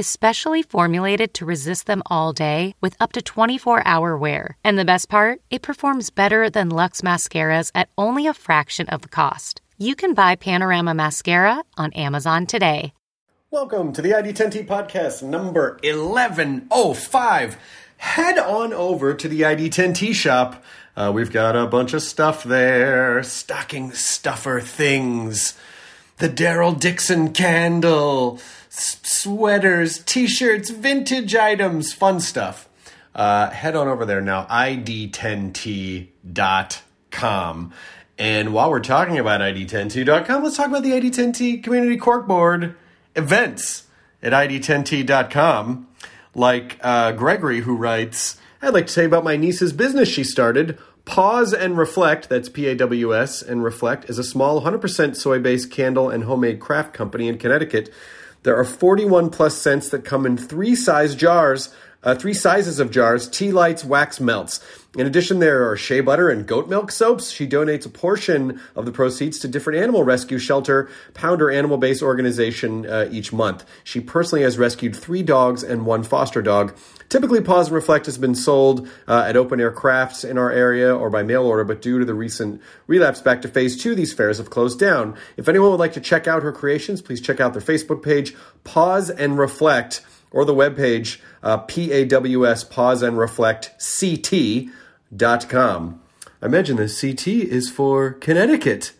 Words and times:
is 0.00 0.06
specially 0.06 0.62
formulated 0.62 1.34
to 1.34 1.44
resist 1.44 1.84
them 1.84 2.02
all 2.06 2.32
day 2.32 2.74
with 2.80 2.96
up 2.98 3.12
to 3.12 3.20
24 3.20 3.86
hour 3.86 4.16
wear. 4.16 4.56
And 4.64 4.78
the 4.78 4.90
best 4.92 5.10
part, 5.10 5.42
it 5.50 5.60
performs 5.60 6.08
better 6.08 6.48
than 6.48 6.70
Luxe 6.70 7.02
mascaras 7.02 7.70
at 7.74 7.90
only 7.98 8.26
a 8.26 8.32
fraction 8.32 8.88
of 8.88 9.02
the 9.02 9.10
cost. 9.10 9.60
You 9.76 9.94
can 9.94 10.14
buy 10.14 10.36
Panorama 10.36 10.94
Mascara 10.94 11.64
on 11.76 11.92
Amazon 11.92 12.46
today. 12.46 12.94
Welcome 13.50 13.92
to 13.92 14.00
the 14.00 14.12
ID10T 14.12 14.66
podcast 14.66 15.22
number 15.22 15.78
1105. 15.82 17.58
Head 17.98 18.38
on 18.38 18.72
over 18.72 19.12
to 19.12 19.28
the 19.28 19.42
ID10T 19.42 20.14
shop. 20.14 20.64
Uh, 20.96 21.12
we've 21.14 21.30
got 21.30 21.54
a 21.54 21.66
bunch 21.66 21.92
of 21.92 22.00
stuff 22.00 22.42
there, 22.42 23.22
stocking 23.22 23.92
stuffer 23.92 24.60
things. 24.60 25.58
The 26.16 26.30
Daryl 26.30 26.78
Dixon 26.78 27.34
candle, 27.34 28.40
sweaters, 28.70 29.98
t 29.98 30.26
shirts, 30.26 30.70
vintage 30.70 31.34
items, 31.34 31.92
fun 31.92 32.20
stuff. 32.20 32.68
Uh, 33.14 33.50
head 33.50 33.76
on 33.76 33.88
over 33.88 34.06
there 34.06 34.20
now, 34.20 34.46
id10t.com. 34.46 36.04
And 38.18 38.52
while 38.52 38.70
we're 38.70 38.80
talking 38.80 39.18
about 39.18 39.40
id10t.com, 39.40 40.44
let's 40.44 40.56
talk 40.56 40.68
about 40.68 40.82
the 40.82 40.92
ID10T 40.92 41.62
Community 41.64 41.96
Corkboard 41.96 42.74
events 43.16 43.84
at 44.22 44.32
id10t.com. 44.32 45.88
Like 46.34 46.78
uh, 46.82 47.12
Gregory, 47.12 47.60
who 47.60 47.76
writes, 47.76 48.38
I'd 48.62 48.74
like 48.74 48.86
to 48.86 48.92
say 48.92 49.04
about 49.06 49.24
my 49.24 49.36
niece's 49.36 49.72
business 49.72 50.08
she 50.08 50.22
started. 50.22 50.78
Pause 51.06 51.54
and 51.54 51.76
Reflect, 51.78 52.28
that's 52.28 52.48
P 52.48 52.66
A 52.66 52.74
W 52.76 53.16
S, 53.16 53.42
and 53.42 53.64
Reflect 53.64 54.08
is 54.08 54.18
a 54.18 54.22
small 54.22 54.62
100% 54.62 55.16
soy 55.16 55.40
based 55.40 55.70
candle 55.70 56.10
and 56.10 56.24
homemade 56.24 56.60
craft 56.60 56.92
company 56.92 57.26
in 57.26 57.38
Connecticut. 57.38 57.90
There 58.42 58.56
are 58.56 58.64
41 58.64 59.30
plus 59.30 59.56
scents 59.56 59.90
that 59.90 60.04
come 60.04 60.24
in 60.24 60.36
three 60.36 60.74
size 60.74 61.14
jars, 61.14 61.74
uh, 62.02 62.14
three 62.14 62.32
sizes 62.32 62.80
of 62.80 62.90
jars, 62.90 63.28
tea 63.28 63.52
lights, 63.52 63.84
wax 63.84 64.18
melts. 64.18 64.60
In 64.96 65.06
addition, 65.06 65.38
there 65.38 65.70
are 65.70 65.76
shea 65.76 66.00
butter 66.00 66.30
and 66.30 66.46
goat 66.46 66.68
milk 66.68 66.90
soaps. 66.90 67.30
She 67.30 67.46
donates 67.46 67.84
a 67.84 67.90
portion 67.90 68.58
of 68.74 68.86
the 68.86 68.92
proceeds 68.92 69.38
to 69.40 69.48
different 69.48 69.78
animal 69.78 70.04
rescue 70.04 70.38
shelter, 70.38 70.88
Pounder 71.12 71.50
Animal 71.50 71.76
Based 71.76 72.02
Organization 72.02 72.86
uh, 72.86 73.08
each 73.10 73.32
month. 73.32 73.64
She 73.84 74.00
personally 74.00 74.42
has 74.42 74.58
rescued 74.58 74.96
three 74.96 75.22
dogs 75.22 75.62
and 75.62 75.84
one 75.84 76.02
foster 76.02 76.40
dog. 76.40 76.74
Typically, 77.10 77.40
Pause 77.40 77.66
and 77.66 77.74
Reflect 77.74 78.06
has 78.06 78.16
been 78.18 78.36
sold 78.36 78.88
uh, 79.08 79.24
at 79.26 79.36
open 79.36 79.60
air 79.60 79.72
crafts 79.72 80.22
in 80.22 80.38
our 80.38 80.52
area 80.52 80.94
or 80.94 81.10
by 81.10 81.24
mail 81.24 81.42
order, 81.44 81.64
but 81.64 81.82
due 81.82 81.98
to 81.98 82.04
the 82.04 82.14
recent 82.14 82.62
relapse 82.86 83.20
back 83.20 83.42
to 83.42 83.48
phase 83.48 83.76
two, 83.76 83.96
these 83.96 84.12
fairs 84.12 84.38
have 84.38 84.48
closed 84.48 84.78
down. 84.78 85.16
If 85.36 85.48
anyone 85.48 85.72
would 85.72 85.80
like 85.80 85.92
to 85.94 86.00
check 86.00 86.28
out 86.28 86.44
her 86.44 86.52
creations, 86.52 87.02
please 87.02 87.20
check 87.20 87.40
out 87.40 87.52
their 87.52 87.60
Facebook 87.60 88.00
page, 88.00 88.36
Pause 88.62 89.10
and 89.10 89.36
Reflect, 89.36 90.02
or 90.30 90.44
the 90.44 90.54
webpage, 90.54 91.18
uh, 91.42 91.56
P-A-W-S, 91.58 92.62
Pause 92.62 93.02
and 93.02 93.18
Reflect, 93.18 93.72
CT.com. 94.00 94.70
I 96.40 96.46
imagine 96.46 96.76
the 96.76 96.88
CT 96.88 97.26
is 97.26 97.68
for 97.68 98.12
Connecticut, 98.12 98.92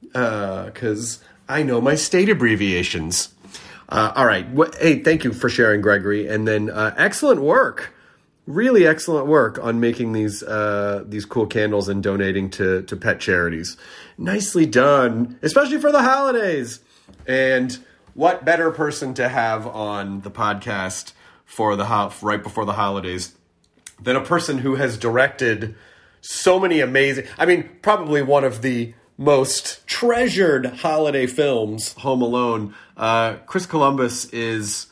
because 0.00 1.22
I 1.50 1.62
know 1.62 1.82
my 1.82 1.96
state 1.96 2.30
abbreviations. 2.30 3.34
Uh, 3.88 4.12
all 4.14 4.26
right. 4.26 4.46
Hey, 4.78 5.02
thank 5.02 5.24
you 5.24 5.32
for 5.32 5.48
sharing, 5.48 5.80
Gregory. 5.80 6.26
And 6.26 6.46
then 6.46 6.70
uh, 6.70 6.94
excellent 6.96 7.42
work, 7.42 7.92
really 8.46 8.86
excellent 8.86 9.26
work 9.26 9.58
on 9.62 9.80
making 9.80 10.12
these 10.12 10.42
uh, 10.42 11.04
these 11.06 11.24
cool 11.24 11.46
candles 11.46 11.88
and 11.88 12.02
donating 12.02 12.50
to 12.50 12.82
to 12.82 12.96
pet 12.96 13.20
charities. 13.20 13.76
Nicely 14.16 14.66
done, 14.66 15.38
especially 15.42 15.78
for 15.78 15.92
the 15.92 16.02
holidays. 16.02 16.80
And 17.26 17.78
what 18.14 18.44
better 18.44 18.70
person 18.70 19.14
to 19.14 19.28
have 19.28 19.66
on 19.66 20.20
the 20.20 20.30
podcast 20.30 21.12
for 21.44 21.76
the 21.76 21.86
ho- 21.86 22.12
right 22.22 22.42
before 22.42 22.64
the 22.64 22.72
holidays 22.74 23.34
than 24.00 24.16
a 24.16 24.24
person 24.24 24.58
who 24.58 24.76
has 24.76 24.98
directed 24.98 25.74
so 26.20 26.58
many 26.58 26.80
amazing 26.80 27.26
I 27.38 27.46
mean 27.46 27.68
probably 27.82 28.22
one 28.22 28.44
of 28.44 28.62
the 28.62 28.94
most 29.22 29.86
treasured 29.86 30.66
holiday 30.66 31.26
films 31.26 31.92
Home 31.94 32.22
Alone 32.22 32.74
uh, 32.96 33.34
Chris 33.46 33.66
Columbus 33.66 34.24
is 34.26 34.86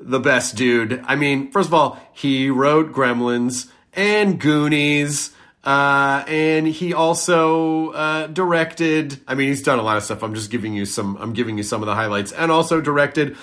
the 0.00 0.18
best 0.18 0.56
dude 0.56 1.02
I 1.06 1.16
mean 1.16 1.50
first 1.50 1.68
of 1.68 1.74
all 1.74 1.98
he 2.14 2.48
wrote 2.48 2.92
Gremlins 2.92 3.70
and 3.92 4.40
Goonies 4.40 5.32
uh, 5.64 6.24
and 6.26 6.66
he 6.66 6.94
also 6.94 7.90
uh, 7.90 8.26
directed 8.28 9.20
I 9.28 9.34
mean 9.34 9.48
he's 9.48 9.62
done 9.62 9.78
a 9.78 9.82
lot 9.82 9.98
of 9.98 10.02
stuff 10.02 10.22
I'm 10.22 10.34
just 10.34 10.50
giving 10.50 10.72
you 10.72 10.86
some 10.86 11.18
I'm 11.18 11.34
giving 11.34 11.58
you 11.58 11.62
some 11.62 11.82
of 11.82 11.86
the 11.86 11.94
highlights 11.94 12.32
and 12.32 12.50
also 12.50 12.80
directed 12.80 13.36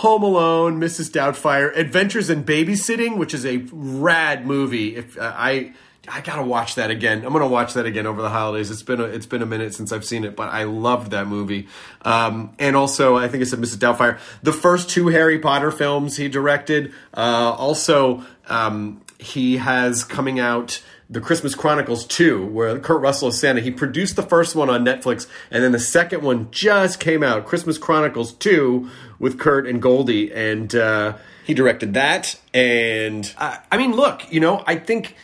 Home 0.00 0.22
Alone, 0.22 0.78
Mrs. 0.78 1.10
Doubtfire, 1.10 1.74
Adventures 1.74 2.28
in 2.28 2.44
Babysitting, 2.44 3.16
which 3.16 3.32
is 3.32 3.46
a 3.46 3.64
rad 3.72 4.46
movie. 4.46 4.94
If 4.94 5.16
uh, 5.16 5.32
I 5.34 5.72
I 6.08 6.20
gotta 6.20 6.42
watch 6.42 6.76
that 6.76 6.90
again. 6.90 7.24
I'm 7.24 7.32
gonna 7.32 7.46
watch 7.46 7.74
that 7.74 7.86
again 7.86 8.06
over 8.06 8.22
the 8.22 8.28
holidays. 8.28 8.70
It's 8.70 8.82
been 8.82 9.00
a, 9.00 9.04
it's 9.04 9.26
been 9.26 9.42
a 9.42 9.46
minute 9.46 9.74
since 9.74 9.92
I've 9.92 10.04
seen 10.04 10.24
it, 10.24 10.36
but 10.36 10.48
I 10.48 10.64
loved 10.64 11.10
that 11.10 11.26
movie. 11.26 11.68
Um, 12.02 12.54
and 12.58 12.76
also, 12.76 13.16
I 13.16 13.28
think 13.28 13.42
it's 13.42 13.52
a 13.52 13.56
Mrs. 13.56 13.76
Doubtfire. 13.76 14.18
The 14.42 14.52
first 14.52 14.90
two 14.90 15.08
Harry 15.08 15.38
Potter 15.38 15.70
films 15.70 16.16
he 16.16 16.28
directed. 16.28 16.92
Uh, 17.14 17.54
also, 17.56 18.24
um, 18.48 19.02
he 19.18 19.56
has 19.58 20.04
coming 20.04 20.38
out. 20.38 20.82
The 21.08 21.20
Christmas 21.20 21.54
Chronicles 21.54 22.04
2, 22.04 22.46
where 22.46 22.80
Kurt 22.80 23.00
Russell 23.00 23.28
is 23.28 23.38
Santa. 23.38 23.60
He 23.60 23.70
produced 23.70 24.16
the 24.16 24.24
first 24.24 24.56
one 24.56 24.68
on 24.68 24.84
Netflix, 24.84 25.28
and 25.52 25.62
then 25.62 25.70
the 25.70 25.78
second 25.78 26.22
one 26.24 26.50
just 26.50 26.98
came 26.98 27.22
out, 27.22 27.46
Christmas 27.46 27.78
Chronicles 27.78 28.32
2, 28.32 28.90
with 29.20 29.38
Kurt 29.38 29.68
and 29.68 29.80
Goldie. 29.80 30.32
And 30.32 30.74
uh, 30.74 31.16
he 31.44 31.54
directed 31.54 31.94
that. 31.94 32.38
And 32.52 33.32
uh, 33.38 33.56
I 33.70 33.76
mean, 33.76 33.92
look, 33.92 34.30
you 34.32 34.40
know, 34.40 34.64
I 34.66 34.74
think 34.74 35.14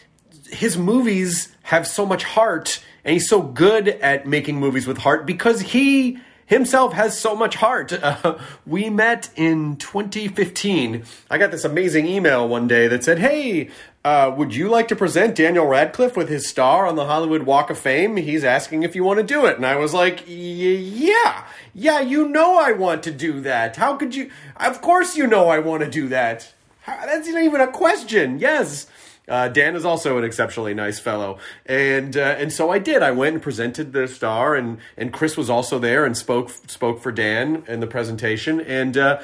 his 0.53 0.77
movies 0.77 1.55
have 1.65 1.87
so 1.87 2.05
much 2.07 2.25
heart, 2.25 2.83
and 3.05 3.13
he's 3.15 3.29
so 3.29 3.43
good 3.43 3.89
at 3.89 4.27
making 4.27 4.57
movies 4.61 4.87
with 4.87 4.99
heart 4.99 5.27
because 5.27 5.61
he 5.61 6.19
himself 6.47 6.93
has 6.93 7.19
so 7.19 7.35
much 7.35 7.57
heart. 7.57 7.93
Uh, 7.93 8.39
we 8.67 8.91
met 8.91 9.31
in 9.37 9.77
2015. 9.77 11.05
I 11.31 11.39
got 11.39 11.51
this 11.51 11.65
amazing 11.65 12.07
email 12.07 12.47
one 12.47 12.69
day 12.69 12.89
that 12.89 13.03
said, 13.05 13.19
Hey, 13.19 13.71
uh, 14.05 14.35
would 14.37 14.55
you 14.55 14.69
like 14.69 14.89
to 14.89 14.97
present 14.97 15.35
Daniel 15.37 15.67
Radcliffe 15.67 16.17
with 16.17 16.29
his 16.29 16.47
star 16.49 16.87
on 16.87 16.97
the 16.97 17.07
Hollywood 17.07 17.45
Walk 17.45 17.71
of 17.71 17.79
Fame? 17.79 18.17
He's 18.17 18.45
asking 18.45 18.83
if 18.83 18.95
you 18.95 19.05
want 19.05 19.19
to 19.19 19.25
do 19.25 19.47
it. 19.47 19.57
And 19.57 19.65
I 19.65 19.77
was 19.77 19.95
like, 19.95 20.25
Yeah, 20.27 21.45
yeah, 21.75 22.01
you 22.01 22.29
know 22.29 22.59
I 22.59 22.73
want 22.73 23.03
to 23.05 23.11
do 23.13 23.41
that. 23.43 23.77
How 23.77 23.97
could 23.97 24.15
you? 24.15 24.31
Of 24.57 24.83
course 24.83 25.17
you 25.17 25.27
know 25.27 25.49
I 25.49 25.59
want 25.59 25.83
to 25.85 25.89
do 25.91 26.09
that. 26.09 26.53
How- 26.83 27.07
That's 27.07 27.29
not 27.29 27.43
even 27.43 27.61
a 27.61 27.69
question. 27.71 28.39
Yes. 28.41 28.89
Uh, 29.29 29.49
Dan 29.49 29.77
is 29.77 29.85
also 29.85 30.19
an 30.19 30.25
exceptionally 30.25 30.75
nice 30.75 30.99
fellow, 30.99 31.39
and 31.65 32.17
uh, 32.17 32.37
and 32.39 32.53
so 32.53 32.71
I 32.71 32.79
did. 32.79 33.03
I 33.03 33.13
went 33.13 33.35
and 33.35 33.43
presented 33.43 33.93
the 33.93 34.09
star, 34.09 34.57
and 34.57 34.79
and 34.97 35.13
Chris 35.13 35.37
was 35.37 35.49
also 35.49 35.79
there 35.79 36.05
and 36.05 36.17
spoke 36.17 36.51
spoke 36.51 37.01
for 37.01 37.13
Dan 37.13 37.63
in 37.69 37.81
the 37.81 37.87
presentation, 37.87 38.61
and 38.61 38.97
uh, 38.97 39.23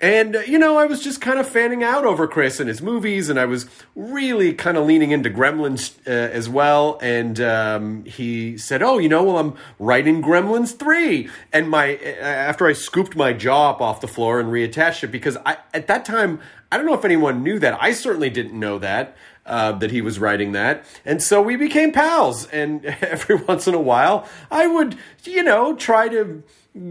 and, 0.00 0.36
uh, 0.36 0.40
you 0.40 0.60
know, 0.60 0.78
I 0.78 0.84
was 0.84 1.02
just 1.02 1.20
kind 1.20 1.40
of 1.40 1.48
fanning 1.48 1.82
out 1.82 2.04
over 2.04 2.28
Chris 2.28 2.60
and 2.60 2.68
his 2.68 2.80
movies, 2.80 3.28
and 3.28 3.38
I 3.38 3.46
was 3.46 3.66
really 3.96 4.54
kind 4.54 4.76
of 4.76 4.86
leaning 4.86 5.10
into 5.10 5.28
Gremlins 5.28 5.96
uh, 6.06 6.10
as 6.10 6.48
well. 6.48 6.98
And 7.02 7.40
um, 7.40 8.04
he 8.04 8.56
said, 8.58 8.80
Oh, 8.80 8.98
you 8.98 9.08
know, 9.08 9.24
well, 9.24 9.38
I'm 9.38 9.56
writing 9.80 10.22
Gremlins 10.22 10.78
3. 10.78 11.28
And 11.52 11.68
my 11.68 11.96
after 11.96 12.68
I 12.68 12.74
scooped 12.74 13.16
my 13.16 13.32
jaw 13.32 13.70
up 13.70 13.80
off 13.80 14.00
the 14.00 14.06
floor 14.06 14.38
and 14.38 14.50
reattached 14.50 15.02
it, 15.02 15.08
because 15.08 15.36
I, 15.44 15.56
at 15.74 15.88
that 15.88 16.04
time, 16.04 16.38
I 16.70 16.76
don't 16.76 16.86
know 16.86 16.94
if 16.94 17.04
anyone 17.04 17.42
knew 17.42 17.58
that. 17.58 17.76
I 17.82 17.92
certainly 17.92 18.30
didn't 18.30 18.58
know 18.58 18.78
that. 18.78 19.16
Uh, 19.48 19.72
that 19.72 19.90
he 19.90 20.02
was 20.02 20.18
writing 20.18 20.52
that. 20.52 20.84
And 21.06 21.22
so 21.22 21.40
we 21.40 21.56
became 21.56 21.90
pals. 21.90 22.46
And 22.48 22.84
every 23.00 23.36
once 23.36 23.66
in 23.66 23.72
a 23.72 23.80
while, 23.80 24.28
I 24.50 24.66
would, 24.66 24.98
you 25.24 25.42
know, 25.42 25.74
try 25.74 26.08
to 26.08 26.42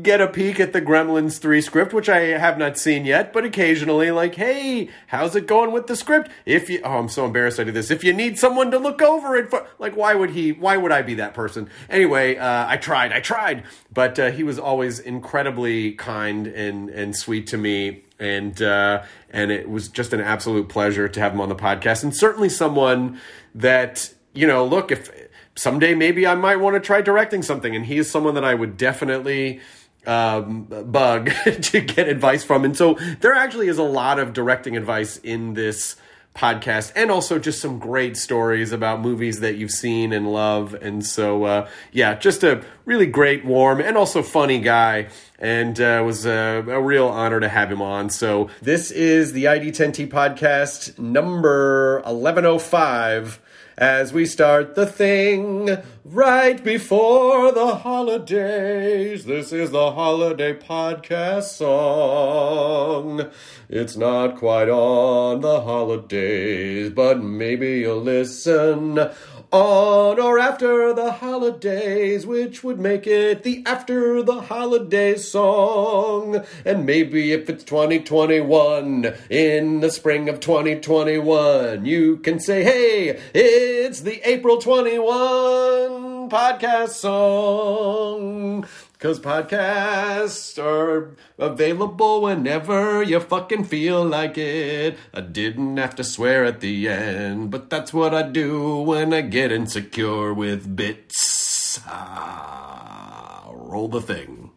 get 0.02 0.20
a 0.20 0.28
peek 0.28 0.60
at 0.60 0.74
the 0.74 0.82
Gremlins 0.82 1.40
3 1.40 1.62
script, 1.62 1.94
which 1.94 2.10
I 2.10 2.20
have 2.20 2.58
not 2.58 2.78
seen 2.78 3.06
yet, 3.06 3.32
but 3.32 3.46
occasionally, 3.46 4.12
like, 4.12 4.36
hey, 4.36 4.90
how's 5.08 5.36
it 5.36 5.48
going 5.48 5.72
with 5.72 5.88
the 5.88 5.96
script? 5.96 6.30
If 6.46 6.70
you, 6.70 6.82
oh, 6.84 6.98
I'm 6.98 7.10
so 7.10 7.26
embarrassed 7.26 7.60
I 7.60 7.64
do 7.64 7.72
this. 7.72 7.92
If 7.92 8.04
you 8.04 8.12
need 8.12 8.38
someone 8.38 8.72
to 8.72 8.80
look 8.80 9.02
over 9.02 9.36
it, 9.36 9.50
for, 9.50 9.68
like, 9.80 9.96
why 9.96 10.14
would 10.14 10.32
he, 10.32 10.52
why 10.52 10.78
would 10.78 10.92
I 10.92 11.04
be 11.04 11.16
that 11.16 11.34
person? 11.34 11.70
Anyway, 11.90 12.38
uh, 12.38 12.68
I 12.68 12.78
tried, 12.78 13.14
I 13.14 13.20
tried, 13.20 13.64
but 13.94 14.20
uh, 14.20 14.32
he 14.32 14.44
was 14.44 14.60
always 14.60 15.00
incredibly 15.00 15.94
kind 15.94 16.48
and, 16.48 16.90
and 16.90 17.16
sweet 17.16 17.48
to 17.48 17.58
me. 17.58 18.04
And, 18.20 18.60
uh, 18.62 19.04
and 19.30 19.52
it 19.52 19.70
was 19.70 19.90
just 19.90 20.14
an 20.14 20.22
absolute 20.22 20.70
pleasure 20.70 21.08
to 21.08 21.20
have 21.20 21.34
him 21.34 21.42
on 21.42 21.50
the 21.50 21.56
podcast. 21.56 22.04
And 22.04 22.16
certainly 22.16 22.50
someone 22.50 23.20
that, 23.54 24.14
you 24.34 24.48
know, 24.48 24.66
look, 24.66 24.92
if, 24.92 25.12
someday 25.56 25.96
maybe 25.96 26.26
I 26.26 26.36
might 26.36 26.58
want 26.58 26.76
to 26.76 26.80
try 26.80 27.02
directing 27.02 27.44
something. 27.44 27.76
And 27.76 27.86
he 27.86 27.98
is 27.98 28.10
someone 28.10 28.36
that 28.36 28.46
I 28.46 28.54
would 28.54 28.78
definitely 28.78 29.60
um, 30.06 30.64
bug 30.64 31.32
to 31.62 31.82
get 31.82 32.08
advice 32.08 32.44
from. 32.44 32.64
And 32.64 32.76
so 32.76 32.98
there 33.20 33.34
actually 33.34 33.68
is 33.68 33.78
a 33.78 33.84
lot 33.84 34.20
of 34.20 34.34
directing 34.34 34.78
advice 34.78 35.18
in 35.18 35.54
this 35.54 35.96
podcast 36.38 36.92
and 36.96 37.10
also 37.10 37.40
just 37.40 37.60
some 37.60 37.80
great 37.80 38.16
stories 38.16 38.72
about 38.72 39.02
movies 39.02 39.40
that 39.40 39.56
you've 39.56 39.72
seen 39.72 40.14
and 40.14 40.32
love. 40.32 40.76
And 40.76 41.06
so, 41.06 41.44
uh, 41.44 41.70
yeah, 41.92 42.14
just 42.16 42.44
a 42.44 42.64
really 42.86 43.08
great, 43.08 43.44
warm, 43.44 43.82
and 43.82 43.98
also 43.98 44.22
funny 44.22 44.60
guy. 44.60 45.10
And 45.40 45.80
uh, 45.80 46.02
was 46.06 46.26
a, 46.26 46.64
a, 46.68 46.82
real 46.82 47.08
honor 47.08 47.40
to 47.40 47.50
have 47.50 47.72
him 47.72 47.82
on. 47.82 48.10
So, 48.10 48.50
this 48.62 48.90
is 48.90 49.34
the 49.34 49.46
ID10T 49.46 50.10
podcast 50.10 50.98
number 50.98 52.02
1105 52.06 53.40
as 53.78 54.12
we 54.12 54.26
start 54.26 54.74
the 54.74 54.88
thing 54.88 55.78
right 56.04 56.64
before 56.64 57.52
the 57.52 57.76
holidays. 57.76 59.26
This 59.26 59.52
is 59.52 59.70
the 59.70 59.92
holiday 59.92 60.58
podcast 60.58 61.44
song. 61.44 63.30
It's 63.70 63.96
not 63.96 64.38
quite 64.38 64.70
on 64.70 65.42
the 65.42 65.62
holidays, 65.62 66.90
but 66.90 67.22
maybe 67.22 67.80
you'll 67.82 68.02
listen 68.02 69.12
on 69.52 70.20
or 70.20 70.40
after 70.40 70.94
the 70.94 71.12
holidays, 71.14 72.26
which 72.26 72.64
would 72.64 72.80
make 72.80 73.08
it 73.08 73.44
the 73.44 73.64
after 73.66 74.22
the 74.22 74.42
holidays 74.42 75.30
song. 75.30 76.44
And 76.66 76.86
maybe 76.86 77.32
if 77.32 77.50
it's 77.50 77.64
2021, 77.64 79.14
in 79.30 79.80
the 79.80 79.92
spring 79.92 80.28
of 80.30 80.40
2021, 80.40 81.86
you 81.86 82.18
can 82.18 82.40
say, 82.40 82.64
hey, 82.64 83.20
it's 83.34 84.02
the 84.02 84.22
April 84.30 84.58
21 84.58 86.30
podcast 86.30 86.90
song. 86.90 88.66
Cause 89.00 89.20
podcasts 89.20 90.58
are 90.58 91.16
available 91.38 92.22
whenever 92.24 93.04
you 93.04 93.20
fucking 93.20 93.66
feel 93.66 94.04
like 94.04 94.40
it. 94.40 94.98
I 95.14 95.22
didn't 95.22 95.78
have 95.78 95.94
to 95.98 96.04
swear 96.04 96.46
at 96.46 96.62
the 96.62 96.90
end, 96.90 97.52
but 97.52 97.70
that's 97.70 97.94
what 97.94 98.16
I 98.16 98.24
do 98.24 98.82
when 98.82 99.14
I 99.14 99.22
get 99.22 99.52
insecure 99.52 100.34
with 100.34 100.76
bits. 100.76 101.80
Ah, 101.86 103.52
roll 103.54 103.88
the 103.88 104.02
thing. 104.02 104.50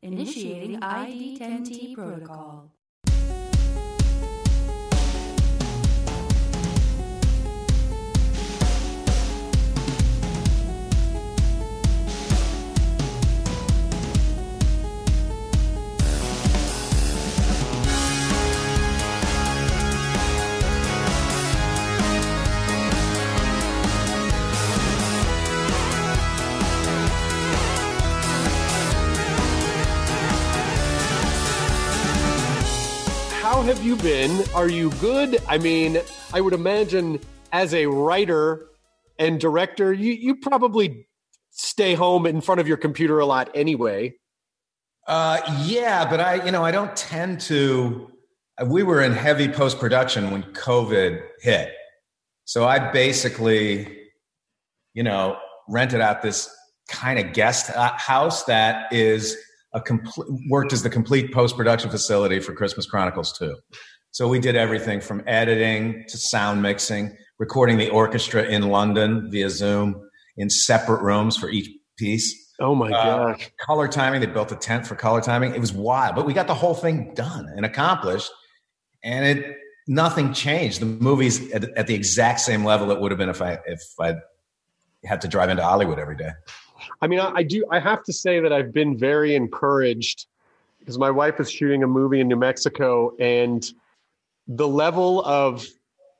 Initiating 0.00 0.78
ID10T 0.78 1.94
protocol. 1.94 2.70
Have 33.74 33.82
you 33.82 33.96
been? 33.96 34.44
Are 34.54 34.68
you 34.68 34.90
good? 35.00 35.40
I 35.48 35.56
mean, 35.56 35.98
I 36.34 36.42
would 36.42 36.52
imagine 36.52 37.18
as 37.52 37.72
a 37.72 37.86
writer 37.86 38.66
and 39.18 39.40
director, 39.40 39.94
you, 39.94 40.12
you 40.12 40.36
probably 40.36 41.08
stay 41.52 41.94
home 41.94 42.26
in 42.26 42.42
front 42.42 42.60
of 42.60 42.68
your 42.68 42.76
computer 42.76 43.18
a 43.18 43.24
lot 43.24 43.50
anyway. 43.54 44.14
Uh, 45.08 45.40
yeah, 45.64 46.06
but 46.08 46.20
I, 46.20 46.44
you 46.44 46.52
know, 46.52 46.62
I 46.62 46.70
don't 46.70 46.94
tend 46.94 47.40
to. 47.42 48.10
We 48.66 48.82
were 48.82 49.00
in 49.00 49.12
heavy 49.12 49.48
post 49.48 49.78
production 49.78 50.30
when 50.30 50.42
COVID 50.42 51.22
hit, 51.40 51.72
so 52.44 52.66
I 52.66 52.92
basically, 52.92 54.00
you 54.92 55.02
know, 55.02 55.38
rented 55.66 56.02
out 56.02 56.20
this 56.20 56.54
kind 56.90 57.18
of 57.18 57.32
guest 57.32 57.70
uh, 57.70 57.92
house 57.96 58.44
that 58.44 58.92
is 58.92 59.34
a 59.74 59.80
complete 59.80 60.28
worked 60.48 60.72
as 60.72 60.82
the 60.82 60.90
complete 60.90 61.32
post 61.32 61.56
production 61.56 61.90
facility 61.90 62.40
for 62.40 62.52
Christmas 62.52 62.86
Chronicles 62.86 63.36
2. 63.38 63.56
So 64.10 64.28
we 64.28 64.38
did 64.38 64.56
everything 64.56 65.00
from 65.00 65.22
editing 65.26 66.04
to 66.08 66.18
sound 66.18 66.60
mixing, 66.60 67.16
recording 67.38 67.78
the 67.78 67.88
orchestra 67.88 68.42
in 68.44 68.68
London 68.68 69.30
via 69.30 69.48
Zoom 69.48 70.08
in 70.36 70.50
separate 70.50 71.02
rooms 71.02 71.36
for 71.36 71.48
each 71.48 71.70
piece. 71.96 72.52
Oh 72.60 72.74
my 72.74 72.90
uh, 72.90 73.32
gosh. 73.32 73.50
Color 73.58 73.88
timing, 73.88 74.20
they 74.20 74.26
built 74.26 74.52
a 74.52 74.56
tent 74.56 74.86
for 74.86 74.94
color 74.94 75.20
timing. 75.20 75.54
It 75.54 75.60
was 75.60 75.72
wild, 75.72 76.14
but 76.14 76.26
we 76.26 76.34
got 76.34 76.46
the 76.46 76.54
whole 76.54 76.74
thing 76.74 77.14
done 77.14 77.48
and 77.56 77.64
accomplished. 77.64 78.30
And 79.02 79.24
it 79.24 79.56
nothing 79.88 80.32
changed. 80.32 80.80
The 80.80 80.86
movie's 80.86 81.50
at, 81.52 81.64
at 81.76 81.86
the 81.86 81.94
exact 81.94 82.40
same 82.40 82.64
level 82.64 82.90
it 82.90 83.00
would 83.00 83.10
have 83.10 83.18
been 83.18 83.28
if 83.28 83.42
I 83.42 83.58
if 83.66 83.82
I 84.00 84.14
had 85.04 85.20
to 85.22 85.28
drive 85.28 85.48
into 85.48 85.62
Hollywood 85.62 85.98
every 85.98 86.16
day. 86.16 86.30
I 87.02 87.08
mean, 87.08 87.18
I, 87.18 87.32
I 87.34 87.42
do. 87.42 87.64
I 87.70 87.80
have 87.80 88.04
to 88.04 88.12
say 88.12 88.40
that 88.40 88.52
I've 88.52 88.72
been 88.72 88.96
very 88.96 89.34
encouraged 89.34 90.26
because 90.78 90.98
my 90.98 91.10
wife 91.10 91.40
is 91.40 91.50
shooting 91.50 91.82
a 91.82 91.86
movie 91.86 92.20
in 92.20 92.28
New 92.28 92.36
Mexico, 92.36 93.14
and 93.18 93.68
the 94.46 94.68
level 94.68 95.22
of 95.24 95.66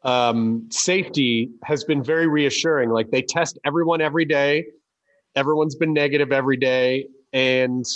um, 0.02 0.68
safety 0.70 1.50
has 1.62 1.84
been 1.84 2.02
very 2.02 2.26
reassuring. 2.26 2.90
Like 2.90 3.10
they 3.10 3.22
test 3.22 3.58
everyone 3.64 4.00
every 4.00 4.24
day. 4.24 4.66
Everyone's 5.36 5.76
been 5.76 5.92
negative 5.92 6.32
every 6.32 6.56
day, 6.56 7.06
and 7.32 7.86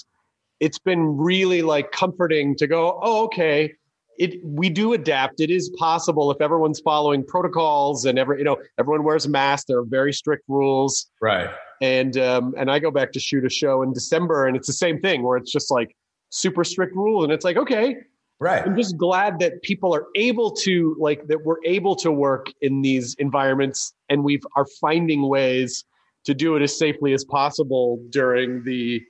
it's 0.61 0.79
been 0.79 1.17
really 1.17 1.63
like 1.63 1.91
comforting 1.91 2.57
to 2.57 2.69
go. 2.69 3.01
Oh, 3.03 3.25
okay. 3.25 3.75
It 4.17 4.43
we 4.45 4.71
do 4.71 4.93
adapt. 4.93 5.41
It 5.41 5.51
is 5.51 5.71
possible 5.71 6.31
if 6.31 6.41
everyone's 6.41 6.81
following 6.81 7.25
protocols 7.25 8.05
and 8.05 8.17
every 8.17 8.39
you 8.39 8.45
know 8.45 8.59
everyone 8.79 9.03
wears 9.03 9.27
masks. 9.27 9.67
There 9.67 9.79
are 9.79 9.85
very 9.85 10.13
strict 10.13 10.45
rules. 10.47 11.11
Right 11.21 11.51
and 11.81 12.17
um, 12.17 12.55
and 12.57 12.71
I 12.71 12.79
go 12.79 12.91
back 12.91 13.13
to 13.13 13.21
shoot 13.21 13.45
a 13.45 13.51
show 13.51 13.83
in 13.83 13.93
December, 13.93 14.47
and 14.47 14.57
it's 14.57 14.67
the 14.67 14.73
same 14.73 15.01
thing 15.01 15.23
where 15.23 15.37
it's 15.37 15.53
just 15.53 15.71
like 15.71 15.97
super 16.31 16.65
strict 16.65 16.95
rules, 16.95 17.25
and 17.25 17.33
it's 17.33 17.45
like 17.45 17.57
okay, 17.57 17.97
right. 18.39 18.65
I'm 18.65 18.77
just 18.77 18.97
glad 18.97 19.39
that 19.41 19.63
people 19.63 19.95
are 19.95 20.07
able 20.15 20.51
to 20.53 20.97
like 20.99 21.27
that 21.29 21.45
we're 21.45 21.63
able 21.65 21.97
to 21.97 22.11
work 22.11 22.53
in 22.61 22.83
these 22.83 23.15
environments, 23.19 23.95
and 24.09 24.25
we 24.25 24.41
are 24.57 24.67
finding 24.81 25.29
ways 25.29 25.85
to 26.25 26.35
do 26.35 26.57
it 26.57 26.63
as 26.63 26.77
safely 26.77 27.13
as 27.13 27.25
possible 27.25 28.03
during 28.11 28.65
the 28.65 29.03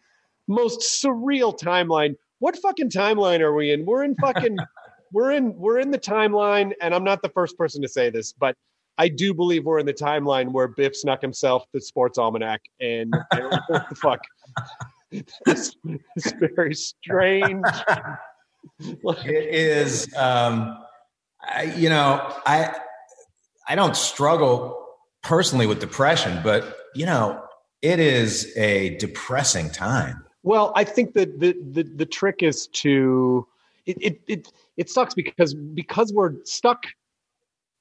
most 0.49 0.81
surreal 0.81 1.59
timeline. 1.59 2.15
What 2.39 2.57
fucking 2.59 2.91
timeline 2.91 3.41
are 3.41 3.55
we 3.55 3.73
in? 3.73 3.87
We're 3.87 4.05
in 4.05 4.15
fucking 4.17 4.57
we're 5.13 5.33
in 5.33 5.55
we're 5.57 5.79
in 5.79 5.91
the 5.91 5.99
timeline, 5.99 6.73
and 6.81 6.95
I'm 6.95 7.05
not 7.05 7.23
the 7.23 7.31
first 7.31 7.57
person 7.57 7.81
to 7.83 7.89
say 7.89 8.11
this, 8.11 8.33
but 8.33 8.57
I 8.99 9.09
do 9.09 9.35
believe 9.35 9.65
we're 9.65 9.79
in 9.79 9.87
the 9.87 9.95
timeline 9.95 10.53
where 10.53 10.69
Biff 10.69 10.97
snuck 10.97 11.21
himself 11.21 11.65
the 11.73 11.81
sports 11.81 12.19
almanac 12.19 12.63
and, 12.81 13.15
what 13.69 13.89
the 13.89 13.95
fuck. 13.95 14.21
it's, 15.11 15.77
it's 16.17 16.33
very 16.55 16.75
strange. 16.75 17.65
it 18.81 19.55
is. 19.55 20.15
Um, 20.17 20.79
I, 21.43 21.65
you 21.77 21.89
know, 21.89 22.35
I 22.47 22.75
I 23.69 23.75
don't 23.75 23.97
struggle 23.97 24.87
personally 25.23 25.67
with 25.67 25.81
depression, 25.81 26.41
but 26.43 26.77
you 26.95 27.07
know, 27.07 27.43
it 27.83 27.99
is 27.99 28.57
a 28.57 28.97
depressing 28.97 29.71
time. 29.71 30.25
Well, 30.43 30.73
I 30.77 30.85
think 30.85 31.15
that 31.15 31.41
the, 31.41 31.57
the 31.73 31.83
the 31.83 32.07
trick 32.07 32.43
is 32.43 32.69
to 32.69 33.47
it, 33.85 33.97
it 34.01 34.21
it 34.27 34.53
it 34.77 34.91
sucks 34.91 35.15
because 35.15 35.55
because 35.55 36.13
we're 36.13 36.35
stuck. 36.45 36.85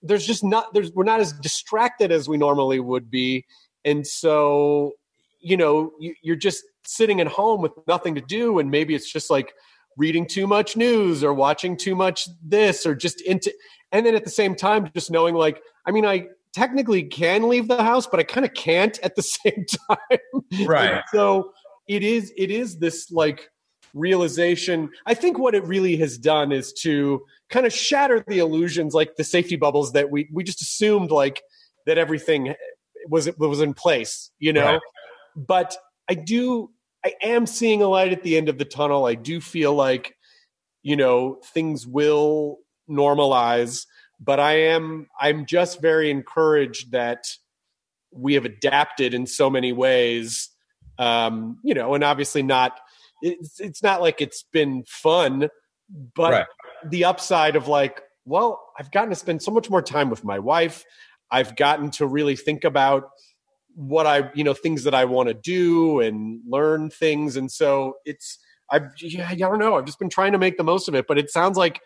There's 0.07 0.25
just 0.25 0.43
not 0.43 0.73
there's 0.73 0.91
we're 0.91 1.03
not 1.03 1.19
as 1.19 1.33
distracted 1.33 2.11
as 2.11 2.27
we 2.29 2.37
normally 2.37 2.79
would 2.79 3.09
be, 3.09 3.45
and 3.83 4.05
so 4.05 4.93
you 5.41 5.57
know 5.57 5.91
you, 5.99 6.15
you're 6.21 6.35
just 6.35 6.63
sitting 6.85 7.21
at 7.21 7.27
home 7.27 7.61
with 7.61 7.71
nothing 7.87 8.15
to 8.15 8.21
do, 8.21 8.59
and 8.59 8.69
maybe 8.71 8.95
it's 8.95 9.11
just 9.11 9.29
like 9.29 9.53
reading 9.97 10.27
too 10.27 10.45
much 10.45 10.75
news 10.75 11.23
or 11.23 11.33
watching 11.33 11.77
too 11.77 11.95
much 11.95 12.27
this 12.43 12.85
or 12.85 12.93
just 12.93 13.21
into 13.21 13.53
and 13.91 14.05
then 14.05 14.13
at 14.13 14.25
the 14.25 14.29
same 14.29 14.53
time 14.53 14.89
just 14.93 15.09
knowing 15.09 15.35
like 15.35 15.61
i 15.87 15.91
mean 15.91 16.05
i 16.05 16.27
technically 16.53 17.01
can 17.01 17.47
leave 17.47 17.69
the 17.69 17.81
house 17.81 18.05
but 18.05 18.19
i 18.19 18.23
kind 18.23 18.45
of 18.45 18.53
can't 18.53 18.99
at 19.03 19.15
the 19.15 19.21
same 19.23 19.65
time 19.89 20.19
Right. 20.65 21.01
So 21.11 21.51
it 21.87 22.03
is 22.03 22.31
it 22.37 22.51
is 22.51 22.77
this 22.77 23.11
like 23.11 23.49
realization. 23.95 24.89
I 25.07 25.15
think 25.15 25.39
what 25.39 25.55
it 25.55 25.65
really 25.65 25.95
has 25.97 26.17
done 26.17 26.51
is 26.51 26.73
to 26.81 27.25
kind 27.49 27.65
of 27.65 27.73
shatter 27.73 28.23
the 28.27 28.39
illusions 28.39 28.93
like 28.93 29.15
the 29.15 29.23
safety 29.23 29.55
bubbles 29.55 29.93
that 29.93 30.11
we 30.11 30.29
we 30.31 30.43
just 30.43 30.61
assumed 30.61 31.09
like 31.09 31.41
that 31.85 31.97
everything 31.97 32.53
was 33.09 33.29
was 33.37 33.61
in 33.61 33.73
place 33.73 34.31
you 34.39 34.53
know? 34.53 34.73
Right. 34.73 34.81
but 35.35 35.77
i 36.09 36.13
do 36.13 36.69
i 37.03 37.13
am 37.21 37.45
seeing 37.45 37.81
a 37.81 37.87
light 37.87 38.11
at 38.11 38.23
the 38.23 38.37
end 38.37 38.49
of 38.49 38.57
the 38.57 38.65
tunnel. 38.65 39.05
I 39.05 39.15
do 39.15 39.39
feel 39.39 39.73
like 39.73 40.15
you 40.83 40.95
know 40.95 41.39
things 41.53 41.87
will 41.87 42.59
normalize 42.89 43.85
but 44.19 44.39
i 44.39 44.53
am 44.53 45.07
i'm 45.19 45.45
just 45.45 45.81
very 45.81 46.11
encouraged 46.11 46.91
that 46.91 47.25
we 48.11 48.35
have 48.35 48.45
adapted 48.45 49.13
in 49.13 49.25
so 49.25 49.49
many 49.49 49.73
ways 49.73 50.49
um 50.99 51.57
you 51.63 51.73
know 51.73 51.95
and 51.95 52.03
obviously 52.03 52.43
not 52.43 52.79
it's 53.21 53.59
it's 53.59 53.81
not 53.83 54.01
like 54.01 54.21
it's 54.21 54.45
been 54.51 54.83
fun 54.87 55.49
but 56.15 56.31
Right. 56.31 56.45
the 56.89 57.05
upside 57.05 57.55
of 57.55 57.67
like 57.67 58.01
well 58.25 58.61
i've 58.79 58.91
gotten 58.91 59.09
to 59.09 59.15
spend 59.15 59.41
so 59.41 59.51
much 59.51 59.69
more 59.69 59.81
time 59.81 60.09
with 60.09 60.23
my 60.23 60.39
wife 60.39 60.83
i've 61.31 61.55
gotten 61.55 61.91
to 61.91 62.05
really 62.05 62.35
think 62.35 62.63
about 62.63 63.09
what 63.75 64.05
i 64.07 64.29
you 64.33 64.43
know 64.43 64.53
things 64.53 64.83
that 64.83 64.93
i 64.93 65.05
want 65.05 65.27
to 65.29 65.33
do 65.33 65.99
and 65.99 66.41
learn 66.47 66.89
things 66.89 67.35
and 67.35 67.51
so 67.51 67.95
it's 68.05 68.39
i've 68.71 68.87
yeah, 69.01 69.27
i 69.29 69.35
don't 69.35 69.59
know 69.59 69.75
i've 69.75 69.85
just 69.85 69.99
been 69.99 70.09
trying 70.09 70.31
to 70.31 70.37
make 70.37 70.57
the 70.57 70.63
most 70.63 70.87
of 70.87 70.95
it 70.95 71.05
but 71.07 71.17
it 71.17 71.29
sounds 71.29 71.57
like 71.57 71.79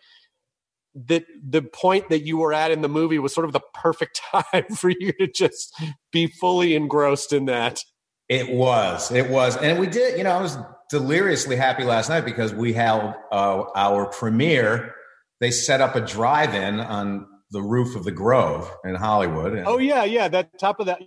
that 1.06 1.24
the 1.48 1.62
point 1.62 2.08
that 2.08 2.26
you 2.26 2.36
were 2.38 2.52
at 2.52 2.70
in 2.72 2.80
the 2.82 2.88
movie 2.88 3.18
was 3.18 3.32
sort 3.32 3.44
of 3.44 3.52
the 3.52 3.60
perfect 3.74 4.20
time 4.32 4.64
for 4.74 4.90
you 4.90 5.12
to 5.12 5.28
just 5.28 5.72
be 6.10 6.26
fully 6.26 6.74
engrossed 6.74 7.32
in 7.32 7.44
that 7.44 7.80
It 8.28 8.48
was. 8.50 9.10
It 9.12 9.28
was. 9.30 9.56
And 9.56 9.78
we 9.78 9.86
did, 9.88 10.16
you 10.18 10.24
know, 10.24 10.30
I 10.30 10.40
was 10.42 10.56
deliriously 10.90 11.56
happy 11.56 11.84
last 11.84 12.08
night 12.08 12.24
because 12.24 12.52
we 12.52 12.72
held 12.72 13.14
uh, 13.32 13.64
our 13.76 14.06
premiere. 14.06 14.94
They 15.40 15.50
set 15.50 15.80
up 15.80 15.96
a 15.96 16.00
drive 16.00 16.54
in 16.54 16.80
on 16.80 17.26
the 17.50 17.62
roof 17.62 17.96
of 17.96 18.04
the 18.04 18.12
Grove 18.12 18.70
in 18.84 18.94
Hollywood. 18.94 19.54
And, 19.54 19.66
oh 19.66 19.78
yeah 19.78 20.04
yeah 20.04 20.28
that 20.28 20.58
top 20.58 20.80
of 20.80 20.86
that 20.86 21.00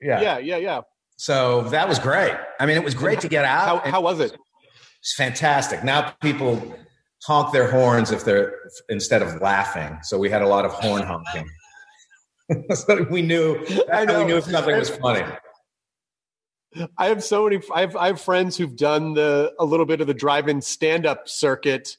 yeah. 0.00 0.20
yeah 0.20 0.38
yeah 0.38 0.56
yeah 0.56 0.80
So 1.16 1.62
that 1.68 1.88
was 1.88 1.98
great. 1.98 2.34
I 2.58 2.66
mean, 2.66 2.76
it 2.76 2.84
was 2.84 2.94
great 2.94 3.20
to 3.20 3.28
get 3.28 3.44
out. 3.44 3.84
how, 3.84 3.90
how 3.90 4.00
was 4.00 4.20
it 4.20 4.36
It's 5.00 5.14
fantastic. 5.14 5.84
Now 5.84 6.14
people 6.20 6.60
honk 7.24 7.52
their 7.52 7.70
horns 7.70 8.10
if 8.10 8.24
they're 8.24 8.54
instead 8.88 9.22
of 9.22 9.40
laughing. 9.40 9.98
So 10.02 10.18
we 10.18 10.30
had 10.30 10.42
a 10.42 10.48
lot 10.48 10.64
of 10.64 10.72
horn 10.72 11.02
honking. 11.02 11.48
so 12.74 13.06
we 13.10 13.22
knew, 13.22 13.64
I 13.92 14.04
know. 14.04 14.20
we 14.20 14.24
knew 14.24 14.36
if 14.38 14.44
something 14.44 14.76
was 14.76 14.90
funny. 14.90 15.24
I 16.96 17.06
have 17.06 17.22
so 17.22 17.44
many. 17.44 17.60
I 17.74 17.80
have 17.82 17.96
I 17.96 18.06
have 18.08 18.20
friends 18.20 18.56
who've 18.56 18.76
done 18.76 19.14
the 19.14 19.52
a 19.58 19.64
little 19.64 19.86
bit 19.86 20.00
of 20.00 20.06
the 20.06 20.14
drive-in 20.14 20.60
stand-up 20.60 21.28
circuit, 21.28 21.96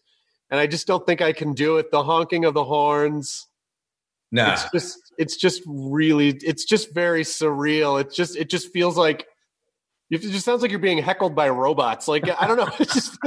and 0.49 0.59
I 0.59 0.67
just 0.67 0.87
don't 0.87 1.05
think 1.05 1.21
I 1.21 1.33
can 1.33 1.53
do 1.53 1.77
it. 1.77 1.91
The 1.91 2.03
honking 2.03 2.45
of 2.45 2.53
the 2.53 2.63
horns. 2.63 3.47
No, 4.31 4.51
It's 4.53 4.69
just 4.71 5.13
it's 5.17 5.37
just 5.37 5.61
really 5.67 6.29
it's 6.29 6.65
just 6.65 6.93
very 6.93 7.23
surreal. 7.23 8.01
It 8.01 8.11
just 8.11 8.35
it 8.35 8.49
just 8.49 8.73
feels 8.73 8.97
like 8.97 9.27
it 10.09 10.21
just 10.21 10.45
sounds 10.45 10.61
like 10.61 10.71
you're 10.71 10.79
being 10.79 10.97
heckled 10.99 11.35
by 11.35 11.49
robots. 11.49 12.07
Like 12.07 12.27
I 12.29 12.47
don't 12.47 12.57
know. 12.57 12.69
It 12.79 12.89
just 12.89 13.17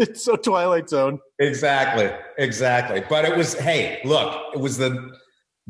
it's 0.00 0.24
so 0.24 0.36
Twilight 0.36 0.88
Zone. 0.88 1.18
Exactly, 1.38 2.10
exactly. 2.38 3.02
But 3.08 3.24
it 3.24 3.36
was, 3.36 3.54
hey, 3.54 4.00
look, 4.04 4.54
it 4.54 4.60
was 4.60 4.78
the 4.78 5.14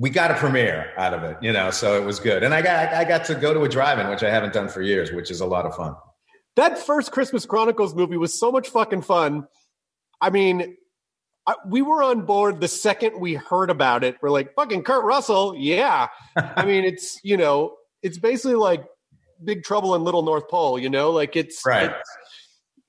we 0.01 0.09
got 0.09 0.31
a 0.31 0.35
premiere 0.35 0.93
out 0.97 1.13
of 1.13 1.23
it, 1.25 1.37
you 1.43 1.53
know, 1.53 1.71
so 1.71 1.95
it 2.01 2.05
was 2.07 2.19
good. 2.19 2.43
And 2.43 2.55
I 2.55 2.63
got 2.63 2.95
I 2.95 3.05
got 3.05 3.27
to 3.27 3.35
go 3.35 3.53
to 3.53 3.61
a 3.65 3.69
drive-in, 3.69 4.09
which 4.09 4.23
I 4.23 4.31
haven't 4.31 4.55
done 4.55 4.69
for 4.69 4.81
years, 4.81 5.13
which 5.13 5.31
is 5.31 5.41
a 5.43 5.47
lot 5.47 5.67
of 5.67 5.75
fun. 5.77 5.95
That 6.57 6.79
first 6.79 7.13
Christmas 7.13 7.45
Chronicles 7.45 7.95
movie 7.95 8.17
was 8.17 8.39
so 8.39 8.51
much 8.51 8.69
fucking 8.71 9.03
fun. 9.03 9.47
I 10.21 10.31
mean, 10.31 10.77
I, 11.47 11.55
we 11.67 11.83
were 11.83 12.03
on 12.03 12.23
board 12.25 12.61
the 12.61 12.69
second 12.69 13.21
we 13.21 13.35
heard 13.35 13.69
about 13.71 14.03
it. 14.03 14.17
We're 14.23 14.31
like, 14.31 14.55
fucking 14.55 14.85
Kurt 14.85 15.05
Russell, 15.05 15.55
yeah. 15.57 16.09
I 16.37 16.65
mean, 16.65 16.85
it's 16.85 17.21
you 17.23 17.37
know, 17.37 17.77
it's 18.03 18.19
basically 18.19 18.57
like 18.57 18.85
Big 19.45 19.65
Trouble 19.65 19.95
in 19.95 20.03
Little 20.03 20.23
North 20.23 20.49
Pole. 20.49 20.79
You 20.79 20.89
know, 20.89 21.11
like 21.11 21.37
it's 21.37 21.61
Right. 21.67 21.85
it's- 21.85 22.03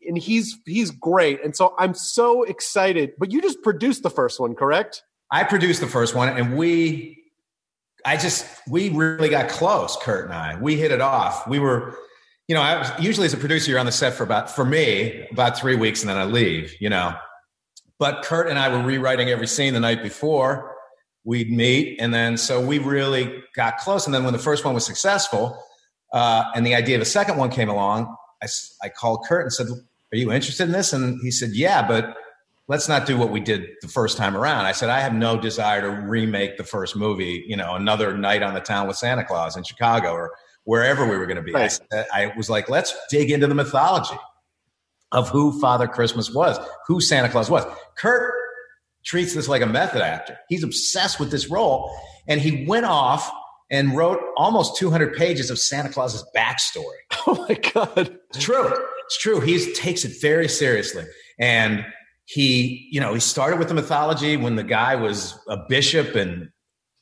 and 0.07 0.17
he's 0.17 0.57
he's 0.65 0.89
great, 0.91 1.43
and 1.43 1.55
so 1.55 1.75
I'm 1.77 1.93
so 1.93 2.41
excited. 2.43 3.11
But 3.19 3.31
you 3.31 3.39
just 3.41 3.61
produced 3.61 4.01
the 4.01 4.09
first 4.09 4.39
one, 4.39 4.55
correct? 4.55 5.03
I 5.31 5.45
produced 5.45 5.79
the 5.79 5.87
first 5.87 6.13
one, 6.13 6.27
and 6.27 6.57
we, 6.57 7.23
I 8.05 8.17
just, 8.17 8.45
we 8.67 8.89
really 8.89 9.29
got 9.29 9.49
close, 9.49 9.97
Kurt 10.01 10.25
and 10.25 10.33
I. 10.33 10.59
We 10.59 10.75
hit 10.75 10.91
it 10.91 10.99
off. 10.99 11.47
We 11.47 11.57
were, 11.57 11.95
you 12.49 12.55
know, 12.55 12.61
I 12.61 12.79
was, 12.79 12.91
usually 12.99 13.27
as 13.27 13.33
a 13.33 13.37
producer, 13.37 13.71
you're 13.71 13.79
on 13.79 13.85
the 13.85 13.93
set 13.93 14.13
for 14.13 14.23
about, 14.23 14.49
for 14.49 14.65
me, 14.65 15.25
about 15.31 15.57
three 15.57 15.75
weeks, 15.75 16.01
and 16.01 16.09
then 16.09 16.17
I 16.17 16.25
leave, 16.25 16.75
you 16.81 16.89
know. 16.89 17.15
But 17.97 18.23
Kurt 18.23 18.49
and 18.49 18.59
I 18.59 18.67
were 18.67 18.83
rewriting 18.83 19.29
every 19.29 19.47
scene 19.47 19.73
the 19.73 19.79
night 19.79 20.03
before. 20.03 20.75
We'd 21.23 21.51
meet, 21.51 22.01
and 22.01 22.13
then 22.13 22.35
so 22.35 22.59
we 22.59 22.79
really 22.79 23.43
got 23.55 23.77
close. 23.77 24.07
And 24.07 24.13
then 24.13 24.23
when 24.23 24.33
the 24.33 24.39
first 24.39 24.65
one 24.65 24.73
was 24.73 24.85
successful, 24.85 25.63
uh, 26.11 26.45
and 26.55 26.65
the 26.65 26.75
idea 26.75 26.95
of 26.95 27.01
a 27.01 27.05
second 27.05 27.37
one 27.37 27.51
came 27.51 27.69
along, 27.69 28.13
I 28.41 28.47
I 28.83 28.89
called 28.89 29.23
Kurt 29.29 29.43
and 29.43 29.53
said, 29.53 29.67
"Are 29.69 30.17
you 30.17 30.31
interested 30.31 30.63
in 30.63 30.71
this?" 30.71 30.93
And 30.93 31.19
he 31.21 31.31
said, 31.31 31.51
"Yeah, 31.53 31.87
but." 31.87 32.17
Let's 32.71 32.87
not 32.87 33.05
do 33.05 33.17
what 33.17 33.31
we 33.31 33.41
did 33.41 33.67
the 33.81 33.87
first 33.89 34.15
time 34.15 34.33
around. 34.35 34.65
I 34.65 34.71
said, 34.71 34.89
I 34.89 35.01
have 35.01 35.13
no 35.13 35.37
desire 35.37 35.81
to 35.81 35.89
remake 36.07 36.55
the 36.55 36.63
first 36.63 36.95
movie, 36.95 37.43
you 37.45 37.57
know, 37.57 37.75
another 37.75 38.17
night 38.17 38.41
on 38.41 38.53
the 38.53 38.61
town 38.61 38.87
with 38.87 38.95
Santa 38.95 39.25
Claus 39.25 39.57
in 39.57 39.63
Chicago 39.65 40.13
or 40.13 40.31
wherever 40.63 41.05
we 41.05 41.17
were 41.17 41.25
going 41.25 41.35
to 41.35 41.43
be. 41.43 41.53
I, 41.53 41.67
said- 41.67 42.07
I 42.13 42.31
was 42.37 42.49
like, 42.49 42.69
let's 42.69 42.95
dig 43.09 43.29
into 43.29 43.45
the 43.47 43.55
mythology 43.55 44.15
of 45.11 45.27
who 45.27 45.59
Father 45.59 45.85
Christmas 45.85 46.33
was, 46.33 46.57
who 46.87 47.01
Santa 47.01 47.27
Claus 47.27 47.49
was. 47.49 47.65
Kurt 47.97 48.33
treats 49.03 49.33
this 49.33 49.49
like 49.49 49.61
a 49.61 49.65
method 49.65 50.01
actor. 50.01 50.37
He's 50.47 50.63
obsessed 50.63 51.19
with 51.19 51.29
this 51.29 51.49
role. 51.49 51.93
And 52.29 52.39
he 52.39 52.65
went 52.65 52.85
off 52.85 53.29
and 53.69 53.97
wrote 53.97 54.21
almost 54.37 54.77
200 54.77 55.13
pages 55.17 55.49
of 55.51 55.59
Santa 55.59 55.89
Claus's 55.89 56.23
backstory. 56.33 56.83
Oh 57.27 57.45
my 57.47 57.53
god! 57.53 58.17
It's 58.33 58.43
true. 58.43 58.73
It's 59.05 59.17
true. 59.19 59.41
He 59.41 59.73
takes 59.73 60.03
it 60.05 60.13
very 60.21 60.47
seriously. 60.47 61.05
And 61.37 61.85
he, 62.31 62.87
you 62.89 63.01
know, 63.01 63.13
he 63.13 63.19
started 63.19 63.59
with 63.59 63.67
the 63.67 63.73
mythology 63.73 64.37
when 64.37 64.55
the 64.55 64.63
guy 64.63 64.95
was 64.95 65.37
a 65.49 65.57
bishop 65.67 66.15
in, 66.15 66.49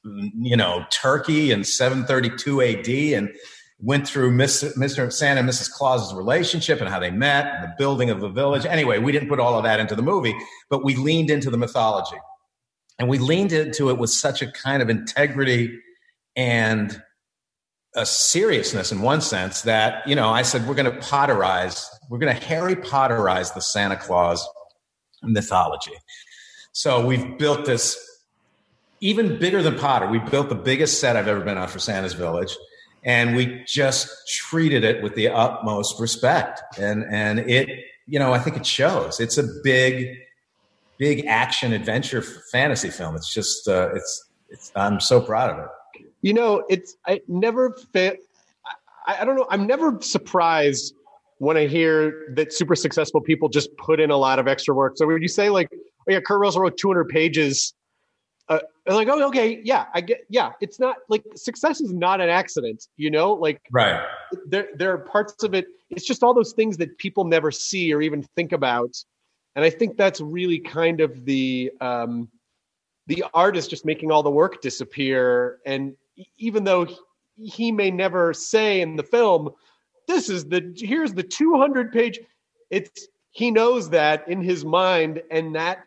you 0.03 0.57
know, 0.57 0.85
Turkey 0.89 1.51
in 1.51 1.63
732 1.63 2.61
AD 2.63 2.87
and 3.15 3.29
went 3.77 4.07
through 4.07 4.31
Mr. 4.31 5.13
Santa 5.13 5.41
and 5.41 5.47
Mrs. 5.47 5.71
Claus's 5.71 6.15
relationship 6.15 6.81
and 6.81 6.89
how 6.89 6.99
they 6.99 7.11
met, 7.11 7.45
and 7.45 7.63
the 7.63 7.73
building 7.77 8.09
of 8.09 8.21
the 8.21 8.29
village. 8.29 8.65
Anyway, 8.65 8.97
we 8.97 9.11
didn't 9.11 9.29
put 9.29 9.39
all 9.39 9.55
of 9.55 9.63
that 9.65 9.79
into 9.79 9.93
the 9.93 10.01
movie, 10.01 10.35
but 10.67 10.83
we 10.83 10.95
leaned 10.95 11.29
into 11.29 11.51
the 11.51 11.57
mythology. 11.57 12.17
And 12.97 13.07
we 13.07 13.19
leaned 13.19 13.51
into 13.51 13.91
it 13.91 13.99
with 13.99 14.09
such 14.09 14.41
a 14.41 14.51
kind 14.51 14.81
of 14.81 14.89
integrity 14.89 15.79
and 16.35 16.99
a 17.95 18.05
seriousness 18.05 18.91
in 18.91 19.01
one 19.01 19.19
sense 19.19 19.63
that 19.63 20.07
you 20.07 20.15
know 20.15 20.29
i 20.29 20.43
said 20.43 20.65
we're 20.67 20.75
going 20.75 20.85
to 20.85 20.99
potterize 20.99 21.87
we're 22.07 22.19
going 22.19 22.33
to 22.33 22.45
harry 22.45 22.75
potterize 22.75 23.51
the 23.55 23.59
santa 23.59 23.95
claus 23.95 24.47
mythology. 25.23 25.93
So 26.71 27.05
we've 27.05 27.37
built 27.37 27.65
this 27.65 27.97
even 29.01 29.39
bigger 29.39 29.63
than 29.63 29.77
potter. 29.77 30.07
We 30.07 30.19
built 30.19 30.49
the 30.49 30.55
biggest 30.55 30.99
set 30.99 31.15
i've 31.15 31.27
ever 31.27 31.41
been 31.41 31.57
on 31.57 31.67
for 31.67 31.79
santa's 31.79 32.13
village 32.13 32.55
and 33.03 33.35
we 33.35 33.63
just 33.65 34.09
treated 34.27 34.83
it 34.83 35.01
with 35.01 35.15
the 35.15 35.29
utmost 35.29 35.99
respect. 35.99 36.61
And 36.77 37.05
and 37.09 37.39
it 37.39 37.69
you 38.07 38.19
know 38.19 38.33
i 38.33 38.39
think 38.39 38.57
it 38.57 38.65
shows. 38.65 39.19
It's 39.19 39.37
a 39.37 39.47
big 39.63 40.17
big 40.97 41.25
action 41.25 41.73
adventure 41.73 42.21
fantasy 42.51 42.89
film. 42.89 43.15
It's 43.15 43.33
just 43.33 43.67
uh, 43.67 43.89
it's 43.95 44.29
it's 44.49 44.71
i'm 44.75 44.99
so 44.99 45.21
proud 45.21 45.51
of 45.51 45.59
it. 45.59 46.05
You 46.21 46.33
know, 46.33 46.63
it's 46.69 46.95
I 47.07 47.21
never 47.27 47.75
fa- 47.93 48.17
I, 49.07 49.21
I 49.21 49.25
don't 49.25 49.35
know. 49.35 49.47
I'm 49.49 49.65
never 49.65 49.97
surprised 50.01 50.93
when 51.39 51.57
I 51.57 51.67
hear 51.67 52.33
that 52.35 52.53
super 52.53 52.75
successful 52.75 53.21
people 53.21 53.49
just 53.49 53.75
put 53.77 53.99
in 53.99 54.11
a 54.11 54.17
lot 54.17 54.39
of 54.39 54.47
extra 54.47 54.73
work. 54.73 54.97
So 54.97 55.07
would 55.07 55.21
you 55.21 55.27
say 55.27 55.49
like, 55.49 55.69
oh 55.71 56.11
yeah, 56.11 56.19
Kurt 56.19 56.39
Russell 56.39 56.61
wrote 56.61 56.77
200 56.77 57.09
pages 57.09 57.73
uh, 58.49 58.59
like 58.87 59.07
oh 59.07 59.27
okay 59.27 59.61
yeah 59.63 59.85
i 59.93 60.01
get 60.01 60.21
yeah 60.27 60.53
it's 60.59 60.79
not 60.79 60.95
like 61.07 61.23
success 61.35 61.81
is 61.81 61.93
not 61.93 62.19
an 62.19 62.29
accident 62.29 62.87
you 62.97 63.11
know? 63.11 63.33
Like 63.33 63.61
right. 63.71 64.03
there 64.47 64.69
there 64.75 64.91
are 64.91 64.97
parts 64.97 65.43
of 65.43 65.53
it 65.53 65.67
it's 65.91 66.05
just 66.05 66.23
all 66.23 66.33
those 66.33 66.53
things 66.53 66.75
that 66.77 66.97
people 66.97 67.25
never 67.25 67.51
see 67.51 67.93
or 67.93 68.01
even 68.01 68.23
think 68.35 68.51
about. 68.51 68.95
And 69.55 69.63
i 69.63 69.69
think 69.69 69.97
that's 69.97 70.19
really 70.19 70.59
kind 70.59 70.99
of 71.01 71.25
the 71.25 71.71
um 71.79 72.29
the 73.07 73.25
artist 73.33 73.71
just 73.71 73.85
making 73.85 74.11
all 74.11 74.21
the 74.21 74.29
work 74.29 74.61
disappear. 74.61 75.57
And 75.65 75.95
even 76.37 76.63
though 76.63 76.87
he 77.37 77.71
may 77.71 77.89
never 77.89 78.33
say 78.33 78.81
in 78.81 78.95
the 78.95 79.03
film 79.03 79.49
this 80.09 80.27
is 80.29 80.45
the 80.45 80.73
here's 80.75 81.13
the 81.13 81.23
200 81.23 81.93
page 81.93 82.19
it's 82.69 83.07
he 83.31 83.51
knows 83.51 83.89
that 83.91 84.27
in 84.27 84.41
his 84.41 84.65
mind 84.65 85.21
and 85.31 85.55
that 85.55 85.85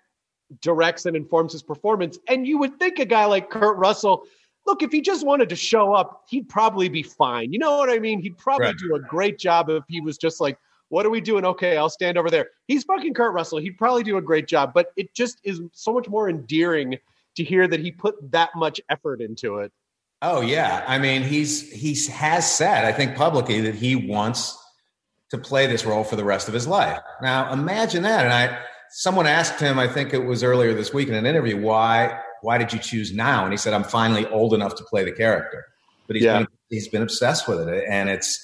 directs 0.61 1.07
and 1.07 1.17
informs 1.17 1.53
his 1.53 1.63
performance. 1.63 2.19
And 2.29 2.47
you 2.47 2.59
would 2.59 2.79
think 2.79 2.99
a 2.99 3.05
guy 3.05 3.25
like 3.25 3.51
kurt 3.51 3.77
russell 3.77 4.25
look 4.67 4.83
if 4.83 4.93
he 4.93 5.01
just 5.01 5.27
wanted 5.27 5.49
to 5.49 5.57
show 5.57 5.93
up 5.93 6.25
he'd 6.29 6.49
probably 6.49 6.89
be 6.89 7.03
fine. 7.03 7.53
You 7.53 7.59
know 7.59 7.77
what 7.79 7.91
i 7.91 7.99
mean? 7.99 8.21
He'd 8.21 8.39
probably 8.39 8.69
Right. 8.69 8.79
do 8.79 8.95
a 8.95 9.01
great 9.01 9.39
job 9.39 9.69
if 9.69 9.83
he 9.89 10.01
was 10.01 10.17
just 10.17 10.41
like 10.41 10.57
what 10.89 11.05
are 11.07 11.11
we 11.11 11.21
doing? 11.21 11.45
Okay 11.45 11.77
i'll 11.77 11.91
stand 11.91 12.17
over 12.17 12.31
there. 12.31 12.51
He's 12.69 12.85
fucking 12.85 13.15
kurt 13.15 13.35
russell. 13.35 13.59
He'd 13.59 13.77
probably 13.79 14.05
do 14.05 14.17
a 14.19 14.23
great 14.23 14.47
job 14.47 14.73
but 14.73 14.93
it 14.97 15.13
just 15.15 15.41
is 15.43 15.61
so 15.73 15.93
much 15.93 16.09
more 16.09 16.29
endearing 16.31 16.97
to 17.35 17.43
hear 17.43 17.67
that 17.67 17.81
he 17.81 17.91
put 17.91 18.15
that 18.31 18.51
much 18.55 18.81
effort 18.89 19.21
into 19.21 19.59
it 19.59 19.73
Oh 20.25 20.41
yeah, 20.41 20.85
I 20.87 20.99
mean 20.99 21.23
he's 21.23 21.69
he 21.71 21.95
has 22.13 22.51
said 22.51 22.85
I 22.85 22.93
think 22.93 23.17
publicly 23.17 23.61
that 23.63 23.75
he 23.75 23.97
wants 23.97 24.57
to 25.31 25.39
play 25.39 25.67
this 25.67 25.85
role 25.85 26.05
for 26.05 26.15
the 26.15 26.25
rest 26.25 26.47
of 26.47 26.55
his 26.55 26.67
life. 26.67 27.01
Now 27.21 27.53
imagine 27.53 28.05
that, 28.05 28.25
and 28.25 28.33
I 28.33 28.59
someone 28.91 29.27
asked 29.27 29.59
him 29.59 29.79
I 29.81 29.89
think 29.89 30.15
it 30.15 30.25
was 30.25 30.45
earlier 30.45 30.75
this 30.75 30.95
week 30.95 31.09
in 31.09 31.15
an 31.15 31.27
interview 31.27 31.61
why 31.61 32.19
why 32.43 32.57
did 32.59 32.73
you 32.73 32.79
choose 32.79 33.13
now, 33.13 33.43
and 33.45 33.53
he 33.53 33.57
said 33.57 33.73
I'm 33.75 33.83
finally 33.85 34.25
old 34.27 34.55
enough 34.55 34.77
to 34.77 34.85
play 34.85 35.05
the 35.05 35.13
character, 35.13 35.65
but 36.07 36.15
he's 36.17 36.25
Yeah. 36.25 36.39
been, 36.39 36.49
he's 36.71 36.89
been 36.89 37.03
obsessed 37.03 37.49
with 37.49 37.69
it, 37.69 37.85
and 37.89 38.09
it's 38.09 38.41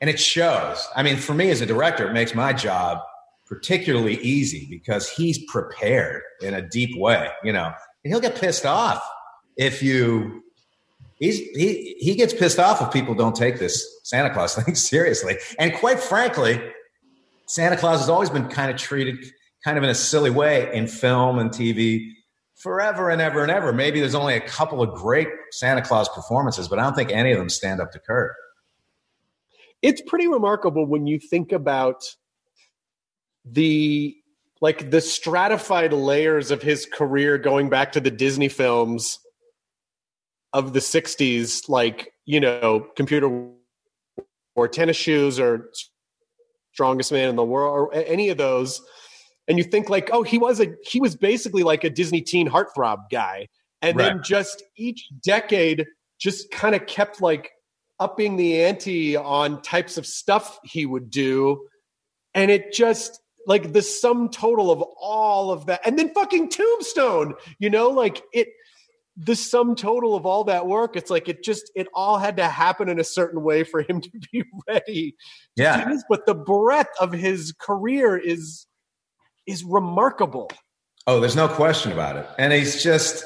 and 0.00 0.08
it 0.08 0.18
shows. 0.18 0.86
I 0.96 1.02
mean 1.02 1.16
for 1.16 1.34
me 1.34 1.50
as 1.50 1.60
a 1.60 1.66
director, 1.66 2.08
it 2.08 2.14
makes 2.14 2.34
my 2.34 2.54
job 2.54 3.00
particularly 3.46 4.16
easy 4.20 4.66
because 4.70 5.10
he's 5.10 5.44
prepared 5.50 6.22
in 6.40 6.54
a 6.54 6.62
deep 6.62 6.96
way, 6.98 7.28
you 7.44 7.52
know. 7.52 7.66
And 8.04 8.12
he'll 8.12 8.20
get 8.20 8.36
pissed 8.36 8.64
off 8.64 9.02
if 9.56 9.82
you 9.82 10.42
he's 11.18 11.38
he 11.38 11.96
he 11.98 12.14
gets 12.14 12.32
pissed 12.32 12.58
off 12.58 12.80
if 12.80 12.92
people 12.92 13.14
don't 13.14 13.36
take 13.36 13.58
this 13.58 14.00
Santa 14.04 14.32
Claus 14.32 14.54
thing 14.62 14.74
seriously. 14.74 15.36
And 15.58 15.74
quite 15.74 16.00
frankly, 16.00 16.60
Santa 17.46 17.76
Claus 17.76 18.00
has 18.00 18.08
always 18.08 18.30
been 18.30 18.48
kind 18.48 18.70
of 18.70 18.76
treated 18.76 19.16
kind 19.64 19.76
of 19.76 19.84
in 19.84 19.90
a 19.90 19.94
silly 19.94 20.30
way 20.30 20.72
in 20.74 20.86
film 20.86 21.38
and 21.38 21.50
TV 21.50 22.12
forever 22.56 23.10
and 23.10 23.20
ever 23.20 23.42
and 23.42 23.50
ever. 23.50 23.72
Maybe 23.72 24.00
there's 24.00 24.14
only 24.14 24.34
a 24.34 24.40
couple 24.40 24.82
of 24.82 24.94
great 24.94 25.28
Santa 25.52 25.82
Claus 25.82 26.08
performances, 26.08 26.68
but 26.68 26.78
I 26.78 26.82
don't 26.82 26.94
think 26.94 27.10
any 27.10 27.32
of 27.32 27.38
them 27.38 27.48
stand 27.48 27.80
up 27.80 27.92
to 27.92 27.98
Kurt. 27.98 28.34
it's 29.82 30.00
pretty 30.02 30.26
remarkable 30.26 30.86
when 30.86 31.06
you 31.06 31.18
think 31.18 31.52
about 31.52 32.04
the 33.44 34.14
like 34.60 34.90
the 34.90 35.00
stratified 35.00 35.92
layers 35.92 36.50
of 36.50 36.60
his 36.62 36.84
career 36.84 37.38
going 37.38 37.68
back 37.68 37.92
to 37.92 38.00
the 38.00 38.10
Disney 38.10 38.48
films 38.48 39.20
of 40.52 40.72
the 40.72 40.80
60s 40.80 41.68
like 41.68 42.12
you 42.24 42.40
know 42.40 42.86
computer 42.96 43.28
wore 44.56 44.68
tennis 44.68 44.96
shoes 44.96 45.38
or 45.38 45.70
strongest 46.72 47.10
man 47.10 47.28
in 47.28 47.36
the 47.36 47.44
world 47.44 47.72
or 47.72 47.94
any 47.94 48.28
of 48.28 48.38
those. 48.38 48.80
And 49.48 49.58
you 49.58 49.64
think 49.64 49.88
like 49.88 50.10
oh 50.12 50.22
he 50.22 50.38
was 50.38 50.60
a 50.60 50.74
he 50.84 51.00
was 51.00 51.16
basically 51.16 51.62
like 51.62 51.84
a 51.84 51.90
Disney 51.90 52.20
teen 52.20 52.48
heartthrob 52.48 53.10
guy. 53.10 53.48
And 53.80 53.98
then 53.98 54.22
just 54.24 54.64
each 54.76 55.08
decade 55.24 55.86
just 56.18 56.50
kind 56.50 56.74
of 56.74 56.86
kept 56.86 57.22
like 57.22 57.50
upping 58.00 58.36
the 58.36 58.62
ante 58.62 59.16
on 59.16 59.62
types 59.62 59.96
of 59.96 60.06
stuff 60.06 60.58
he 60.64 60.84
would 60.84 61.10
do. 61.10 61.66
And 62.34 62.50
it 62.50 62.72
just 62.72 63.20
like 63.46 63.72
the 63.72 63.82
sum 63.82 64.28
total 64.28 64.70
of 64.70 64.82
all 65.00 65.52
of 65.52 65.66
that. 65.66 65.80
And 65.84 65.98
then 65.98 66.12
fucking 66.12 66.50
tombstone 66.50 67.34
you 67.58 67.70
know 67.70 67.88
like 67.88 68.22
it 68.32 68.48
the 69.20 69.34
sum 69.34 69.74
total 69.74 70.14
of 70.14 70.24
all 70.26 70.44
that 70.44 70.66
work 70.68 70.94
it's 70.94 71.10
like 71.10 71.28
it 71.28 71.42
just 71.42 71.72
it 71.74 71.88
all 71.92 72.18
had 72.18 72.36
to 72.36 72.44
happen 72.46 72.88
in 72.88 73.00
a 73.00 73.04
certain 73.04 73.42
way 73.42 73.64
for 73.64 73.82
him 73.82 74.00
to 74.00 74.10
be 74.32 74.44
ready 74.68 75.10
to 75.56 75.62
Yeah. 75.62 75.88
this. 75.90 76.04
but 76.08 76.24
the 76.24 76.34
breadth 76.34 76.94
of 77.00 77.12
his 77.12 77.52
career 77.58 78.16
is 78.16 78.66
is 79.46 79.64
remarkable 79.64 80.50
Oh, 81.06 81.20
there's 81.20 81.36
no 81.36 81.48
question 81.48 81.90
about 81.90 82.16
it. 82.16 82.26
And 82.38 82.52
he's 82.52 82.82
just, 82.82 83.24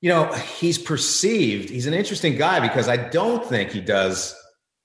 you 0.00 0.08
know, 0.10 0.32
he's 0.60 0.78
perceived. 0.78 1.70
He's 1.70 1.86
an 1.88 1.92
interesting 1.94 2.36
guy 2.36 2.60
because 2.60 2.88
I 2.88 2.96
don't 2.96 3.44
think 3.44 3.72
he 3.72 3.80
does. 3.80 4.32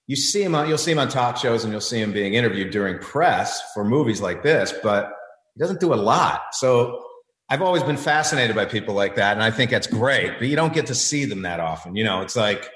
You 0.07 0.15
see 0.15 0.41
him 0.41 0.55
on, 0.55 0.67
you'll 0.67 0.79
see 0.79 0.91
him 0.91 0.97
on 0.97 1.07
talk 1.07 1.37
shows 1.37 1.63
and 1.63 1.71
you'll 1.71 1.81
see 1.81 2.01
him 2.01 2.11
being 2.11 2.33
interviewed 2.33 2.71
during 2.71 2.97
press 2.97 3.61
for 3.75 3.85
movies 3.85 4.21
like 4.21 4.41
this, 4.41 4.73
but 4.81 5.11
he 5.53 5.59
doesn't 5.59 5.79
do 5.81 5.93
a 5.93 5.95
lot. 5.95 6.41
So 6.53 6.99
I've 7.49 7.61
always 7.61 7.83
been 7.83 7.97
fascinated 7.97 8.55
by 8.55 8.65
people 8.65 8.95
like 8.95 9.15
that. 9.15 9.33
And 9.33 9.43
I 9.43 9.51
think 9.51 9.69
that's 9.69 9.87
great, 9.87 10.39
but 10.39 10.47
you 10.47 10.55
don't 10.55 10.73
get 10.73 10.87
to 10.87 10.95
see 10.95 11.25
them 11.25 11.43
that 11.43 11.59
often. 11.59 11.95
You 11.95 12.03
know, 12.03 12.21
it's 12.21 12.35
like 12.35 12.69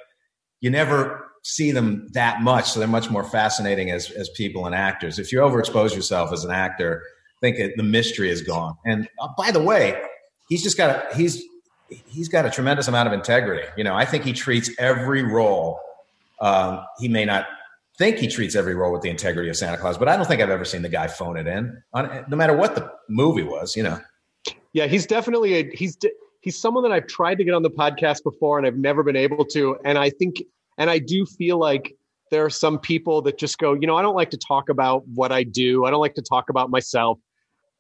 you 0.62 0.70
never 0.70 1.32
see 1.44 1.72
them 1.72 2.08
that 2.14 2.42
much. 2.42 2.72
So 2.72 2.80
they're 2.80 2.88
much 2.88 3.10
more 3.10 3.24
fascinating 3.24 3.90
as, 3.92 4.12
as 4.12 4.30
people 4.30 4.66
and 4.66 4.76
actors. 4.76 5.18
If 5.18 5.32
you 5.32 5.40
overexpose 5.40 5.96
yourself 5.96 6.34
as 6.34 6.44
an 6.44 6.52
actor, 6.52 7.02
I 7.38 7.40
think 7.42 7.58
it, 7.58 7.74
the 7.78 7.84
mystery 7.84 8.30
is 8.30 8.42
gone. 8.42 8.76
And 8.86 9.08
uh, 9.20 9.30
by 9.38 9.52
the 9.52 9.62
way, 9.62 10.02
he's 10.50 10.64
just 10.64 10.78
got 10.78 10.90
a, 10.90 11.16
he's 11.16 11.42
he's 12.06 12.28
got 12.28 12.46
a 12.46 12.50
tremendous 12.50 12.88
amount 12.88 13.08
of 13.08 13.14
integrity. 13.14 13.66
You 13.78 13.84
know, 13.84 13.96
I 13.96 14.06
think 14.06 14.26
he 14.26 14.34
treats 14.34 14.70
every 14.78 15.24
role. 15.24 15.80
Um, 16.42 16.82
he 17.00 17.08
may 17.08 17.26
not 17.26 17.48
think 17.98 18.18
he 18.18 18.28
treats 18.28 18.56
every 18.56 18.76
role 18.76 18.92
with 18.92 19.02
the 19.02 19.10
integrity 19.10 19.50
of 19.50 19.56
Santa 19.56 19.78
Claus, 19.78 19.98
but 19.98 20.08
I 20.08 20.18
don't 20.18 20.28
think 20.28 20.42
I've 20.42 20.50
ever 20.50 20.66
seen 20.66 20.82
the 20.82 20.90
guy 20.90 21.08
phone 21.08 21.38
it 21.38 21.48
in. 21.48 21.82
On, 21.94 22.26
no 22.28 22.36
matter 22.36 22.56
what 22.56 22.76
the 22.76 22.92
movie 23.10 23.44
was, 23.44 23.76
you 23.76 23.84
know. 23.84 24.00
Yeah, 24.78 24.86
he's 24.86 25.08
definitely 25.08 25.56
a 25.56 25.76
he's 25.76 25.98
he's 26.42 26.56
someone 26.56 26.84
that 26.84 26.92
I've 26.92 27.08
tried 27.08 27.40
to 27.40 27.44
get 27.44 27.56
on 27.56 27.64
the 27.64 27.72
podcast 27.72 28.22
before 28.22 28.60
and 28.60 28.68
I've 28.68 28.78
never 28.78 29.02
been 29.02 29.16
able 29.16 29.44
to. 29.46 29.76
And 29.84 29.98
I 29.98 30.12
think 30.12 30.44
and 30.78 30.88
I 30.88 31.00
do 31.00 31.26
feel 31.26 31.58
like 31.58 31.96
there 32.30 32.46
are 32.46 32.52
some 32.52 32.78
people 32.78 33.24
that 33.24 33.40
just 33.40 33.58
go, 33.58 33.74
you 33.74 33.88
know, 33.88 33.96
I 33.96 34.04
don't 34.04 34.14
like 34.14 34.30
to 34.30 34.38
talk 34.38 34.70
about 34.70 35.02
what 35.08 35.32
I 35.32 35.42
do. 35.42 35.86
I 35.86 35.90
don't 35.90 36.00
like 36.00 36.14
to 36.14 36.22
talk 36.22 36.52
about 36.52 36.70
myself. 36.70 37.18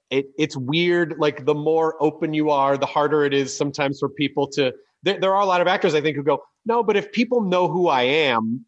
It 0.09 0.25
it's 0.39 0.57
weird. 0.57 1.19
Like 1.19 1.45
the 1.45 1.53
more 1.53 2.01
open 2.01 2.33
you 2.33 2.49
are, 2.49 2.79
the 2.79 2.87
harder 2.87 3.25
it 3.25 3.33
is 3.35 3.55
sometimes 3.55 3.99
for 3.99 4.09
people 4.09 4.47
to. 4.53 4.73
There, 5.03 5.19
there 5.19 5.35
are 5.35 5.41
a 5.43 5.45
lot 5.45 5.61
of 5.61 5.67
actors 5.67 5.93
I 5.93 6.01
think 6.01 6.17
who 6.17 6.23
go, 6.23 6.41
no, 6.65 6.81
but 6.81 6.97
if 6.97 7.11
people 7.11 7.41
know 7.41 7.67
who 7.67 7.89
I 7.89 8.01
am, 8.01 8.65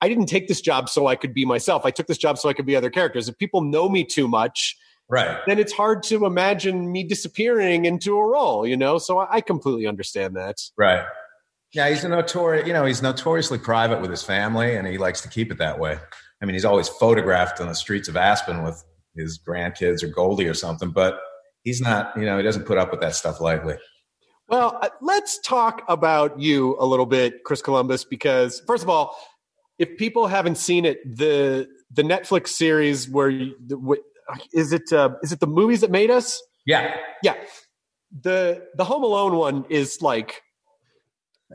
I 0.00 0.08
didn't 0.08 0.26
take 0.26 0.48
this 0.48 0.60
job 0.60 0.88
so 0.88 1.06
I 1.06 1.14
could 1.14 1.32
be 1.32 1.44
myself. 1.44 1.86
I 1.86 1.92
took 1.92 2.08
this 2.08 2.18
job 2.18 2.38
so 2.38 2.48
I 2.48 2.54
could 2.54 2.66
be 2.66 2.74
other 2.74 2.90
characters. 2.90 3.28
If 3.28 3.38
people 3.38 3.60
know 3.60 3.88
me 3.88 4.02
too 4.02 4.26
much, 4.26 4.76
Right. 5.08 5.38
then 5.46 5.58
it's 5.58 5.72
hard 5.72 6.02
to 6.04 6.24
imagine 6.24 6.90
me 6.90 7.04
disappearing 7.04 7.84
into 7.84 8.16
a 8.16 8.26
role, 8.26 8.66
you 8.66 8.76
know? 8.76 8.98
So 8.98 9.18
I 9.18 9.36
I 9.36 9.40
completely 9.40 9.86
understand 9.86 10.36
that. 10.36 10.56
Right. 10.76 11.04
Yeah, 11.74 11.88
he's 11.88 12.04
a 12.04 12.08
notorious, 12.08 12.66
you 12.66 12.72
know, 12.72 12.84
he's 12.84 13.02
notoriously 13.02 13.58
private 13.58 14.00
with 14.00 14.10
his 14.10 14.22
family 14.22 14.76
and 14.76 14.86
he 14.86 14.98
likes 14.98 15.20
to 15.22 15.28
keep 15.28 15.50
it 15.50 15.58
that 15.58 15.78
way. 15.78 15.98
I 16.40 16.44
mean, 16.44 16.54
he's 16.54 16.64
always 16.64 16.88
photographed 16.88 17.60
on 17.60 17.68
the 17.68 17.74
streets 17.74 18.08
of 18.08 18.16
Aspen 18.16 18.62
with 18.62 18.82
his 19.16 19.38
grandkids 19.38 20.02
or 20.02 20.08
Goldie 20.08 20.46
or 20.48 20.54
something, 20.54 20.90
but 20.90 21.18
he's 21.62 21.80
not, 21.80 22.16
you 22.16 22.24
know, 22.24 22.36
he 22.36 22.42
doesn't 22.42 22.64
put 22.66 22.78
up 22.78 22.90
with 22.90 23.00
that 23.00 23.14
stuff 23.14 23.40
lightly. 23.40 23.76
Well, 24.48 24.78
uh, 24.82 24.88
let's 25.00 25.38
talk 25.40 25.82
about 25.88 26.38
you 26.40 26.76
a 26.78 26.84
little 26.84 27.06
bit, 27.06 27.44
Chris 27.44 27.62
Columbus, 27.62 28.04
because 28.04 28.60
first 28.66 28.82
of 28.82 28.90
all, 28.90 29.16
if 29.78 29.96
people 29.96 30.26
haven't 30.26 30.56
seen 30.56 30.84
it, 30.84 30.98
the 31.16 31.68
the 31.90 32.02
Netflix 32.02 32.48
series 32.48 33.08
where 33.08 33.30
you, 33.30 33.54
the, 33.66 33.76
wh- 33.76 34.04
is 34.52 34.72
it 34.72 34.92
uh, 34.92 35.10
is 35.22 35.32
it 35.32 35.40
the 35.40 35.46
movies 35.46 35.80
that 35.80 35.90
made 35.90 36.10
us? 36.10 36.42
Yeah. 36.66 36.96
Yeah, 37.22 37.34
the 38.22 38.66
the 38.76 38.84
Home 38.84 39.02
Alone 39.02 39.36
one 39.36 39.64
is 39.68 40.00
like 40.02 40.42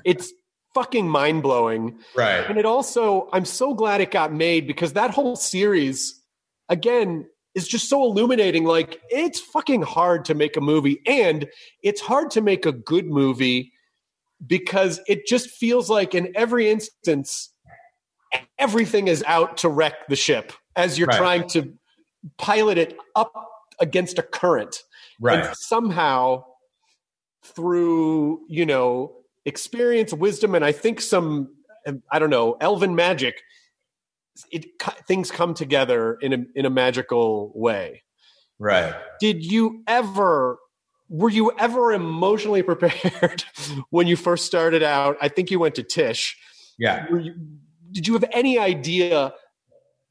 it's 0.06 0.32
fucking 0.74 1.10
mind 1.10 1.42
blowing. 1.42 1.98
Right. 2.16 2.46
And 2.48 2.58
it 2.58 2.66
also, 2.66 3.30
I'm 3.34 3.46
so 3.46 3.74
glad 3.74 4.00
it 4.00 4.12
got 4.12 4.32
made 4.32 4.68
because 4.68 4.94
that 4.94 5.10
whole 5.10 5.36
series, 5.36 6.22
again, 6.70 7.26
is 7.56 7.68
just 7.68 7.90
so 7.90 8.04
illuminating. 8.04 8.64
Like, 8.64 9.02
it's 9.10 9.40
fucking 9.40 9.82
hard 9.82 10.26
to 10.26 10.36
make 10.36 10.56
a 10.56 10.62
movie, 10.62 11.02
and 11.08 11.48
it's 11.82 12.02
hard 12.02 12.30
to 12.32 12.42
make 12.42 12.66
a 12.68 12.72
good 12.72 13.08
movie 13.08 13.72
because 14.46 15.00
it 15.08 15.26
just 15.26 15.50
feels 15.50 15.90
like 15.90 16.14
in 16.14 16.32
every 16.36 16.70
instance, 16.70 17.52
everything 18.60 19.08
is 19.08 19.24
out 19.26 19.58
to 19.58 19.70
wreck 19.70 20.08
the 20.10 20.16
ship 20.16 20.54
as 20.76 21.00
you're 21.00 21.08
Right. 21.08 21.18
trying 21.18 21.50
to 21.50 21.74
pilot 22.38 22.78
it 22.78 22.98
up 23.16 23.34
against 23.80 24.18
a 24.18 24.24
current. 24.24 24.84
Right. 25.20 25.46
And 25.46 25.56
somehow, 25.56 26.44
through, 27.44 28.42
you 28.48 28.66
know, 28.66 29.14
experience, 29.46 30.14
wisdom, 30.14 30.56
and 30.56 30.64
I 30.64 30.72
think 30.72 31.02
some, 31.02 31.56
I 32.12 32.20
don't 32.20 32.30
know, 32.30 32.58
elven 32.60 32.96
magic, 32.96 33.42
it 34.52 34.66
things 35.08 35.32
come 35.32 35.54
together 35.54 36.18
in 36.22 36.34
a 36.34 36.46
in 36.56 36.66
a 36.66 36.70
magical 36.70 37.52
way. 37.56 38.04
Right. 38.60 38.94
Did 39.20 39.44
you 39.44 39.84
ever 39.88 40.60
were 41.10 41.30
you 41.30 41.52
ever 41.58 41.94
emotionally 41.94 42.64
prepared 42.64 43.44
when 43.90 44.08
you 44.08 44.16
first 44.16 44.46
started 44.46 44.84
out? 44.84 45.18
I 45.22 45.30
think 45.30 45.52
you 45.52 45.60
went 45.60 45.76
to 45.76 45.84
Tisch. 45.84 46.38
Yeah. 46.78 47.08
You, 47.10 47.34
did 47.92 48.08
you 48.08 48.14
have 48.14 48.26
any 48.32 48.60
idea 48.60 49.34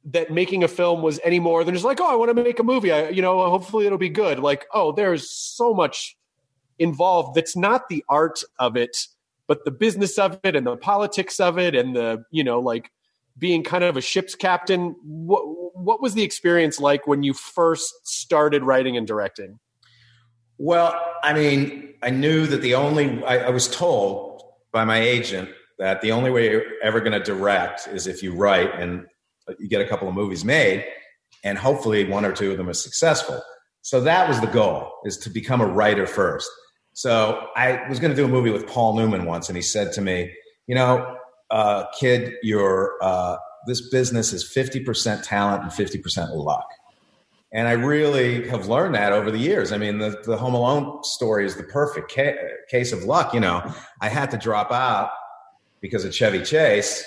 that 0.07 0.31
making 0.31 0.63
a 0.63 0.69
film 0.69 1.03
was 1.03 1.19
any 1.25 1.41
more 1.41 1.65
than 1.65 1.75
just 1.75 1.85
like, 1.85 2.01
oh, 2.01 2.11
I 2.11 2.15
want 2.15 2.35
to 2.35 2.43
make 2.43 2.59
a 2.59 2.63
movie. 2.63 2.93
I, 2.93 3.09
you 3.09 3.23
know, 3.23 3.49
hopefully 3.51 3.87
it'll 3.87 3.99
be 3.99 4.09
good. 4.09 4.39
Like, 4.39 4.67
oh, 4.73 4.93
there's 4.93 5.29
so 5.31 5.75
much 5.75 6.17
involved 6.79 7.35
that's 7.35 7.57
not 7.57 7.89
the 7.89 8.05
art 8.09 8.43
of 8.59 8.77
it, 8.77 8.97
but 9.49 9.65
the 9.65 9.71
business 9.71 10.19
of 10.19 10.39
it 10.45 10.55
and 10.55 10.67
the 10.67 10.77
politics 10.77 11.41
of 11.41 11.59
it 11.59 11.75
and 11.75 11.97
the, 11.97 12.25
you 12.31 12.45
know, 12.45 12.61
like 12.61 12.91
being 13.37 13.65
kind 13.65 13.83
of 13.83 13.97
a 13.97 14.01
ship's 14.01 14.37
captain. 14.37 14.95
What, 15.03 15.43
what 15.77 16.01
was 16.01 16.15
the 16.15 16.23
experience 16.23 16.79
like 16.79 17.07
when 17.07 17.25
you 17.25 17.33
first 17.35 17.93
started 18.07 18.63
writing 18.63 18.97
and 18.97 19.07
directing? 19.07 19.59
Well, 20.59 20.99
I 21.23 21.35
mean, 21.35 21.95
I 22.03 22.11
knew 22.11 22.47
that 22.47 22.63
the 22.63 22.77
only, 22.77 23.23
I, 23.25 23.39
I 23.39 23.51
was 23.51 23.69
told 23.69 24.43
by 24.73 24.85
my 24.85 25.01
agent 25.01 25.51
that 25.79 26.01
the 26.01 26.13
only 26.13 26.31
way 26.31 26.49
you're 26.49 26.63
ever 26.83 27.01
going 27.01 27.13
to 27.13 27.21
direct 27.21 27.89
is 27.89 28.07
if 28.07 28.23
you 28.23 28.35
write 28.35 28.73
and 28.79 29.07
you 29.59 29.69
get 29.69 29.81
a 29.81 29.89
couple 29.89 30.09
of 30.09 30.15
movies 30.15 30.45
made 30.45 30.85
and 31.45 31.57
hopefully 31.57 32.05
one 32.05 32.25
or 32.25 32.33
two 32.33 32.51
of 32.51 32.57
them 32.57 32.69
are 32.69 32.75
successful. 32.75 33.41
So 33.83 34.01
that 34.01 34.29
was 34.29 34.41
the 34.41 34.49
goal 34.49 34.93
is 35.05 35.17
to 35.19 35.31
become 35.31 35.61
a 35.61 35.67
writer 35.67 36.07
first. 36.07 36.51
So 36.93 37.49
I 37.55 37.87
was 37.89 38.01
going 38.01 38.11
to 38.11 38.17
do 38.17 38.25
a 38.25 38.29
movie 38.29 38.51
with 38.51 38.67
Paul 38.67 38.97
Newman 38.97 39.27
once, 39.27 39.49
and 39.49 39.57
he 39.57 39.63
said 39.63 39.93
to 39.93 40.01
me, 40.01 40.33
"You 40.67 40.75
know, 40.75 41.17
uh, 41.51 41.85
kid, 41.99 42.35
your 42.43 42.97
uh, 43.03 43.37
this 43.67 43.89
business 43.91 44.33
is 44.33 44.51
fifty 44.51 44.81
percent 44.81 45.23
talent 45.23 45.63
and 45.63 45.73
fifty 45.73 45.99
percent 45.99 46.35
luck." 46.35 46.67
And 47.53 47.69
I 47.69 47.73
really 47.73 48.49
have 48.49 48.67
learned 48.67 48.97
that 48.97 49.13
over 49.13 49.31
the 49.31 49.39
years. 49.39 49.71
I 49.73 49.79
mean, 49.79 49.99
the, 49.99 50.21
the 50.25 50.37
Home 50.37 50.55
Alone 50.55 51.05
story 51.05 51.47
is 51.47 51.55
the 51.55 51.63
perfect 51.63 52.13
ca- 52.13 52.37
case 52.69 52.93
of 52.93 53.05
luck. 53.05 53.33
You 53.33 53.41
know, 53.41 53.73
I 54.01 54.09
had 54.09 54.31
to 54.33 54.37
drop 54.37 54.73
out 54.73 55.11
because 55.81 56.05
of 56.05 56.15
Chevy 56.15 56.43
Chase 56.43 57.05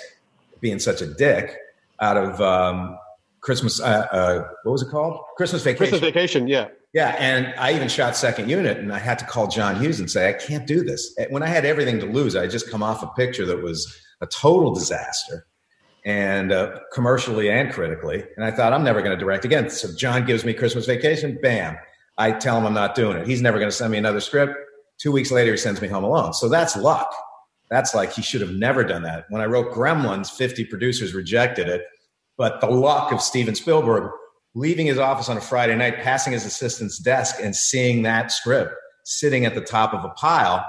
being 0.60 0.78
such 0.78 1.02
a 1.02 1.06
dick 1.06 1.56
out 2.00 2.16
of 2.16 2.40
um, 2.40 2.98
Christmas. 3.40 3.80
Uh, 3.80 4.06
uh, 4.10 4.48
what 4.64 4.72
was 4.72 4.82
it 4.82 4.90
called? 4.90 5.20
Christmas 5.36 5.62
Vacation. 5.62 5.78
Christmas 5.78 6.00
Vacation. 6.00 6.48
Yeah. 6.48 6.68
Yeah, 6.92 7.14
and 7.20 7.54
I 7.56 7.72
even 7.74 7.86
shot 7.86 8.16
second 8.16 8.50
unit, 8.50 8.78
and 8.78 8.92
I 8.92 8.98
had 8.98 9.16
to 9.20 9.24
call 9.24 9.46
John 9.46 9.80
Hughes 9.80 10.00
and 10.00 10.10
say, 10.10 10.28
I 10.28 10.32
can't 10.32 10.66
do 10.66 10.82
this. 10.82 11.16
When 11.28 11.40
I 11.40 11.46
had 11.46 11.64
everything 11.64 12.00
to 12.00 12.06
lose, 12.06 12.34
I 12.34 12.48
just 12.48 12.68
come 12.68 12.82
off 12.82 13.04
a 13.04 13.06
picture 13.08 13.46
that 13.46 13.62
was 13.62 13.96
a 14.20 14.26
total 14.26 14.74
disaster, 14.74 15.46
and 16.04 16.50
uh, 16.50 16.80
commercially 16.92 17.48
and 17.48 17.72
critically. 17.72 18.24
And 18.34 18.44
I 18.44 18.50
thought, 18.50 18.72
I'm 18.72 18.82
never 18.82 19.02
going 19.02 19.16
to 19.16 19.24
direct 19.24 19.44
again. 19.44 19.70
So 19.70 19.94
John 19.96 20.26
gives 20.26 20.44
me 20.44 20.52
Christmas 20.52 20.84
Vacation. 20.84 21.38
Bam! 21.40 21.76
I 22.18 22.32
tell 22.32 22.58
him 22.58 22.66
I'm 22.66 22.74
not 22.74 22.96
doing 22.96 23.18
it. 23.18 23.26
He's 23.26 23.40
never 23.40 23.58
going 23.58 23.70
to 23.70 23.76
send 23.76 23.92
me 23.92 23.98
another 23.98 24.20
script. 24.20 24.54
Two 24.98 25.12
weeks 25.12 25.30
later, 25.30 25.52
he 25.52 25.58
sends 25.58 25.80
me 25.80 25.86
Home 25.88 26.04
Alone. 26.04 26.32
So 26.32 26.48
that's 26.48 26.76
luck. 26.76 27.14
That's 27.70 27.94
like 27.94 28.12
he 28.12 28.22
should 28.22 28.40
have 28.40 28.52
never 28.52 28.84
done 28.84 29.02
that. 29.02 29.26
When 29.28 29.40
I 29.40 29.46
wrote 29.46 29.72
Gremlins, 29.72 30.30
50 30.30 30.64
producers 30.64 31.14
rejected 31.14 31.68
it, 31.68 31.82
but 32.36 32.60
the 32.60 32.68
luck 32.68 33.12
of 33.12 33.20
Steven 33.20 33.54
Spielberg 33.54 34.10
leaving 34.54 34.86
his 34.86 34.98
office 34.98 35.28
on 35.28 35.36
a 35.36 35.40
Friday 35.40 35.76
night, 35.76 36.00
passing 36.00 36.32
his 36.32 36.44
assistant's 36.44 36.98
desk, 36.98 37.36
and 37.40 37.54
seeing 37.54 38.02
that 38.02 38.32
script 38.32 38.74
sitting 39.04 39.44
at 39.44 39.54
the 39.54 39.60
top 39.60 39.94
of 39.94 40.04
a 40.04 40.08
pile, 40.10 40.68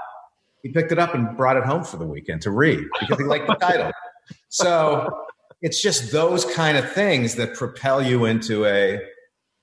he 0.62 0.70
picked 0.70 0.92
it 0.92 0.98
up 0.98 1.14
and 1.14 1.36
brought 1.36 1.56
it 1.56 1.64
home 1.64 1.82
for 1.82 1.96
the 1.96 2.06
weekend 2.06 2.40
to 2.42 2.50
read 2.50 2.84
because 3.00 3.18
he 3.18 3.24
liked 3.24 3.46
the 3.48 3.54
title. 3.60 3.90
So 4.48 5.08
it's 5.60 5.82
just 5.82 6.12
those 6.12 6.44
kind 6.44 6.78
of 6.78 6.90
things 6.92 7.34
that 7.34 7.54
propel 7.54 8.00
you 8.00 8.24
into 8.24 8.64
a 8.64 9.00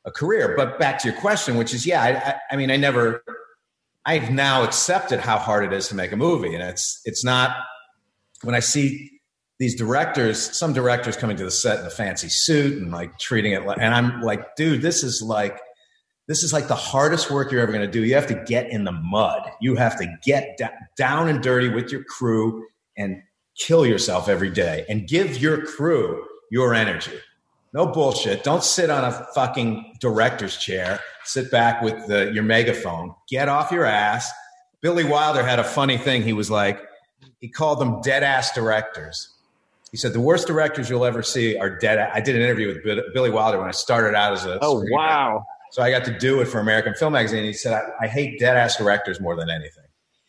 a 0.06 0.12
career. 0.12 0.54
But 0.56 0.80
back 0.80 1.00
to 1.00 1.10
your 1.10 1.20
question, 1.20 1.58
which 1.58 1.74
is, 1.74 1.86
yeah, 1.86 2.02
I, 2.02 2.10
I, 2.10 2.36
I 2.52 2.56
mean, 2.56 2.72
I 2.72 2.78
never, 2.78 3.24
I've 4.10 4.32
now 4.32 4.64
accepted 4.64 5.20
how 5.20 5.38
hard 5.38 5.64
it 5.64 5.72
is 5.72 5.88
to 5.90 5.96
make 5.96 6.12
a 6.12 6.18
movie, 6.18 6.56
and 6.56 6.64
it's 6.64 7.00
it's 7.06 7.24
not 7.24 7.56
when 8.42 8.56
I 8.56 8.60
see 8.60 9.12
these 9.60 9.76
directors, 9.76 10.58
some 10.58 10.74
directors 10.74 11.16
coming 11.16 11.38
to 11.38 11.44
the 11.44 11.52
set 11.52 11.80
in 11.80 11.86
a 11.86 11.92
fancy 11.92 12.28
suit 12.28 12.82
and 12.82 12.92
like 12.92 13.20
treating 13.20 13.52
it 13.52 13.68
like, 13.68 13.78
and 13.80 13.94
I'm 13.94 14.22
like, 14.24 14.56
dude, 14.56 14.82
this 14.82 15.04
is 15.04 15.22
like, 15.22 15.60
this 16.28 16.42
is 16.42 16.52
like 16.52 16.68
the 16.68 16.76
hardest 16.76 17.30
work 17.30 17.52
you're 17.52 17.62
ever 17.62 17.72
going 17.72 17.86
to 17.86 17.92
do. 17.92 18.04
You 18.04 18.16
have 18.16 18.26
to 18.28 18.44
get 18.48 18.72
in 18.72 18.84
the 18.84 18.92
mud. 18.92 19.44
You 19.62 19.76
have 19.76 19.96
to 20.00 20.08
get 20.24 20.60
down 20.98 21.28
and 21.28 21.44
dirty 21.44 21.70
with 21.70 21.92
your 21.92 22.04
crew 22.06 22.66
and 22.98 23.22
kill 23.60 23.86
yourself 23.86 24.28
every 24.28 24.50
day 24.50 24.86
and 24.90 25.08
give 25.08 25.38
your 25.40 25.64
crew 25.66 26.26
your 26.50 26.74
energy. 26.74 27.20
No 27.74 27.88
bullshit. 27.88 28.44
Don't 28.44 28.64
sit 28.64 28.90
on 28.90 29.04
a 29.04 29.12
fucking 29.36 29.98
director's 30.00 30.58
chair. 30.58 31.00
Sit 31.24 31.52
back 31.52 31.82
with 31.82 32.08
the, 32.08 32.32
your 32.34 32.44
megaphone. 32.44 33.14
Get 33.30 33.48
off 33.48 33.72
your 33.72 33.86
ass. 33.86 34.32
Billy 34.82 35.04
Wilder 35.04 35.44
had 35.44 35.60
a 35.60 35.64
funny 35.64 35.98
thing. 35.98 36.24
He 36.24 36.34
was 36.34 36.50
like, 36.50 36.82
he 37.40 37.50
called 37.50 37.80
them 37.80 38.02
dead 38.02 38.24
ass 38.24 38.54
directors 38.54 39.36
he 39.92 39.98
said 39.98 40.14
the 40.14 40.20
worst 40.20 40.48
directors 40.48 40.90
you'll 40.90 41.06
ever 41.06 41.24
see 41.24 41.58
are 41.58 41.78
dead. 41.78 41.98
I 41.98 42.22
did 42.22 42.36
an 42.36 42.42
interview 42.42 42.68
with 42.68 43.14
Billy 43.14 43.30
Wilder 43.30 43.58
when 43.58 43.68
I 43.68 43.72
started 43.72 44.16
out 44.16 44.34
as 44.34 44.46
a. 44.46 44.60
Oh 44.62 44.84
wow! 44.92 45.44
So 45.72 45.82
I 45.82 45.90
got 45.90 46.06
to 46.06 46.18
do 46.18 46.42
it 46.42 46.46
for 46.46 46.60
American 46.60 46.94
Film 46.94 47.14
Magazine. 47.14 47.44
He 47.44 47.54
said 47.54 47.74
I, 47.74 48.06
I 48.06 48.08
hate 48.08 48.40
dead 48.40 48.56
ass 48.56 48.78
directors 48.78 49.20
more 49.20 49.36
than 49.36 49.50
anything. 49.50 49.86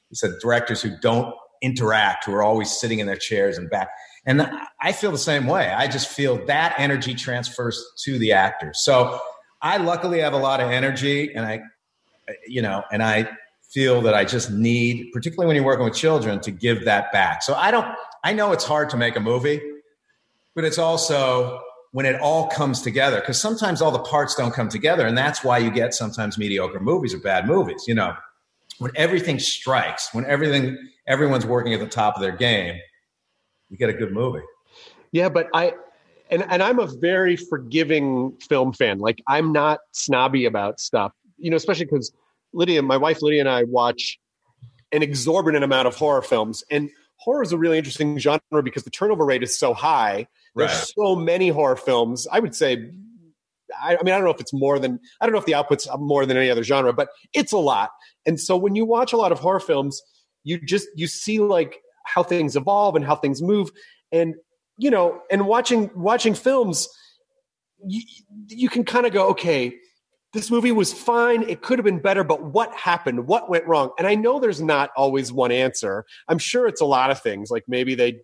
He 0.09 0.15
said 0.15 0.33
directors 0.41 0.81
who 0.81 0.97
don't 1.01 1.35
interact, 1.63 2.25
who 2.25 2.33
are 2.33 2.43
always 2.43 2.71
sitting 2.71 3.01
in 3.01 3.07
their 3.07 3.17
chairs 3.17 3.59
and 3.59 3.69
back. 3.69 3.91
And 4.27 4.51
I 4.81 4.93
feel 4.93 5.13
the 5.13 5.19
same 5.19 5.47
way. 5.47 5.71
I 5.71 5.87
just 5.87 6.09
feel 6.09 6.45
that 6.47 6.75
energy 6.79 7.15
transfers 7.15 7.83
to 8.05 8.19
the 8.19 8.33
actors. 8.33 8.81
So 8.85 9.19
I 9.63 9.79
luckily 9.79 10.21
have 10.21 10.33
a 10.33 10.39
lot 10.39 10.61
of 10.61 10.71
energy, 10.71 11.33
and 11.35 11.45
I, 11.45 11.63
you 12.47 12.63
know, 12.63 12.83
and 12.93 13.03
I 13.03 13.31
feel 13.71 14.03
that 14.03 14.15
I 14.15 14.25
just 14.25 14.51
need, 14.51 15.11
particularly 15.13 15.47
when 15.47 15.57
you're 15.57 15.65
working 15.65 15.85
with 15.85 15.95
children, 15.95 16.41
to 16.41 16.51
give 16.51 16.85
that 16.85 17.13
back. 17.13 17.43
So 17.43 17.55
I 17.55 17.71
don't. 17.71 17.87
I 18.23 18.35
know 18.35 18.53
it's 18.53 18.65
hard 18.65 18.91
to 18.91 18.99
make 18.99 19.17
a 19.17 19.21
movie, 19.21 19.61
but 20.55 20.65
it's 20.65 20.79
also 20.79 21.63
when 21.93 22.07
it 22.07 22.21
all 22.21 22.49
comes 22.49 22.83
together 22.83 23.21
because 23.21 23.41
sometimes 23.41 23.83
all 23.83 23.91
the 23.91 23.99
parts 23.99 24.35
don't 24.35 24.53
come 24.53 24.69
together 24.69 25.07
and 25.07 25.17
that's 25.17 25.43
why 25.43 25.59
you 25.59 25.71
get 25.71 25.93
sometimes 25.93 26.39
mediocre 26.39 26.79
movies 26.79 27.13
or 27.13 27.19
bad 27.19 27.47
movies 27.47 27.85
you 27.89 27.95
know 27.95 28.15
when 28.79 28.93
everything 28.95 29.39
strikes 29.39 30.09
when 30.13 30.25
everything 30.27 30.77
everyone's 31.09 31.45
working 31.45 31.75
at 31.75 31.81
the 31.81 31.87
top 31.87 32.15
of 32.15 32.23
their 32.23 32.37
game 32.37 32.79
you 33.71 33.77
get 33.77 33.89
a 33.89 33.95
good 33.95 34.13
movie 34.13 34.43
yeah 35.13 35.29
but 35.29 35.49
i 35.55 35.73
and 36.31 36.45
and 36.51 36.63
i'm 36.63 36.79
a 36.79 36.87
very 36.87 37.37
forgiving 37.37 38.37
film 38.49 38.73
fan 38.73 38.99
like 38.99 39.23
i'm 39.27 39.53
not 39.53 39.81
snobby 39.93 40.45
about 40.45 40.79
stuff 40.79 41.13
you 41.39 41.51
know 41.51 41.57
especially 41.57 41.85
because 41.85 42.13
lydia 42.53 42.83
my 42.83 42.97
wife 42.97 43.23
lydia 43.23 43.41
and 43.41 43.49
i 43.49 43.65
watch 43.65 44.19
an 44.93 45.03
exorbitant 45.03 45.65
amount 45.65 45.87
of 45.87 45.95
horror 45.95 46.23
films 46.23 46.65
and 46.71 46.91
horror 47.21 47.43
is 47.43 47.53
a 47.53 47.59
really 47.59 47.79
interesting 47.79 48.19
genre 48.19 48.63
because 48.63 48.83
the 48.83 48.91
turnover 48.91 49.25
rate 49.25 49.43
is 49.43 49.57
so 49.57 49.75
high. 49.75 50.27
There's 50.57 50.93
so 50.95 51.15
many 51.15 51.49
horror 51.49 51.77
films. 51.77 52.27
I 52.31 52.41
would 52.41 52.55
say, 52.55 52.91
I, 53.81 53.97
I, 53.97 54.03
mean, 54.03 54.15
I 54.15 54.17
don't 54.17 54.25
know 54.25 54.31
if 54.31 54.41
it's 54.41 54.53
more 54.53 54.79
than, 54.79 54.99
I 55.21 55.27
don't 55.27 55.33
know 55.33 55.39
if 55.39 55.47
the 55.47 55.55
output's 55.55 55.87
more 55.99 56.27
than 56.27 56.37
any 56.37 56.51
other 56.51 56.65
genre, 56.65 56.93
but 56.93 57.09
it's 57.33 57.53
a 57.53 57.59
lot. 57.59 57.91
And 58.27 58.41
so 58.41 58.57
when 58.57 58.75
you 58.75 58.85
watch 58.85 59.13
a 59.13 59.17
lot 59.17 59.33
of 59.33 59.39
horror 59.39 59.61
films, 59.61 60.03
you 60.43 60.59
just, 60.59 60.89
you 60.97 61.07
see 61.07 61.39
like 61.39 61.81
how 62.05 62.23
things 62.23 62.57
evolve 62.57 62.97
and 62.97 63.05
how 63.05 63.17
things 63.17 63.43
move. 63.43 63.71
And, 64.13 64.35
you 64.77 64.91
know, 64.91 65.21
and 65.31 65.47
watching, 65.47 65.91
watching 65.95 66.35
films, 66.35 66.89
you, 67.87 68.03
you 68.49 68.69
can 68.69 68.85
kind 68.85 69.07
of 69.07 69.13
go, 69.13 69.29
okay, 69.31 69.75
this 70.33 70.51
movie 70.51 70.73
was 70.73 70.93
fine. 70.93 71.43
It 71.49 71.63
could 71.63 71.79
have 71.79 71.85
been 71.85 72.01
better, 72.01 72.23
but 72.23 72.43
what 72.43 72.73
happened? 72.75 73.27
What 73.27 73.51
went 73.51 73.67
wrong? 73.67 73.91
And 73.99 74.07
I 74.07 74.15
know 74.15 74.39
there's 74.39 74.61
not 74.63 74.91
always 74.97 75.33
one 75.33 75.51
answer. 75.51 76.05
I'm 76.29 76.39
sure 76.39 76.67
it's 76.67 76.81
a 76.81 76.87
lot 76.87 77.11
of 77.11 77.21
things. 77.21 77.51
Like 77.51 77.65
maybe 77.67 77.95
they, 77.95 78.21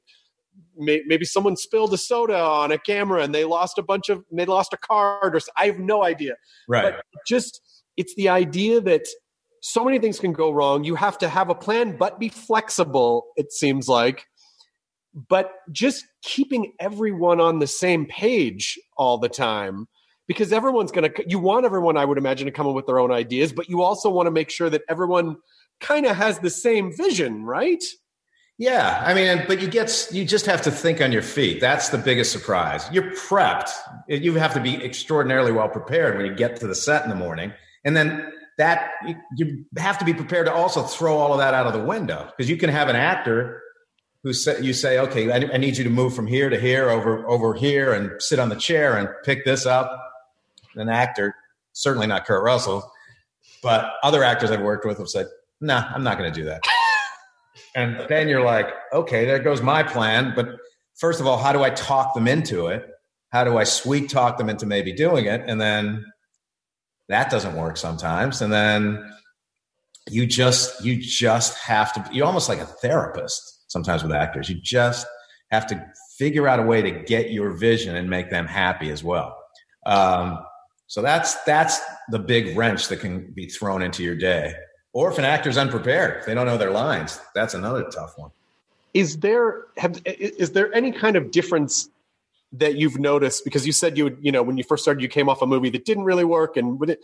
maybe 0.77 1.25
someone 1.25 1.57
spilled 1.57 1.93
a 1.95 1.99
soda 1.99 2.39
on 2.39 2.71
a 2.71 2.79
camera 2.79 3.23
and 3.23 3.35
they 3.35 3.45
lost 3.45 3.79
a 3.79 3.83
bunch 3.83 4.09
of, 4.09 4.25
they 4.31 4.45
lost 4.45 4.73
a 4.73 4.77
card 4.77 5.35
or 5.35 5.41
I 5.57 5.67
have 5.67 5.79
no 5.79 6.05
idea. 6.05 6.37
Right. 6.69 6.95
But 6.95 7.05
just, 7.27 7.61
it's 7.97 8.15
the 8.15 8.29
idea 8.29 8.81
that 8.83 9.07
so 9.63 9.85
many 9.85 9.99
things 9.99 10.19
can 10.21 10.33
go 10.33 10.51
wrong. 10.51 10.85
You 10.85 10.95
have 10.95 11.19
to 11.19 11.29
have 11.29 11.51
a 11.51 11.55
plan, 11.55 11.97
but 11.97 12.19
be 12.19 12.29
flexible, 12.29 13.27
it 13.37 13.53
seems 13.53 13.89
like. 13.89 14.27
But 15.29 15.51
just 15.73 16.05
keeping 16.23 16.73
everyone 16.79 17.41
on 17.41 17.59
the 17.59 17.67
same 17.67 18.07
page 18.07 18.79
all 18.97 19.19
the 19.19 19.29
time 19.29 19.87
because 20.27 20.53
everyone's 20.53 20.93
going 20.93 21.11
to 21.11 21.25
you 21.27 21.39
want 21.39 21.65
everyone 21.65 21.97
i 21.97 22.05
would 22.05 22.19
imagine 22.19 22.47
to 22.47 22.53
come 22.53 22.67
up 22.67 22.75
with 22.75 22.87
their 22.87 22.99
own 22.99 23.13
ideas 23.13 23.53
but 23.53 23.69
you 23.69 23.83
also 23.83 24.11
want 24.11 24.27
to 24.27 24.31
make 24.31 24.51
sure 24.51 24.69
that 24.69 24.83
everyone 24.89 25.37
kind 25.81 26.07
of 26.07 26.17
has 26.17 26.39
the 26.41 26.51
same 26.51 26.95
vision 26.95 27.45
right? 27.45 27.83
Yeah 28.59 29.03
i 29.07 29.15
mean 29.15 29.45
but 29.47 29.61
you 29.61 29.69
get 29.69 30.09
you 30.13 30.25
just 30.25 30.47
have 30.47 30.63
to 30.63 30.71
think 30.71 31.01
on 31.01 31.13
your 31.13 31.23
feet. 31.23 31.61
That's 31.61 31.91
the 31.91 31.99
biggest 31.99 32.33
surprise. 32.33 32.89
You're 32.91 33.11
prepped. 33.13 33.71
You 34.09 34.35
have 34.35 34.55
to 34.55 34.61
be 34.61 34.83
extraordinarily 34.83 35.53
well 35.53 35.69
prepared 35.69 36.17
when 36.17 36.27
you 36.27 36.35
get 36.35 36.57
to 36.61 36.67
the 36.67 36.75
set 36.75 37.05
in 37.05 37.11
the 37.11 37.17
morning. 37.17 37.53
And 37.85 37.97
then 37.97 38.33
that 38.59 38.93
you 39.37 39.65
have 39.77 39.99
to 39.99 40.05
be 40.05 40.15
prepared 40.15 40.47
to 40.47 40.53
also 40.53 40.83
throw 40.83 41.17
all 41.17 41.33
of 41.33 41.39
that 41.39 41.55
out 41.55 41.67
of 41.67 41.73
the 41.73 41.85
window 41.85 42.31
because 42.37 42.49
you 42.49 42.57
can 42.57 42.71
have 42.71 42.89
an 42.89 42.97
actor 42.97 43.63
who 44.23 44.33
say, 44.33 44.61
you 44.61 44.73
say 44.73 44.99
okay 44.99 45.31
I 45.31 45.59
need 45.59 45.77
you 45.77 45.85
to 45.85 45.91
move 45.91 46.15
from 46.15 46.27
here 46.27 46.49
to 46.49 46.59
here 46.59 46.89
over 46.91 47.29
over 47.29 47.55
here 47.55 47.93
and 47.93 48.21
sit 48.21 48.39
on 48.39 48.49
the 48.49 48.57
chair 48.57 48.97
and 48.97 49.09
pick 49.25 49.45
this 49.45 49.67
up 49.67 50.03
an 50.77 50.89
actor, 50.89 51.35
certainly 51.73 52.07
not 52.07 52.25
Kurt 52.27 52.43
Russell, 52.43 52.91
But 53.63 53.93
other 54.03 54.23
actors 54.23 54.51
I've 54.51 54.61
worked 54.61 54.85
with 54.85 54.99
have 54.99 55.09
said, 55.09 55.27
"Nah, 55.61 55.91
I'm 55.93 56.05
not 56.05 56.19
going 56.19 56.33
to 56.33 56.41
do 56.41 56.45
that." 56.47 56.63
and 57.75 58.07
then 58.09 58.29
you're 58.29 58.45
like, 58.45 58.69
"Okay, 58.93 59.25
there 59.25 59.39
goes 59.39 59.63
my 59.63 59.83
plan." 59.83 60.35
But 60.37 60.59
first 60.95 61.21
of 61.21 61.27
all, 61.27 61.39
how 61.39 61.53
do 61.53 61.65
I 61.65 61.71
talk 61.71 62.15
them 62.15 62.29
into 62.29 62.69
it? 62.69 62.87
How 63.31 63.45
do 63.45 63.57
I 63.57 63.65
sweet 63.65 64.09
talk 64.11 64.39
them 64.39 64.49
into 64.49 64.67
maybe 64.67 64.93
doing 64.93 65.25
it? 65.25 65.43
And 65.47 65.61
then 65.61 66.05
that 67.09 67.31
doesn't 67.31 67.55
work 67.57 67.77
sometimes. 67.77 68.43
And 68.43 68.53
then 68.53 69.13
you 70.09 70.27
just 70.27 70.85
you 70.85 70.97
just 71.01 71.59
have 71.59 71.93
to 71.95 72.09
you're 72.13 72.27
almost 72.27 72.49
like 72.49 72.61
a 72.61 72.67
therapist 72.67 73.65
sometimes 73.69 74.03
with 74.03 74.13
actors. 74.13 74.49
You 74.49 74.57
just 74.63 75.07
have 75.51 75.67
to 75.69 75.85
figure 76.19 76.49
out 76.49 76.59
a 76.59 76.63
way 76.63 76.83
to 76.83 76.91
get 76.91 77.31
your 77.31 77.51
vision 77.51 77.97
and 77.97 78.09
make 78.09 78.31
them 78.31 78.47
happy 78.47 78.91
as 78.91 79.05
well. 79.05 79.37
Um, 79.85 80.39
so 80.87 81.03
that's 81.03 81.35
that's 81.45 81.81
the 82.11 82.19
big 82.19 82.57
wrench 82.57 82.89
that 82.89 83.01
can 83.01 83.33
be 83.33 83.47
thrown 83.47 83.83
into 83.83 84.03
your 84.03 84.17
day. 84.17 84.55
Or 84.93 85.11
if 85.11 85.19
an 85.19 85.25
actor's 85.25 85.59
unprepared, 85.59 86.21
if 86.21 86.27
they 86.27 86.35
don't 86.35 86.47
know 86.47 86.57
their 86.57 86.71
lines, 86.71 87.21
that's 87.35 87.55
another 87.55 87.85
tough 87.85 88.15
one. 88.17 88.31
Is 88.95 89.19
there 89.19 89.65
have 89.77 90.01
is 90.05 90.53
there 90.53 90.73
any 90.73 90.93
kind 90.93 91.17
of 91.17 91.31
difference 91.31 91.91
that 92.59 92.77
you've 92.77 92.99
noticed 92.99 93.45
because 93.45 93.67
you 93.67 93.73
said 93.73 93.97
you 93.97 94.05
would 94.05 94.19
you 94.21 94.33
know 94.33 94.43
when 94.43 94.57
you 94.57 94.65
first 94.65 94.83
started 94.83 95.03
you 95.03 95.09
came 95.09 95.29
off 95.29 95.43
a 95.43 95.47
movie 95.47 95.71
that 95.71 95.85
didn't 95.85 96.05
really 96.05 96.25
work 96.25 96.57
and 96.57 96.89
it, 96.89 97.01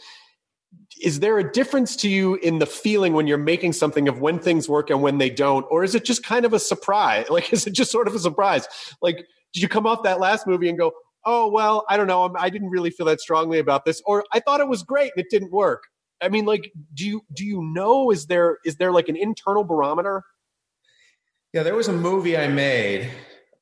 is 1.00 1.20
there 1.20 1.38
a 1.38 1.52
difference 1.52 1.96
to 1.96 2.08
you 2.08 2.36
in 2.36 2.58
the 2.58 2.66
feeling 2.66 3.12
when 3.12 3.26
you're 3.26 3.38
making 3.38 3.72
something 3.72 4.08
of 4.08 4.20
when 4.20 4.38
things 4.38 4.68
work 4.68 4.88
and 4.90 5.02
when 5.02 5.18
they 5.18 5.28
don't? 5.30 5.66
Or 5.70 5.84
is 5.84 5.94
it 5.94 6.04
just 6.04 6.24
kind 6.24 6.44
of 6.44 6.52
a 6.52 6.58
surprise? 6.58 7.26
Like 7.30 7.52
is 7.52 7.66
it 7.66 7.72
just 7.72 7.90
sort 7.90 8.08
of 8.08 8.14
a 8.14 8.18
surprise? 8.18 8.66
Like 9.00 9.16
did 9.52 9.62
you 9.62 9.68
come 9.68 9.86
off 9.86 10.02
that 10.04 10.20
last 10.20 10.46
movie 10.46 10.68
and 10.68 10.78
go 10.78 10.92
oh 11.24 11.48
well 11.48 11.84
i 11.88 11.96
don't 11.96 12.06
know 12.06 12.34
i 12.36 12.50
didn't 12.50 12.70
really 12.70 12.90
feel 12.90 13.06
that 13.06 13.20
strongly 13.20 13.58
about 13.58 13.84
this 13.84 14.02
or 14.06 14.24
i 14.32 14.40
thought 14.40 14.60
it 14.60 14.66
was 14.66 14.82
great 14.82 15.12
and 15.14 15.24
it 15.24 15.30
didn't 15.30 15.52
work. 15.52 15.84
I 16.20 16.28
mean 16.28 16.44
like 16.44 16.72
do 16.94 17.06
you 17.06 17.22
do 17.32 17.44
you 17.44 17.62
know 17.62 18.10
is 18.10 18.26
there 18.26 18.58
is 18.64 18.76
there 18.76 18.92
like 18.92 19.08
an 19.08 19.16
internal 19.16 19.64
barometer? 19.64 20.22
Yeah 21.52 21.62
there 21.62 21.74
was 21.74 21.88
a 21.88 21.92
movie 21.92 22.36
i 22.36 22.48
made 22.48 23.10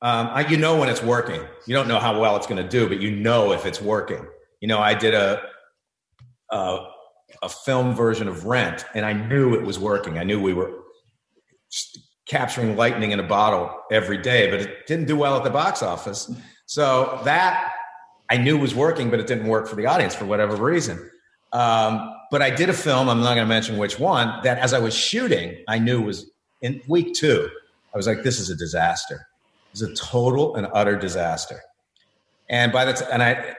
um, 0.03 0.29
I, 0.33 0.47
you 0.49 0.57
know 0.57 0.79
when 0.79 0.89
it's 0.89 1.03
working 1.03 1.43
you 1.67 1.75
don't 1.75 1.89
know 1.89 1.99
how 1.99 2.21
well 2.21 2.37
it's 2.37 2.47
going 2.47 2.63
to 2.63 2.69
do 2.69 2.89
but 2.89 3.01
you 3.01 3.11
know 3.11 3.53
if 3.53 3.67
it's 3.67 3.81
working 3.81 4.27
you 4.61 4.69
know 4.69 4.79
i 4.79 4.95
did 4.95 5.15
a, 5.15 5.43
a 6.51 6.87
a 7.43 7.49
film 7.49 7.95
version 7.95 8.29
of 8.29 8.45
Rent, 8.45 8.85
and 8.95 9.05
I 9.05 9.13
knew 9.13 9.55
it 9.55 9.63
was 9.63 9.79
working. 9.79 10.19
I 10.19 10.25
knew 10.25 10.41
we 10.41 10.53
were 10.53 10.73
capturing 12.27 12.77
lightning 12.77 13.13
in 13.13 13.21
a 13.21 13.25
bottle 13.25 13.75
every 13.91 14.19
day, 14.19 14.51
but 14.51 14.61
it 14.61 14.87
didn't 14.87 15.07
do 15.07 15.17
well 15.17 15.37
at 15.37 15.45
the 15.45 15.51
box 15.51 15.83
office. 15.83 16.31
So 16.67 17.21
that 17.25 17.73
I 18.29 18.37
knew 18.37 18.59
was 18.59 18.75
working, 18.75 19.11
but 19.11 19.21
it 19.21 19.27
didn't 19.27 19.49
work 19.49 19.69
for 19.69 19.77
the 19.77 19.87
audience 19.87 20.15
for 20.15 20.25
whatever 20.25 20.57
reason. 20.57 21.11
Um, 21.53 22.15
but 22.31 22.43
I 22.43 22.51
did 22.51 22.69
a 22.69 22.73
film, 22.73 23.09
I'm 23.09 23.21
not 23.21 23.35
going 23.35 23.45
to 23.45 23.47
mention 23.47 23.77
which 23.77 23.99
one, 23.99 24.41
that 24.45 24.59
as 24.59 24.73
I 24.73 24.79
was 24.79 24.95
shooting, 24.95 25.65
I 25.67 25.79
knew 25.79 26.01
was 26.01 26.31
in 26.63 26.81
week 26.87 27.15
two. 27.15 27.49
I 27.93 27.97
was 27.97 28.07
like, 28.07 28.23
this 28.23 28.39
is 28.39 28.51
a 28.51 28.57
disaster. 28.57 29.27
It's 29.73 29.83
a 29.83 29.95
total 29.95 30.57
and 30.57 30.67
utter 30.73 30.97
disaster. 30.97 31.61
And 32.49 32.73
by 32.73 32.85
the 32.85 32.93
time, 32.95 33.09
and 33.13 33.23
I, 33.23 33.55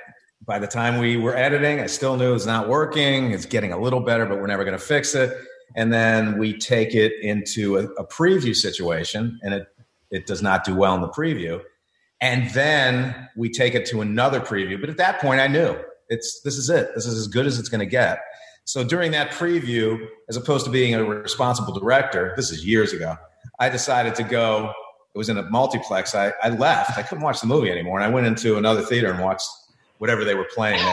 by 0.45 0.59
the 0.59 0.67
time 0.67 0.97
we 0.97 1.17
were 1.17 1.35
editing, 1.35 1.79
I 1.79 1.85
still 1.85 2.17
knew 2.17 2.31
it 2.31 2.33
was 2.33 2.45
not 2.45 2.67
working. 2.67 3.31
It's 3.31 3.45
getting 3.45 3.71
a 3.71 3.79
little 3.79 4.01
better, 4.01 4.25
but 4.25 4.39
we're 4.39 4.47
never 4.47 4.63
going 4.63 4.77
to 4.77 4.83
fix 4.83 5.15
it. 5.15 5.35
And 5.75 5.93
then 5.93 6.37
we 6.37 6.57
take 6.57 6.93
it 6.93 7.13
into 7.21 7.77
a, 7.77 7.83
a, 7.93 8.05
preview 8.05 8.53
situation, 8.53 9.39
and 9.41 9.53
it 9.53 9.67
it 10.09 10.27
does 10.27 10.41
not 10.41 10.65
do 10.65 10.75
well 10.75 10.93
in 10.95 11.01
the 11.01 11.07
preview. 11.07 11.61
And 12.19 12.49
then 12.51 13.29
we 13.37 13.49
take 13.49 13.73
it 13.73 13.85
to 13.87 14.01
another 14.01 14.41
preview. 14.41 14.79
But 14.79 14.89
at 14.89 14.97
that 14.97 15.21
point, 15.21 15.39
I 15.39 15.47
knew 15.47 15.79
it's 16.09 16.41
this 16.41 16.57
is 16.57 16.69
it. 16.69 16.89
This 16.93 17.05
is 17.05 17.17
as 17.17 17.27
good 17.27 17.45
as 17.45 17.57
it's 17.57 17.69
going 17.69 17.79
to 17.79 17.85
get. 17.85 18.19
So 18.65 18.83
during 18.83 19.11
that 19.11 19.31
preview, 19.31 20.05
as 20.29 20.35
opposed 20.37 20.65
to 20.65 20.71
being 20.71 20.93
a 20.93 21.03
responsible 21.03 21.73
director, 21.73 22.33
this 22.35 22.51
is 22.51 22.65
years 22.65 22.93
ago, 22.93 23.15
I 23.59 23.69
decided 23.69 24.15
to 24.15 24.23
go. 24.23 24.73
It 25.13 25.17
was 25.17 25.29
in 25.29 25.37
a 25.37 25.43
multiplex. 25.49 26.15
I, 26.15 26.33
I 26.41 26.49
left. 26.49 26.97
I 26.97 27.03
couldn't 27.03 27.23
watch 27.23 27.41
the 27.41 27.47
movie 27.47 27.69
anymore, 27.69 27.99
and 27.99 28.05
I 28.05 28.13
went 28.13 28.27
into 28.27 28.57
another 28.57 28.81
theater 28.81 29.11
and 29.11 29.19
watched 29.19 29.47
whatever 29.97 30.23
they 30.23 30.35
were 30.35 30.47
playing. 30.55 30.83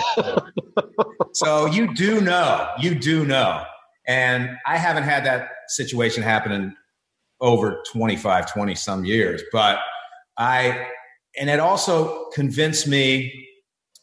so 1.32 1.66
you 1.66 1.94
do 1.94 2.20
know, 2.20 2.68
you 2.78 2.94
do 2.94 3.24
know. 3.24 3.64
And 4.06 4.50
I 4.66 4.76
haven't 4.76 5.04
had 5.04 5.24
that 5.24 5.48
situation 5.68 6.22
happen 6.22 6.52
in 6.52 6.76
over 7.40 7.82
25, 7.92 8.52
20 8.52 8.74
some 8.74 9.04
years, 9.04 9.42
but 9.52 9.78
I, 10.36 10.88
and 11.38 11.48
it 11.48 11.60
also 11.60 12.28
convinced 12.34 12.86
me 12.86 13.48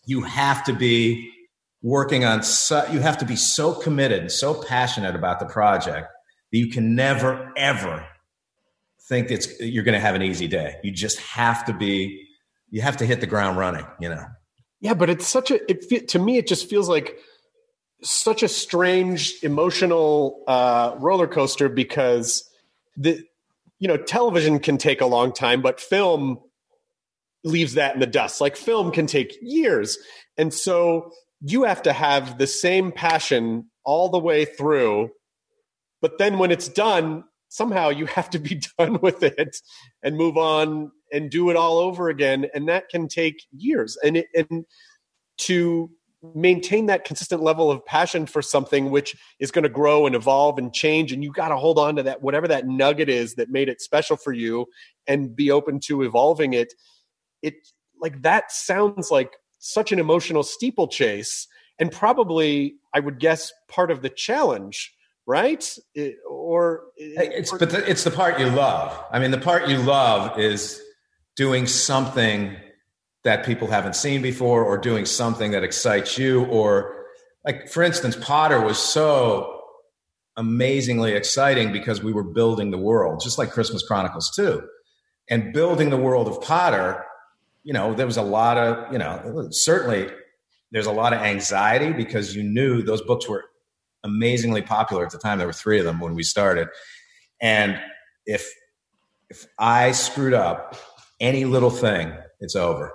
you 0.06 0.22
have 0.22 0.64
to 0.66 0.74
be 0.74 1.32
working 1.82 2.26
on, 2.26 2.42
su- 2.42 2.84
you 2.92 3.00
have 3.00 3.18
to 3.20 3.26
be 3.26 3.36
so 3.36 3.74
committed 3.74 4.22
and 4.22 4.32
so 4.32 4.54
passionate 4.64 5.16
about 5.16 5.40
the 5.40 5.46
project 5.46 6.08
that 6.52 6.58
you 6.58 6.70
can 6.70 6.96
never, 6.96 7.52
ever 7.58 8.08
think 9.08 9.32
it's, 9.32 9.60
you're 9.60 9.84
going 9.84 9.94
to 9.94 10.00
have 10.00 10.16
an 10.16 10.22
easy 10.22 10.48
day. 10.48 10.78
You 10.84 10.92
just 10.92 11.20
have 11.20 11.66
to 11.66 11.74
be, 11.74 12.28
you 12.70 12.82
have 12.82 12.98
to 12.98 13.06
hit 13.06 13.22
the 13.22 13.28
ground 13.28 13.58
running, 13.58 13.86
you 14.00 14.10
know? 14.10 14.26
Yeah, 14.86 14.94
but 14.94 15.10
it's 15.10 15.28
such 15.28 15.52
a 15.52 15.60
it 15.72 16.10
to 16.10 16.20
me 16.20 16.38
it 16.38 16.46
just 16.46 16.70
feels 16.70 16.88
like 16.88 17.18
such 18.04 18.44
a 18.44 18.48
strange 18.48 19.34
emotional 19.42 20.44
uh, 20.48 20.96
roller 21.00 21.28
coaster 21.28 21.70
because 21.70 22.48
the 22.96 23.24
you 23.80 23.88
know 23.88 23.98
television 23.98 24.60
can 24.60 24.78
take 24.78 25.02
a 25.02 25.06
long 25.06 25.34
time, 25.34 25.64
but 25.64 25.80
film 25.80 26.40
leaves 27.44 27.74
that 27.74 27.96
in 27.96 28.00
the 28.00 28.06
dust. 28.06 28.42
Like 28.42 28.56
film 28.56 28.92
can 28.92 29.08
take 29.08 29.36
years, 29.42 29.98
and 30.38 30.54
so 30.54 31.12
you 31.42 31.64
have 31.64 31.82
to 31.84 31.94
have 31.94 32.38
the 32.38 32.46
same 32.46 32.92
passion 32.92 33.70
all 33.84 34.10
the 34.10 34.20
way 34.20 34.46
through. 34.46 35.10
But 36.02 36.20
then 36.20 36.38
when 36.38 36.52
it's 36.52 36.68
done, 36.68 37.24
somehow 37.56 37.90
you 37.90 38.06
have 38.18 38.30
to 38.32 38.40
be 38.40 38.62
done 38.78 39.00
with 39.02 39.24
it 39.24 39.58
and 40.04 40.18
move 40.18 40.38
on 40.38 40.92
and 41.12 41.30
do 41.30 41.50
it 41.50 41.56
all 41.56 41.78
over 41.78 42.10
again. 42.10 42.48
And 42.54 42.68
that 42.68 42.90
can 42.90 43.08
take 43.08 43.44
years. 43.52 43.98
And 44.04 44.18
it, 44.18 44.28
and 44.36 44.66
to 45.38 45.90
maintain 46.34 46.88
that 46.88 47.06
consistent 47.06 47.44
level 47.44 47.70
of 47.70 47.86
passion 47.86 48.26
for 48.26 48.42
something 48.42 48.90
which 48.90 49.16
is 49.40 49.52
going 49.52 49.64
to 49.64 49.70
grow 49.70 50.08
and 50.08 50.16
evolve 50.16 50.58
and 50.58 50.74
change 50.74 51.12
and 51.12 51.24
you 51.24 51.32
got 51.32 51.50
to 51.50 51.56
hold 51.56 51.78
on 51.78 51.98
to 51.98 52.04
that 52.04 52.24
whatever 52.24 52.48
that 52.48 52.66
nugget 52.66 53.10
is 53.10 53.36
that 53.36 53.52
made 53.52 53.70
it 53.70 53.80
special 53.80 54.18
for 54.18 54.34
you 54.34 54.66
and 55.06 55.36
be 55.36 55.52
open 55.52 55.80
to 55.80 56.02
evolving 56.02 56.54
it 56.54 56.74
it 57.44 57.54
like 58.02 58.24
that 58.24 58.52
sounds 58.52 59.12
like 59.12 59.34
such 59.60 59.92
an 59.92 60.00
emotional 60.00 60.42
steeplechase. 60.42 61.48
And 61.78 61.92
probably 61.92 62.76
i 62.92 63.00
would 63.00 63.20
guess 63.20 63.52
part 63.70 63.92
of 63.92 64.02
the 64.02 64.10
challenge 64.10 64.95
right? 65.26 65.78
It, 65.94 66.18
or 66.30 66.84
uh, 67.00 67.22
uh, 67.22 67.24
it's 67.24 67.52
but 67.52 67.70
the, 67.70 67.90
it's 67.90 68.04
the 68.04 68.12
part 68.12 68.40
you 68.40 68.50
love. 68.50 69.04
I 69.12 69.20
mean 69.20 69.32
the 69.32 69.38
part 69.38 69.68
you 69.68 69.78
love 69.78 70.40
is 70.40 70.82
doing 71.36 71.68
something 71.68 72.56
that 73.24 73.46
people 73.46 73.68
haven't 73.68 73.96
seen 73.96 74.22
before 74.22 74.64
or 74.64 74.78
doing 74.78 75.06
something 75.06 75.52
that 75.52 75.64
excites 75.64 76.18
you 76.18 76.46
or 76.46 77.06
like 77.44 77.68
for 77.68 77.82
instance 77.84 78.16
potter 78.16 78.62
was 78.62 78.78
so 78.78 79.62
amazingly 80.38 81.14
exciting 81.14 81.72
because 81.72 82.04
we 82.04 82.14
were 82.14 82.24
building 82.24 82.70
the 82.70 82.78
world 82.78 83.20
just 83.24 83.38
like 83.38 83.52
christmas 83.52 83.84
chronicles 83.84 84.32
too. 84.36 84.62
And 85.28 85.54
building 85.54 85.90
the 85.90 85.98
world 85.98 86.28
of 86.28 86.40
potter 86.42 87.04
you 87.64 87.74
know 87.74 87.94
there 87.94 88.06
was 88.06 88.18
a 88.18 88.22
lot 88.22 88.58
of 88.58 88.94
you 88.94 89.00
know 89.00 89.48
certainly 89.52 90.08
there's 90.72 90.86
a 90.86 90.92
lot 90.92 91.14
of 91.14 91.20
anxiety 91.20 91.92
because 91.94 92.36
you 92.36 92.44
knew 92.44 92.82
those 92.84 93.02
books 93.02 93.28
were 93.28 93.46
amazingly 94.06 94.62
popular 94.62 95.06
at 95.06 95.12
the 95.12 95.18
time 95.18 95.38
there 95.38 95.48
were 95.48 95.54
three 95.54 95.80
of 95.80 95.86
them 95.86 96.00
when 96.00 96.16
we 96.16 96.24
started 96.24 96.70
and 97.42 97.78
if 98.26 98.50
if 99.30 99.46
i 99.60 99.92
screwed 99.92 100.34
up 100.34 100.76
any 101.20 101.46
little 101.46 101.70
thing, 101.70 102.14
it's 102.40 102.56
over. 102.56 102.92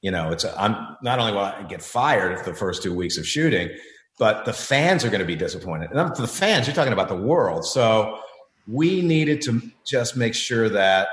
You 0.00 0.10
know, 0.10 0.30
it's 0.30 0.44
I'm 0.44 0.96
not 1.02 1.18
only 1.18 1.32
will 1.32 1.40
I 1.40 1.62
get 1.62 1.82
fired 1.82 2.32
if 2.32 2.44
the 2.44 2.54
first 2.54 2.82
two 2.82 2.94
weeks 2.94 3.16
of 3.16 3.26
shooting, 3.26 3.70
but 4.18 4.44
the 4.44 4.52
fans 4.52 5.04
are 5.04 5.08
going 5.08 5.20
to 5.20 5.26
be 5.26 5.36
disappointed. 5.36 5.90
And 5.90 6.14
the 6.14 6.28
fans, 6.28 6.66
you're 6.66 6.76
talking 6.76 6.92
about 6.92 7.08
the 7.08 7.16
world. 7.16 7.64
So 7.64 8.18
we 8.68 9.02
needed 9.02 9.40
to 9.42 9.62
just 9.86 10.16
make 10.16 10.34
sure 10.34 10.68
that 10.68 11.08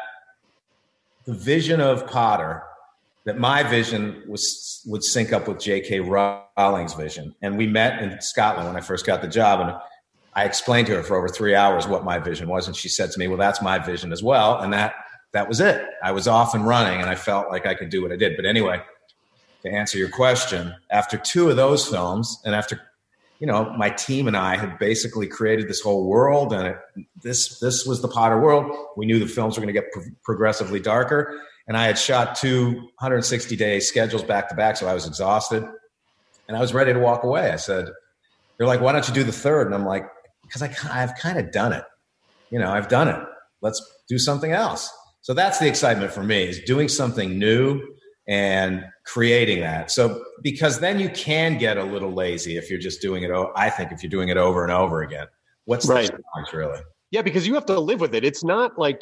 the 1.25 1.33
vision 1.33 1.79
of 1.79 2.05
Potter, 2.07 2.63
that 3.25 3.37
my 3.37 3.63
vision 3.63 4.23
was 4.27 4.81
would 4.85 5.03
sync 5.03 5.31
up 5.31 5.47
with 5.47 5.59
J.K. 5.59 5.99
Rowling's 5.99 6.93
vision. 6.93 7.35
And 7.41 7.57
we 7.57 7.67
met 7.67 8.01
in 8.01 8.19
Scotland 8.21 8.67
when 8.67 8.75
I 8.75 8.81
first 8.81 9.05
got 9.05 9.21
the 9.21 9.27
job, 9.27 9.59
and 9.59 9.75
I 10.33 10.45
explained 10.45 10.87
to 10.87 10.95
her 10.95 11.03
for 11.03 11.17
over 11.17 11.27
three 11.27 11.55
hours 11.55 11.87
what 11.87 12.03
my 12.03 12.17
vision 12.17 12.47
was, 12.47 12.67
and 12.67 12.75
she 12.75 12.89
said 12.89 13.11
to 13.11 13.19
me, 13.19 13.27
"Well, 13.27 13.37
that's 13.37 13.61
my 13.61 13.79
vision 13.79 14.11
as 14.11 14.23
well," 14.23 14.59
and 14.59 14.73
that 14.73 14.95
that 15.33 15.47
was 15.47 15.59
it. 15.59 15.85
I 16.03 16.11
was 16.11 16.27
off 16.27 16.53
and 16.55 16.65
running 16.67 16.99
and 16.99 17.09
I 17.09 17.15
felt 17.15 17.49
like 17.49 17.65
I 17.65 17.73
could 17.73 17.89
do 17.89 18.01
what 18.01 18.11
I 18.11 18.17
did. 18.17 18.35
But 18.35 18.45
anyway, 18.45 18.81
to 19.63 19.69
answer 19.69 19.97
your 19.97 20.09
question, 20.09 20.75
after 20.89 21.17
two 21.17 21.49
of 21.49 21.55
those 21.55 21.87
films 21.87 22.41
and 22.43 22.53
after 22.53 22.81
you 23.39 23.47
know, 23.47 23.73
my 23.75 23.89
team 23.89 24.27
and 24.27 24.37
I 24.37 24.55
had 24.55 24.77
basically 24.77 25.25
created 25.25 25.67
this 25.67 25.81
whole 25.81 26.05
world, 26.05 26.53
and 26.53 26.67
it, 26.67 27.05
this 27.23 27.59
this 27.59 27.87
was 27.87 27.99
the 27.99 28.07
Potter 28.07 28.39
world. 28.39 28.71
We 28.95 29.07
knew 29.07 29.17
the 29.17 29.25
films 29.25 29.57
were 29.57 29.63
going 29.63 29.73
to 29.73 29.81
get 29.81 29.91
pro- 29.91 30.03
progressively 30.23 30.79
darker, 30.79 31.41
and 31.71 31.77
I 31.77 31.85
had 31.85 31.97
shot 31.97 32.35
two 32.35 32.73
160 32.99 33.55
day 33.55 33.79
schedules 33.79 34.23
back 34.23 34.49
to 34.49 34.55
back, 34.55 34.75
so 34.75 34.87
I 34.87 34.93
was 34.93 35.07
exhausted, 35.07 35.63
and 36.49 36.57
I 36.57 36.59
was 36.59 36.73
ready 36.73 36.91
to 36.91 36.99
walk 36.99 37.23
away. 37.23 37.49
I 37.49 37.55
said, 37.55 37.87
they're 38.57 38.67
like, 38.67 38.81
why 38.81 38.91
don't 38.91 39.07
you 39.07 39.13
do 39.13 39.23
the 39.23 39.31
third? 39.31 39.67
And 39.67 39.73
I'm 39.73 39.85
like, 39.85 40.05
because 40.41 40.61
I, 40.61 40.75
I've 40.91 41.15
kind 41.15 41.39
of 41.39 41.53
done 41.53 41.71
it. 41.71 41.85
You 42.49 42.59
know, 42.59 42.69
I've 42.69 42.89
done 42.89 43.07
it. 43.07 43.25
Let's 43.61 43.81
do 44.09 44.17
something 44.17 44.51
else. 44.51 44.91
So 45.21 45.33
that's 45.33 45.59
the 45.59 45.67
excitement 45.69 46.11
for 46.11 46.23
me 46.23 46.43
is 46.43 46.59
doing 46.59 46.89
something 46.89 47.39
new 47.39 47.81
and 48.27 48.83
creating 49.05 49.61
that. 49.61 49.91
So 49.91 50.25
because 50.43 50.81
then 50.81 50.99
you 50.99 51.09
can 51.11 51.57
get 51.57 51.77
a 51.77 51.85
little 51.85 52.11
lazy 52.11 52.57
if 52.57 52.69
you're 52.69 52.79
just 52.79 53.01
doing 53.01 53.23
it. 53.23 53.31
I 53.55 53.69
think 53.69 53.93
if 53.93 54.03
you're 54.03 54.09
doing 54.09 54.27
it 54.27 54.35
over 54.35 54.63
and 54.63 54.73
over 54.73 55.03
again, 55.03 55.27
what's 55.63 55.87
right. 55.87 56.11
the 56.11 56.21
challenge 56.35 56.51
really? 56.51 56.81
Yeah, 57.11 57.21
because 57.21 57.47
you 57.47 57.53
have 57.53 57.65
to 57.67 57.79
live 57.79 58.01
with 58.01 58.13
it. 58.13 58.25
It's 58.25 58.43
not 58.43 58.77
like, 58.77 58.99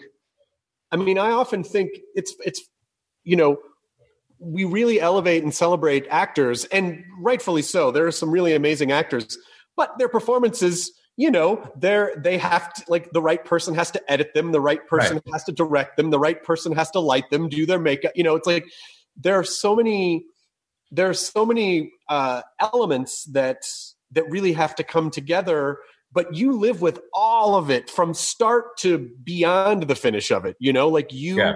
I 0.91 0.97
mean, 0.97 1.17
I 1.17 1.31
often 1.31 1.63
think 1.63 1.91
it's 2.15 2.35
it's, 2.45 2.61
you 3.23 3.35
know, 3.35 3.57
we 4.39 4.63
really 4.63 4.99
elevate 4.99 5.43
and 5.43 5.53
celebrate 5.53 6.07
actors, 6.09 6.65
and 6.65 7.03
rightfully 7.19 7.61
so. 7.61 7.91
There 7.91 8.07
are 8.07 8.11
some 8.11 8.31
really 8.31 8.53
amazing 8.53 8.91
actors, 8.91 9.37
but 9.75 9.97
their 9.97 10.09
performances 10.09 10.91
you 11.19 11.29
know 11.29 11.69
they're 11.75 12.13
they 12.15 12.37
have 12.37 12.71
to 12.73 12.83
like 12.87 13.11
the 13.11 13.21
right 13.21 13.43
person 13.43 13.75
has 13.75 13.91
to 13.91 14.01
edit 14.09 14.33
them 14.33 14.53
the 14.53 14.61
right 14.61 14.87
person 14.87 15.15
right. 15.15 15.33
has 15.33 15.43
to 15.43 15.51
direct 15.51 15.97
them 15.97 16.11
the 16.11 16.17
right 16.17 16.41
person 16.43 16.71
has 16.71 16.89
to 16.89 16.99
light 17.01 17.29
them 17.29 17.49
do 17.49 17.65
their 17.65 17.77
makeup 17.77 18.13
you 18.15 18.23
know 18.23 18.37
it's 18.37 18.47
like 18.47 18.65
there 19.17 19.35
are 19.35 19.43
so 19.43 19.75
many 19.75 20.23
there 20.91 21.09
are 21.09 21.13
so 21.13 21.45
many 21.45 21.91
uh, 22.07 22.41
elements 22.59 23.25
that 23.25 23.63
that 24.11 24.29
really 24.29 24.53
have 24.53 24.73
to 24.75 24.83
come 24.83 25.11
together 25.11 25.79
but 26.11 26.33
you 26.33 26.53
live 26.53 26.81
with 26.81 26.99
all 27.13 27.55
of 27.55 27.69
it 27.69 27.89
from 27.89 28.13
start 28.13 28.77
to 28.77 29.09
beyond 29.23 29.83
the 29.83 29.95
finish 29.95 30.31
of 30.31 30.45
it 30.45 30.55
you 30.59 30.73
know 30.73 30.87
like 30.87 31.11
you 31.13 31.37
yeah. 31.37 31.55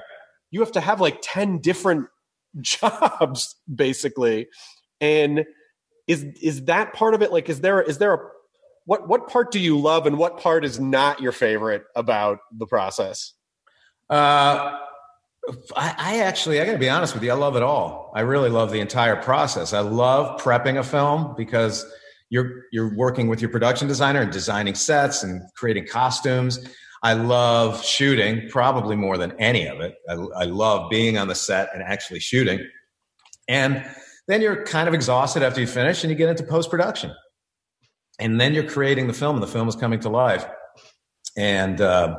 you 0.51 0.59
have 0.59 0.71
to 0.71 0.81
have 0.81 1.01
like 1.01 1.19
10 1.21 1.59
different 1.59 2.07
jobs 2.61 3.55
basically 3.73 4.47
and 5.01 5.45
is 6.07 6.23
is 6.41 6.65
that 6.65 6.93
part 6.93 7.13
of 7.13 7.21
it 7.21 7.31
like 7.31 7.49
is 7.49 7.61
there 7.61 7.81
is 7.81 7.97
there 7.97 8.13
a 8.13 8.19
what 8.85 9.07
what 9.07 9.29
part 9.29 9.51
do 9.51 9.59
you 9.59 9.79
love 9.79 10.05
and 10.05 10.17
what 10.17 10.39
part 10.39 10.65
is 10.65 10.79
not 10.79 11.21
your 11.21 11.31
favorite 11.31 11.83
about 11.95 12.39
the 12.51 12.65
process? 12.65 13.33
Uh, 14.09 14.77
I, 15.75 15.95
I 15.97 16.19
actually, 16.19 16.61
I 16.61 16.65
got 16.65 16.73
to 16.73 16.77
be 16.77 16.89
honest 16.89 17.13
with 17.13 17.23
you, 17.23 17.31
I 17.31 17.35
love 17.35 17.55
it 17.55 17.63
all. 17.63 18.11
I 18.15 18.21
really 18.21 18.49
love 18.49 18.71
the 18.71 18.79
entire 18.79 19.15
process. 19.15 19.73
I 19.73 19.79
love 19.79 20.41
prepping 20.41 20.77
a 20.77 20.83
film 20.83 21.33
because 21.37 21.85
you're 22.33 22.63
you're 22.71 22.95
working 22.95 23.27
with 23.27 23.41
your 23.41 23.51
production 23.51 23.87
designer 23.87 24.21
and 24.21 24.31
designing 24.31 24.73
sets 24.73 25.21
and 25.21 25.43
creating 25.55 25.85
costumes. 25.85 26.59
I 27.03 27.13
love 27.13 27.83
shooting 27.85 28.49
probably 28.49 28.95
more 28.95 29.19
than 29.19 29.33
any 29.39 29.67
of 29.67 29.81
it. 29.81 29.93
I, 30.09 30.13
I 30.13 30.45
love 30.45 30.89
being 30.89 31.17
on 31.19 31.27
the 31.27 31.35
set 31.35 31.69
and 31.75 31.83
actually 31.83 32.21
shooting. 32.21 32.65
And 33.47 33.85
then 34.27 34.41
you're 34.41 34.63
kind 34.63 34.87
of 34.87 34.95
exhausted 34.95 35.43
after 35.43 35.61
you 35.61 35.67
finish 35.67 36.03
and 36.03 36.09
you 36.09 36.17
get 36.17 36.29
into 36.29 36.43
post 36.43 36.71
production 36.71 37.13
and 38.19 38.41
then 38.41 38.55
you're 38.55 38.67
creating 38.67 39.05
the 39.05 39.13
film 39.13 39.35
and 39.35 39.43
the 39.43 39.47
film 39.47 39.67
is 39.67 39.75
coming 39.75 39.99
to 39.99 40.09
life 40.09 40.45
and 41.35 41.81
uh, 41.81 42.15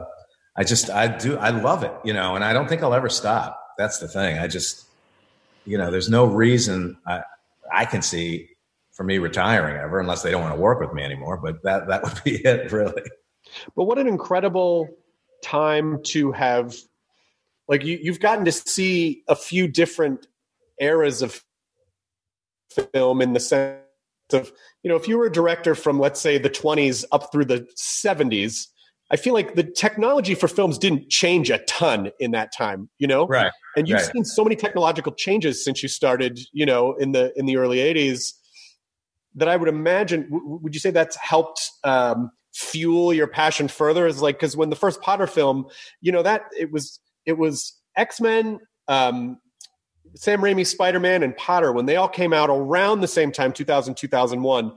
i 0.56 0.64
just 0.64 0.90
i 0.90 1.06
do 1.06 1.36
i 1.38 1.50
love 1.50 1.82
it 1.84 1.92
you 2.04 2.12
know 2.12 2.34
and 2.34 2.44
i 2.44 2.52
don't 2.52 2.68
think 2.68 2.82
i'll 2.82 2.94
ever 2.94 3.08
stop 3.08 3.60
that's 3.78 3.98
the 3.98 4.08
thing 4.08 4.38
i 4.38 4.46
just 4.46 4.86
you 5.64 5.78
know 5.78 5.90
there's 5.90 6.08
no 6.08 6.24
reason 6.24 6.96
i 7.06 7.22
i 7.72 7.84
can 7.84 8.02
see 8.02 8.48
for 8.94 9.04
me 9.04 9.18
retiring 9.18 9.76
ever 9.76 10.00
unless 10.00 10.22
they 10.22 10.30
don't 10.30 10.42
want 10.42 10.54
to 10.54 10.60
work 10.60 10.80
with 10.80 10.92
me 10.92 11.02
anymore 11.02 11.36
but 11.36 11.62
that 11.62 11.86
that 11.88 12.02
would 12.02 12.22
be 12.24 12.36
it 12.44 12.72
really. 12.72 13.02
But 13.76 13.84
what 13.84 13.98
an 13.98 14.06
incredible 14.06 14.88
time 15.42 16.02
to 16.04 16.32
have 16.32 16.74
like 17.68 17.84
you, 17.84 17.98
you've 18.00 18.20
gotten 18.20 18.44
to 18.44 18.52
see 18.52 19.22
a 19.28 19.36
few 19.36 19.68
different 19.68 20.26
eras 20.80 21.22
of 21.22 21.42
film 22.92 23.20
in 23.20 23.32
the 23.34 23.40
sense 23.40 23.78
of 24.32 24.52
you 24.82 24.90
know 24.90 24.96
if 24.96 25.06
you 25.06 25.18
were 25.18 25.26
a 25.26 25.32
director 25.32 25.74
from 25.74 26.00
let's 26.00 26.20
say 26.20 26.38
the 26.38 26.50
20s 26.50 27.04
up 27.12 27.30
through 27.30 27.44
the 27.44 27.66
70s 27.76 28.66
i 29.12 29.16
feel 29.16 29.32
like 29.34 29.54
the 29.54 29.62
technology 29.62 30.34
for 30.34 30.48
films 30.48 30.78
didn't 30.78 31.08
change 31.08 31.50
a 31.50 31.58
ton 31.58 32.10
in 32.18 32.32
that 32.32 32.52
time 32.52 32.88
you 32.98 33.06
know? 33.06 33.26
Right 33.26 33.52
and 33.76 33.86
you've 33.86 34.00
right. 34.00 34.12
seen 34.12 34.24
so 34.24 34.42
many 34.42 34.56
technological 34.56 35.12
changes 35.12 35.62
since 35.62 35.82
you 35.82 35.88
started 35.88 36.40
you 36.52 36.66
know 36.66 36.94
in 36.94 37.12
the 37.12 37.32
in 37.38 37.46
the 37.46 37.56
early 37.58 37.78
80s 37.78 38.32
that 39.34 39.48
i 39.48 39.56
would 39.56 39.68
imagine 39.68 40.22
w- 40.30 40.58
would 40.62 40.74
you 40.74 40.80
say 40.80 40.90
that's 40.90 41.16
helped 41.16 41.70
um, 41.84 42.30
fuel 42.54 43.12
your 43.12 43.26
passion 43.26 43.66
further? 43.68 44.06
Is 44.06 44.22
like 44.22 44.36
because 44.36 44.56
when 44.56 44.70
the 44.70 44.76
first 44.76 45.00
potter 45.00 45.26
film 45.26 45.66
you 46.00 46.12
know 46.12 46.22
that 46.22 46.42
it 46.58 46.70
was 46.70 47.00
it 47.26 47.36
was 47.36 47.80
x-men 47.96 48.60
um, 48.88 49.38
Sam 50.16 50.40
Raimi, 50.40 50.66
Spider 50.66 51.00
Man, 51.00 51.22
and 51.22 51.36
Potter, 51.36 51.72
when 51.72 51.86
they 51.86 51.96
all 51.96 52.08
came 52.08 52.32
out 52.32 52.50
around 52.50 53.00
the 53.00 53.08
same 53.08 53.32
time, 53.32 53.52
2000, 53.52 53.96
2001, 53.96 54.72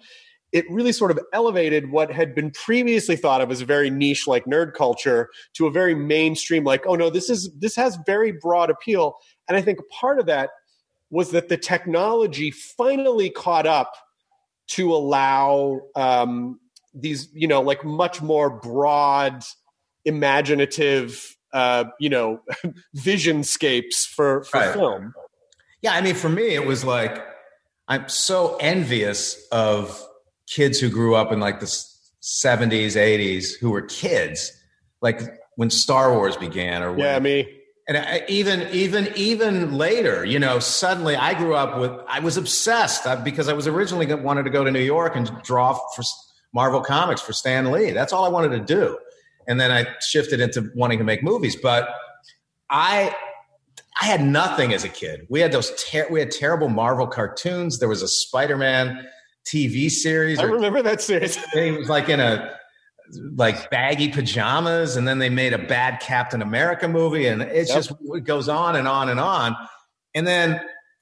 it 0.51 0.65
really 0.71 0.91
sort 0.91 1.11
of 1.11 1.19
elevated 1.33 1.91
what 1.91 2.11
had 2.11 2.33
been 2.33 2.51
previously 2.51 3.15
thought 3.15 3.41
of 3.41 3.51
as 3.51 3.61
a 3.61 3.65
very 3.65 3.89
niche 3.89 4.27
like 4.27 4.45
nerd 4.45 4.73
culture 4.73 5.29
to 5.53 5.67
a 5.67 5.71
very 5.71 5.93
mainstream 5.93 6.63
like 6.63 6.87
oh 6.87 6.95
no 6.95 7.09
this 7.09 7.29
is 7.29 7.51
this 7.59 7.75
has 7.75 7.97
very 8.05 8.31
broad 8.31 8.69
appeal. 8.69 9.15
And 9.47 9.57
i 9.57 9.61
think 9.61 9.79
part 9.89 10.19
of 10.19 10.25
that 10.27 10.51
was 11.09 11.31
that 11.31 11.49
the 11.49 11.57
technology 11.57 12.51
finally 12.51 13.29
caught 13.29 13.67
up 13.67 13.93
to 14.67 14.93
allow 14.93 15.81
um, 15.95 16.59
these 16.93 17.29
you 17.33 17.47
know 17.47 17.61
like 17.61 17.83
much 17.83 18.21
more 18.21 18.49
broad 18.49 19.43
imaginative 20.05 21.35
uh, 21.53 21.85
you 21.99 22.09
know 22.09 22.41
visionscapes 22.95 24.05
for, 24.05 24.43
for 24.43 24.59
right. 24.59 24.73
film 24.73 25.13
yeah, 25.81 25.93
I 25.93 26.01
mean, 26.01 26.15
for 26.15 26.29
me, 26.29 26.53
it 26.53 26.65
was 26.65 26.83
like 26.83 27.23
I'm 27.87 28.09
so 28.09 28.57
envious 28.59 29.41
of 29.51 30.03
kids 30.47 30.79
who 30.79 30.89
grew 30.89 31.15
up 31.15 31.31
in 31.31 31.39
like 31.39 31.59
the 31.59 31.65
70s, 31.65 32.95
80s, 32.95 33.57
who 33.59 33.69
were 33.69 33.83
kids, 33.83 34.51
like 35.01 35.21
when 35.55 35.69
Star 35.69 36.13
Wars 36.13 36.35
began, 36.35 36.83
or 36.83 36.91
when, 36.91 36.99
yeah, 36.99 37.19
me. 37.19 37.47
And 37.87 37.97
I, 37.97 38.23
even 38.27 38.67
even 38.73 39.09
even 39.15 39.73
later, 39.73 40.25
you 40.25 40.39
know, 40.39 40.59
suddenly 40.59 41.15
I 41.15 41.33
grew 41.33 41.55
up 41.55 41.79
with 41.79 41.91
I 42.07 42.19
was 42.19 42.35
obsessed 42.35 43.07
uh, 43.07 43.15
because 43.15 43.47
I 43.47 43.53
was 43.53 43.65
originally 43.65 44.13
wanted 44.13 44.43
to 44.43 44.49
go 44.49 44.65
to 44.65 44.71
New 44.71 44.81
York 44.81 45.15
and 45.15 45.31
draw 45.43 45.73
for 45.95 46.03
Marvel 46.53 46.81
Comics 46.81 47.21
for 47.21 47.31
Stan 47.31 47.71
Lee. 47.71 47.91
That's 47.91 48.11
all 48.11 48.25
I 48.25 48.29
wanted 48.29 48.57
to 48.57 48.59
do, 48.59 48.97
and 49.47 49.59
then 49.59 49.71
I 49.71 49.85
shifted 50.01 50.41
into 50.41 50.69
wanting 50.75 50.97
to 50.97 51.05
make 51.05 51.23
movies. 51.23 51.55
But 51.55 51.87
I 52.69 53.15
I 54.01 54.05
had 54.05 54.21
nothing 54.21 54.73
as 54.73 54.83
a 54.83 54.89
kid. 54.89 55.25
We 55.29 55.39
had 55.39 55.53
those 55.53 55.71
ter- 55.81 56.07
we 56.09 56.19
had 56.19 56.31
terrible 56.31 56.67
Marvel 56.67 57.07
cartoons. 57.07 57.79
There 57.79 57.89
was 57.89 58.01
a 58.01 58.07
Spider-Man 58.07 59.07
TV 59.45 59.89
series. 59.89 60.39
I 60.39 60.43
remember 60.43 60.81
that 60.81 61.01
series. 61.01 61.37
he 61.53 61.71
was 61.71 61.87
like 61.87 62.09
in 62.09 62.19
a 62.19 62.56
like 63.35 63.69
baggy 63.69 64.09
pajamas, 64.09 64.95
and 64.95 65.07
then 65.07 65.19
they 65.19 65.29
made 65.29 65.53
a 65.53 65.57
bad 65.57 65.99
Captain 65.99 66.41
America 66.41 66.87
movie, 66.87 67.27
and 67.27 67.41
it's 67.41 67.69
yep. 67.69 67.77
just 67.77 67.91
it 68.13 68.23
goes 68.23 68.49
on 68.49 68.75
and 68.75 68.87
on 68.87 69.09
and 69.09 69.19
on. 69.19 69.55
And 70.15 70.25
then 70.25 70.61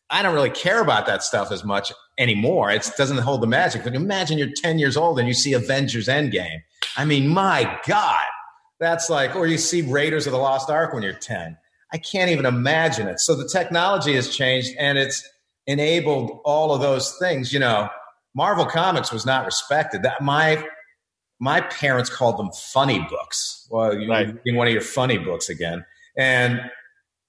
I 0.09 0.21
don't 0.21 0.33
really 0.33 0.49
care 0.49 0.81
about 0.81 1.05
that 1.07 1.23
stuff 1.23 1.51
as 1.51 1.63
much 1.63 1.91
anymore. 2.17 2.71
It 2.71 2.89
doesn't 2.97 3.17
hold 3.17 3.41
the 3.41 3.47
magic. 3.47 3.83
But 3.83 3.95
imagine 3.95 4.37
you're 4.37 4.49
10 4.55 4.77
years 4.77 4.97
old 4.97 5.19
and 5.19 5.27
you 5.27 5.33
see 5.33 5.53
Avengers 5.53 6.07
Endgame. 6.07 6.59
I 6.95 7.05
mean, 7.05 7.27
my 7.27 7.79
God, 7.87 8.25
that's 8.79 9.09
like, 9.09 9.35
or 9.35 9.47
you 9.47 9.57
see 9.57 9.81
Raiders 9.81 10.27
of 10.27 10.33
the 10.33 10.37
Lost 10.37 10.69
Ark 10.69 10.93
when 10.93 11.01
you're 11.01 11.13
10 11.13 11.57
I 11.93 11.97
can't 11.97 12.31
even 12.31 12.45
imagine 12.45 13.07
it. 13.07 13.21
So 13.21 13.35
the 13.35 13.47
technology 13.47 14.15
has 14.15 14.35
changed 14.35 14.71
and 14.77 14.97
it's 14.97 15.27
enabled 15.65 16.41
all 16.43 16.73
of 16.73 16.81
those 16.81 17.15
things. 17.19 17.53
You 17.53 17.59
know, 17.59 17.89
Marvel 18.33 18.65
Comics 18.65 19.13
was 19.13 19.25
not 19.25 19.45
respected. 19.45 20.03
That 20.03 20.21
my 20.21 20.67
my 21.39 21.61
parents 21.61 22.09
called 22.09 22.37
them 22.37 22.49
funny 22.73 22.99
books. 23.09 23.67
Well, 23.69 23.97
you're 23.97 24.09
right. 24.09 24.27
reading 24.27 24.55
one 24.55 24.67
of 24.67 24.73
your 24.73 24.81
funny 24.81 25.17
books 25.17 25.49
again, 25.49 25.85
and 26.17 26.61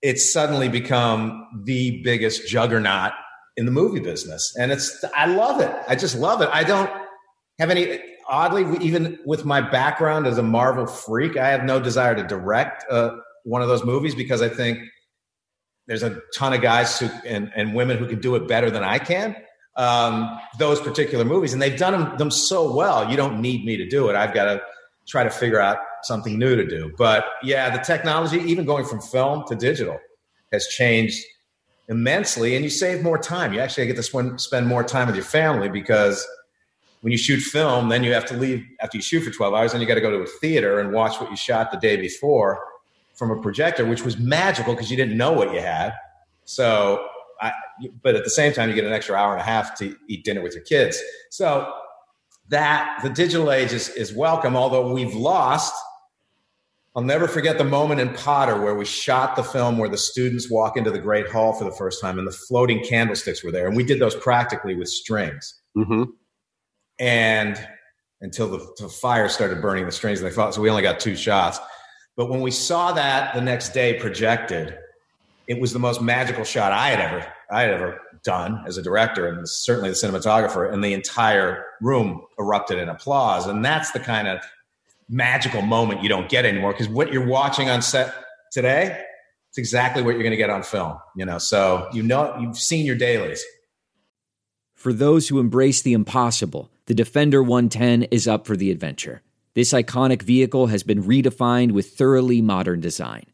it's 0.02 0.32
suddenly 0.32 0.68
become 0.68 1.46
the 1.64 2.02
biggest 2.02 2.48
juggernaut 2.48 3.12
in 3.56 3.64
the 3.64 3.72
movie 3.72 4.00
business, 4.00 4.54
and 4.58 4.70
it's 4.70 5.04
I 5.16 5.26
love 5.26 5.60
it. 5.60 5.74
I 5.88 5.96
just 5.96 6.16
love 6.16 6.40
it. 6.42 6.48
I 6.52 6.64
don't 6.64 6.90
have 7.58 7.70
any. 7.70 8.00
Oddly, 8.28 8.84
even 8.84 9.20
with 9.24 9.44
my 9.44 9.60
background 9.60 10.26
as 10.26 10.36
a 10.36 10.42
Marvel 10.42 10.84
freak, 10.84 11.36
I 11.36 11.50
have 11.50 11.62
no 11.62 11.78
desire 11.78 12.12
to 12.16 12.24
direct 12.24 12.84
a, 12.90 13.12
one 13.44 13.62
of 13.62 13.68
those 13.68 13.84
movies 13.84 14.16
because 14.16 14.42
I 14.42 14.48
think 14.48 14.80
there's 15.86 16.02
a 16.02 16.20
ton 16.34 16.52
of 16.52 16.60
guys 16.60 16.98
who, 16.98 17.08
and, 17.24 17.52
and 17.54 17.74
women 17.74 17.96
who 17.96 18.06
can 18.08 18.20
do 18.20 18.34
it 18.34 18.48
better 18.48 18.70
than 18.70 18.82
I 18.82 18.98
can. 18.98 19.36
Um, 19.76 20.38
those 20.58 20.80
particular 20.80 21.24
movies, 21.24 21.52
and 21.52 21.60
they've 21.60 21.78
done 21.78 21.92
them, 21.92 22.16
them 22.16 22.30
so 22.30 22.74
well. 22.74 23.10
You 23.10 23.16
don't 23.16 23.42
need 23.42 23.64
me 23.66 23.76
to 23.76 23.86
do 23.86 24.08
it. 24.08 24.16
I've 24.16 24.32
got 24.32 24.44
to 24.46 24.62
try 25.06 25.22
to 25.22 25.30
figure 25.30 25.60
out 25.60 25.76
something 26.02 26.38
new 26.38 26.56
to 26.56 26.66
do. 26.66 26.92
But 26.96 27.26
yeah, 27.42 27.68
the 27.76 27.82
technology, 27.82 28.38
even 28.38 28.64
going 28.64 28.86
from 28.86 29.00
film 29.00 29.44
to 29.48 29.54
digital, 29.54 29.98
has 30.52 30.66
changed 30.68 31.22
immensely, 31.88 32.56
and 32.56 32.64
you 32.64 32.70
save 32.70 33.02
more 33.02 33.18
time. 33.18 33.52
You 33.52 33.60
actually 33.60 33.86
get 33.86 33.96
to 33.96 34.38
spend 34.38 34.66
more 34.66 34.82
time 34.82 35.06
with 35.06 35.16
your 35.16 35.24
family 35.24 35.68
because 35.68 36.26
when 37.02 37.12
you 37.12 37.18
shoot 37.18 37.40
film, 37.40 37.88
then 37.88 38.02
you 38.02 38.12
have 38.12 38.24
to 38.26 38.34
leave 38.34 38.64
after 38.80 38.96
you 38.96 39.02
shoot 39.02 39.20
for 39.20 39.30
12 39.30 39.54
hours, 39.54 39.72
and 39.72 39.80
you 39.80 39.86
got 39.86 39.94
to 39.94 40.00
go 40.00 40.10
to 40.10 40.18
a 40.18 40.26
theater 40.40 40.80
and 40.80 40.92
watch 40.92 41.20
what 41.20 41.30
you 41.30 41.36
shot 41.36 41.70
the 41.70 41.78
day 41.78 41.96
before 41.96 42.60
from 43.14 43.30
a 43.30 43.40
projector, 43.40 43.84
which 43.84 44.04
was 44.04 44.18
magical 44.18 44.74
because 44.74 44.90
you 44.90 44.96
didn't 44.96 45.16
know 45.16 45.32
what 45.32 45.52
you 45.52 45.60
had. 45.60 45.92
So, 46.44 47.06
I, 47.40 47.52
but 48.02 48.14
at 48.14 48.24
the 48.24 48.30
same 48.30 48.52
time, 48.52 48.68
you 48.68 48.74
get 48.74 48.84
an 48.84 48.92
extra 48.92 49.16
hour 49.16 49.32
and 49.32 49.40
a 49.40 49.44
half 49.44 49.76
to 49.78 49.96
eat 50.08 50.24
dinner 50.24 50.42
with 50.42 50.54
your 50.54 50.64
kids. 50.64 51.00
So, 51.30 51.72
that 52.48 53.00
the 53.02 53.10
digital 53.10 53.50
age 53.50 53.72
is, 53.72 53.88
is 53.90 54.14
welcome, 54.14 54.56
although 54.56 54.92
we've 54.92 55.14
lost. 55.14 55.74
I'll 56.94 57.02
never 57.02 57.28
forget 57.28 57.58
the 57.58 57.64
moment 57.64 58.00
in 58.00 58.14
Potter 58.14 58.58
where 58.60 58.74
we 58.74 58.84
shot 58.86 59.36
the 59.36 59.42
film 59.42 59.76
where 59.76 59.88
the 59.88 59.98
students 59.98 60.50
walk 60.50 60.76
into 60.78 60.90
the 60.90 60.98
Great 60.98 61.28
Hall 61.28 61.52
for 61.52 61.64
the 61.64 61.72
first 61.72 62.00
time 62.00 62.18
and 62.18 62.26
the 62.26 62.32
floating 62.32 62.82
candlesticks 62.82 63.44
were 63.44 63.52
there. 63.52 63.66
And 63.66 63.76
we 63.76 63.84
did 63.84 63.98
those 63.98 64.14
practically 64.14 64.74
with 64.74 64.88
strings. 64.88 65.60
Mm-hmm. 65.76 66.04
And 66.98 67.68
until 68.22 68.48
the, 68.48 68.66
the, 68.78 68.88
fire 68.88 69.28
started 69.28 69.60
burning 69.60 69.84
the 69.84 69.92
strings, 69.92 70.20
and 70.20 70.30
they 70.30 70.34
thought 70.34 70.54
so. 70.54 70.62
We 70.62 70.70
only 70.70 70.82
got 70.82 70.98
two 70.98 71.16
shots. 71.16 71.58
But 72.16 72.30
when 72.30 72.40
we 72.40 72.50
saw 72.50 72.92
that 72.92 73.34
the 73.34 73.42
next 73.42 73.74
day 73.74 74.00
projected, 74.00 74.78
it 75.46 75.60
was 75.60 75.72
the 75.72 75.78
most 75.78 76.00
magical 76.00 76.44
shot 76.44 76.72
I 76.72 76.90
had 76.90 77.00
ever 77.00 77.32
I 77.50 77.62
had 77.62 77.70
ever 77.70 78.00
done 78.24 78.62
as 78.66 78.76
a 78.76 78.82
director, 78.82 79.28
and 79.28 79.48
certainly 79.48 79.90
the 79.90 79.94
cinematographer. 79.94 80.72
And 80.72 80.82
the 80.82 80.92
entire 80.92 81.64
room 81.80 82.22
erupted 82.38 82.78
in 82.78 82.88
applause. 82.88 83.46
And 83.46 83.64
that's 83.64 83.92
the 83.92 84.00
kind 84.00 84.28
of 84.28 84.40
magical 85.08 85.62
moment 85.62 86.02
you 86.02 86.08
don't 86.08 86.28
get 86.28 86.44
anymore 86.44 86.72
because 86.72 86.88
what 86.88 87.12
you're 87.12 87.26
watching 87.26 87.70
on 87.70 87.80
set 87.80 88.12
today, 88.50 89.00
it's 89.50 89.58
exactly 89.58 90.02
what 90.02 90.14
you're 90.14 90.22
going 90.22 90.32
to 90.32 90.36
get 90.36 90.50
on 90.50 90.62
film. 90.62 90.98
You 91.16 91.24
know, 91.24 91.38
so 91.38 91.88
you 91.92 92.02
know 92.02 92.36
you've 92.40 92.58
seen 92.58 92.84
your 92.84 92.96
dailies. 92.96 93.44
For 94.74 94.92
those 94.92 95.28
who 95.28 95.38
embrace 95.38 95.82
the 95.82 95.94
impossible, 95.94 96.70
the 96.86 96.94
Defender 96.94 97.42
110 97.42 98.04
is 98.04 98.28
up 98.28 98.46
for 98.46 98.56
the 98.56 98.70
adventure. 98.70 99.22
This 99.54 99.72
iconic 99.72 100.22
vehicle 100.22 100.66
has 100.66 100.82
been 100.82 101.02
redefined 101.02 101.72
with 101.72 101.92
thoroughly 101.92 102.42
modern 102.42 102.80
design. 102.80 103.24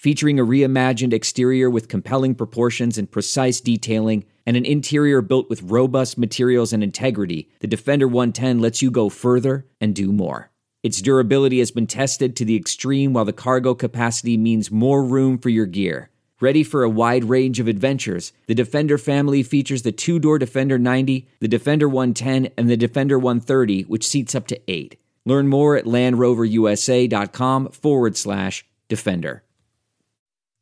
Featuring 0.00 0.40
a 0.40 0.46
reimagined 0.46 1.12
exterior 1.12 1.68
with 1.68 1.90
compelling 1.90 2.34
proportions 2.34 2.96
and 2.96 3.10
precise 3.10 3.60
detailing, 3.60 4.24
and 4.46 4.56
an 4.56 4.64
interior 4.64 5.20
built 5.20 5.50
with 5.50 5.60
robust 5.60 6.16
materials 6.16 6.72
and 6.72 6.82
integrity, 6.82 7.50
the 7.58 7.66
Defender 7.66 8.08
110 8.08 8.60
lets 8.60 8.80
you 8.80 8.90
go 8.90 9.10
further 9.10 9.66
and 9.78 9.94
do 9.94 10.10
more. 10.10 10.50
Its 10.82 11.02
durability 11.02 11.58
has 11.58 11.70
been 11.70 11.86
tested 11.86 12.34
to 12.34 12.46
the 12.46 12.56
extreme, 12.56 13.12
while 13.12 13.26
the 13.26 13.34
cargo 13.34 13.74
capacity 13.74 14.38
means 14.38 14.70
more 14.70 15.04
room 15.04 15.36
for 15.36 15.50
your 15.50 15.66
gear. 15.66 16.08
Ready 16.40 16.64
for 16.64 16.82
a 16.82 16.88
wide 16.88 17.24
range 17.24 17.60
of 17.60 17.68
adventures, 17.68 18.32
the 18.46 18.54
Defender 18.54 18.96
family 18.96 19.42
features 19.42 19.82
the 19.82 19.92
two 19.92 20.18
door 20.18 20.38
Defender 20.38 20.78
90, 20.78 21.28
the 21.40 21.46
Defender 21.46 21.90
110, 21.90 22.48
and 22.56 22.70
the 22.70 22.76
Defender 22.78 23.18
130, 23.18 23.82
which 23.82 24.08
seats 24.08 24.34
up 24.34 24.46
to 24.46 24.58
eight. 24.66 24.98
Learn 25.26 25.46
more 25.46 25.76
at 25.76 25.84
LandRoverUSA.com 25.84 27.68
forward 27.72 28.16
slash 28.16 28.64
Defender. 28.88 29.42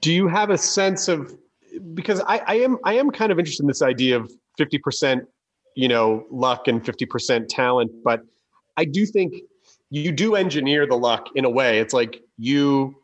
do 0.00 0.12
you 0.12 0.28
have 0.28 0.50
a 0.50 0.58
sense 0.58 1.08
of 1.08 1.36
because 1.94 2.20
I, 2.20 2.38
I 2.46 2.54
am 2.56 2.78
I 2.84 2.94
am 2.94 3.10
kind 3.10 3.32
of 3.32 3.38
interested 3.38 3.62
in 3.62 3.68
this 3.68 3.82
idea 3.82 4.16
of 4.16 4.30
50% 4.58 5.22
you 5.76 5.88
know 5.88 6.26
luck 6.30 6.68
and 6.68 6.82
50% 6.82 7.46
talent 7.48 7.90
but 8.04 8.22
I 8.76 8.84
do 8.84 9.06
think 9.06 9.34
you 9.90 10.12
do 10.12 10.34
engineer 10.34 10.86
the 10.86 10.96
luck 10.96 11.28
in 11.34 11.44
a 11.44 11.50
way. 11.50 11.78
It's 11.78 11.94
like 11.94 12.22
you 12.36 12.94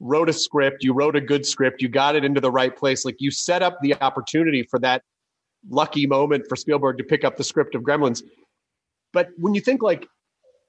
wrote 0.00 0.28
a 0.28 0.32
script 0.32 0.84
you 0.84 0.92
wrote 0.92 1.16
a 1.16 1.20
good 1.20 1.46
script 1.46 1.80
you 1.80 1.88
got 1.88 2.16
it 2.16 2.24
into 2.24 2.40
the 2.40 2.50
right 2.50 2.76
place. 2.76 3.04
Like 3.04 3.16
you 3.18 3.30
set 3.30 3.62
up 3.62 3.78
the 3.80 3.94
opportunity 4.00 4.62
for 4.62 4.78
that 4.80 5.02
lucky 5.70 6.06
moment 6.06 6.44
for 6.48 6.56
Spielberg 6.56 6.98
to 6.98 7.04
pick 7.04 7.24
up 7.24 7.36
the 7.36 7.44
script 7.44 7.74
of 7.74 7.82
Gremlins. 7.82 8.22
But 9.12 9.28
when 9.38 9.54
you 9.54 9.60
think 9.60 9.82
like 9.82 10.06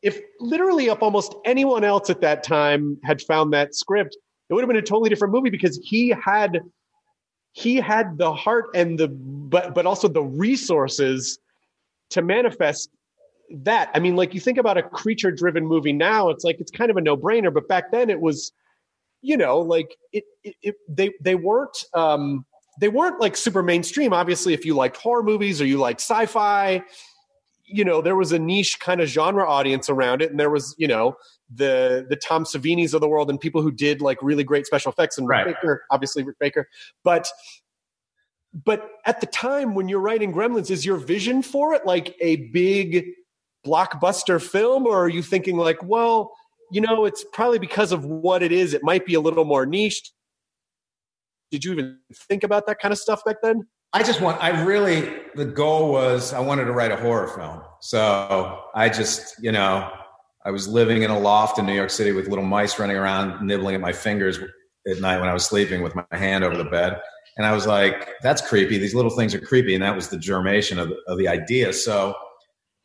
if 0.01 0.19
literally 0.39 0.89
up 0.89 1.01
almost 1.01 1.35
anyone 1.45 1.83
else 1.83 2.09
at 2.09 2.21
that 2.21 2.43
time 2.43 2.97
had 3.03 3.21
found 3.21 3.51
that 3.53 3.75
script 3.75 4.15
it 4.49 4.53
would 4.53 4.61
have 4.61 4.67
been 4.67 4.77
a 4.77 4.81
totally 4.81 5.09
different 5.09 5.33
movie 5.33 5.49
because 5.49 5.79
he 5.83 6.09
had 6.09 6.61
he 7.53 7.77
had 7.77 8.17
the 8.17 8.33
heart 8.33 8.65
and 8.75 8.99
the 8.99 9.07
but 9.07 9.73
but 9.73 9.85
also 9.85 10.07
the 10.07 10.21
resources 10.21 11.39
to 12.09 12.21
manifest 12.21 12.89
that. 13.49 13.89
I 13.93 13.99
mean 13.99 14.15
like 14.15 14.33
you 14.33 14.39
think 14.39 14.57
about 14.57 14.77
a 14.77 14.83
creature 14.83 15.31
driven 15.31 15.65
movie 15.65 15.93
now 15.93 16.29
it's 16.29 16.43
like 16.43 16.59
it's 16.59 16.71
kind 16.71 16.91
of 16.91 16.97
a 16.97 17.01
no 17.01 17.15
brainer 17.15 17.53
but 17.53 17.67
back 17.67 17.91
then 17.91 18.09
it 18.09 18.19
was 18.19 18.51
you 19.21 19.37
know 19.37 19.59
like 19.59 19.95
it, 20.11 20.23
it, 20.43 20.55
it, 20.61 20.75
they 20.89 21.13
they 21.21 21.35
weren't 21.35 21.85
um 21.93 22.45
they 22.81 22.89
weren't 22.89 23.21
like 23.21 23.37
super 23.37 23.63
mainstream. 23.63 24.11
Obviously 24.11 24.53
if 24.53 24.65
you 24.65 24.75
liked 24.75 24.97
horror 24.97 25.23
movies 25.23 25.61
or 25.61 25.65
you 25.65 25.77
liked 25.77 26.01
sci-fi 26.01 26.83
you 27.65 27.83
know 27.83 28.01
there 28.01 28.15
was 28.15 28.31
a 28.31 28.39
niche 28.39 28.79
kind 28.79 29.01
of 29.01 29.07
genre 29.07 29.47
audience 29.47 29.89
around 29.89 30.21
it 30.21 30.29
and 30.29 30.39
there 30.39 30.49
was 30.49 30.75
you 30.77 30.87
know 30.87 31.15
the 31.53 32.05
the 32.09 32.15
tom 32.15 32.43
savinis 32.43 32.93
of 32.93 33.01
the 33.01 33.07
world 33.07 33.29
and 33.29 33.39
people 33.39 33.61
who 33.61 33.71
did 33.71 34.01
like 34.01 34.17
really 34.21 34.43
great 34.43 34.65
special 34.65 34.91
effects 34.91 35.17
and 35.17 35.27
right. 35.27 35.45
rick 35.45 35.55
baker 35.57 35.85
obviously 35.91 36.23
rick 36.23 36.37
baker. 36.39 36.67
But 37.03 37.27
but 38.63 38.89
at 39.05 39.19
the 39.19 39.27
time 39.27 39.75
when 39.75 39.89
you're 39.89 39.99
writing 39.99 40.33
gremlins 40.33 40.71
is 40.71 40.85
your 40.85 40.97
vision 40.97 41.41
for 41.41 41.73
it 41.73 41.85
like 41.85 42.15
a 42.21 42.37
big 42.47 43.05
blockbuster 43.65 44.41
film 44.41 44.85
or 44.85 45.03
are 45.03 45.09
you 45.09 45.21
thinking 45.21 45.57
like 45.57 45.81
well 45.83 46.31
you 46.71 46.79
know 46.79 47.05
it's 47.05 47.25
probably 47.33 47.59
because 47.59 47.91
of 47.91 48.05
what 48.05 48.41
it 48.43 48.51
is 48.51 48.73
it 48.73 48.83
might 48.83 49.05
be 49.05 49.15
a 49.15 49.19
little 49.19 49.43
more 49.43 49.65
niche 49.65 50.11
did 51.51 51.65
you 51.65 51.73
even 51.73 51.97
think 52.13 52.43
about 52.43 52.65
that 52.67 52.79
kind 52.79 52.91
of 52.91 52.97
stuff 52.97 53.23
back 53.25 53.37
then 53.41 53.67
I 53.95 54.03
just 54.03 54.19
want, 54.19 54.43
I 54.43 54.49
really, 54.65 55.09
the 55.35 55.45
goal 55.45 55.89
was 55.89 56.33
I 56.33 56.41
wanted 56.41 56.65
to 56.65 56.73
write 56.73 56.91
a 56.91 56.97
horror 56.97 57.29
film. 57.29 57.61
So 57.79 58.59
I 58.75 58.89
just, 58.89 59.41
you 59.41 59.53
know, 59.53 59.89
I 60.43 60.51
was 60.51 60.67
living 60.67 61.03
in 61.03 61.11
a 61.11 61.17
loft 61.17 61.59
in 61.59 61.65
New 61.65 61.73
York 61.73 61.89
City 61.89 62.11
with 62.11 62.27
little 62.27 62.43
mice 62.43 62.77
running 62.77 62.97
around 62.97 63.47
nibbling 63.47 63.73
at 63.73 63.79
my 63.79 63.93
fingers 63.93 64.37
at 64.85 64.99
night 64.99 65.19
when 65.19 65.29
I 65.29 65.33
was 65.33 65.45
sleeping 65.45 65.81
with 65.81 65.95
my 65.95 66.03
hand 66.11 66.43
over 66.43 66.57
the 66.57 66.65
bed. 66.65 66.99
And 67.37 67.47
I 67.47 67.53
was 67.53 67.67
like, 67.67 68.15
that's 68.21 68.45
creepy. 68.45 68.77
These 68.77 68.93
little 68.93 69.11
things 69.11 69.33
are 69.33 69.39
creepy. 69.39 69.75
And 69.75 69.81
that 69.81 69.95
was 69.95 70.09
the 70.09 70.17
germination 70.17 70.77
of 70.77 70.89
the, 70.89 70.97
of 71.07 71.17
the 71.17 71.29
idea. 71.29 71.71
So 71.71 72.15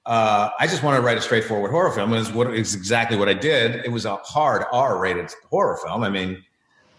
uh, 0.07 0.51
I 0.61 0.69
just 0.69 0.85
wanted 0.85 0.99
to 0.99 1.03
write 1.03 1.19
a 1.19 1.23
straightforward 1.23 1.73
horror 1.73 1.91
film. 1.91 2.13
And 2.13 2.25
it's 2.25 2.33
what 2.33 2.55
it's 2.55 2.77
exactly 2.77 3.17
what 3.17 3.29
I 3.29 3.35
did. 3.35 3.85
It 3.85 3.91
was 3.91 4.05
a 4.05 4.15
hard 4.19 4.63
R 4.73 5.01
rated 5.01 5.35
horror 5.51 5.77
film. 5.85 6.05
I 6.05 6.09
mean, 6.09 6.45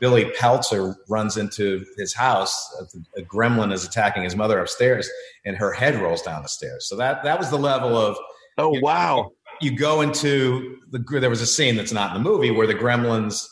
Billy 0.02 0.32
Peltzer 0.32 0.96
runs 1.08 1.38
into 1.38 1.86
his 1.96 2.14
house. 2.14 2.76
A 3.16 3.22
gremlin 3.22 3.72
is 3.72 3.86
attacking 3.86 4.24
his 4.24 4.36
mother 4.36 4.60
upstairs, 4.60 5.08
and 5.46 5.56
her 5.56 5.72
head 5.72 5.96
rolls 6.02 6.24
down 6.24 6.42
the 6.42 6.50
stairs. 6.50 6.90
So 6.90 6.98
that 6.98 7.24
that 7.24 7.40
was 7.40 7.50
the 7.50 7.58
level 7.58 7.96
of. 7.96 8.18
Oh 8.58 8.74
you, 8.74 8.82
wow! 8.82 9.32
You 9.62 9.78
go 9.78 10.02
into 10.02 10.78
the. 10.90 11.00
There 11.20 11.30
was 11.30 11.42
a 11.42 11.46
scene 11.46 11.76
that's 11.76 11.94
not 11.94 12.16
in 12.16 12.22
the 12.22 12.30
movie 12.30 12.50
where 12.50 12.66
the 12.66 12.74
gremlins 12.74 13.48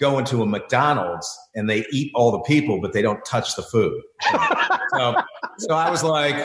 go 0.00 0.18
into 0.18 0.40
a 0.40 0.46
McDonald's 0.46 1.28
and 1.56 1.68
they 1.68 1.84
eat 1.90 2.12
all 2.14 2.30
the 2.30 2.40
people, 2.40 2.80
but 2.80 2.92
they 2.92 3.02
don't 3.02 3.24
touch 3.24 3.56
the 3.56 3.62
food. 3.62 4.00
so, 4.94 5.16
so 5.58 5.74
I 5.74 5.90
was 5.90 6.04
like, 6.04 6.36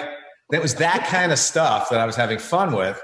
that 0.49 0.59
was 0.59 0.73
that 0.75 1.05
kind 1.05 1.31
of 1.31 1.37
stuff 1.37 1.91
that 1.91 1.99
I 1.99 2.05
was 2.07 2.15
having 2.15 2.39
fun 2.39 2.75
with. 2.75 2.99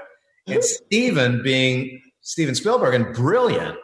And 0.48 0.64
Steven 0.64 1.44
being 1.44 2.02
Steven 2.22 2.56
Spielberg 2.56 2.94
and 2.94 3.14
brilliant 3.14 3.76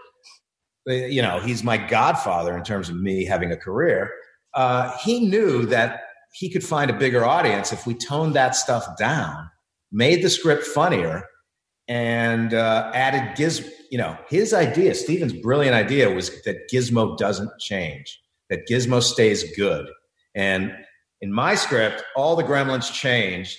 you 0.87 1.22
know, 1.22 1.41
he's 1.41 1.64
my 1.64 1.76
godfather 1.76 2.57
in 2.57 2.62
terms 2.62 2.89
of 2.89 2.97
me 2.97 3.24
having 3.24 3.51
a 3.51 3.57
career. 3.57 4.12
Uh, 4.55 4.97
he 4.99 5.28
knew 5.28 5.66
that 5.66 6.01
he 6.32 6.51
could 6.51 6.64
find 6.64 6.91
a 6.91 6.95
bigger 6.95 7.24
audience 7.24 7.72
if 7.72 7.87
we 7.87 7.95
toned 7.95 8.34
that 8.34 8.55
stuff 8.55 8.87
down, 8.99 9.51
made 9.91 10.22
the 10.22 10.30
script 10.30 10.64
funnier, 10.64 11.24
and 11.89 12.55
uh, 12.55 12.91
added 12.95 13.37
Giz. 13.37 13.72
You 13.91 13.99
know, 13.99 14.18
his 14.28 14.53
idea, 14.53 14.95
Steven's 14.95 15.32
brilliant 15.32 15.74
idea, 15.74 16.11
was 16.11 16.43
that 16.43 16.68
Gizmo 16.72 17.16
doesn't 17.16 17.51
change, 17.61 18.20
that 18.51 18.68
Gizmo 18.68 19.03
stays 19.03 19.45
good. 19.57 19.87
And 20.34 20.72
in 21.20 21.32
my 21.32 21.55
script, 21.55 22.03
all 22.14 22.37
the 22.37 22.43
gremlins 22.43 22.93
changed 22.93 23.59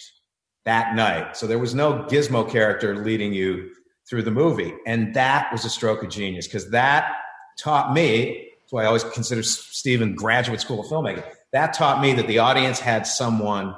that 0.66 0.96
night. 0.96 1.38
So 1.38 1.48
there 1.48 1.60
was 1.60 1.74
no 1.74 2.04
Gizmo 2.04 2.50
character 2.50 2.98
leading 3.04 3.34
you 3.34 3.72
through 4.10 4.24
the 4.24 4.32
movie. 4.32 4.74
And 4.86 5.14
that 5.16 5.52
was 5.52 5.66
a 5.66 5.70
stroke 5.70 6.04
of 6.04 6.10
genius 6.10 6.48
because 6.48 6.72
that 6.72 7.12
taught 7.58 7.94
me, 7.94 8.50
why 8.70 8.84
I 8.84 8.86
always 8.86 9.04
consider 9.04 9.44
Steven 9.44 10.16
graduate 10.16 10.62
school 10.62 10.82
of 10.82 10.88
filmmaking. 10.88 11.24
That 11.54 11.74
taught 11.74 12.02
me 12.02 12.14
that 12.14 12.28
the 12.28 12.40
audience 12.40 12.80
had 12.80 13.08
someone 13.08 13.74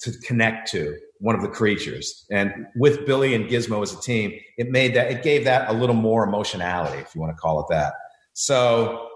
to 0.00 0.12
connect 0.18 0.70
to, 0.72 0.98
one 1.18 1.34
of 1.34 1.40
the 1.40 1.48
creatures. 1.48 2.26
And 2.30 2.66
with 2.76 3.06
Billy 3.06 3.34
and 3.34 3.46
Gizmo 3.46 3.82
as 3.82 3.94
a 3.94 4.00
team, 4.00 4.38
it 4.58 4.70
made 4.70 4.94
that, 4.94 5.10
it 5.10 5.22
gave 5.22 5.44
that 5.44 5.70
a 5.70 5.72
little 5.72 5.94
more 5.94 6.24
emotionality, 6.24 6.98
if 6.98 7.14
you 7.14 7.20
want 7.20 7.34
to 7.34 7.40
call 7.40 7.60
it 7.60 7.66
that. 7.70 7.94
So 8.34 9.08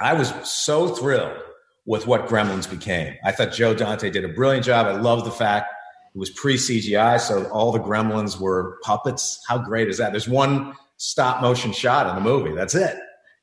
I 0.00 0.14
was 0.14 0.32
so 0.48 0.88
thrilled 0.88 1.38
with 1.86 2.06
what 2.06 2.26
Gremlins 2.26 2.68
became. 2.68 3.14
I 3.24 3.30
thought 3.30 3.52
Joe 3.52 3.74
Dante 3.74 4.10
did 4.10 4.24
a 4.24 4.28
brilliant 4.28 4.64
job. 4.64 4.86
I 4.86 4.98
love 5.00 5.24
the 5.24 5.30
fact 5.30 5.73
it 6.14 6.18
was 6.18 6.30
pre 6.30 6.54
CGI, 6.54 7.20
so 7.20 7.44
all 7.48 7.72
the 7.72 7.80
gremlins 7.80 8.38
were 8.38 8.78
puppets. 8.82 9.42
How 9.48 9.58
great 9.58 9.88
is 9.88 9.98
that? 9.98 10.12
There's 10.12 10.28
one 10.28 10.74
stop 10.96 11.42
motion 11.42 11.72
shot 11.72 12.08
in 12.08 12.14
the 12.14 12.20
movie. 12.20 12.54
That's 12.54 12.74
it. 12.74 12.96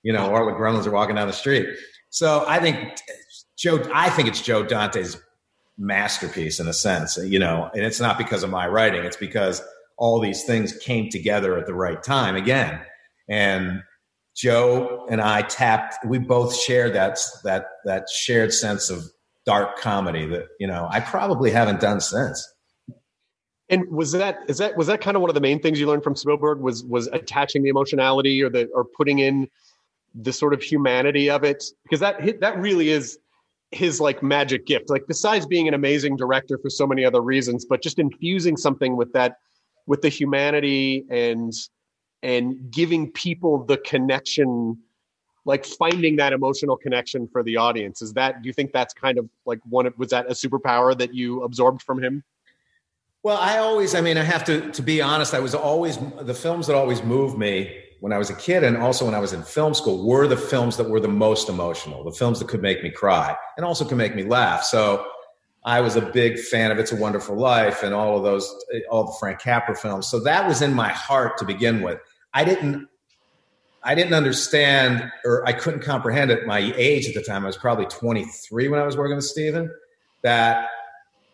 You 0.03 0.13
know, 0.13 0.33
all 0.33 0.45
the 0.45 0.53
gremlins 0.53 0.87
are 0.87 0.91
walking 0.91 1.15
down 1.15 1.27
the 1.27 1.33
street. 1.33 1.67
So 2.09 2.45
I 2.47 2.59
think 2.59 2.97
Joe, 3.57 3.83
I 3.93 4.09
think 4.09 4.27
it's 4.27 4.41
Joe 4.41 4.63
Dante's 4.63 5.21
masterpiece 5.77 6.59
in 6.59 6.67
a 6.67 6.73
sense, 6.73 7.17
you 7.17 7.39
know, 7.39 7.69
and 7.73 7.83
it's 7.83 7.99
not 7.99 8.17
because 8.17 8.43
of 8.43 8.49
my 8.49 8.67
writing. 8.67 9.03
It's 9.03 9.17
because 9.17 9.61
all 9.97 10.19
these 10.19 10.43
things 10.43 10.77
came 10.77 11.09
together 11.09 11.57
at 11.57 11.65
the 11.65 11.73
right 11.73 12.01
time 12.01 12.35
again. 12.35 12.79
And 13.29 13.83
Joe 14.35 15.05
and 15.09 15.21
I 15.21 15.41
tapped, 15.41 16.05
we 16.05 16.19
both 16.19 16.55
shared 16.55 16.93
that, 16.93 17.19
that, 17.43 17.65
that 17.85 18.09
shared 18.09 18.53
sense 18.53 18.89
of 18.89 19.03
dark 19.45 19.77
comedy 19.77 20.25
that, 20.27 20.45
you 20.59 20.67
know, 20.67 20.87
I 20.89 21.01
probably 21.01 21.51
haven't 21.51 21.81
done 21.81 21.99
since. 21.99 22.47
And 23.71 23.89
was 23.89 24.11
that 24.11 24.39
is 24.49 24.57
that 24.57 24.75
was 24.75 24.87
that 24.87 24.99
kind 24.99 25.15
of 25.15 25.21
one 25.21 25.29
of 25.29 25.33
the 25.33 25.41
main 25.41 25.59
things 25.59 25.79
you 25.79 25.87
learned 25.87 26.03
from 26.03 26.15
Spielberg 26.15 26.59
was 26.59 26.83
was 26.83 27.07
attaching 27.07 27.63
the 27.63 27.69
emotionality 27.69 28.43
or 28.43 28.49
the 28.49 28.67
or 28.75 28.83
putting 28.83 29.19
in 29.19 29.49
the 30.13 30.33
sort 30.33 30.53
of 30.53 30.61
humanity 30.61 31.29
of 31.29 31.45
it? 31.45 31.63
Because 31.83 32.01
that 32.01 32.41
that 32.41 32.59
really 32.59 32.89
is 32.89 33.17
his 33.71 34.01
like 34.01 34.21
magic 34.21 34.65
gift. 34.65 34.89
Like 34.89 35.07
besides 35.07 35.45
being 35.45 35.69
an 35.69 35.73
amazing 35.73 36.17
director 36.17 36.57
for 36.57 36.69
so 36.69 36.85
many 36.85 37.05
other 37.05 37.21
reasons 37.21 37.63
but 37.63 37.81
just 37.81 37.97
infusing 37.97 38.57
something 38.57 38.97
with 38.97 39.13
that 39.13 39.37
with 39.87 40.01
the 40.01 40.09
humanity 40.09 41.05
and 41.09 41.53
and 42.23 42.69
giving 42.71 43.09
people 43.11 43.63
the 43.63 43.77
connection 43.77 44.77
like 45.45 45.65
finding 45.65 46.17
that 46.17 46.33
emotional 46.33 46.77
connection 46.77 47.27
for 47.27 47.41
the 47.41 47.55
audience. 47.55 48.01
Is 48.01 48.11
that 48.13 48.41
do 48.41 48.47
you 48.47 48.53
think 48.53 48.73
that's 48.73 48.93
kind 48.93 49.17
of 49.17 49.29
like 49.45 49.59
one 49.69 49.85
of 49.85 49.97
was 49.97 50.09
that 50.09 50.25
a 50.25 50.33
superpower 50.33 50.95
that 50.97 51.13
you 51.15 51.43
absorbed 51.43 51.81
from 51.81 52.03
him 52.03 52.21
well 53.23 53.37
i 53.37 53.57
always 53.57 53.95
i 53.95 54.01
mean 54.01 54.17
i 54.17 54.23
have 54.23 54.43
to 54.43 54.71
to 54.71 54.81
be 54.81 55.01
honest 55.01 55.33
i 55.33 55.39
was 55.39 55.55
always 55.55 55.97
the 56.21 56.33
films 56.33 56.67
that 56.67 56.75
always 56.75 57.03
moved 57.03 57.37
me 57.37 57.77
when 57.99 58.11
i 58.11 58.17
was 58.17 58.29
a 58.29 58.35
kid 58.35 58.63
and 58.63 58.77
also 58.77 59.05
when 59.05 59.15
i 59.15 59.19
was 59.19 59.33
in 59.33 59.43
film 59.43 59.73
school 59.73 60.05
were 60.05 60.27
the 60.27 60.37
films 60.37 60.77
that 60.77 60.89
were 60.89 60.99
the 60.99 61.07
most 61.07 61.49
emotional 61.49 62.03
the 62.03 62.11
films 62.11 62.39
that 62.39 62.47
could 62.47 62.61
make 62.61 62.83
me 62.83 62.89
cry 62.89 63.35
and 63.57 63.65
also 63.65 63.85
could 63.85 63.97
make 63.97 64.15
me 64.15 64.23
laugh 64.23 64.63
so 64.63 65.05
I 65.63 65.81
was 65.81 65.95
a 65.95 66.01
big 66.01 66.39
fan 66.39 66.71
of 66.71 66.79
It's 66.79 66.91
a 66.91 66.95
Wonderful 66.95 67.35
Life 67.35 67.83
and 67.83 67.93
all 67.93 68.17
of 68.17 68.23
those, 68.23 68.53
all 68.89 69.05
the 69.05 69.15
Frank 69.19 69.39
Capra 69.39 69.75
films. 69.75 70.07
So 70.07 70.19
that 70.21 70.47
was 70.47 70.61
in 70.61 70.73
my 70.73 70.89
heart 70.89 71.37
to 71.37 71.45
begin 71.45 71.81
with. 71.81 71.99
I 72.33 72.43
didn't, 72.43 72.87
I 73.83 73.93
didn't 73.93 74.13
understand 74.13 75.11
or 75.23 75.45
I 75.47 75.53
couldn't 75.53 75.81
comprehend 75.81 76.31
at 76.31 76.45
my 76.45 76.73
age 76.75 77.07
at 77.07 77.13
the 77.13 77.21
time. 77.21 77.43
I 77.43 77.47
was 77.47 77.57
probably 77.57 77.85
23 77.85 78.69
when 78.69 78.79
I 78.79 78.85
was 78.85 78.97
working 78.97 79.15
with 79.15 79.25
Steven. 79.25 79.71
That 80.23 80.67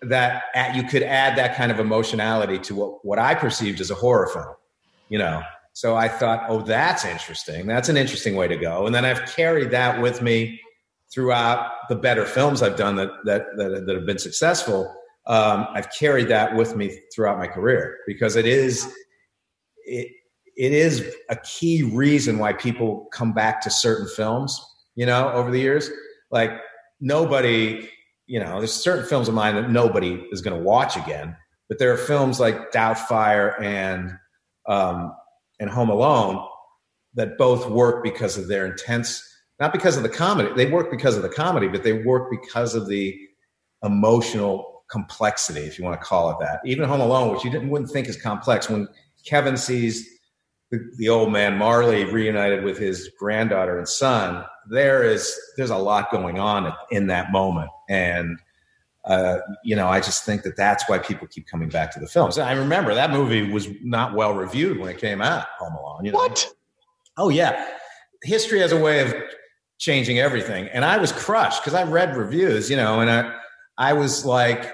that 0.01 0.43
at, 0.53 0.75
you 0.75 0.83
could 0.83 1.03
add 1.03 1.37
that 1.37 1.55
kind 1.55 1.71
of 1.71 1.79
emotionality 1.79 2.59
to 2.59 2.75
what, 2.75 3.05
what 3.05 3.19
I 3.19 3.35
perceived 3.35 3.81
as 3.81 3.91
a 3.91 3.95
horror 3.95 4.27
film, 4.27 4.55
you 5.09 5.17
know. 5.17 5.41
So 5.73 5.95
I 5.95 6.07
thought, 6.07 6.45
oh, 6.49 6.61
that's 6.61 7.05
interesting. 7.05 7.67
That's 7.67 7.89
an 7.89 7.97
interesting 7.97 8.35
way 8.35 8.47
to 8.47 8.57
go. 8.57 8.87
And 8.87 8.95
then 8.95 9.05
I've 9.05 9.25
carried 9.27 9.71
that 9.71 10.01
with 10.01 10.21
me 10.21 10.59
throughout 11.13 11.71
the 11.87 11.95
better 11.95 12.25
films 12.25 12.61
I've 12.61 12.75
done 12.75 12.95
that 12.95 13.09
that 13.25 13.45
that, 13.57 13.85
that 13.85 13.95
have 13.95 14.05
been 14.05 14.17
successful. 14.17 14.93
Um, 15.27 15.67
I've 15.73 15.89
carried 15.91 16.29
that 16.29 16.55
with 16.55 16.75
me 16.75 16.99
throughout 17.13 17.37
my 17.37 17.47
career 17.47 17.97
because 18.07 18.35
it 18.35 18.45
is 18.45 18.91
it 19.85 20.11
it 20.55 20.71
is 20.73 21.15
a 21.29 21.35
key 21.37 21.83
reason 21.83 22.39
why 22.39 22.53
people 22.53 23.07
come 23.11 23.31
back 23.31 23.61
to 23.61 23.69
certain 23.69 24.07
films. 24.07 24.59
You 24.95 25.05
know, 25.05 25.31
over 25.31 25.51
the 25.51 25.59
years, 25.59 25.91
like 26.31 26.51
nobody, 26.99 27.87
you 28.27 28.39
know, 28.39 28.59
there's 28.59 28.73
certain 28.73 29.05
films 29.05 29.27
of 29.27 29.33
mine 29.33 29.55
that 29.55 29.71
nobody 29.71 30.25
is 30.31 30.41
going 30.41 30.55
to 30.55 30.63
watch 30.63 30.95
again, 30.95 31.35
but 31.69 31.79
there 31.79 31.91
are 31.91 31.97
films 31.97 32.39
like 32.39 32.71
Doubtfire 32.71 33.59
and 33.61 34.11
um, 34.67 35.13
and 35.59 35.69
Home 35.69 35.89
Alone 35.89 36.45
that 37.15 37.37
both 37.37 37.69
work 37.69 38.03
because 38.03 38.37
of 38.37 38.47
their 38.47 38.65
intense 38.65 39.23
not 39.59 39.73
because 39.73 39.97
of 39.97 40.03
the 40.03 40.09
comedy. 40.09 40.51
They 40.55 40.71
work 40.71 40.91
because 40.91 41.15
of 41.17 41.23
the 41.23 41.29
comedy, 41.29 41.67
but 41.67 41.83
they 41.83 41.93
work 41.93 42.29
because 42.29 42.75
of 42.75 42.87
the 42.87 43.17
emotional 43.83 44.83
complexity, 44.89 45.61
if 45.61 45.77
you 45.77 45.85
want 45.85 45.99
to 45.99 46.05
call 46.05 46.29
it 46.31 46.37
that. 46.39 46.59
Even 46.65 46.87
Home 46.87 47.01
Alone, 47.01 47.33
which 47.33 47.43
you 47.43 47.49
didn't 47.49 47.69
wouldn't 47.69 47.91
think 47.91 48.07
is 48.07 48.21
complex, 48.21 48.69
when 48.69 48.87
Kevin 49.25 49.57
sees 49.57 50.07
the, 50.71 50.79
the 50.97 51.09
old 51.09 51.31
man 51.31 51.57
Marley 51.57 52.05
reunited 52.05 52.63
with 52.63 52.77
his 52.77 53.09
granddaughter 53.19 53.77
and 53.77 53.87
son, 53.87 54.45
there 54.69 55.03
is 55.03 55.35
there's 55.57 55.69
a 55.69 55.77
lot 55.77 56.11
going 56.11 56.39
on 56.39 56.73
in 56.91 57.07
that 57.07 57.31
moment, 57.31 57.69
and 57.89 58.39
uh, 59.05 59.39
you 59.63 59.75
know, 59.75 59.87
I 59.87 60.01
just 60.01 60.25
think 60.25 60.43
that 60.43 60.57
that's 60.57 60.89
why 60.89 60.99
people 60.99 61.27
keep 61.27 61.47
coming 61.47 61.69
back 61.69 61.91
to 61.93 61.99
the 61.99 62.07
films. 62.07 62.37
I 62.37 62.51
remember 62.51 62.93
that 62.93 63.11
movie 63.11 63.49
was 63.49 63.69
not 63.81 64.13
well 64.13 64.33
reviewed 64.33 64.79
when 64.79 64.89
it 64.89 64.97
came 64.97 65.21
out. 65.21 65.47
Home 65.59 65.73
Alone. 65.75 66.03
You 66.03 66.11
know? 66.11 66.17
What? 66.17 66.53
Oh 67.15 67.29
yeah, 67.29 67.67
history 68.23 68.59
has 68.59 68.71
a 68.71 68.77
way 68.77 68.99
of 68.99 69.13
changing 69.77 70.19
everything. 70.19 70.67
And 70.69 70.83
I 70.83 70.97
was 70.97 71.11
crushed 71.11 71.63
because 71.63 71.73
I 71.73 71.83
read 71.83 72.15
reviews, 72.15 72.69
you 72.69 72.75
know, 72.75 72.99
and 72.99 73.09
I, 73.09 73.33
I 73.77 73.93
was 73.93 74.25
like, 74.25 74.73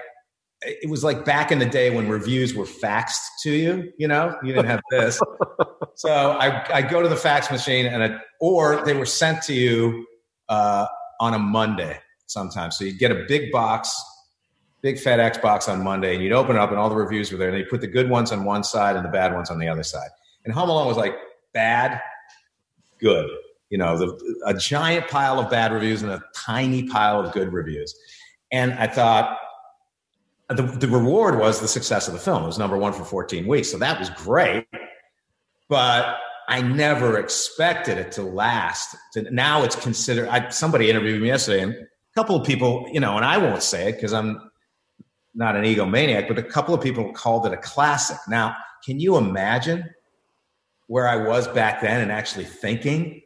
it 0.62 0.88
was 0.88 1.04
like 1.04 1.24
back 1.24 1.52
in 1.52 1.58
the 1.58 1.66
day 1.66 1.90
when 1.90 2.08
reviews 2.08 2.54
were 2.54 2.64
faxed 2.64 3.20
to 3.42 3.50
you, 3.50 3.92
you 3.98 4.08
know, 4.08 4.34
you 4.42 4.54
didn't 4.54 4.66
have 4.66 4.80
this. 4.90 5.20
so 5.94 6.10
I, 6.10 6.78
I 6.78 6.82
go 6.82 7.02
to 7.02 7.08
the 7.08 7.16
fax 7.16 7.50
machine 7.50 7.84
and, 7.86 8.02
I, 8.02 8.18
or 8.40 8.82
they 8.84 8.94
were 8.94 9.06
sent 9.06 9.42
to 9.42 9.54
you 9.54 10.06
uh, 10.48 10.86
on 11.20 11.34
a 11.34 11.38
Monday 11.38 11.98
sometimes. 12.34 12.76
So 12.76 12.84
you'd 12.84 12.98
get 12.98 13.10
a 13.10 13.24
big 13.26 13.50
box, 13.50 13.90
big 14.82 14.96
FedEx 14.96 15.40
box 15.40 15.68
on 15.68 15.82
Monday 15.82 16.14
and 16.14 16.22
you'd 16.22 16.32
open 16.32 16.56
it 16.56 16.58
up 16.58 16.68
and 16.68 16.78
all 16.78 16.90
the 16.90 16.96
reviews 16.96 17.32
were 17.32 17.38
there 17.38 17.48
and 17.48 17.56
they 17.56 17.64
put 17.64 17.80
the 17.80 17.86
good 17.86 18.10
ones 18.10 18.30
on 18.30 18.44
one 18.44 18.62
side 18.62 18.96
and 18.96 19.04
the 19.04 19.10
bad 19.10 19.32
ones 19.32 19.50
on 19.50 19.58
the 19.58 19.68
other 19.68 19.82
side. 19.82 20.10
And 20.44 20.52
Home 20.52 20.68
Alone 20.68 20.86
was 20.86 20.98
like 20.98 21.14
bad, 21.54 22.02
good 23.00 23.30
you 23.74 23.78
know, 23.78 23.98
the, 23.98 24.36
a 24.46 24.54
giant 24.54 25.08
pile 25.08 25.40
of 25.40 25.50
bad 25.50 25.72
reviews 25.72 26.00
and 26.02 26.12
a 26.12 26.22
tiny 26.32 26.84
pile 26.84 27.20
of 27.20 27.32
good 27.32 27.52
reviews. 27.52 27.92
And 28.52 28.72
I 28.74 28.86
thought 28.86 29.36
the, 30.48 30.62
the 30.62 30.86
reward 30.86 31.40
was 31.40 31.60
the 31.60 31.66
success 31.66 32.06
of 32.06 32.14
the 32.14 32.20
film. 32.20 32.44
It 32.44 32.46
was 32.46 32.56
number 32.56 32.76
one 32.76 32.92
for 32.92 33.04
14 33.04 33.48
weeks. 33.48 33.72
So 33.72 33.78
that 33.78 33.98
was 33.98 34.10
great. 34.10 34.66
But 35.68 36.18
I 36.46 36.60
never 36.60 37.18
expected 37.18 37.98
it 37.98 38.12
to 38.12 38.22
last. 38.22 38.94
Now 39.16 39.64
it's 39.64 39.74
considered, 39.74 40.28
I, 40.28 40.50
somebody 40.50 40.88
interviewed 40.88 41.20
me 41.20 41.26
yesterday 41.26 41.62
and 41.62 41.74
couple 42.14 42.36
of 42.36 42.46
people, 42.46 42.86
you 42.92 43.00
know, 43.00 43.16
and 43.16 43.24
I 43.24 43.38
won't 43.38 43.62
say 43.62 43.88
it 43.88 43.94
because 43.94 44.12
I'm 44.12 44.50
not 45.34 45.56
an 45.56 45.64
egomaniac, 45.64 46.28
but 46.28 46.38
a 46.38 46.42
couple 46.42 46.74
of 46.74 46.80
people 46.80 47.12
called 47.12 47.46
it 47.46 47.52
a 47.52 47.56
classic. 47.56 48.18
Now, 48.28 48.56
can 48.84 49.00
you 49.00 49.16
imagine 49.16 49.90
where 50.86 51.08
I 51.08 51.16
was 51.16 51.48
back 51.48 51.80
then 51.80 52.00
and 52.00 52.12
actually 52.12 52.44
thinking 52.44 53.22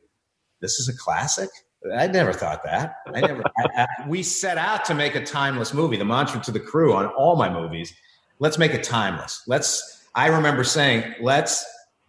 this 0.61 0.79
is 0.79 0.89
a 0.89 0.97
classic. 0.97 1.51
I 1.97 2.07
never 2.09 2.33
thought 2.33 2.65
that. 2.65 2.97
I 3.15 3.21
never. 3.21 3.43
I, 3.57 3.83
I, 3.83 4.09
we 4.09 4.23
set 4.23 4.59
out 4.59 4.85
to 4.87 4.95
make 4.95 5.15
a 5.15 5.25
timeless 5.25 5.73
movie. 5.73 5.97
The 5.97 6.05
mantra 6.05 6.41
to 6.41 6.51
the 6.51 6.61
crew 6.61 6.95
on 6.95 7.07
all 7.07 7.37
my 7.37 7.49
movies: 7.49 7.95
let's 8.41 8.59
make 8.59 8.75
it 8.75 8.83
timeless. 8.83 9.43
Let's. 9.47 10.07
I 10.15 10.27
remember 10.27 10.65
saying, 10.65 11.15
let's 11.21 11.65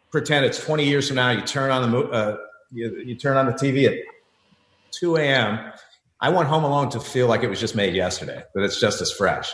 pretend 0.10 0.46
it's 0.46 0.64
20 0.66 0.84
years 0.86 1.08
from 1.08 1.18
now. 1.18 1.30
You 1.30 1.42
turn 1.42 1.70
on 1.70 1.92
the 1.92 2.00
uh, 2.00 2.38
you, 2.72 3.04
you 3.06 3.16
turn 3.16 3.38
on 3.38 3.46
the 3.46 3.52
TV 3.52 3.86
at 3.86 4.04
2 4.92 5.18
a.m. 5.18 5.72
I 6.22 6.30
want 6.30 6.48
Home 6.50 6.64
Alone 6.64 6.90
to 6.90 7.00
feel 7.00 7.28
like 7.28 7.44
it 7.44 7.50
was 7.50 7.60
just 7.60 7.76
made 7.76 7.94
yesterday, 7.96 8.44
that 8.54 8.64
it's 8.64 8.80
just 8.80 9.02
as 9.02 9.12
fresh. 9.12 9.54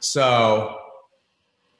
So 0.00 0.76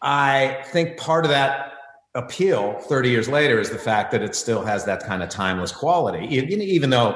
I 0.01 0.63
think 0.69 0.97
part 0.97 1.25
of 1.25 1.31
that 1.31 1.73
appeal 2.15 2.79
30 2.81 3.11
years 3.11 3.29
later 3.29 3.59
is 3.59 3.71
the 3.71 3.79
fact 3.79 4.13
that 4.13 4.23
it 4.23 4.35
still 4.35 4.65
has 4.65 4.85
that 4.85 5.05
kind 5.05 5.23
of 5.23 5.29
timeless 5.29 5.73
quality, 5.73 6.27
even, 6.27 6.91
though 6.91 7.11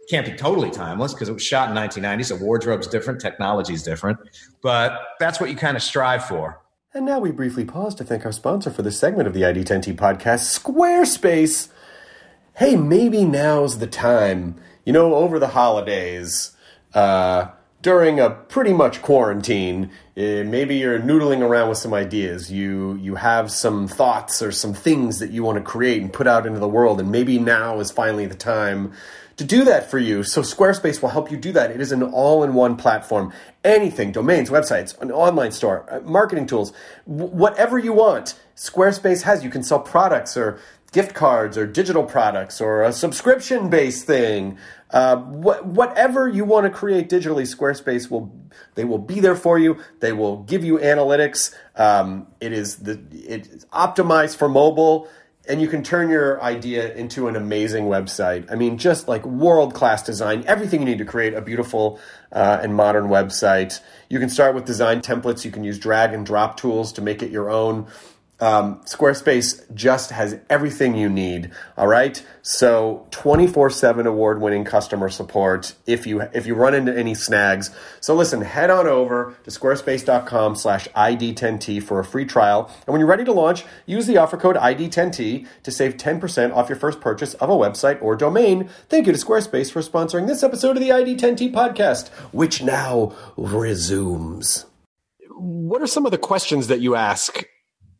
it 0.00 0.10
can't 0.10 0.26
be 0.26 0.32
totally 0.32 0.70
timeless 0.70 1.14
because 1.14 1.28
it 1.28 1.32
was 1.32 1.42
shot 1.42 1.68
in 1.70 1.74
1990, 1.76 2.24
so 2.24 2.44
wardrobe's 2.44 2.88
different, 2.88 3.20
technology's 3.20 3.82
different, 3.82 4.18
but 4.60 5.00
that's 5.18 5.40
what 5.40 5.50
you 5.50 5.56
kind 5.56 5.76
of 5.76 5.82
strive 5.82 6.24
for. 6.24 6.60
And 6.92 7.06
now 7.06 7.20
we 7.20 7.30
briefly 7.30 7.64
pause 7.64 7.94
to 7.94 8.04
thank 8.04 8.26
our 8.26 8.32
sponsor 8.32 8.70
for 8.70 8.82
this 8.82 8.98
segment 8.98 9.28
of 9.28 9.34
the 9.34 9.42
ID10T 9.42 9.94
podcast, 9.94 10.58
Squarespace. 10.58 11.68
Hey, 12.56 12.74
maybe 12.74 13.24
now's 13.24 13.78
the 13.78 13.86
time, 13.86 14.60
you 14.90 14.92
know, 14.92 15.14
over 15.14 15.38
the 15.38 15.46
holidays, 15.46 16.50
uh, 16.94 17.46
during 17.80 18.18
a 18.18 18.28
pretty 18.28 18.72
much 18.72 19.00
quarantine, 19.02 19.84
uh, 20.16 20.42
maybe 20.42 20.78
you're 20.78 20.98
noodling 20.98 21.42
around 21.42 21.68
with 21.68 21.78
some 21.78 21.94
ideas. 21.94 22.50
You 22.50 22.96
you 22.96 23.14
have 23.14 23.52
some 23.52 23.86
thoughts 23.86 24.42
or 24.42 24.50
some 24.50 24.74
things 24.74 25.20
that 25.20 25.30
you 25.30 25.44
want 25.44 25.58
to 25.58 25.62
create 25.62 26.02
and 26.02 26.12
put 26.12 26.26
out 26.26 26.44
into 26.44 26.58
the 26.58 26.66
world, 26.66 26.98
and 26.98 27.08
maybe 27.08 27.38
now 27.38 27.78
is 27.78 27.92
finally 27.92 28.26
the 28.26 28.34
time 28.34 28.92
to 29.36 29.44
do 29.44 29.62
that 29.62 29.88
for 29.88 30.00
you. 30.00 30.24
So 30.24 30.42
Squarespace 30.42 31.00
will 31.00 31.10
help 31.10 31.30
you 31.30 31.36
do 31.36 31.52
that. 31.52 31.70
It 31.70 31.80
is 31.80 31.92
an 31.92 32.02
all-in-one 32.02 32.74
platform. 32.76 33.32
Anything, 33.62 34.10
domains, 34.10 34.50
websites, 34.50 35.00
an 35.00 35.12
online 35.12 35.52
store, 35.52 35.86
uh, 35.88 36.00
marketing 36.00 36.46
tools, 36.46 36.72
w- 37.06 37.30
whatever 37.30 37.78
you 37.78 37.92
want. 37.92 38.34
Squarespace 38.56 39.22
has. 39.22 39.44
You 39.44 39.50
can 39.50 39.62
sell 39.62 39.78
products 39.78 40.36
or 40.36 40.58
gift 40.92 41.14
cards 41.14 41.56
or 41.56 41.66
digital 41.66 42.02
products 42.02 42.60
or 42.60 42.82
a 42.82 42.92
subscription 42.92 43.68
based 43.68 44.06
thing. 44.06 44.58
Uh, 44.92 45.16
wh- 45.16 45.64
whatever 45.66 46.28
you 46.28 46.44
want 46.44 46.64
to 46.64 46.70
create 46.70 47.08
digitally, 47.08 47.42
Squarespace 47.42 48.10
will 48.10 48.32
they 48.74 48.84
will 48.84 48.98
be 48.98 49.20
there 49.20 49.36
for 49.36 49.58
you. 49.58 49.78
They 50.00 50.12
will 50.12 50.42
give 50.44 50.64
you 50.64 50.78
analytics. 50.78 51.54
Um, 51.76 52.26
it 52.40 52.52
is 52.52 52.76
the 52.76 53.00
it's 53.12 53.64
optimized 53.66 54.36
for 54.36 54.48
mobile 54.48 55.08
and 55.48 55.60
you 55.60 55.68
can 55.68 55.82
turn 55.82 56.10
your 56.10 56.40
idea 56.42 56.94
into 56.94 57.26
an 57.26 57.34
amazing 57.34 57.86
website. 57.86 58.50
I 58.52 58.54
mean, 58.54 58.78
just 58.78 59.08
like 59.08 59.24
world 59.24 59.74
class 59.74 60.02
design, 60.02 60.44
everything 60.46 60.80
you 60.80 60.86
need 60.86 60.98
to 60.98 61.04
create 61.04 61.34
a 61.34 61.40
beautiful 61.40 61.98
uh, 62.30 62.60
and 62.62 62.74
modern 62.74 63.06
website. 63.06 63.80
You 64.08 64.18
can 64.18 64.28
start 64.28 64.54
with 64.54 64.66
design 64.66 65.00
templates. 65.00 65.44
You 65.44 65.50
can 65.50 65.64
use 65.64 65.78
drag 65.78 66.12
and 66.12 66.26
drop 66.26 66.56
tools 66.56 66.92
to 66.92 67.02
make 67.02 67.22
it 67.22 67.30
your 67.30 67.50
own. 67.50 67.86
Um, 68.40 68.80
Squarespace 68.84 69.72
just 69.74 70.10
has 70.10 70.38
everything 70.48 70.96
you 70.96 71.08
need. 71.08 71.50
All 71.76 71.86
right, 71.86 72.24
so 72.42 73.06
twenty 73.10 73.46
four 73.46 73.68
seven 73.70 74.06
award 74.06 74.40
winning 74.40 74.64
customer 74.64 75.08
support. 75.10 75.74
If 75.86 76.06
you 76.06 76.22
if 76.32 76.46
you 76.46 76.54
run 76.54 76.74
into 76.74 76.96
any 76.96 77.14
snags, 77.14 77.70
so 78.00 78.14
listen, 78.14 78.40
head 78.40 78.70
on 78.70 78.86
over 78.86 79.36
to 79.44 79.50
squarespace.com/slash 79.50 80.88
id10t 80.88 81.82
for 81.82 82.00
a 82.00 82.04
free 82.04 82.24
trial. 82.24 82.70
And 82.86 82.92
when 82.92 83.00
you're 83.00 83.08
ready 83.08 83.24
to 83.24 83.32
launch, 83.32 83.64
use 83.86 84.06
the 84.06 84.16
offer 84.16 84.36
code 84.36 84.56
id10t 84.56 85.46
to 85.62 85.70
save 85.70 85.96
ten 85.98 86.18
percent 86.18 86.52
off 86.54 86.68
your 86.68 86.78
first 86.78 87.00
purchase 87.00 87.34
of 87.34 87.50
a 87.50 87.54
website 87.54 88.00
or 88.02 88.16
domain. 88.16 88.68
Thank 88.88 89.06
you 89.06 89.12
to 89.12 89.18
Squarespace 89.18 89.70
for 89.70 89.82
sponsoring 89.82 90.26
this 90.26 90.42
episode 90.42 90.76
of 90.76 90.82
the 90.82 90.90
ID10T 90.90 91.52
podcast, 91.52 92.08
which 92.32 92.62
now 92.62 93.12
resumes. 93.36 94.66
What 95.36 95.82
are 95.82 95.86
some 95.86 96.06
of 96.06 96.10
the 96.10 96.18
questions 96.18 96.66
that 96.68 96.80
you 96.80 96.94
ask 96.94 97.44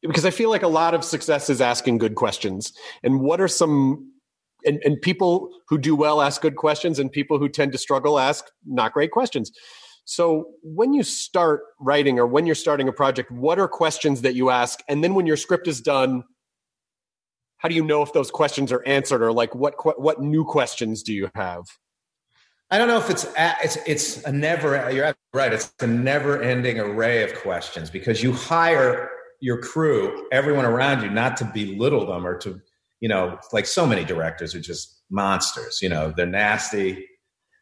because 0.02 0.24
I 0.24 0.30
feel 0.30 0.50
like 0.50 0.62
a 0.62 0.68
lot 0.68 0.94
of 0.94 1.04
success 1.04 1.50
is 1.50 1.60
asking 1.60 1.98
good 1.98 2.14
questions. 2.14 2.72
And 3.02 3.20
what 3.20 3.40
are 3.40 3.48
some 3.48 4.12
and, 4.64 4.80
and 4.84 5.00
people 5.00 5.50
who 5.68 5.78
do 5.78 5.96
well 5.96 6.20
ask 6.20 6.42
good 6.42 6.56
questions, 6.56 6.98
and 6.98 7.10
people 7.10 7.38
who 7.38 7.48
tend 7.48 7.72
to 7.72 7.78
struggle 7.78 8.18
ask 8.18 8.44
not 8.66 8.92
great 8.92 9.10
questions. 9.10 9.50
So 10.04 10.46
when 10.62 10.92
you 10.92 11.02
start 11.02 11.62
writing 11.78 12.18
or 12.18 12.26
when 12.26 12.44
you're 12.44 12.54
starting 12.54 12.88
a 12.88 12.92
project, 12.92 13.30
what 13.30 13.58
are 13.58 13.68
questions 13.68 14.22
that 14.22 14.34
you 14.34 14.50
ask? 14.50 14.80
And 14.88 15.04
then 15.04 15.14
when 15.14 15.26
your 15.26 15.36
script 15.36 15.68
is 15.68 15.80
done, 15.80 16.24
how 17.58 17.68
do 17.68 17.74
you 17.74 17.84
know 17.84 18.02
if 18.02 18.12
those 18.12 18.30
questions 18.30 18.72
are 18.72 18.82
answered, 18.86 19.22
or 19.22 19.32
like 19.32 19.54
what 19.54 19.74
what 20.00 20.20
new 20.20 20.44
questions 20.44 21.02
do 21.02 21.12
you 21.12 21.30
have? 21.34 21.64
I 22.70 22.78
don't 22.78 22.88
know 22.88 22.98
if 22.98 23.10
it's 23.10 23.26
it's 23.36 23.78
it's 23.86 24.24
a 24.24 24.32
never. 24.32 24.90
You're 24.90 25.14
right. 25.34 25.52
It's 25.52 25.72
a 25.80 25.86
never-ending 25.86 26.78
array 26.78 27.22
of 27.22 27.34
questions 27.36 27.90
because 27.90 28.22
you 28.22 28.32
hire 28.32 29.10
your 29.40 29.58
crew, 29.58 30.26
everyone 30.30 30.64
around 30.64 31.02
you, 31.02 31.10
not 31.10 31.36
to 31.38 31.44
belittle 31.44 32.06
them 32.06 32.26
or 32.26 32.36
to, 32.38 32.60
you 33.00 33.08
know, 33.08 33.38
like 33.52 33.66
so 33.66 33.86
many 33.86 34.04
directors 34.04 34.54
are 34.54 34.60
just 34.60 35.00
monsters. 35.10 35.80
You 35.82 35.88
know, 35.88 36.12
they're 36.14 36.26
nasty, 36.26 37.06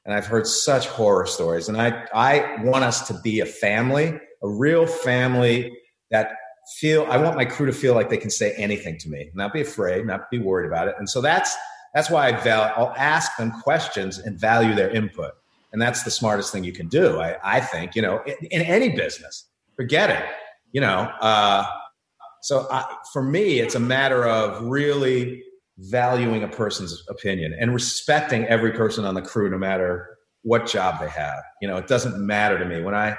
and 0.05 0.15
I've 0.15 0.27
heard 0.27 0.47
such 0.47 0.87
horror 0.89 1.27
stories. 1.27 1.69
And 1.69 1.81
I 1.81 2.07
I 2.13 2.63
want 2.63 2.85
us 2.85 3.07
to 3.09 3.15
be 3.23 3.41
a 3.41 3.47
family, 3.47 4.19
a 4.43 4.49
real 4.49 4.87
family 4.87 5.77
that 6.11 6.33
feel. 6.79 7.07
I 7.09 7.17
want 7.17 7.37
my 7.37 7.45
crew 7.45 7.67
to 7.67 7.73
feel 7.73 7.95
like 7.95 8.11
they 8.11 8.17
can 8.17 8.31
say 8.31 8.53
anything 8.55 8.99
to 8.99 9.09
me, 9.09 9.31
not 9.35 9.53
be 9.53 9.61
afraid, 9.61 10.05
not 10.07 10.31
be 10.31 10.39
worried 10.39 10.67
about 10.67 10.89
it. 10.89 10.97
And 10.99 11.09
so 11.09 11.21
that's 11.21 11.57
that's 11.95 12.11
why 12.11 12.29
I 12.29 12.33
val- 12.33 12.73
I'll 12.77 12.95
ask 12.97 13.37
them 13.37 13.53
questions 13.63 14.19
and 14.19 14.39
value 14.39 14.75
their 14.75 14.91
input. 14.91 15.33
And 15.73 15.81
that's 15.81 16.03
the 16.03 16.11
smartest 16.11 16.51
thing 16.51 16.65
you 16.65 16.73
can 16.73 16.89
do. 16.89 17.21
I, 17.21 17.37
I 17.45 17.61
think, 17.61 17.95
you 17.95 18.01
know, 18.01 18.23
in, 18.25 18.35
in 18.51 18.63
any 18.63 18.89
business, 18.89 19.45
forget 19.77 20.09
it 20.09 20.25
you 20.73 20.81
know, 20.81 21.11
uh, 21.21 21.67
so 22.43 22.67
I, 22.71 22.97
for 23.13 23.23
me, 23.23 23.61
it's 23.61 23.75
a 23.75 23.81
matter 23.81 24.27
of 24.27 24.63
really 24.63 25.43
valuing 25.79 26.43
a 26.43 26.49
person's 26.49 27.03
opinion 27.09 27.57
and 27.59 27.73
respecting 27.73 28.45
every 28.47 28.73
person 28.73 29.05
on 29.05 29.15
the 29.15 29.23
crew, 29.23 29.51
no 29.51 29.59
matter 29.59 30.17
what 30.43 30.67
job 30.67 31.01
they 31.01 31.09
have. 31.09 31.43
You 31.61 31.69
know, 31.69 31.77
it 31.77 31.87
doesn't 31.87 32.19
matter 32.19 32.59
to 32.59 32.65
me 32.65 32.83
when 32.83 32.95
I 32.95 33.17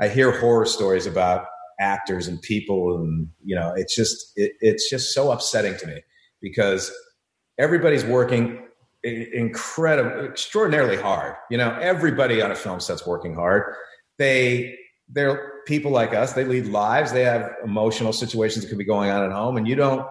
I 0.00 0.08
hear 0.08 0.38
horror 0.40 0.66
stories 0.66 1.06
about 1.06 1.46
actors 1.78 2.26
and 2.26 2.40
people, 2.42 2.96
and 2.96 3.28
you 3.44 3.54
know, 3.54 3.72
it's 3.76 3.94
just 3.94 4.32
it, 4.36 4.52
it's 4.60 4.88
just 4.90 5.14
so 5.14 5.30
upsetting 5.30 5.76
to 5.78 5.86
me 5.86 6.02
because 6.40 6.92
everybody's 7.58 8.04
working 8.04 8.60
incredible, 9.02 10.24
extraordinarily 10.24 10.96
hard. 10.96 11.34
You 11.50 11.58
know, 11.58 11.78
everybody 11.80 12.40
on 12.40 12.50
a 12.50 12.56
film 12.56 12.80
set's 12.80 13.06
working 13.06 13.34
hard. 13.34 13.74
They 14.18 14.76
they're 15.08 15.52
people 15.66 15.90
like 15.90 16.14
us. 16.14 16.32
They 16.32 16.44
lead 16.44 16.66
lives. 16.66 17.12
They 17.12 17.24
have 17.24 17.56
emotional 17.64 18.12
situations 18.12 18.64
that 18.64 18.68
could 18.68 18.78
be 18.78 18.84
going 18.84 19.10
on 19.10 19.24
at 19.24 19.32
home, 19.32 19.56
and 19.56 19.66
you 19.66 19.74
don't 19.74 20.06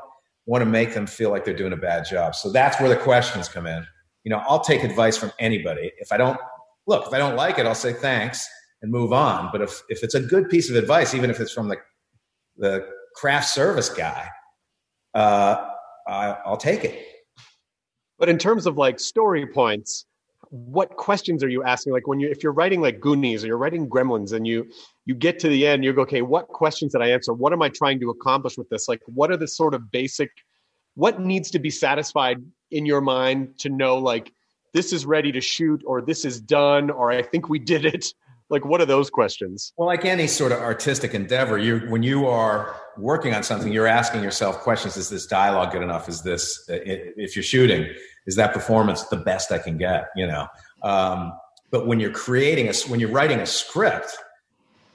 want 0.45 0.61
to 0.61 0.65
make 0.65 0.93
them 0.93 1.07
feel 1.07 1.29
like 1.29 1.45
they're 1.45 1.55
doing 1.55 1.73
a 1.73 1.77
bad 1.77 2.05
job. 2.05 2.35
So 2.35 2.51
that's 2.51 2.79
where 2.79 2.89
the 2.89 2.97
questions 2.97 3.47
come 3.47 3.65
in. 3.65 3.85
You 4.23 4.29
know, 4.31 4.41
I'll 4.47 4.59
take 4.59 4.83
advice 4.83 5.17
from 5.17 5.31
anybody. 5.39 5.91
If 5.97 6.11
I 6.11 6.17
don't 6.17 6.39
look, 6.87 7.07
if 7.07 7.13
I 7.13 7.17
don't 7.17 7.35
like 7.35 7.59
it, 7.59 7.65
I'll 7.65 7.75
say 7.75 7.93
thanks 7.93 8.47
and 8.81 8.91
move 8.91 9.13
on. 9.13 9.49
But 9.51 9.61
if 9.61 9.81
if 9.89 10.03
it's 10.03 10.15
a 10.15 10.21
good 10.21 10.49
piece 10.49 10.69
of 10.69 10.75
advice, 10.75 11.13
even 11.13 11.29
if 11.29 11.39
it's 11.39 11.51
from 11.51 11.67
the 11.67 11.77
the 12.57 12.87
craft 13.15 13.49
service 13.49 13.89
guy, 13.89 14.27
uh, 15.13 15.69
I, 16.07 16.37
I'll 16.45 16.57
take 16.57 16.83
it. 16.83 17.05
But 18.19 18.29
in 18.29 18.37
terms 18.37 18.65
of 18.65 18.77
like 18.77 18.99
story 18.99 19.45
points, 19.45 20.05
what 20.49 20.95
questions 20.97 21.43
are 21.43 21.49
you 21.49 21.63
asking 21.63 21.93
like 21.93 22.07
when 22.07 22.19
you 22.19 22.29
if 22.29 22.43
you're 22.43 22.53
writing 22.53 22.81
like 22.81 22.99
goonies 22.99 23.43
or 23.43 23.47
you're 23.47 23.57
writing 23.57 23.89
gremlins 23.89 24.33
and 24.33 24.45
you 24.45 24.67
you 25.05 25.15
get 25.15 25.39
to 25.39 25.47
the 25.47 25.67
end 25.67 25.83
you 25.83 25.93
go 25.93 26.01
okay 26.01 26.21
what 26.21 26.47
questions 26.47 26.93
did 26.93 27.01
i 27.01 27.09
answer? 27.09 27.33
What 27.33 27.53
am 27.53 27.61
i 27.61 27.69
trying 27.69 27.99
to 27.99 28.09
accomplish 28.09 28.57
with 28.57 28.69
this? 28.69 28.87
Like 28.87 29.01
what 29.05 29.31
are 29.31 29.37
the 29.37 29.47
sort 29.47 29.73
of 29.73 29.91
basic 29.91 30.29
what 30.95 31.19
needs 31.19 31.49
to 31.51 31.59
be 31.59 31.69
satisfied 31.69 32.37
in 32.71 32.85
your 32.85 33.01
mind 33.01 33.57
to 33.59 33.69
know 33.69 33.97
like 33.97 34.31
this 34.73 34.93
is 34.93 35.05
ready 35.05 35.31
to 35.31 35.41
shoot 35.41 35.83
or 35.85 36.01
this 36.01 36.25
is 36.25 36.39
done 36.39 36.89
or 36.89 37.11
i 37.11 37.21
think 37.21 37.49
we 37.49 37.59
did 37.59 37.85
it? 37.85 38.07
Like 38.49 38.65
what 38.65 38.81
are 38.81 38.85
those 38.85 39.09
questions? 39.09 39.73
Well 39.77 39.87
like 39.87 40.05
any 40.05 40.27
sort 40.27 40.51
of 40.51 40.59
artistic 40.59 41.15
endeavor 41.15 41.57
you 41.57 41.79
when 41.89 42.03
you 42.03 42.27
are 42.27 42.75
working 42.97 43.33
on 43.33 43.41
something 43.41 43.71
you're 43.71 43.87
asking 43.87 44.21
yourself 44.21 44.59
questions 44.59 44.95
is 44.95 45.09
this 45.09 45.25
dialogue 45.25 45.71
good 45.71 45.81
enough? 45.81 46.07
Is 46.07 46.21
this 46.21 46.63
if 46.67 47.35
you're 47.35 47.41
shooting 47.41 47.91
is 48.25 48.35
that 48.35 48.53
performance 48.53 49.03
the 49.03 49.17
best 49.17 49.51
I 49.51 49.57
can 49.57 49.77
get? 49.77 50.09
You 50.15 50.27
know, 50.27 50.47
um, 50.83 51.33
but 51.71 51.87
when 51.87 51.99
you're 51.99 52.11
creating 52.11 52.67
a 52.69 52.73
when 52.87 52.99
you're 52.99 53.11
writing 53.11 53.39
a 53.39 53.45
script, 53.45 54.15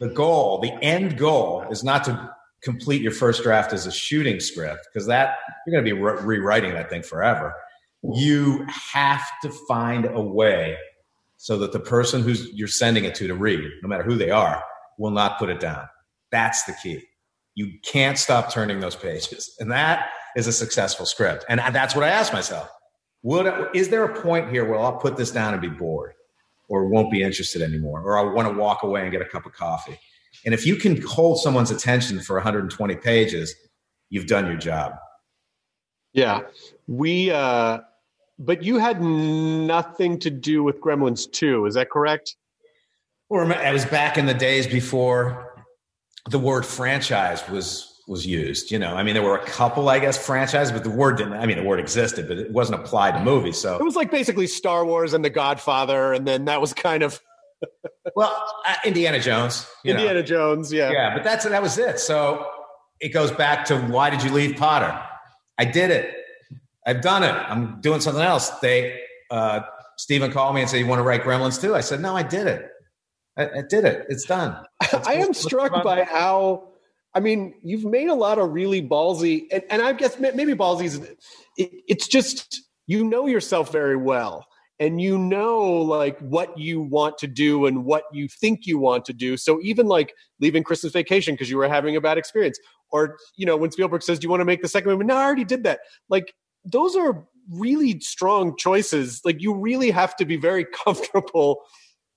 the 0.00 0.08
goal, 0.08 0.60
the 0.60 0.72
end 0.82 1.18
goal, 1.18 1.64
is 1.70 1.82
not 1.84 2.04
to 2.04 2.34
complete 2.62 3.02
your 3.02 3.12
first 3.12 3.42
draft 3.42 3.72
as 3.72 3.86
a 3.86 3.92
shooting 3.92 4.40
script 4.40 4.88
because 4.92 5.06
that 5.06 5.36
you're 5.66 5.72
going 5.72 5.84
to 5.84 5.94
be 5.94 6.00
re- 6.00 6.20
rewriting 6.22 6.74
that 6.74 6.90
thing 6.90 7.02
forever. 7.02 7.54
You 8.14 8.66
have 8.68 9.24
to 9.42 9.50
find 9.68 10.06
a 10.06 10.20
way 10.20 10.76
so 11.36 11.56
that 11.58 11.72
the 11.72 11.80
person 11.80 12.22
who's 12.22 12.48
you're 12.52 12.68
sending 12.68 13.04
it 13.04 13.14
to 13.16 13.28
to 13.28 13.34
read, 13.34 13.68
no 13.82 13.88
matter 13.88 14.02
who 14.02 14.16
they 14.16 14.30
are, 14.30 14.62
will 14.98 15.10
not 15.10 15.38
put 15.38 15.50
it 15.50 15.60
down. 15.60 15.88
That's 16.30 16.64
the 16.64 16.74
key. 16.82 17.02
You 17.54 17.72
can't 17.84 18.18
stop 18.18 18.52
turning 18.52 18.80
those 18.80 18.96
pages, 18.96 19.54
and 19.58 19.70
that 19.72 20.10
is 20.36 20.46
a 20.46 20.52
successful 20.52 21.06
script. 21.06 21.44
And 21.48 21.60
that's 21.72 21.94
what 21.94 22.04
I 22.04 22.08
ask 22.08 22.32
myself 22.32 22.68
Will 23.22 23.68
is 23.74 23.88
there 23.88 24.04
a 24.04 24.20
point 24.20 24.50
here 24.50 24.64
where 24.64 24.78
I'll 24.78 24.98
put 24.98 25.16
this 25.16 25.30
down 25.30 25.52
and 25.52 25.62
be 25.62 25.68
bored, 25.68 26.12
or 26.68 26.86
won't 26.86 27.10
be 27.10 27.22
interested 27.22 27.62
anymore, 27.62 28.02
or 28.02 28.18
I 28.18 28.22
want 28.22 28.48
to 28.48 28.54
walk 28.54 28.82
away 28.82 29.02
and 29.02 29.10
get 29.10 29.22
a 29.22 29.24
cup 29.24 29.46
of 29.46 29.52
coffee? 29.52 29.98
And 30.44 30.54
if 30.54 30.66
you 30.66 30.76
can 30.76 31.00
hold 31.02 31.40
someone's 31.40 31.70
attention 31.70 32.20
for 32.20 32.36
120 32.36 32.96
pages, 32.96 33.54
you've 34.10 34.26
done 34.26 34.46
your 34.46 34.56
job. 34.56 34.92
Yeah, 36.12 36.42
we. 36.86 37.30
uh 37.30 37.80
But 38.38 38.62
you 38.62 38.78
had 38.78 39.02
nothing 39.02 40.18
to 40.20 40.30
do 40.30 40.62
with 40.62 40.80
Gremlins 40.80 41.30
2, 41.30 41.66
is 41.66 41.74
that 41.74 41.90
correct? 41.90 42.36
Or 43.28 43.50
it 43.50 43.72
was 43.72 43.84
back 43.84 44.16
in 44.16 44.26
the 44.26 44.34
days 44.34 44.66
before 44.66 45.64
the 46.30 46.38
word 46.38 46.64
franchise 46.64 47.46
was 47.48 47.97
was 48.08 48.26
used. 48.26 48.70
You 48.70 48.78
know, 48.78 48.94
I 48.94 49.02
mean, 49.02 49.14
there 49.14 49.22
were 49.22 49.36
a 49.36 49.44
couple, 49.44 49.88
I 49.88 49.98
guess, 49.98 50.24
franchises, 50.24 50.72
but 50.72 50.82
the 50.82 50.90
word 50.90 51.16
didn't. 51.16 51.34
I 51.34 51.46
mean, 51.46 51.58
the 51.58 51.64
word 51.64 51.78
existed, 51.78 52.26
but 52.26 52.38
it 52.38 52.50
wasn't 52.50 52.80
applied 52.80 53.12
to 53.12 53.22
movies. 53.22 53.58
So 53.58 53.76
it 53.76 53.84
was 53.84 53.96
like 53.96 54.10
basically 54.10 54.46
Star 54.46 54.84
Wars 54.84 55.12
and 55.12 55.24
The 55.24 55.30
Godfather, 55.30 56.12
and 56.12 56.26
then 56.26 56.46
that 56.46 56.60
was 56.60 56.72
kind 56.72 57.02
of 57.02 57.20
well, 58.16 58.44
uh, 58.66 58.74
Indiana 58.84 59.20
Jones. 59.20 59.66
Indiana 59.84 60.14
know. 60.14 60.22
Jones, 60.22 60.72
yeah, 60.72 60.90
yeah. 60.90 61.14
But 61.14 61.24
that's 61.24 61.44
that 61.44 61.62
was 61.62 61.78
it. 61.78 61.98
So 61.98 62.46
it 63.00 63.10
goes 63.10 63.30
back 63.30 63.64
to 63.66 63.78
why 63.78 64.10
did 64.10 64.22
you 64.22 64.30
leave 64.30 64.56
Potter? 64.56 64.98
I 65.58 65.64
did 65.64 65.90
it. 65.90 66.14
I've 66.86 67.02
done 67.02 67.22
it. 67.22 67.32
I'm 67.32 67.80
doing 67.80 68.00
something 68.00 68.22
else. 68.22 68.50
They 68.60 69.00
uh, 69.30 69.60
Steven 69.98 70.32
called 70.32 70.54
me 70.54 70.62
and 70.62 70.70
said, 70.70 70.78
"You 70.78 70.86
want 70.86 71.00
to 71.00 71.02
write 71.02 71.22
Gremlins 71.22 71.60
two?" 71.60 71.74
I 71.74 71.80
said, 71.80 72.00
"No, 72.00 72.16
I 72.16 72.22
did 72.22 72.46
it. 72.46 72.68
I, 73.36 73.44
I 73.58 73.62
did 73.68 73.84
it. 73.84 74.06
It's 74.08 74.24
done." 74.24 74.56
I 75.06 75.14
am 75.14 75.34
struck 75.34 75.82
by 75.84 76.04
how 76.04 76.67
I 77.14 77.20
mean, 77.20 77.54
you've 77.62 77.84
made 77.84 78.08
a 78.08 78.14
lot 78.14 78.38
of 78.38 78.50
really 78.50 78.82
ballsy, 78.82 79.46
and, 79.50 79.62
and 79.70 79.82
I 79.82 79.92
guess 79.92 80.18
maybe 80.18 80.54
ballsy 80.54 80.84
is 80.84 80.96
it, 81.56 81.72
it's 81.88 82.06
just 82.06 82.62
you 82.86 83.04
know 83.04 83.26
yourself 83.26 83.72
very 83.72 83.96
well, 83.96 84.46
and 84.78 85.00
you 85.00 85.18
know 85.18 85.58
like 85.58 86.18
what 86.20 86.56
you 86.58 86.80
want 86.80 87.18
to 87.18 87.26
do 87.26 87.66
and 87.66 87.84
what 87.84 88.04
you 88.12 88.28
think 88.28 88.66
you 88.66 88.78
want 88.78 89.04
to 89.06 89.12
do. 89.12 89.36
So 89.36 89.58
even 89.62 89.86
like 89.86 90.14
leaving 90.40 90.62
Christmas 90.62 90.92
vacation 90.92 91.34
because 91.34 91.50
you 91.50 91.56
were 91.56 91.68
having 91.68 91.96
a 91.96 92.00
bad 92.00 92.18
experience, 92.18 92.58
or 92.90 93.16
you 93.36 93.46
know 93.46 93.56
when 93.56 93.70
Spielberg 93.70 94.02
says, 94.02 94.18
"Do 94.18 94.26
you 94.26 94.30
want 94.30 94.40
to 94.40 94.46
make 94.46 94.62
the 94.62 94.68
second 94.68 94.90
movie?" 94.90 95.04
No, 95.04 95.16
I 95.16 95.24
already 95.24 95.44
did 95.44 95.64
that. 95.64 95.80
Like 96.08 96.34
those 96.64 96.94
are 96.94 97.26
really 97.50 97.98
strong 98.00 98.56
choices. 98.56 99.22
Like 99.24 99.40
you 99.40 99.54
really 99.54 99.90
have 99.90 100.14
to 100.16 100.26
be 100.26 100.36
very 100.36 100.66
comfortable 100.84 101.62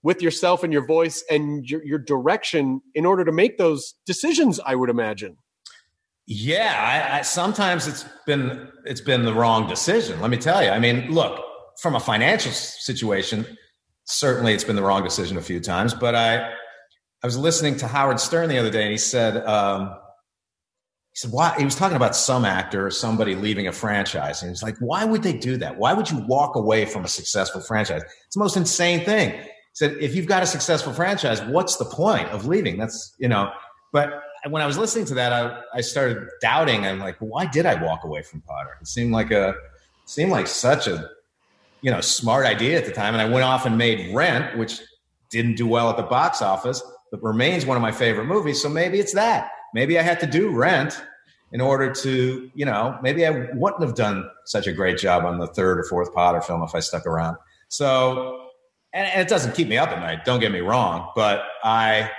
with 0.04 0.22
yourself 0.22 0.64
and 0.64 0.74
your 0.74 0.86
voice 0.86 1.24
and 1.30 1.70
your, 1.70 1.84
your 1.86 1.99
direction 1.99 2.82
in 2.95 3.06
order 3.06 3.24
to 3.24 3.32
make 3.32 3.58
those 3.58 3.93
decisions. 4.06 4.60
I 4.66 4.76
would 4.76 4.89
imagine. 4.89 5.38
Yeah, 6.28 7.12
I, 7.14 7.20
I, 7.20 7.22
sometimes 7.24 7.88
it's 7.88 8.06
been 8.26 8.70
it's 8.86 9.02
been 9.02 9.26
the 9.26 9.34
wrong 9.34 9.68
decision. 9.68 10.22
Let 10.22 10.30
me 10.30 10.38
tell 10.38 10.64
you. 10.64 10.70
I 10.70 10.80
mean, 10.80 11.12
look 11.12 11.43
from 11.82 11.95
a 11.95 11.99
financial 11.99 12.52
situation, 12.52 13.45
certainly 14.06 14.54
it's 14.54 14.64
been 14.64 14.76
the 14.76 14.84
wrong 14.84 15.04
decision 15.04 15.38
a 15.38 15.41
few 15.41 15.60
times. 15.60 15.93
But 15.93 16.16
I 16.16 16.52
I 17.24 17.28
was 17.28 17.38
listening 17.38 17.78
to 17.78 17.88
Howard 17.88 18.20
Stern 18.20 18.49
the 18.49 18.58
other 18.58 18.72
day, 18.72 18.84
and 18.84 18.91
he 18.91 18.97
said 18.97 19.45
um, 19.45 19.88
he 21.12 21.18
said 21.18 21.32
why 21.32 21.56
he 21.58 21.66
was 21.66 21.76
talking 21.76 21.97
about 21.97 22.16
some 22.16 22.45
actor 22.45 22.86
or 22.86 22.91
somebody 22.91 23.36
leaving 23.36 23.68
a 23.68 23.72
franchise, 23.72 24.41
and 24.41 24.52
he's 24.52 24.64
like, 24.64 24.78
why 24.80 25.04
would 25.06 25.24
they 25.24 25.34
do 25.34 25.58
that? 25.58 25.78
Why 25.78 25.93
would 25.93 26.10
you 26.10 26.20
walk 26.28 26.56
away 26.56 26.86
from 26.86 27.04
a 27.04 27.08
successful 27.08 27.62
franchise? 27.62 28.04
It's 28.04 28.36
the 28.36 28.39
most 28.39 28.58
insane 28.58 29.04
thing. 29.04 29.45
Said 29.74 29.97
if 29.99 30.15
you've 30.15 30.26
got 30.26 30.43
a 30.43 30.45
successful 30.45 30.93
franchise, 30.93 31.41
what's 31.43 31.78
the 31.78 31.86
point 31.86 32.28
of 32.30 32.45
leaving? 32.45 32.78
That's 32.78 33.15
you 33.19 33.28
know, 33.28 33.51
but 33.93 34.24
when 34.49 34.61
I 34.61 34.65
was 34.65 34.78
listening 34.78 35.05
to 35.05 35.13
that, 35.15 35.32
I, 35.32 35.61
I 35.74 35.82
started 35.82 36.28
doubting. 36.41 36.86
I'm 36.86 36.99
like, 36.99 37.17
why 37.19 37.45
did 37.45 37.65
I 37.65 37.82
walk 37.82 38.03
away 38.03 38.24
from 38.24 38.41
Potter? 38.41 38.78
It 38.82 38.88
seemed 38.88 39.11
like 39.11 39.32
a 39.32 39.55
seemed 40.05 40.32
like 40.32 40.47
such 40.47 40.88
a 40.88 41.09
you 41.82 41.91
know 41.91 42.01
smart 42.01 42.45
idea 42.45 42.78
at 42.78 42.86
the 42.86 42.91
time, 42.91 43.13
and 43.13 43.22
I 43.22 43.26
went 43.26 43.43
off 43.43 43.65
and 43.65 43.78
made 43.78 44.13
Rent, 44.13 44.57
which 44.57 44.82
didn't 45.30 45.55
do 45.55 45.67
well 45.67 45.89
at 45.89 45.97
the 45.97 46.03
box 46.03 46.41
office, 46.41 46.84
but 47.11 47.22
remains 47.24 47.65
one 47.65 47.78
of 47.78 47.82
my 47.82 47.91
favorite 47.91 48.26
movies. 48.26 48.61
So 48.61 48.69
maybe 48.69 48.99
it's 48.99 49.13
that. 49.13 49.49
Maybe 49.74 49.97
I 49.97 50.01
had 50.01 50.19
to 50.19 50.28
do 50.28 50.51
Rent 50.51 51.01
in 51.53 51.61
order 51.61 51.91
to, 51.91 52.49
you 52.53 52.65
know, 52.65 52.97
maybe 53.01 53.26
I 53.26 53.47
wouldn't 53.53 53.82
have 53.82 53.95
done 53.95 54.30
such 54.45 54.67
a 54.67 54.74
great 54.74 54.97
job 54.97 55.26
on 55.26 55.39
the 55.39 55.47
third 55.47 55.80
or 55.80 55.84
fourth 55.84 56.13
Potter 56.13 56.41
film 56.41 56.63
if 56.63 56.76
I 56.76 56.80
stuck 56.80 57.05
around. 57.05 57.38
So, 57.67 58.51
and, 58.94 59.08
and 59.08 59.22
it 59.22 59.28
doesn't 59.28 59.56
keep 59.56 59.68
me 59.68 59.78
up 59.78 59.89
at 59.89 60.00
night. 60.00 60.26
Don't 60.26 60.39
get 60.39 60.52
me 60.52 60.60
wrong, 60.60 61.12
but 61.16 61.44
I 61.64 62.12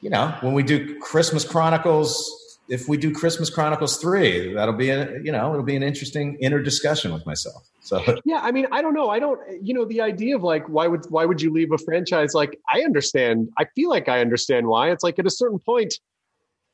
you 0.00 0.10
know, 0.10 0.34
when 0.40 0.52
we 0.52 0.62
do 0.62 0.98
Christmas 1.00 1.44
Chronicles, 1.44 2.58
if 2.68 2.88
we 2.88 2.96
do 2.96 3.12
Christmas 3.12 3.48
Chronicles 3.48 3.96
three, 3.98 4.52
that'll 4.52 4.74
be 4.74 4.90
a 4.90 5.20
you 5.22 5.32
know 5.32 5.52
it'll 5.52 5.64
be 5.64 5.76
an 5.76 5.82
interesting 5.82 6.36
inner 6.40 6.62
discussion 6.62 7.12
with 7.12 7.24
myself. 7.26 7.68
So 7.80 8.02
yeah, 8.24 8.40
I 8.42 8.52
mean, 8.52 8.66
I 8.72 8.82
don't 8.82 8.94
know. 8.94 9.08
I 9.08 9.18
don't 9.18 9.40
you 9.62 9.72
know 9.74 9.84
the 9.84 10.00
idea 10.00 10.36
of 10.36 10.42
like 10.42 10.66
why 10.68 10.86
would 10.86 11.06
why 11.08 11.24
would 11.24 11.40
you 11.40 11.52
leave 11.52 11.72
a 11.72 11.78
franchise? 11.78 12.34
Like 12.34 12.58
I 12.68 12.82
understand. 12.82 13.48
I 13.58 13.66
feel 13.74 13.90
like 13.90 14.08
I 14.08 14.20
understand 14.20 14.66
why. 14.66 14.90
It's 14.90 15.02
like 15.02 15.18
at 15.18 15.26
a 15.26 15.30
certain 15.30 15.58
point, 15.58 15.94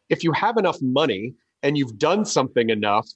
if 0.09 0.25
you 0.25 0.33
have 0.33 0.57
enough 0.57 0.81
money 0.81 1.35
and 1.63 1.79
you've 1.79 1.99
done 1.99 2.25
something 2.25 2.71
enough, 2.71 3.09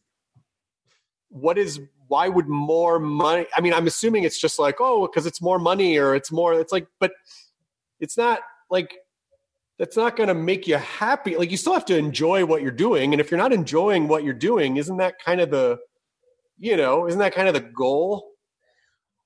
what 1.30 1.58
is 1.58 1.80
why 2.08 2.28
would 2.28 2.48
more 2.48 2.98
money? 2.98 3.46
I 3.56 3.60
mean, 3.60 3.72
I'm 3.72 3.86
assuming 3.86 4.24
it's 4.24 4.38
just 4.38 4.58
like 4.58 4.76
oh 4.80 5.06
because 5.06 5.26
it's 5.26 5.40
more 5.40 5.58
money 5.58 5.98
or 5.98 6.14
it's 6.14 6.32
more. 6.32 6.54
It's 6.54 6.72
like, 6.72 6.86
but 7.00 7.12
it's 8.00 8.16
not 8.16 8.40
like 8.70 8.96
that's 9.78 9.96
not 9.96 10.16
going 10.16 10.28
to 10.28 10.34
make 10.34 10.66
you 10.66 10.76
happy. 10.76 11.36
Like 11.36 11.50
you 11.50 11.56
still 11.56 11.74
have 11.74 11.84
to 11.86 11.96
enjoy 11.96 12.44
what 12.44 12.62
you're 12.62 12.70
doing, 12.70 13.12
and 13.12 13.20
if 13.20 13.30
you're 13.30 13.38
not 13.38 13.52
enjoying 13.52 14.08
what 14.08 14.24
you're 14.24 14.34
doing, 14.34 14.76
isn't 14.76 14.96
that 14.98 15.14
kind 15.24 15.40
of 15.40 15.50
the, 15.50 15.78
you 16.58 16.76
know, 16.76 17.06
isn't 17.06 17.20
that 17.20 17.34
kind 17.34 17.48
of 17.48 17.54
the 17.54 17.60
goal? 17.60 18.30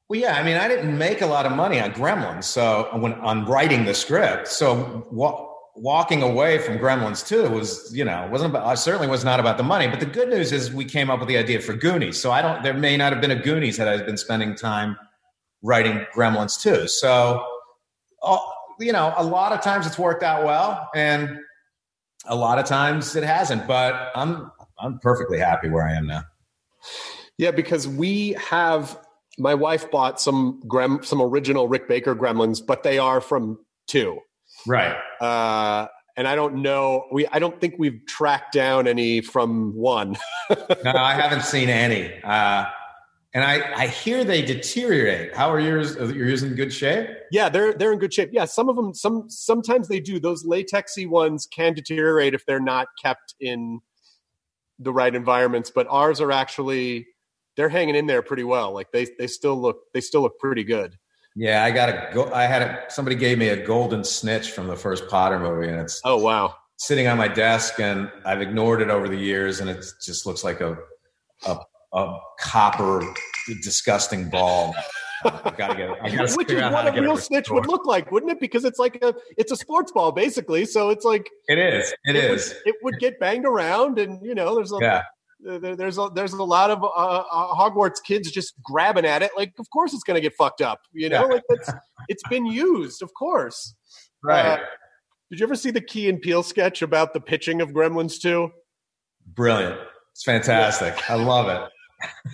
Well, 0.09 0.18
yeah. 0.18 0.35
I 0.35 0.43
mean, 0.43 0.57
I 0.57 0.66
didn't 0.66 0.99
make 0.99 1.20
a 1.20 1.26
lot 1.26 1.47
of 1.47 1.53
money 1.53 1.81
on 1.81 1.93
Gremlins, 1.93 2.45
so 2.45 2.89
when 2.95 3.14
on 3.14 3.45
writing 3.47 3.85
the 3.85 3.95
script, 3.95 4.49
so 4.49 5.07
wa- 5.11 5.49
walking 5.76 6.22
away 6.22 6.58
from 6.58 6.78
Gremlins 6.78 7.26
two 7.26 7.48
was, 7.48 7.94
you 7.94 8.04
know, 8.04 8.28
wasn't 8.30 8.50
about. 8.50 8.78
certainly 8.78 9.08
was 9.08 9.24
not 9.24 9.40
about 9.40 9.56
the 9.56 9.62
money. 9.62 9.88
But 9.88 10.00
the 10.00 10.06
good 10.06 10.28
news 10.28 10.52
is 10.52 10.72
we 10.72 10.84
came 10.84 11.10
up 11.10 11.18
with 11.18 11.28
the 11.28 11.36
idea 11.36 11.60
for 11.60 11.74
Goonies. 11.74 12.20
So 12.20 12.30
I 12.30 12.42
don't. 12.42 12.62
There 12.62 12.74
may 12.74 12.96
not 12.96 13.12
have 13.12 13.20
been 13.20 13.30
a 13.30 13.40
Goonies 13.40 13.76
had 13.76 13.88
I 13.88 14.02
been 14.02 14.16
spending 14.16 14.54
time 14.54 14.96
writing 15.62 16.06
Gremlins 16.14 16.60
two. 16.60 16.88
So. 16.88 17.44
All, 18.22 18.54
you 18.80 18.92
know, 18.92 19.14
a 19.16 19.24
lot 19.24 19.52
of 19.52 19.60
times 19.60 19.86
it's 19.86 19.98
worked 19.98 20.22
out 20.22 20.44
well, 20.44 20.88
and 20.94 21.38
a 22.26 22.34
lot 22.34 22.58
of 22.58 22.64
times 22.64 23.14
it 23.14 23.22
hasn't. 23.22 23.66
But 23.66 24.10
I'm 24.14 24.50
I'm 24.78 24.98
perfectly 24.98 25.38
happy 25.38 25.68
where 25.68 25.86
I 25.86 25.92
am 25.92 26.06
now. 26.06 26.24
Yeah, 27.38 27.50
because 27.50 27.86
we 27.86 28.32
have 28.32 28.98
my 29.38 29.54
wife 29.54 29.90
bought 29.90 30.20
some 30.20 30.62
grem 30.66 31.04
some 31.04 31.20
original 31.20 31.68
Rick 31.68 31.88
Baker 31.88 32.14
Gremlins, 32.14 32.64
but 32.64 32.82
they 32.82 32.98
are 32.98 33.20
from 33.20 33.58
two. 33.86 34.18
Right. 34.66 34.96
Uh, 35.20 35.88
and 36.16 36.28
I 36.28 36.34
don't 36.34 36.56
know. 36.56 37.06
We 37.12 37.26
I 37.28 37.38
don't 37.38 37.61
think 37.61 37.76
we've 37.78 38.00
tracked 38.06 38.52
down 38.52 38.86
any 38.86 39.20
from 39.20 39.74
one. 39.74 40.16
no, 40.84 40.92
I 40.94 41.14
haven't 41.14 41.42
seen 41.42 41.68
any. 41.68 42.12
Uh, 42.22 42.66
and 43.32 43.44
I, 43.44 43.82
I 43.82 43.86
hear 43.86 44.24
they 44.24 44.42
deteriorate. 44.42 45.36
How 45.36 45.50
are 45.52 45.61
yours? 45.61 45.94
You're 45.94 46.26
yours 46.28 46.42
in 46.42 46.54
good 46.56 46.72
shape? 46.72 47.08
Yeah, 47.30 47.48
they're 47.48 47.72
they're 47.72 47.92
in 47.92 47.98
good 48.00 48.12
shape. 48.12 48.30
Yeah, 48.32 48.44
some 48.44 48.68
of 48.68 48.76
them 48.76 48.92
some 48.92 49.30
sometimes 49.30 49.88
they 49.88 50.00
do. 50.00 50.18
Those 50.18 50.44
latexy 50.44 51.08
ones 51.08 51.46
can 51.46 51.74
deteriorate 51.74 52.34
if 52.34 52.44
they're 52.44 52.61
not 52.61 52.88
kept 53.00 53.34
in 53.40 53.80
the 54.78 54.92
right 54.92 55.14
environments. 55.14 55.70
But 55.70 55.86
ours 55.88 56.20
are 56.20 56.32
actually 56.32 57.06
they're 57.56 57.68
hanging 57.68 57.94
in 57.94 58.06
there 58.06 58.22
pretty 58.22 58.44
well. 58.44 58.72
Like 58.72 58.90
they 58.90 59.06
they 59.18 59.28
still 59.28 59.61
look 59.61 59.78
they 59.94 60.00
still 60.00 60.22
look 60.22 60.38
pretty 60.40 60.64
good. 60.64 60.96
Yeah, 61.37 61.64
I 61.64 61.70
got 61.70 61.89
a 61.89 62.11
go. 62.12 62.33
I 62.33 62.45
had 62.45 62.62
a 62.62 62.85
somebody 62.89 63.16
gave 63.16 63.39
me 63.39 63.49
a 63.49 63.64
golden 63.64 64.05
snitch 64.05 64.51
from 64.51 64.66
the 64.66 64.76
first 64.76 65.09
Potter 65.09 65.39
movie, 65.39 65.68
and 65.68 65.81
it's 65.81 66.01
oh 66.05 66.16
wow 66.16 66.55
sitting 66.81 67.07
on 67.07 67.18
my 67.18 67.28
desk, 67.28 67.78
and 67.78 68.11
I've 68.24 68.41
ignored 68.41 68.81
it 68.81 68.89
over 68.89 69.07
the 69.09 69.16
years, 69.16 69.61
and 69.61 69.68
it 69.68 69.85
just 70.03 70.26
looks 70.26 70.43
like 70.43 70.61
a 70.61 70.76
a 71.47 71.59
a 71.93 72.18
copper 72.39 73.03
disgusting 73.62 74.31
ball. 74.31 74.74
I 75.24 75.53
gotta 75.57 75.74
get. 75.74 75.91
I 76.03 76.11
gotta 76.11 76.35
Which 76.37 76.51
is 76.51 76.62
what 76.62 76.97
a 76.97 77.01
real 77.01 77.16
snitch 77.18 77.51
would 77.51 77.66
look 77.66 77.85
like, 77.85 78.11
wouldn't 78.11 78.33
it? 78.33 78.41
Because 78.41 78.64
it's 78.64 78.78
like 78.78 79.03
a 79.03 79.14
it's 79.37 79.53
a 79.53 79.57
sports 79.57 79.93
ball 79.93 80.11
basically. 80.12 80.64
So 80.64 80.89
it's 80.89 81.05
like 81.05 81.28
it 81.49 81.59
is. 81.59 81.93
It, 82.05 82.16
it 82.16 82.24
is. 82.24 82.49
Would, 82.49 82.74
it 82.74 82.74
would 82.83 82.99
get 82.99 83.20
banged 83.20 83.45
around, 83.45 83.99
and 83.99 84.24
you 84.24 84.35
know, 84.35 84.55
there's 84.55 84.72
a 84.72 84.78
yeah. 84.81 85.03
There, 85.43 85.76
there's 85.76 85.99
a 85.99 86.11
there's 86.14 86.32
a 86.32 86.43
lot 86.43 86.70
of 86.70 86.82
uh, 86.82 86.86
uh, 86.86 87.55
Hogwarts 87.55 88.03
kids 88.05 88.30
just 88.30 88.55
grabbing 88.62 89.05
at 89.05 89.22
it. 89.22 89.30
Like, 89.36 89.53
of 89.59 89.68
course, 89.70 89.95
it's 89.95 90.03
going 90.03 90.16
to 90.16 90.20
get 90.20 90.34
fucked 90.34 90.61
up. 90.61 90.80
You 90.93 91.09
know, 91.09 91.22
yeah. 91.22 91.34
like 91.34 91.43
it's 91.49 91.70
it's 92.09 92.22
been 92.28 92.47
used, 92.47 93.03
of 93.03 93.12
course. 93.14 93.74
Right. 94.22 94.45
Uh, 94.45 94.59
did 95.30 95.41
you 95.41 95.47
ever 95.47 95.55
see 95.55 95.70
the 95.70 95.80
Key 95.80 96.09
and 96.09 96.20
Peele 96.20 96.43
sketch 96.43 96.82
about 96.82 97.14
the 97.14 97.20
pitching 97.20 97.61
of 97.61 97.70
Gremlins 97.70 98.20
2? 98.20 98.51
Brilliant. 99.34 99.78
It's 100.12 100.24
fantastic. 100.24 100.95
Yeah. 100.97 101.05
I 101.09 101.14
love 101.14 101.49
it. 101.49 101.70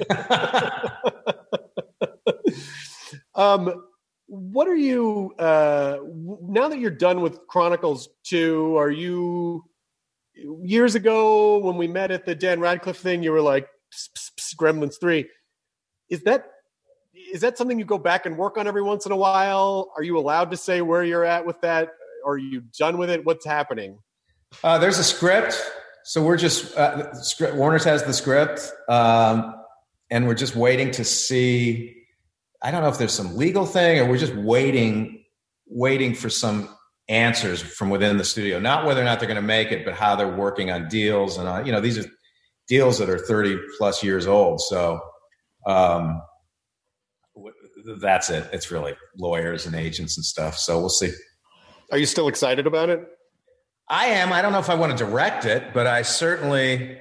um, 3.35 3.85
what 4.27 4.67
are 4.67 4.77
you 4.77 5.35
uh, 5.39 5.99
now 6.43 6.69
that 6.69 6.79
you're 6.79 6.91
done 6.91 7.21
with 7.21 7.47
Chronicles 7.47 8.09
Two? 8.25 8.77
Are 8.77 8.91
you 8.91 9.65
years 10.37 10.95
ago 10.95 11.59
when 11.59 11.77
we 11.77 11.89
met 11.89 12.11
at 12.11 12.25
the 12.25 12.35
Dan 12.35 12.61
Radcliffe 12.61 12.99
thing? 12.99 13.23
You 13.23 13.33
were 13.33 13.41
like 13.41 13.69
Gremlins 14.59 15.01
Three. 15.01 15.27
Is 16.11 16.23
that 16.23 16.51
is 17.33 17.41
that 17.41 17.59
something 17.59 17.79
you 17.79 17.85
go 17.85 17.99
back 17.99 18.27
and 18.27 18.37
work 18.37 18.57
on 18.57 18.67
every 18.67 18.83
once 18.83 19.07
in 19.07 19.13
a 19.13 19.17
while? 19.17 19.93
Are 19.97 20.03
you 20.03 20.19
allowed 20.19 20.51
to 20.51 20.57
say 20.57 20.81
where 20.83 21.03
you're 21.03 21.25
at 21.25 21.47
with 21.47 21.61
that? 21.63 21.91
Are 22.25 22.37
you 22.37 22.63
done 22.79 22.99
with 22.99 23.11
it? 23.11 23.25
What's 23.25 23.45
happening? 23.45 23.99
Uh, 24.63 24.79
there's 24.79 24.99
a 24.99 25.05
script 25.05 25.61
so 26.07 26.23
we're 26.23 26.37
just 26.37 26.77
uh, 26.77 27.13
script, 27.15 27.57
Warner's 27.57 27.83
has 27.83 28.05
the 28.05 28.13
script, 28.13 28.71
um, 28.89 29.57
and 30.09 30.29
we're 30.29 30.37
just 30.37 30.55
waiting 30.55 30.93
to 30.93 31.05
see. 31.05 31.97
I 32.63 32.71
don't 32.71 32.83
know 32.83 32.89
if 32.89 32.97
there's 32.97 33.13
some 33.13 33.37
legal 33.37 33.67
thing, 33.67 33.99
or 33.99 34.09
we're 34.09 34.17
just 34.17 34.37
waiting, 34.37 35.25
waiting 35.67 36.15
for 36.15 36.31
some 36.31 36.69
answers 37.09 37.63
from 37.63 37.91
within 37.91 38.17
the 38.17 38.25
studio. 38.25 38.59
Not 38.59 38.85
whether 38.85 39.01
or 39.01 39.05
not 39.05 39.21
they're 39.21 39.29
going 39.29 39.37
to 39.37 39.43
make 39.43 39.73
it, 39.73 39.85
but 39.85 39.95
how 39.95 40.17
they're 40.17 40.35
working 40.35 40.71
on 40.71 40.89
deals, 40.89 41.39
and 41.39 41.49
uh, 41.49 41.63
you 41.65 41.73
know 41.73 41.81
these 41.81 41.99
are 41.99 42.09
deals 42.69 42.99
that 42.99 43.09
are 43.09 43.19
30 43.19 43.59
plus 43.79 44.03
years 44.03 44.27
old. 44.27 44.61
So 44.61 45.01
um, 45.67 46.21
that's 48.01 48.31
it. 48.31 48.49
It's 48.53 48.71
really 48.71 48.95
lawyers 49.17 49.67
and 49.67 49.75
agents 49.75 50.17
and 50.17 50.25
stuff. 50.25 50.59
So 50.59 50.79
we'll 50.79 50.89
see. 50.89 51.13
Are 51.93 51.99
you 51.99 52.07
still 52.07 52.29
excited 52.29 52.67
about 52.67 52.89
it? 52.89 53.01
I 53.89 54.07
am. 54.07 54.33
I 54.33 54.43
don't 54.43 54.53
know 54.53 54.59
if 54.59 54.71
I 54.71 54.75
want 54.75 54.97
to 54.97 55.05
direct 55.05 55.45
it, 55.45 55.73
but 55.73 55.87
I 55.87 56.03
certainly 56.03 56.99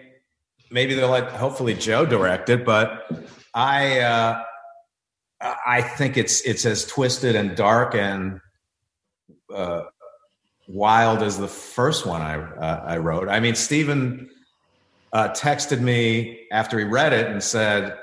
maybe 0.70 0.93
they'll 0.93 1.10
let 1.10 1.32
hopefully 1.32 1.74
Joe 1.74 2.06
direct 2.06 2.49
it. 2.49 2.64
But 2.64 3.10
I 3.56 3.99
uh, 3.99 4.43
I 5.41 5.82
think 5.82 6.18
it's 6.18 6.41
it's 6.41 6.66
as 6.66 6.86
twisted 6.86 7.36
and 7.36 7.56
dark 7.56 7.95
and 7.95 8.39
uh, 9.53 9.84
wild 10.68 11.22
as 11.22 11.38
the 11.38 11.47
first 11.47 12.05
one 12.05 12.22
I 12.22 12.36
uh, 12.36 12.84
I 12.86 12.97
wrote. 12.97 13.30
I 13.30 13.39
mean, 13.39 13.55
Steven 13.55 14.30
uh, 15.13 15.30
texted 15.30 15.80
me 15.80 16.47
after 16.51 16.80
he 16.80 16.86
read 16.86 17.13
it 17.13 17.28
and 17.28 17.41
said, 17.41 17.97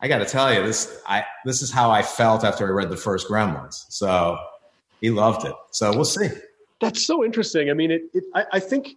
"I 0.00 0.08
got 0.08 0.18
to 0.18 0.26
tell 0.26 0.52
you 0.52 0.62
this. 0.62 1.00
I 1.06 1.24
this 1.44 1.62
is 1.62 1.70
how 1.70 1.90
I 1.90 2.02
felt 2.02 2.44
after 2.44 2.66
I 2.66 2.70
read 2.70 2.90
the 2.90 2.96
first 2.96 3.28
Gremlins." 3.28 3.84
So 3.88 4.38
he 5.00 5.10
loved 5.10 5.46
it. 5.46 5.54
So 5.70 5.94
we'll 5.94 6.04
see 6.04 6.28
that's 6.80 7.06
so 7.06 7.24
interesting. 7.24 7.70
I 7.70 7.74
mean, 7.74 7.90
it, 7.90 8.02
it 8.12 8.24
I, 8.34 8.44
I 8.54 8.60
think, 8.60 8.96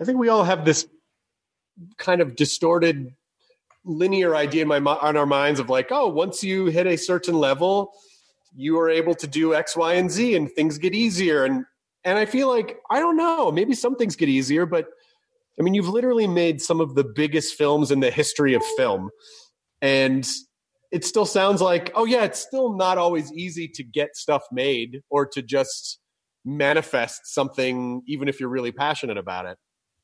I 0.00 0.04
think 0.04 0.18
we 0.18 0.28
all 0.28 0.44
have 0.44 0.64
this 0.64 0.86
kind 1.96 2.20
of 2.20 2.36
distorted 2.36 3.14
linear 3.84 4.36
idea 4.36 4.62
in 4.62 4.68
my 4.68 4.78
on 4.78 5.16
our 5.16 5.26
minds 5.26 5.60
of 5.60 5.68
like, 5.68 5.88
oh, 5.90 6.08
once 6.08 6.42
you 6.42 6.66
hit 6.66 6.86
a 6.86 6.96
certain 6.96 7.34
level, 7.34 7.92
you 8.54 8.78
are 8.78 8.90
able 8.90 9.14
to 9.16 9.26
do 9.26 9.54
X, 9.54 9.76
Y, 9.76 9.94
and 9.94 10.10
Z, 10.10 10.36
and 10.36 10.50
things 10.50 10.78
get 10.78 10.94
easier. 10.94 11.44
And 11.44 11.64
and 12.04 12.18
I 12.18 12.26
feel 12.26 12.48
like 12.48 12.78
I 12.90 13.00
don't 13.00 13.16
know, 13.16 13.50
maybe 13.52 13.74
some 13.74 13.96
things 13.96 14.16
get 14.16 14.28
easier, 14.28 14.66
but 14.66 14.86
I 15.58 15.62
mean, 15.62 15.74
you've 15.74 15.88
literally 15.88 16.26
made 16.26 16.60
some 16.60 16.80
of 16.80 16.94
the 16.94 17.04
biggest 17.04 17.54
films 17.56 17.90
in 17.90 18.00
the 18.00 18.10
history 18.10 18.54
of 18.54 18.62
film, 18.76 19.10
and 19.80 20.26
it 20.90 21.04
still 21.04 21.26
sounds 21.26 21.60
like, 21.60 21.92
oh 21.94 22.04
yeah, 22.04 22.24
it's 22.24 22.40
still 22.40 22.74
not 22.74 22.98
always 22.98 23.32
easy 23.32 23.68
to 23.68 23.82
get 23.82 24.16
stuff 24.16 24.42
made 24.52 25.00
or 25.10 25.26
to 25.26 25.42
just 25.42 25.98
manifest 26.44 27.26
something, 27.26 28.02
even 28.06 28.28
if 28.28 28.40
you're 28.40 28.48
really 28.48 28.72
passionate 28.72 29.16
about 29.16 29.46
it. 29.46 29.56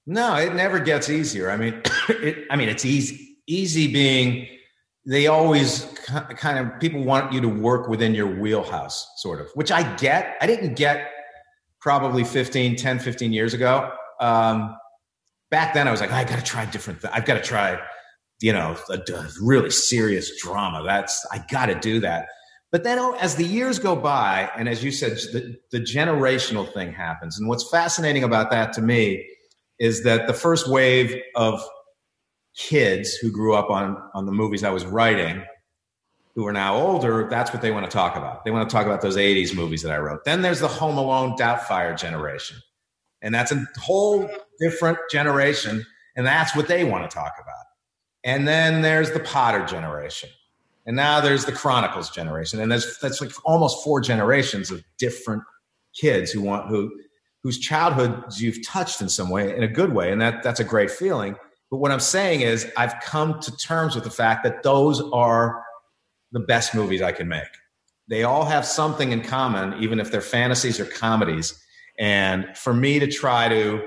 No, 0.07 0.37
it 0.37 0.55
never 0.55 0.79
gets 0.79 1.11
easier. 1.11 1.51
I 1.51 1.57
mean, 1.57 1.83
it, 2.09 2.47
I 2.51 2.57
mean, 2.57 2.69
it's 2.69 2.85
easy. 2.85 3.37
Easy 3.47 3.91
being 3.91 4.47
they 5.07 5.27
always 5.27 5.85
kind 6.07 6.59
of 6.59 6.79
people 6.81 7.03
want 7.03 7.33
you 7.33 7.41
to 7.41 7.49
work 7.49 7.89
within 7.89 8.15
your 8.15 8.27
wheelhouse, 8.27 9.09
sort 9.17 9.41
of, 9.41 9.51
which 9.55 9.73
I 9.73 9.95
get. 9.97 10.37
I 10.43 10.47
didn't 10.47 10.75
get 10.75 11.11
probably 11.89 12.23
15, 12.23 12.77
10, 12.77 12.99
15 12.99 13.33
years 13.33 13.55
ago. 13.55 13.91
Um, 14.21 14.77
back 15.51 15.73
then, 15.73 15.89
I 15.89 15.91
was 15.91 16.03
like, 16.03 16.13
I 16.13 16.23
got 16.23 16.37
to 16.37 16.45
try 16.45 16.67
different. 16.67 17.01
Th- 17.01 17.11
I've 17.15 17.25
got 17.25 17.37
to 17.37 17.43
try, 17.43 17.81
you 18.43 18.53
know, 18.53 18.77
a, 18.91 18.99
a 19.11 19.29
really 19.41 19.71
serious 19.71 20.39
drama. 20.39 20.83
That's 20.85 21.27
I 21.33 21.43
got 21.51 21.67
to 21.67 21.75
do 21.75 22.01
that. 22.01 22.27
But 22.71 22.85
then, 22.85 22.99
oh, 22.99 23.17
as 23.19 23.37
the 23.37 23.45
years 23.47 23.79
go 23.79 23.97
by, 23.97 24.51
and 24.55 24.69
as 24.69 24.85
you 24.85 24.91
said, 24.91 25.13
the, 25.33 25.57
the 25.73 25.81
generational 25.81 26.71
thing 26.71 26.93
happens. 26.93 27.39
And 27.39 27.49
what's 27.49 27.67
fascinating 27.71 28.23
about 28.23 28.51
that 28.51 28.75
to 28.75 28.83
me 28.83 29.27
is 29.79 30.05
that 30.05 30.27
the 30.27 30.35
first 30.35 30.69
wave 30.69 31.17
of 31.37 31.67
kids 32.55 33.15
who 33.15 33.33
grew 33.33 33.55
up 33.55 33.71
on 33.71 33.97
on 34.13 34.27
the 34.27 34.33
movies 34.33 34.63
I 34.63 34.69
was 34.73 34.85
writing, 34.85 35.43
who 36.39 36.47
are 36.47 36.53
now 36.53 36.77
older, 36.77 37.27
that's 37.29 37.53
what 37.53 37.61
they 37.61 37.73
want 37.73 37.85
to 37.85 37.91
talk 37.91 38.15
about. 38.15 38.45
They 38.45 38.53
want 38.53 38.71
to 38.71 38.73
talk 38.73 38.87
about 38.87 39.01
those 39.01 39.17
80s 39.17 39.57
movies 39.57 39.83
that 39.83 39.91
I 39.91 39.99
wrote. 39.99 40.25
Then 40.25 40.41
there's 40.41 40.61
the 40.61 40.69
Home 40.69 40.97
Alone 40.97 41.37
Doubtfire 41.37 41.99
generation. 41.99 42.59
And 43.23 43.35
that's 43.35 43.51
a 43.51 43.67
whole 43.77 44.31
different 44.61 44.99
generation. 45.11 45.85
And 46.15 46.25
that's 46.25 46.55
what 46.55 46.69
they 46.69 46.85
want 46.85 47.11
to 47.11 47.13
talk 47.13 47.33
about. 47.43 47.65
And 48.23 48.47
then 48.47 48.83
there's 48.83 49.11
the 49.11 49.19
Potter 49.19 49.67
generation. 49.67 50.31
And 50.87 50.95
now 50.95 51.21
there's 51.21 51.45
the 51.45 51.51
Chronicles 51.51 52.09
generation. 52.09 52.61
And 52.61 52.71
there's 52.71 53.01
that's 53.01 53.21
like 53.21 53.33
almost 53.45 53.83
four 53.83 54.01
generations 54.01 54.71
of 54.71 54.85
different 54.97 55.43
kids 55.93 56.31
who 56.31 56.41
want 56.41 56.69
who 56.69 56.89
whose 57.43 57.59
childhoods 57.59 58.41
you've 58.41 58.65
touched 58.65 59.01
in 59.01 59.09
some 59.09 59.29
way, 59.29 59.57
in 59.57 59.65
a 59.65 59.69
good 59.69 59.93
way. 59.93 60.13
And 60.13 60.21
that 60.21 60.45
that's 60.45 60.61
a 60.61 60.65
great 60.65 60.93
feeling. 60.93 61.35
But 61.69 61.79
what 61.79 61.91
I'm 61.91 61.99
saying 61.99 62.43
is, 62.43 62.71
I've 62.77 62.95
come 63.01 63.41
to 63.41 63.57
terms 63.57 63.97
with 63.97 64.05
the 64.05 64.11
fact 64.11 64.45
that 64.45 64.63
those 64.63 65.03
are 65.13 65.65
the 66.33 66.41
best 66.41 66.75
movies 66.75 67.03
I 67.03 67.13
can 67.13 67.29
make. 67.29 67.49
They 68.09 68.25
all 68.25 68.45
have 68.45 68.65
something 68.65 69.13
in 69.13 69.23
common, 69.23 69.83
even 69.83 70.01
if 70.01 70.11
they're 70.11 70.21
fantasies 70.21 70.81
or 70.81 70.85
comedies. 70.85 71.59
And 71.99 72.47
for 72.57 72.73
me 72.73 72.99
to 72.99 73.07
try 73.07 73.49
to, 73.49 73.83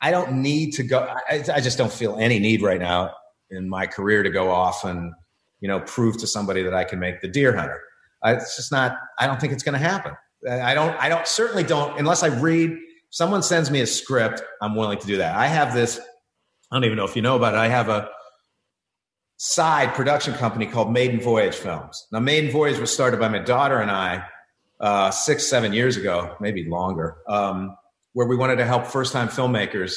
I 0.00 0.10
don't 0.10 0.42
need 0.42 0.72
to 0.74 0.82
go, 0.82 1.00
I, 1.30 1.44
I 1.52 1.60
just 1.60 1.78
don't 1.78 1.92
feel 1.92 2.16
any 2.18 2.38
need 2.38 2.62
right 2.62 2.80
now 2.80 3.12
in 3.50 3.68
my 3.68 3.86
career 3.86 4.22
to 4.22 4.30
go 4.30 4.50
off 4.50 4.84
and, 4.84 5.12
you 5.60 5.68
know, 5.68 5.80
prove 5.80 6.18
to 6.18 6.26
somebody 6.26 6.62
that 6.62 6.74
I 6.74 6.84
can 6.84 6.98
make 6.98 7.20
the 7.20 7.28
deer 7.28 7.56
hunter. 7.56 7.80
I, 8.22 8.34
it's 8.34 8.56
just 8.56 8.72
not, 8.72 8.96
I 9.18 9.26
don't 9.26 9.40
think 9.40 9.52
it's 9.52 9.62
going 9.62 9.78
to 9.78 9.84
happen. 9.84 10.12
I 10.50 10.74
don't, 10.74 10.96
I 11.00 11.08
don't, 11.08 11.26
certainly 11.26 11.64
don't, 11.64 11.98
unless 11.98 12.22
I 12.22 12.28
read, 12.28 12.76
someone 13.10 13.42
sends 13.42 13.70
me 13.70 13.80
a 13.80 13.86
script, 13.86 14.42
I'm 14.62 14.74
willing 14.74 14.98
to 14.98 15.06
do 15.06 15.16
that. 15.18 15.36
I 15.36 15.46
have 15.46 15.74
this 15.74 16.00
I 16.70 16.76
don't 16.76 16.84
even 16.84 16.96
know 16.96 17.04
if 17.04 17.16
you 17.16 17.22
know 17.22 17.36
about 17.36 17.54
it. 17.54 17.58
I 17.58 17.68
have 17.68 17.88
a 17.88 18.10
side 19.38 19.94
production 19.94 20.34
company 20.34 20.66
called 20.66 20.92
Maiden 20.92 21.20
Voyage 21.20 21.54
Films. 21.54 22.06
Now, 22.12 22.18
Maiden 22.18 22.50
Voyage 22.50 22.78
was 22.78 22.92
started 22.92 23.18
by 23.18 23.28
my 23.28 23.38
daughter 23.38 23.80
and 23.80 23.90
I 23.90 24.24
uh, 24.80 25.10
six, 25.10 25.46
seven 25.46 25.72
years 25.72 25.96
ago, 25.96 26.36
maybe 26.40 26.64
longer, 26.64 27.18
um, 27.28 27.76
where 28.12 28.26
we 28.26 28.36
wanted 28.36 28.56
to 28.56 28.66
help 28.66 28.86
first 28.86 29.12
time 29.12 29.28
filmmakers 29.28 29.96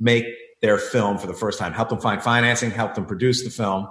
make 0.00 0.24
their 0.62 0.78
film 0.78 1.16
for 1.16 1.28
the 1.28 1.34
first 1.34 1.60
time, 1.60 1.72
help 1.72 1.88
them 1.88 2.00
find 2.00 2.20
financing, 2.20 2.72
help 2.72 2.94
them 2.94 3.06
produce 3.06 3.44
the 3.44 3.50
film. 3.50 3.88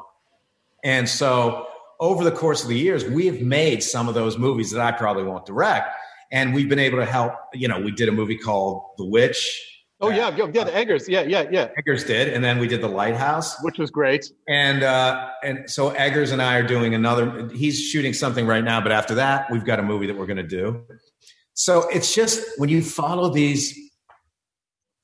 And 0.84 1.08
so, 1.08 1.68
over 2.02 2.26
the 2.26 2.32
course 2.32 2.62
of 2.62 2.68
the 2.68 2.78
years, 2.78 3.06
we 3.06 3.28
have 3.28 3.40
made 3.40 3.82
some 3.82 4.10
of 4.10 4.14
those 4.14 4.38
movies 4.38 4.72
that 4.72 4.82
I 4.82 4.92
probably 4.92 5.24
won't 5.24 5.46
direct. 5.46 5.88
And 6.32 6.54
we've 6.54 6.68
been 6.68 6.80
able 6.80 6.98
to 6.98 7.06
help, 7.06 7.34
you 7.54 7.70
know, 7.70 7.80
we 7.80 7.92
did 7.92 8.10
a 8.10 8.12
movie 8.12 8.38
called 8.38 8.84
The 8.98 9.06
Witch 9.06 9.75
Oh 10.02 10.10
yeah, 10.10 10.36
yeah, 10.36 10.48
yeah, 10.54 10.66
the 10.66 10.76
Eggers, 10.76 11.08
yeah, 11.08 11.22
yeah, 11.22 11.46
yeah. 11.50 11.70
Eggers 11.78 12.04
did, 12.04 12.34
and 12.34 12.44
then 12.44 12.60
we 12.60 12.68
did 12.68 12.82
the 12.82 12.90
Lighthouse, 12.90 13.56
which 13.64 13.78
was 13.78 13.90
great. 13.90 14.30
And 14.48 14.84
uh, 14.84 15.30
and 15.42 15.70
so 15.70 15.92
Eggers 15.92 16.32
and 16.32 16.42
I 16.42 16.58
are 16.58 16.68
doing 16.68 16.94
another. 16.94 17.50
He's 17.54 17.80
shooting 17.80 18.12
something 18.12 18.46
right 18.46 18.64
now, 18.64 18.82
but 18.82 18.92
after 18.92 19.16
that, 19.16 19.50
we've 19.50 19.64
got 19.64 19.80
a 19.80 19.84
movie 19.84 20.06
that 20.08 20.18
we're 20.18 20.26
going 20.26 20.36
to 20.38 20.44
do. 20.44 20.84
So 21.54 21.88
it's 21.90 22.14
just 22.14 22.44
when 22.58 22.68
you 22.68 22.82
follow 22.82 23.30
these 23.30 23.74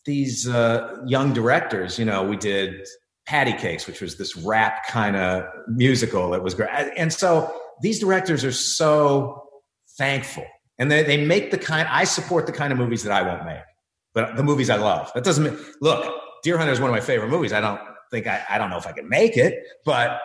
these 0.06 0.46
uh, 0.46 0.98
young 1.06 1.32
directors, 1.32 1.98
you 1.98 2.04
know, 2.04 2.24
we 2.24 2.36
did 2.36 2.86
Patti 3.26 3.54
Cake$, 3.54 3.88
which 3.88 4.02
was 4.02 4.18
this 4.18 4.36
rap 4.36 4.88
kind 4.88 5.16
of 5.16 5.46
musical 5.70 6.32
that 6.32 6.44
was 6.44 6.54
great, 6.54 6.70
and 6.98 7.14
so 7.14 7.50
these 7.82 7.98
directors 8.02 8.44
are 8.44 8.52
so 8.52 9.42
thankful, 9.98 10.46
and 10.80 10.92
they 10.92 11.04
they 11.04 11.26
make 11.26 11.50
the 11.50 11.58
kind. 11.58 11.88
I 11.90 12.04
support 12.04 12.46
the 12.46 12.52
kind 12.52 12.74
of 12.74 12.78
movies 12.78 13.04
that 13.04 13.14
I 13.14 13.22
won't 13.22 13.46
make 13.46 13.62
but 14.14 14.36
the 14.36 14.44
movies 14.44 14.70
I 14.70 14.76
love. 14.78 15.12
That 15.14 15.24
doesn't 15.24 15.44
mean, 15.44 15.58
look, 15.82 16.22
Deer 16.44 16.58
Hunter 16.58 16.74
is 16.74 16.80
one 16.80 16.90
of 16.90 16.94
my 16.94 17.02
favorite 17.02 17.30
movies. 17.30 17.54
I 17.54 17.62
don't 17.62 17.80
think 18.10 18.28
I, 18.28 18.44
I 18.50 18.58
don't 18.58 18.70
know 18.70 18.78
if 18.78 18.88
I 18.88 18.92
can 18.92 19.08
make 19.08 19.38
it, 19.38 19.64
but 19.86 20.20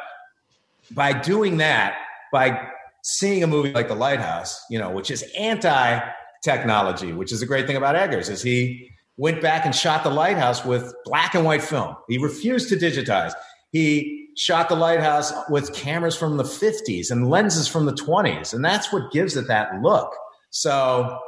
by 0.92 1.12
doing 1.12 1.58
that, 1.58 1.96
by 2.32 2.68
seeing 3.02 3.42
a 3.42 3.46
movie 3.46 3.72
like 3.72 3.88
The 3.88 3.94
Lighthouse, 3.94 4.64
you 4.70 4.78
know, 4.78 4.90
which 4.90 5.10
is 5.10 5.24
anti 5.38 6.00
technology, 6.44 7.12
which 7.12 7.32
is 7.32 7.42
a 7.42 7.46
great 7.46 7.66
thing 7.66 7.76
about 7.76 7.96
Eggers, 7.96 8.28
is 8.28 8.42
he 8.42 8.90
went 9.16 9.40
back 9.40 9.64
and 9.64 9.74
shot 9.74 10.04
The 10.04 10.10
Lighthouse 10.10 10.64
with 10.64 10.92
black 11.04 11.34
and 11.34 11.44
white 11.44 11.62
film. 11.62 11.96
He 12.08 12.18
refused 12.18 12.68
to 12.70 12.76
digitize. 12.76 13.32
He 13.72 14.28
shot 14.36 14.68
The 14.68 14.76
Lighthouse 14.76 15.32
with 15.48 15.72
cameras 15.72 16.16
from 16.16 16.36
the 16.36 16.44
50s 16.44 17.10
and 17.10 17.30
lenses 17.30 17.68
from 17.68 17.86
the 17.86 17.94
20s. 17.94 18.52
And 18.52 18.64
that's 18.64 18.92
what 18.92 19.10
gives 19.12 19.36
it 19.36 19.48
that 19.48 19.82
look. 19.82 20.14
So 20.50 21.18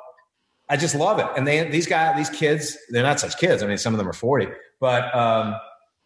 I 0.71 0.77
just 0.77 0.95
love 0.95 1.19
it. 1.19 1.27
And 1.37 1.47
they, 1.47 1.69
these 1.69 1.87
guys, 1.87 2.16
these 2.16 2.37
kids, 2.37 2.77
they're 2.91 3.03
not 3.03 3.21
such 3.21 3.39
kids. 3.39 3.62
I 3.62 3.66
mean, 3.66 3.79
some 3.79 3.95
of 3.95 3.99
them 3.99 4.09
are 4.09 4.12
40, 4.12 4.49
but 4.81 5.14
um, 5.14 5.55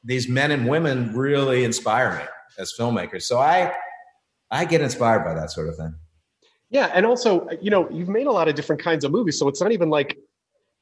these 0.04 0.28
men 0.28 0.50
and 0.50 0.68
women 0.68 1.16
really 1.16 1.64
inspire 1.64 2.16
me 2.16 2.24
as 2.58 2.72
filmmakers. 2.78 3.22
So 3.22 3.38
I, 3.38 3.72
I 4.50 4.64
get 4.64 4.80
inspired 4.80 5.24
by 5.24 5.34
that 5.34 5.50
sort 5.50 5.68
of 5.68 5.76
thing. 5.76 5.94
Yeah. 6.70 6.90
And 6.94 7.04
also, 7.04 7.48
you 7.60 7.70
know, 7.70 7.88
you've 7.90 8.08
made 8.08 8.26
a 8.26 8.32
lot 8.32 8.48
of 8.48 8.54
different 8.54 8.82
kinds 8.82 9.04
of 9.04 9.10
movies. 9.10 9.38
So 9.38 9.48
it's 9.48 9.60
not 9.60 9.72
even 9.72 9.90
like 9.90 10.16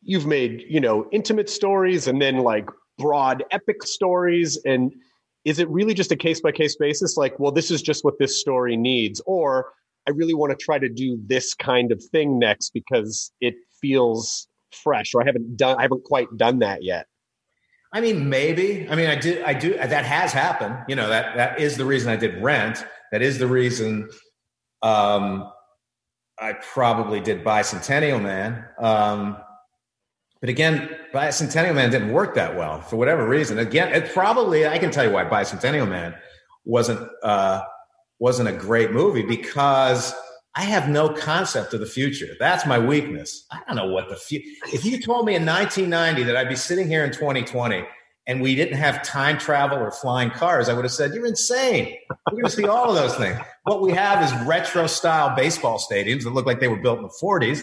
you've 0.02 0.26
made, 0.26 0.64
you 0.68 0.80
know, 0.80 1.08
intimate 1.10 1.50
stories 1.50 2.06
and 2.06 2.20
then 2.20 2.38
like 2.38 2.68
broad 2.98 3.44
epic 3.50 3.82
stories. 3.82 4.56
And 4.64 4.92
is 5.44 5.58
it 5.58 5.68
really 5.68 5.94
just 5.94 6.12
a 6.12 6.16
case 6.16 6.40
by 6.40 6.52
case 6.52 6.76
basis? 6.76 7.16
Like, 7.16 7.38
well, 7.40 7.50
this 7.50 7.70
is 7.70 7.82
just 7.82 8.04
what 8.04 8.18
this 8.18 8.38
story 8.38 8.76
needs. 8.76 9.20
Or 9.26 9.72
I 10.06 10.12
really 10.12 10.34
want 10.34 10.50
to 10.50 10.64
try 10.64 10.78
to 10.78 10.88
do 10.88 11.18
this 11.26 11.54
kind 11.54 11.92
of 11.92 12.02
thing 12.12 12.38
next 12.38 12.70
because 12.70 13.32
it 13.40 13.54
feels 13.80 14.48
fresh 14.72 15.14
or 15.14 15.22
I 15.22 15.26
haven't 15.26 15.56
done 15.56 15.76
I 15.78 15.82
haven't 15.82 16.04
quite 16.04 16.28
done 16.36 16.60
that 16.60 16.82
yet. 16.82 17.06
I 17.92 18.00
mean, 18.00 18.28
maybe. 18.28 18.86
I 18.88 18.94
mean, 18.94 19.08
I 19.08 19.16
do. 19.16 19.42
I 19.44 19.52
do. 19.52 19.74
That 19.74 20.04
has 20.04 20.32
happened. 20.32 20.76
You 20.88 20.94
know, 20.94 21.08
that 21.08 21.36
that 21.36 21.60
is 21.60 21.76
the 21.76 21.84
reason 21.84 22.10
I 22.10 22.16
did 22.16 22.40
Rent. 22.42 22.84
That 23.10 23.22
is 23.22 23.38
the 23.38 23.48
reason. 23.48 24.08
Um, 24.82 25.50
I 26.38 26.54
probably 26.54 27.20
did 27.20 27.44
Bicentennial 27.44 28.22
Man. 28.22 28.64
Um, 28.78 29.36
but 30.40 30.48
again, 30.48 30.88
Bicentennial 31.12 31.74
Man 31.74 31.90
didn't 31.90 32.12
work 32.12 32.34
that 32.36 32.56
well 32.56 32.80
for 32.80 32.96
whatever 32.96 33.28
reason. 33.28 33.58
Again, 33.58 33.92
it 33.92 34.12
probably 34.12 34.66
I 34.66 34.78
can 34.78 34.90
tell 34.90 35.04
you 35.04 35.10
why 35.10 35.24
Bicentennial 35.24 35.88
Man 35.88 36.14
wasn't 36.64 37.08
uh, 37.24 37.62
wasn't 38.20 38.48
a 38.48 38.52
great 38.52 38.92
movie 38.92 39.22
because 39.22 40.14
I 40.56 40.62
have 40.62 40.88
no 40.88 41.08
concept 41.08 41.74
of 41.74 41.80
the 41.80 41.86
future. 41.86 42.34
That's 42.38 42.66
my 42.66 42.78
weakness. 42.78 43.46
I 43.52 43.60
don't 43.68 43.76
know 43.76 43.92
what 43.92 44.08
the 44.08 44.16
future. 44.16 44.48
If 44.72 44.84
you 44.84 45.00
told 45.00 45.26
me 45.26 45.36
in 45.36 45.46
1990 45.46 46.24
that 46.24 46.36
I'd 46.36 46.48
be 46.48 46.56
sitting 46.56 46.88
here 46.88 47.04
in 47.04 47.12
2020 47.12 47.84
and 48.26 48.40
we 48.40 48.56
didn't 48.56 48.76
have 48.76 49.02
time 49.02 49.38
travel 49.38 49.78
or 49.78 49.92
flying 49.92 50.30
cars, 50.30 50.68
I 50.68 50.74
would 50.74 50.84
have 50.84 50.92
said, 50.92 51.14
You're 51.14 51.26
insane. 51.26 51.96
We're 52.26 52.32
going 52.32 52.44
to 52.44 52.50
see 52.50 52.66
all 52.66 52.88
of 52.88 52.96
those 52.96 53.14
things. 53.14 53.38
What 53.62 53.80
we 53.80 53.92
have 53.92 54.24
is 54.24 54.46
retro 54.46 54.88
style 54.88 55.36
baseball 55.36 55.78
stadiums 55.78 56.24
that 56.24 56.30
look 56.30 56.46
like 56.46 56.58
they 56.58 56.68
were 56.68 56.80
built 56.80 56.98
in 56.98 57.04
the 57.04 57.18
40s. 57.22 57.62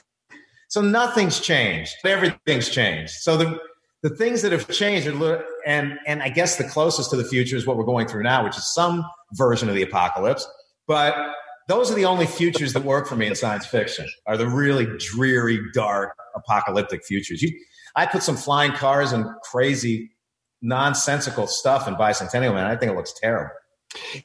So 0.69 0.81
nothing's 0.81 1.39
changed. 1.41 1.93
Everything's 2.05 2.69
changed. 2.69 3.11
So 3.11 3.35
the, 3.35 3.59
the 4.01 4.09
things 4.09 4.41
that 4.43 4.53
have 4.53 4.69
changed 4.69 5.07
are, 5.07 5.45
and, 5.65 5.97
and 6.05 6.21
I 6.21 6.29
guess 6.29 6.55
the 6.55 6.65
closest 6.65 7.09
to 7.09 7.17
the 7.17 7.25
future 7.25 7.57
is 7.57 7.65
what 7.65 7.77
we're 7.77 7.85
going 7.85 8.07
through 8.07 8.23
now, 8.23 8.45
which 8.45 8.57
is 8.57 8.73
some 8.73 9.05
version 9.33 9.67
of 9.67 9.75
the 9.75 9.81
apocalypse. 9.81 10.47
But 10.87 11.15
those 11.67 11.91
are 11.91 11.95
the 11.95 12.05
only 12.05 12.25
futures 12.25 12.73
that 12.73 12.83
work 12.83 13.07
for 13.07 13.15
me 13.15 13.27
in 13.27 13.35
science 13.35 13.65
fiction 13.65 14.07
are 14.25 14.37
the 14.37 14.47
really 14.47 14.87
dreary, 14.97 15.59
dark, 15.73 16.15
apocalyptic 16.35 17.03
futures. 17.05 17.41
You, 17.41 17.57
I 17.95 18.05
put 18.05 18.23
some 18.23 18.37
flying 18.37 18.71
cars 18.71 19.11
and 19.11 19.25
crazy 19.43 20.11
nonsensical 20.61 21.47
stuff 21.47 21.87
in 21.87 21.95
Bicentennial 21.95 22.53
Man. 22.53 22.65
I 22.65 22.75
think 22.75 22.91
it 22.91 22.95
looks 22.95 23.13
terrible. 23.19 23.51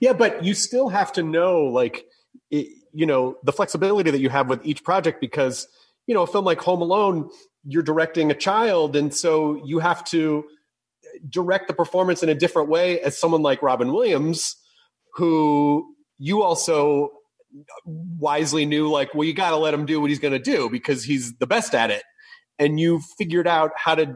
Yeah, 0.00 0.12
but 0.12 0.44
you 0.44 0.54
still 0.54 0.88
have 0.88 1.12
to 1.12 1.22
know, 1.22 1.62
like, 1.64 2.06
it, 2.50 2.68
you 2.92 3.06
know, 3.06 3.36
the 3.42 3.52
flexibility 3.52 4.10
that 4.10 4.20
you 4.20 4.28
have 4.28 4.48
with 4.48 4.64
each 4.64 4.84
project 4.84 5.20
because, 5.20 5.66
you 6.06 6.14
know, 6.14 6.22
a 6.22 6.26
film 6.26 6.44
like 6.44 6.60
Home 6.60 6.82
Alone, 6.82 7.30
you're 7.64 7.82
directing 7.82 8.30
a 8.30 8.34
child, 8.34 8.96
and 8.96 9.14
so 9.14 9.62
you 9.64 9.78
have 9.78 10.04
to 10.04 10.44
direct 11.28 11.68
the 11.68 11.74
performance 11.74 12.22
in 12.22 12.28
a 12.28 12.34
different 12.34 12.68
way 12.68 13.00
as 13.00 13.18
someone 13.18 13.42
like 13.42 13.62
Robin 13.62 13.92
Williams, 13.92 14.56
who 15.14 15.94
you 16.18 16.42
also 16.42 17.10
wisely 17.84 18.66
knew, 18.66 18.90
like, 18.90 19.14
well, 19.14 19.24
you 19.24 19.34
got 19.34 19.50
to 19.50 19.56
let 19.56 19.74
him 19.74 19.86
do 19.86 20.00
what 20.00 20.10
he's 20.10 20.18
going 20.18 20.32
to 20.32 20.38
do 20.38 20.68
because 20.70 21.04
he's 21.04 21.34
the 21.38 21.46
best 21.46 21.74
at 21.74 21.90
it, 21.90 22.02
and 22.58 22.78
you 22.78 23.00
figured 23.18 23.46
out 23.46 23.70
how 23.76 23.94
to 23.94 24.14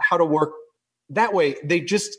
how 0.00 0.16
to 0.16 0.24
work 0.24 0.52
that 1.10 1.32
way. 1.32 1.56
They 1.64 1.80
just 1.80 2.16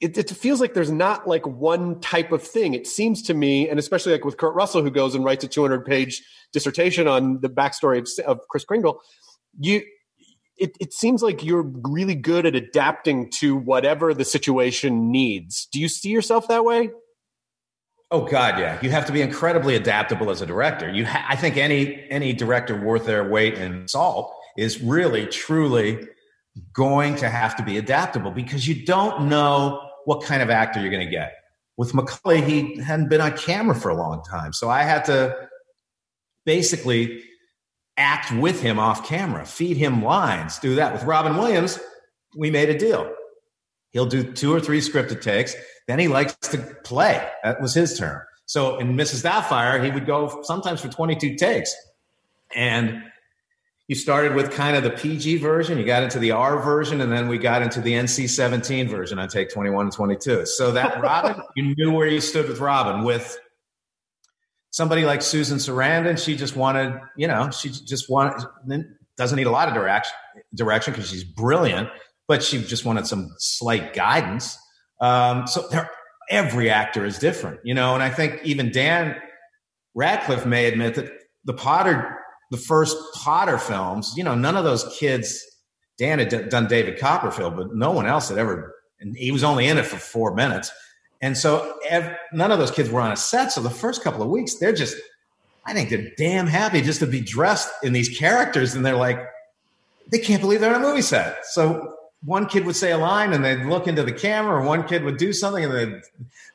it, 0.00 0.16
it, 0.16 0.30
feels 0.30 0.60
like 0.60 0.72
there's 0.72 0.90
not 0.90 1.28
like 1.28 1.46
one 1.46 2.00
type 2.00 2.32
of 2.32 2.42
thing. 2.42 2.72
It 2.72 2.86
seems 2.86 3.22
to 3.24 3.34
me, 3.34 3.68
and 3.68 3.78
especially 3.78 4.12
like 4.12 4.24
with 4.24 4.38
Kurt 4.38 4.54
Russell, 4.54 4.82
who 4.82 4.90
goes 4.90 5.14
and 5.14 5.24
writes 5.24 5.44
a 5.44 5.48
200 5.48 5.84
page 5.84 6.22
dissertation 6.52 7.06
on 7.06 7.40
the 7.42 7.50
backstory 7.50 7.98
of, 7.98 8.26
of 8.26 8.40
Kris 8.48 8.64
Kringle, 8.64 9.00
you, 9.58 9.82
it, 10.56 10.76
it 10.80 10.94
seems 10.94 11.22
like 11.22 11.44
you're 11.44 11.70
really 11.84 12.14
good 12.14 12.46
at 12.46 12.54
adapting 12.54 13.30
to 13.40 13.56
whatever 13.56 14.14
the 14.14 14.24
situation 14.24 15.10
needs. 15.10 15.68
Do 15.70 15.78
you 15.78 15.88
see 15.88 16.08
yourself 16.08 16.48
that 16.48 16.64
way? 16.64 16.90
Oh 18.12 18.24
God, 18.24 18.58
yeah. 18.58 18.78
You 18.82 18.90
have 18.90 19.06
to 19.06 19.12
be 19.12 19.22
incredibly 19.22 19.76
adaptable 19.76 20.30
as 20.30 20.40
a 20.40 20.46
director. 20.46 20.90
You, 20.90 21.06
ha- 21.06 21.24
I 21.28 21.36
think 21.36 21.56
any 21.56 22.08
any 22.10 22.32
director 22.32 22.80
worth 22.80 23.06
their 23.06 23.28
weight 23.28 23.54
in 23.54 23.86
salt 23.86 24.34
is 24.56 24.82
really 24.82 25.26
truly 25.26 26.08
going 26.72 27.14
to 27.16 27.28
have 27.28 27.56
to 27.56 27.62
be 27.62 27.78
adaptable 27.78 28.32
because 28.32 28.66
you 28.66 28.84
don't 28.84 29.28
know 29.28 29.80
what 30.06 30.24
kind 30.24 30.42
of 30.42 30.50
actor 30.50 30.80
you're 30.80 30.90
going 30.90 31.04
to 31.04 31.10
get. 31.10 31.34
With 31.76 31.94
Macaulay, 31.94 32.42
he 32.42 32.78
hadn't 32.78 33.08
been 33.08 33.20
on 33.20 33.36
camera 33.36 33.74
for 33.74 33.90
a 33.90 33.94
long 33.94 34.22
time. 34.24 34.52
So 34.52 34.68
I 34.68 34.82
had 34.82 35.04
to 35.04 35.48
basically 36.44 37.22
act 37.96 38.32
with 38.32 38.60
him 38.60 38.78
off 38.78 39.06
camera, 39.06 39.46
feed 39.46 39.76
him 39.76 40.02
lines, 40.02 40.58
do 40.58 40.74
that. 40.74 40.92
With 40.92 41.04
Robin 41.04 41.36
Williams, 41.36 41.78
we 42.36 42.50
made 42.50 42.70
a 42.70 42.78
deal. 42.78 43.14
He'll 43.90 44.06
do 44.06 44.22
two 44.22 44.54
or 44.54 44.60
three 44.60 44.80
scripted 44.80 45.20
takes. 45.20 45.54
Then 45.86 45.98
he 45.98 46.08
likes 46.08 46.34
to 46.48 46.58
play. 46.84 47.28
That 47.42 47.60
was 47.60 47.74
his 47.74 47.98
term. 47.98 48.22
So 48.46 48.78
in 48.78 48.96
Mrs. 48.96 49.24
Doubtfire, 49.24 49.84
he 49.84 49.90
would 49.90 50.06
go 50.06 50.42
sometimes 50.42 50.80
for 50.80 50.88
22 50.88 51.36
takes. 51.36 51.74
And 52.54 53.02
you 53.90 53.96
started 53.96 54.36
with 54.36 54.52
kind 54.52 54.76
of 54.76 54.84
the 54.84 54.90
PG 54.90 55.38
version, 55.38 55.76
you 55.76 55.84
got 55.84 56.04
into 56.04 56.20
the 56.20 56.30
R 56.30 56.62
version, 56.62 57.00
and 57.00 57.10
then 57.10 57.26
we 57.26 57.38
got 57.38 57.60
into 57.60 57.80
the 57.80 57.92
NC 57.92 58.28
17 58.28 58.88
version 58.88 59.18
on 59.18 59.28
take 59.28 59.52
21 59.52 59.86
and 59.86 59.92
22. 59.92 60.46
So 60.46 60.70
that 60.72 61.00
Robin, 61.02 61.42
you 61.56 61.74
knew 61.76 61.92
where 61.92 62.06
you 62.06 62.20
stood 62.20 62.48
with 62.48 62.60
Robin. 62.60 63.04
With 63.04 63.36
somebody 64.70 65.04
like 65.04 65.22
Susan 65.22 65.58
Sarandon, 65.58 66.24
she 66.24 66.36
just 66.36 66.54
wanted, 66.54 67.00
you 67.16 67.26
know, 67.26 67.50
she 67.50 67.68
just 67.68 68.08
wanted, 68.08 68.46
doesn't 69.16 69.36
need 69.36 69.48
a 69.48 69.50
lot 69.50 69.66
of 69.66 69.74
direction 69.74 70.14
direction 70.54 70.92
because 70.92 71.10
she's 71.10 71.24
brilliant, 71.24 71.88
but 72.30 72.44
she 72.44 72.62
just 72.62 72.84
wanted 72.84 73.08
some 73.08 73.34
slight 73.38 73.92
guidance. 73.92 74.56
Um, 75.00 75.48
so 75.48 75.68
every 76.30 76.70
actor 76.70 77.04
is 77.04 77.18
different, 77.18 77.58
you 77.64 77.74
know, 77.74 77.94
and 77.94 78.04
I 78.04 78.08
think 78.08 78.40
even 78.44 78.70
Dan 78.70 79.16
Radcliffe 79.96 80.46
may 80.46 80.66
admit 80.66 80.94
that 80.94 81.10
the 81.44 81.54
Potter 81.54 82.16
the 82.52 82.56
first 82.56 82.96
Potter 83.16 83.58
films, 83.58 84.14
you 84.16 84.22
know, 84.22 84.36
none 84.36 84.56
of 84.56 84.62
those 84.62 84.84
kids, 84.96 85.44
Dan 85.98 86.20
had 86.20 86.28
d- 86.28 86.48
done 86.48 86.68
David 86.68 87.00
Copperfield, 87.00 87.56
but 87.56 87.74
no 87.74 87.90
one 87.90 88.06
else 88.06 88.28
had 88.28 88.38
ever, 88.38 88.76
and 89.00 89.16
he 89.16 89.32
was 89.32 89.42
only 89.42 89.66
in 89.66 89.76
it 89.76 89.86
for 89.86 89.96
four 89.96 90.32
minutes. 90.32 90.70
And 91.20 91.36
so 91.36 91.80
ev- 91.88 92.16
none 92.32 92.52
of 92.52 92.60
those 92.60 92.70
kids 92.70 92.90
were 92.90 93.00
on 93.00 93.10
a 93.10 93.16
set. 93.16 93.50
So 93.50 93.60
the 93.60 93.70
first 93.70 94.04
couple 94.04 94.22
of 94.22 94.28
weeks, 94.28 94.54
they're 94.60 94.72
just, 94.72 94.96
I 95.66 95.74
think 95.74 95.90
they're 95.90 96.12
damn 96.16 96.46
happy 96.46 96.80
just 96.80 97.00
to 97.00 97.08
be 97.08 97.20
dressed 97.20 97.70
in 97.82 97.92
these 97.92 98.16
characters. 98.16 98.76
And 98.76 98.86
they're 98.86 98.94
like, 98.94 99.18
they 100.12 100.20
can't 100.20 100.40
believe 100.40 100.60
they're 100.60 100.72
on 100.72 100.80
a 100.80 100.86
movie 100.86 101.02
set. 101.02 101.44
So 101.46 101.96
one 102.24 102.46
kid 102.46 102.66
would 102.66 102.76
say 102.76 102.92
a 102.92 102.98
line 102.98 103.32
and 103.32 103.44
they'd 103.44 103.64
look 103.64 103.86
into 103.86 104.02
the 104.02 104.12
camera, 104.12 104.56
or 104.56 104.62
one 104.62 104.86
kid 104.86 105.04
would 105.04 105.16
do 105.16 105.32
something 105.32 105.64
and 105.64 105.72
they'd, 105.72 106.02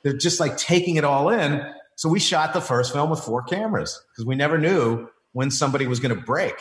they're 0.04 0.18
just 0.18 0.40
like 0.40 0.58
taking 0.58 0.96
it 0.96 1.04
all 1.04 1.30
in. 1.30 1.66
So 1.96 2.10
we 2.10 2.20
shot 2.20 2.54
the 2.54 2.62
first 2.62 2.94
film 2.94 3.10
with 3.10 3.20
four 3.20 3.42
cameras 3.42 4.02
because 4.12 4.26
we 4.26 4.36
never 4.36 4.58
knew 4.58 5.08
when 5.32 5.50
somebody 5.50 5.88
was 5.88 6.00
going 6.00 6.16
to 6.16 6.22
break, 6.22 6.54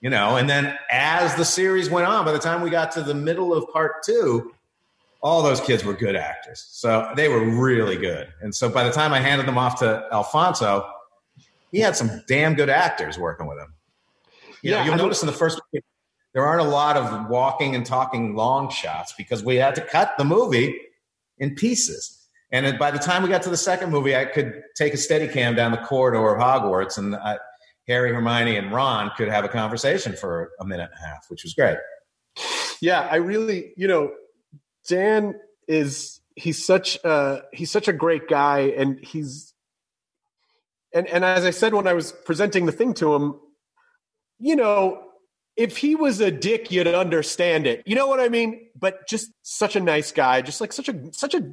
you 0.00 0.10
know. 0.10 0.36
And 0.36 0.48
then 0.48 0.76
as 0.90 1.34
the 1.36 1.44
series 1.44 1.88
went 1.88 2.06
on, 2.06 2.24
by 2.24 2.32
the 2.32 2.38
time 2.38 2.62
we 2.62 2.70
got 2.70 2.92
to 2.92 3.02
the 3.02 3.14
middle 3.14 3.54
of 3.54 3.68
part 3.70 4.02
two, 4.02 4.52
all 5.22 5.42
those 5.42 5.60
kids 5.60 5.84
were 5.84 5.92
good 5.92 6.16
actors. 6.16 6.66
So 6.68 7.12
they 7.14 7.28
were 7.28 7.44
really 7.44 7.96
good. 7.96 8.28
And 8.40 8.54
so 8.54 8.68
by 8.68 8.82
the 8.82 8.90
time 8.90 9.12
I 9.12 9.20
handed 9.20 9.46
them 9.46 9.56
off 9.56 9.78
to 9.78 10.04
Alfonso, 10.10 10.84
he 11.70 11.78
had 11.78 11.94
some 11.94 12.22
damn 12.26 12.54
good 12.54 12.68
actors 12.68 13.18
working 13.18 13.46
with 13.46 13.58
him. 13.58 13.74
You 14.62 14.72
yeah, 14.72 14.78
know, 14.78 14.84
you'll 14.84 14.96
notice 14.96 15.22
in 15.22 15.26
the 15.26 15.32
first 15.32 15.60
there 16.34 16.44
aren't 16.44 16.66
a 16.66 16.70
lot 16.70 16.96
of 16.96 17.28
walking 17.28 17.74
and 17.74 17.84
talking 17.84 18.34
long 18.34 18.70
shots 18.70 19.12
because 19.16 19.44
we 19.44 19.56
had 19.56 19.74
to 19.74 19.80
cut 19.82 20.14
the 20.16 20.24
movie 20.24 20.78
in 21.38 21.54
pieces. 21.54 22.18
And 22.50 22.78
by 22.78 22.90
the 22.90 22.98
time 22.98 23.22
we 23.22 23.28
got 23.28 23.42
to 23.42 23.50
the 23.50 23.56
second 23.56 23.90
movie, 23.90 24.14
I 24.14 24.26
could 24.26 24.62
take 24.76 24.92
a 24.94 24.98
steady 24.98 25.26
cam 25.26 25.54
down 25.54 25.72
the 25.72 25.78
corridor 25.78 26.34
of 26.34 26.40
Hogwarts 26.40 26.98
and 26.98 27.16
I, 27.16 27.38
Harry, 27.88 28.12
Hermione, 28.12 28.56
and 28.56 28.72
Ron 28.72 29.10
could 29.16 29.28
have 29.28 29.44
a 29.44 29.48
conversation 29.48 30.14
for 30.14 30.50
a 30.60 30.64
minute 30.64 30.90
and 30.94 31.04
a 31.04 31.08
half, 31.08 31.26
which 31.28 31.42
was 31.42 31.54
great. 31.54 31.78
Yeah, 32.80 33.00
I 33.00 33.16
really, 33.16 33.72
you 33.76 33.88
know, 33.88 34.12
Dan 34.88 35.34
is 35.66 36.20
he's 36.36 36.64
such 36.64 36.98
a 37.04 37.42
he's 37.52 37.70
such 37.70 37.88
a 37.88 37.92
great 37.92 38.28
guy, 38.28 38.72
and 38.76 39.04
he's 39.04 39.54
and 40.94 41.06
and 41.08 41.24
as 41.24 41.44
I 41.44 41.50
said 41.50 41.74
when 41.74 41.86
I 41.86 41.92
was 41.92 42.12
presenting 42.12 42.66
the 42.66 42.72
thing 42.72 42.94
to 42.94 43.14
him, 43.14 43.40
you 44.38 44.56
know, 44.56 45.02
if 45.56 45.76
he 45.76 45.94
was 45.94 46.20
a 46.20 46.30
dick, 46.30 46.70
you'd 46.70 46.86
understand 46.86 47.66
it. 47.66 47.82
You 47.86 47.94
know 47.94 48.06
what 48.06 48.20
I 48.20 48.28
mean? 48.28 48.68
But 48.78 49.06
just 49.08 49.30
such 49.42 49.76
a 49.76 49.80
nice 49.80 50.12
guy, 50.12 50.42
just 50.42 50.60
like 50.60 50.72
such 50.72 50.88
a 50.88 51.12
such 51.12 51.34
a 51.34 51.52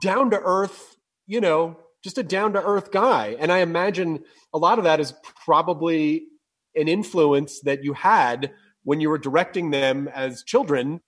down 0.00 0.30
to 0.30 0.40
earth, 0.40 0.96
you 1.26 1.40
know, 1.40 1.78
just 2.02 2.18
a 2.18 2.22
down 2.22 2.52
to 2.52 2.62
earth 2.62 2.90
guy. 2.92 3.36
And 3.38 3.50
I 3.50 3.58
imagine 3.58 4.24
a 4.52 4.58
lot 4.58 4.78
of 4.78 4.84
that 4.84 5.00
is 5.00 5.14
probably 5.44 6.26
an 6.74 6.88
influence 6.88 7.60
that 7.60 7.82
you 7.84 7.92
had 7.92 8.52
when 8.84 9.00
you 9.00 9.08
were 9.08 9.18
directing 9.18 9.70
them 9.70 10.08
as 10.08 10.42
children 10.44 11.00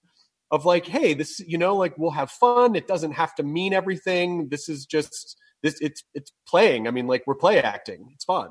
of 0.51 0.64
like, 0.64 0.87
hey, 0.87 1.12
this, 1.12 1.41
you 1.41 1.59
know, 1.59 1.77
like 1.77 1.99
we'll 1.99 2.12
have 2.12 2.31
fun. 2.31 2.77
It 2.77 2.87
doesn't 2.87 3.12
have 3.12 3.35
to 3.37 3.43
mean 3.43 3.72
everything. 3.72 4.49
This 4.49 4.68
is 4.68 4.87
just 4.87 5.37
this 5.62 5.81
it's 5.81 6.03
it's 6.14 6.33
playing. 6.49 6.87
I 6.87 6.91
mean, 6.91 7.07
like 7.07 7.24
we're 7.27 7.35
play 7.35 7.61
acting. 7.61 8.09
It's 8.14 8.24
fun. 8.24 8.51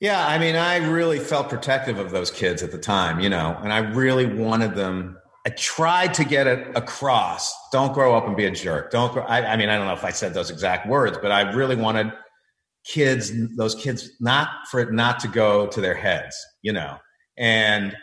Yeah, 0.00 0.26
I 0.26 0.38
mean, 0.38 0.56
I 0.56 0.76
really 0.88 1.18
felt 1.18 1.50
protective 1.50 1.98
of 1.98 2.10
those 2.10 2.30
kids 2.30 2.62
at 2.62 2.72
the 2.72 2.78
time, 2.78 3.20
you 3.20 3.28
know, 3.28 3.58
and 3.62 3.72
I 3.72 3.78
really 3.78 4.24
wanted 4.24 4.74
them 4.74 5.20
I 5.46 5.50
tried 5.50 6.12
to 6.14 6.24
get 6.24 6.46
it 6.46 6.76
across. 6.76 7.54
Don't 7.72 7.94
grow 7.94 8.14
up 8.14 8.26
and 8.26 8.36
be 8.36 8.44
a 8.44 8.50
jerk. 8.50 8.90
Don't. 8.90 9.12
Grow, 9.12 9.22
I, 9.22 9.52
I, 9.52 9.56
mean, 9.56 9.70
I 9.70 9.76
don't 9.76 9.86
know 9.86 9.94
if 9.94 10.04
I 10.04 10.10
said 10.10 10.34
those 10.34 10.50
exact 10.50 10.86
words, 10.86 11.18
but 11.22 11.32
I 11.32 11.50
really 11.52 11.76
wanted 11.76 12.12
kids, 12.84 13.32
those 13.56 13.74
kids, 13.74 14.10
not 14.20 14.50
for 14.70 14.80
it 14.80 14.92
not 14.92 15.18
to 15.20 15.28
go 15.28 15.66
to 15.68 15.80
their 15.80 15.94
heads, 15.94 16.36
you 16.60 16.72
know. 16.72 16.98
And 17.38 17.96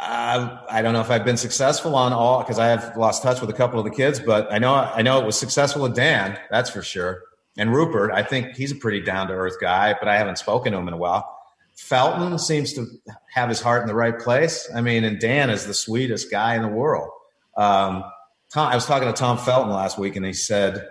I, 0.00 0.58
I 0.68 0.82
don't 0.82 0.92
know 0.92 1.00
if 1.00 1.10
I've 1.10 1.24
been 1.24 1.36
successful 1.36 1.94
on 1.94 2.12
all 2.12 2.40
because 2.40 2.58
I 2.58 2.66
have 2.66 2.96
lost 2.96 3.22
touch 3.22 3.40
with 3.40 3.50
a 3.50 3.54
couple 3.54 3.78
of 3.78 3.84
the 3.84 3.92
kids, 3.92 4.18
but 4.18 4.52
I 4.52 4.58
know 4.58 4.74
I 4.74 5.02
know 5.02 5.20
it 5.20 5.26
was 5.26 5.38
successful 5.38 5.82
with 5.82 5.94
Dan. 5.94 6.38
That's 6.50 6.70
for 6.70 6.82
sure. 6.82 7.22
And 7.58 7.74
Rupert, 7.74 8.12
I 8.12 8.22
think 8.22 8.56
he's 8.56 8.70
a 8.70 8.76
pretty 8.76 9.00
down 9.00 9.26
to 9.26 9.34
earth 9.34 9.56
guy, 9.60 9.94
but 9.98 10.08
I 10.08 10.16
haven't 10.16 10.38
spoken 10.38 10.72
to 10.72 10.78
him 10.78 10.88
in 10.88 10.94
a 10.94 10.96
while. 10.96 11.36
Felton 11.76 12.38
seems 12.38 12.72
to 12.74 12.86
have 13.34 13.48
his 13.48 13.60
heart 13.60 13.82
in 13.82 13.88
the 13.88 13.94
right 13.94 14.18
place. 14.18 14.68
I 14.74 14.80
mean, 14.80 15.04
and 15.04 15.20
Dan 15.20 15.50
is 15.50 15.66
the 15.66 15.74
sweetest 15.74 16.30
guy 16.30 16.54
in 16.54 16.62
the 16.62 16.68
world. 16.68 17.10
Um, 17.56 18.04
Tom, 18.52 18.68
I 18.68 18.74
was 18.74 18.86
talking 18.86 19.08
to 19.08 19.12
Tom 19.12 19.38
Felton 19.38 19.72
last 19.72 19.98
week, 19.98 20.16
and 20.16 20.24
he 20.24 20.32
said, 20.32 20.88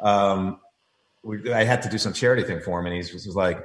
um, 0.00 0.60
we, 1.22 1.52
I 1.52 1.64
had 1.64 1.82
to 1.82 1.88
do 1.88 1.98
some 1.98 2.12
charity 2.12 2.44
thing 2.44 2.60
for 2.60 2.78
him, 2.78 2.86
and 2.86 2.94
he 2.94 2.98
was, 2.98 3.26
was 3.26 3.36
like, 3.36 3.64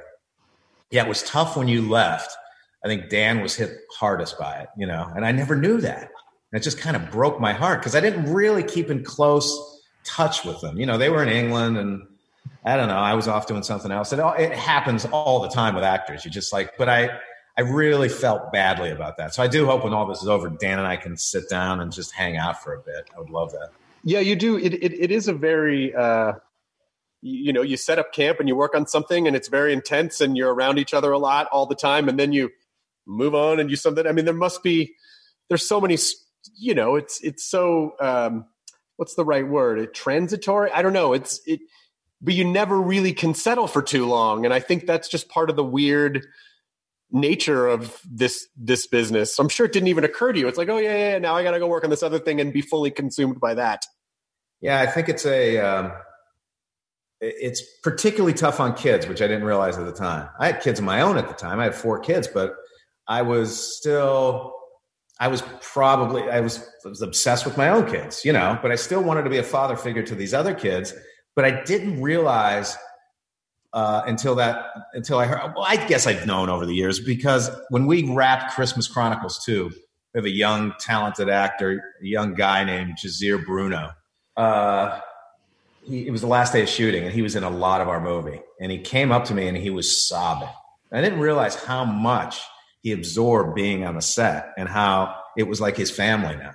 "Yeah, 0.90 1.04
it 1.04 1.08
was 1.08 1.22
tough 1.22 1.56
when 1.56 1.68
you 1.68 1.88
left. 1.88 2.36
I 2.84 2.88
think 2.88 3.08
Dan 3.08 3.40
was 3.40 3.54
hit 3.54 3.78
hardest 3.96 4.38
by 4.38 4.58
it, 4.58 4.68
you 4.76 4.86
know, 4.86 5.10
and 5.14 5.24
I 5.24 5.32
never 5.32 5.56
knew 5.56 5.80
that. 5.80 6.02
And 6.02 6.60
it 6.60 6.62
just 6.62 6.78
kind 6.78 6.96
of 6.96 7.10
broke 7.10 7.40
my 7.40 7.52
heart 7.52 7.80
because 7.80 7.94
I 7.94 8.00
didn't 8.00 8.32
really 8.32 8.62
keep 8.62 8.90
in 8.90 9.02
close 9.02 9.82
touch 10.04 10.44
with 10.44 10.60
them. 10.60 10.78
You 10.78 10.86
know, 10.86 10.98
they 10.98 11.08
were 11.08 11.22
in 11.22 11.30
England 11.30 11.78
and 11.78 12.02
I 12.64 12.76
don't 12.76 12.88
know. 12.88 12.96
I 12.96 13.14
was 13.14 13.28
off 13.28 13.46
doing 13.46 13.62
something 13.62 13.90
else. 13.90 14.12
It, 14.12 14.20
it 14.38 14.52
happens 14.52 15.04
all 15.06 15.40
the 15.40 15.48
time 15.48 15.74
with 15.74 15.84
actors. 15.84 16.24
You're 16.24 16.32
just 16.32 16.52
like, 16.52 16.76
but 16.78 16.88
I, 16.88 17.10
I 17.58 17.62
really 17.62 18.08
felt 18.08 18.52
badly 18.52 18.90
about 18.90 19.16
that. 19.18 19.34
So 19.34 19.42
I 19.42 19.48
do 19.48 19.66
hope 19.66 19.84
when 19.84 19.92
all 19.92 20.06
this 20.06 20.22
is 20.22 20.28
over, 20.28 20.48
Dan 20.48 20.78
and 20.78 20.88
I 20.88 20.96
can 20.96 21.16
sit 21.16 21.48
down 21.50 21.80
and 21.80 21.92
just 21.92 22.12
hang 22.12 22.36
out 22.36 22.62
for 22.62 22.74
a 22.74 22.80
bit. 22.80 23.10
I 23.14 23.20
would 23.20 23.30
love 23.30 23.52
that. 23.52 23.70
Yeah, 24.02 24.20
you 24.20 24.34
do. 24.34 24.56
It, 24.56 24.74
it, 24.74 24.92
it 24.92 25.10
is 25.10 25.28
a 25.28 25.34
very, 25.34 25.94
uh, 25.94 26.34
you 27.20 27.52
know, 27.52 27.62
you 27.62 27.76
set 27.76 27.98
up 27.98 28.12
camp 28.12 28.40
and 28.40 28.48
you 28.48 28.56
work 28.56 28.74
on 28.74 28.86
something 28.86 29.26
and 29.26 29.36
it's 29.36 29.48
very 29.48 29.72
intense 29.72 30.20
and 30.20 30.36
you're 30.36 30.52
around 30.52 30.78
each 30.78 30.94
other 30.94 31.12
a 31.12 31.18
lot 31.18 31.46
all 31.52 31.66
the 31.66 31.74
time. 31.74 32.08
And 32.08 32.18
then 32.18 32.32
you 32.32 32.50
move 33.06 33.34
on 33.34 33.60
and 33.60 33.70
you 33.70 33.76
something. 33.76 34.06
I 34.06 34.12
mean, 34.12 34.24
there 34.24 34.34
must 34.34 34.62
be, 34.62 34.94
there's 35.48 35.66
so 35.66 35.80
many 35.80 35.96
you 36.56 36.74
know, 36.74 36.96
it's 36.96 37.20
it's 37.20 37.44
so 37.44 37.94
um, 38.00 38.46
what's 38.96 39.14
the 39.14 39.24
right 39.24 39.46
word? 39.46 39.78
It 39.78 39.94
transitory. 39.94 40.70
I 40.70 40.82
don't 40.82 40.92
know. 40.92 41.12
It's 41.12 41.40
it, 41.46 41.60
but 42.20 42.34
you 42.34 42.44
never 42.44 42.80
really 42.80 43.12
can 43.12 43.34
settle 43.34 43.66
for 43.66 43.82
too 43.82 44.06
long, 44.06 44.44
and 44.44 44.54
I 44.54 44.60
think 44.60 44.86
that's 44.86 45.08
just 45.08 45.28
part 45.28 45.50
of 45.50 45.56
the 45.56 45.64
weird 45.64 46.26
nature 47.10 47.68
of 47.68 48.00
this 48.10 48.46
this 48.56 48.86
business. 48.86 49.38
I'm 49.38 49.48
sure 49.48 49.66
it 49.66 49.72
didn't 49.72 49.88
even 49.88 50.04
occur 50.04 50.32
to 50.32 50.38
you. 50.38 50.48
It's 50.48 50.58
like, 50.58 50.68
oh 50.68 50.78
yeah, 50.78 51.10
yeah, 51.12 51.18
now 51.18 51.34
I 51.36 51.42
got 51.42 51.52
to 51.52 51.58
go 51.58 51.66
work 51.66 51.84
on 51.84 51.90
this 51.90 52.02
other 52.02 52.18
thing 52.18 52.40
and 52.40 52.52
be 52.52 52.60
fully 52.60 52.90
consumed 52.90 53.40
by 53.40 53.54
that. 53.54 53.86
Yeah, 54.60 54.80
I 54.80 54.86
think 54.86 55.08
it's 55.08 55.26
a 55.26 55.58
um, 55.58 55.92
it's 57.20 57.62
particularly 57.82 58.34
tough 58.34 58.60
on 58.60 58.74
kids, 58.74 59.06
which 59.06 59.22
I 59.22 59.26
didn't 59.26 59.44
realize 59.44 59.78
at 59.78 59.86
the 59.86 59.92
time. 59.92 60.28
I 60.38 60.46
had 60.46 60.60
kids 60.60 60.78
of 60.78 60.84
my 60.84 61.00
own 61.00 61.16
at 61.16 61.28
the 61.28 61.34
time. 61.34 61.60
I 61.60 61.64
had 61.64 61.74
four 61.74 61.98
kids, 61.98 62.26
but 62.26 62.54
I 63.06 63.22
was 63.22 63.76
still 63.76 64.54
I 65.20 65.28
was 65.28 65.42
probably 65.60 66.28
I 66.28 66.40
was 66.40 66.66
I 66.84 66.88
was 66.88 67.02
obsessed 67.02 67.44
with 67.46 67.56
my 67.56 67.68
own 67.68 67.90
kids, 67.90 68.24
you 68.24 68.32
know, 68.32 68.58
but 68.60 68.72
I 68.72 68.76
still 68.76 69.02
wanted 69.02 69.22
to 69.22 69.30
be 69.30 69.38
a 69.38 69.44
father 69.44 69.76
figure 69.76 70.02
to 70.02 70.14
these 70.14 70.34
other 70.34 70.54
kids. 70.54 70.92
But 71.36 71.44
I 71.44 71.62
didn't 71.64 72.00
realize 72.00 72.76
uh, 73.72 74.02
until 74.06 74.36
that 74.36 74.66
until 74.94 75.18
I 75.18 75.26
heard. 75.26 75.52
Well, 75.54 75.64
I 75.66 75.76
guess 75.76 76.06
I've 76.06 76.26
known 76.26 76.48
over 76.48 76.64
the 76.64 76.74
years 76.74 77.00
because 77.00 77.50
when 77.70 77.86
we 77.86 78.10
wrapped 78.10 78.54
Christmas 78.54 78.86
Chronicles 78.86 79.44
2, 79.44 79.68
we 79.68 80.18
have 80.18 80.24
a 80.24 80.30
young 80.30 80.72
talented 80.78 81.28
actor, 81.28 81.82
a 82.00 82.06
young 82.06 82.34
guy 82.34 82.62
named 82.62 82.96
Jahzir 83.04 83.44
Bruno. 83.44 83.90
Uh, 84.36 85.00
he, 85.82 86.06
it 86.06 86.10
was 86.10 86.20
the 86.20 86.28
last 86.28 86.52
day 86.52 86.62
of 86.62 86.68
shooting, 86.68 87.04
and 87.04 87.12
he 87.12 87.22
was 87.22 87.34
in 87.34 87.42
a 87.42 87.50
lot 87.50 87.80
of 87.80 87.88
our 87.88 88.00
movie. 88.00 88.40
And 88.60 88.70
he 88.70 88.78
came 88.78 89.10
up 89.10 89.24
to 89.26 89.34
me 89.34 89.48
and 89.48 89.56
he 89.56 89.70
was 89.70 90.06
sobbing. 90.06 90.48
I 90.92 91.00
didn't 91.00 91.18
realize 91.18 91.56
how 91.56 91.84
much 91.84 92.40
he 92.82 92.92
absorbed 92.92 93.56
being 93.56 93.84
on 93.84 93.96
the 93.96 94.02
set 94.02 94.52
and 94.56 94.68
how 94.68 95.16
it 95.36 95.42
was 95.44 95.60
like 95.60 95.76
his 95.76 95.90
family 95.90 96.36
now. 96.36 96.52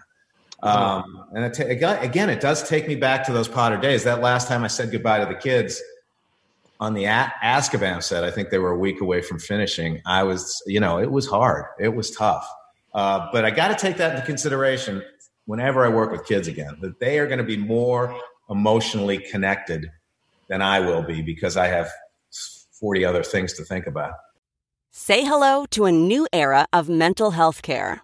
Um, 0.62 1.26
and 1.34 1.46
it 1.46 1.60
again, 1.60 2.30
it 2.30 2.42
does 2.42 2.68
take 2.68 2.88
me 2.88 2.96
back 2.96 3.26
to 3.26 3.34
those 3.34 3.48
Potter 3.48 3.78
days. 3.78 4.04
That 4.04 4.22
last 4.22 4.48
time 4.48 4.64
I 4.64 4.68
said 4.68 4.92
goodbye 4.92 5.20
to 5.20 5.26
the 5.26 5.40
kids 5.40 5.82
on 6.80 6.94
the 6.94 7.06
a- 7.06 7.34
Azkaban 7.44 8.04
set, 8.04 8.24
I 8.24 8.32
think 8.32 8.50
they 8.50 8.58
were 8.58 8.72
a 8.72 8.78
week 8.78 9.02
away 9.02 9.22
from 9.22 9.40
finishing. 9.40 10.02
I 10.06 10.24
was, 10.24 10.62
you 10.66 10.80
know, 10.80 11.00
it 11.00 11.12
was 11.12 11.28
hard. 11.28 11.66
It 11.80 11.90
was 11.90 12.12
tough. 12.12 12.48
Uh, 12.94 13.28
but 13.32 13.46
I 13.46 13.52
got 13.52 13.68
to 13.70 13.76
take 13.76 13.98
that 13.98 14.16
into 14.16 14.26
consideration 14.26 15.04
whenever 15.46 15.86
I 15.86 15.90
work 15.90 16.12
with 16.12 16.26
kids 16.26 16.48
again, 16.48 16.78
that 16.82 17.00
they 17.00 17.20
are 17.20 17.28
going 17.28 17.40
to 17.40 17.44
be 17.44 17.58
more 17.58 18.16
emotionally 18.50 19.18
connected 19.18 19.92
than 20.48 20.62
I 20.62 20.80
will 20.80 21.04
be 21.04 21.22
because 21.22 21.58
I 21.58 21.68
have 21.68 21.90
40 22.80 23.06
other 23.06 23.24
things 23.24 23.54
to 23.54 23.64
think 23.64 23.88
about. 23.88 24.14
Say 24.92 25.24
hello 25.24 25.66
to 25.72 25.86
a 25.86 25.92
new 25.92 26.28
era 26.34 26.66
of 26.74 26.90
mental 26.90 27.32
health 27.32 27.62
care. 27.62 28.04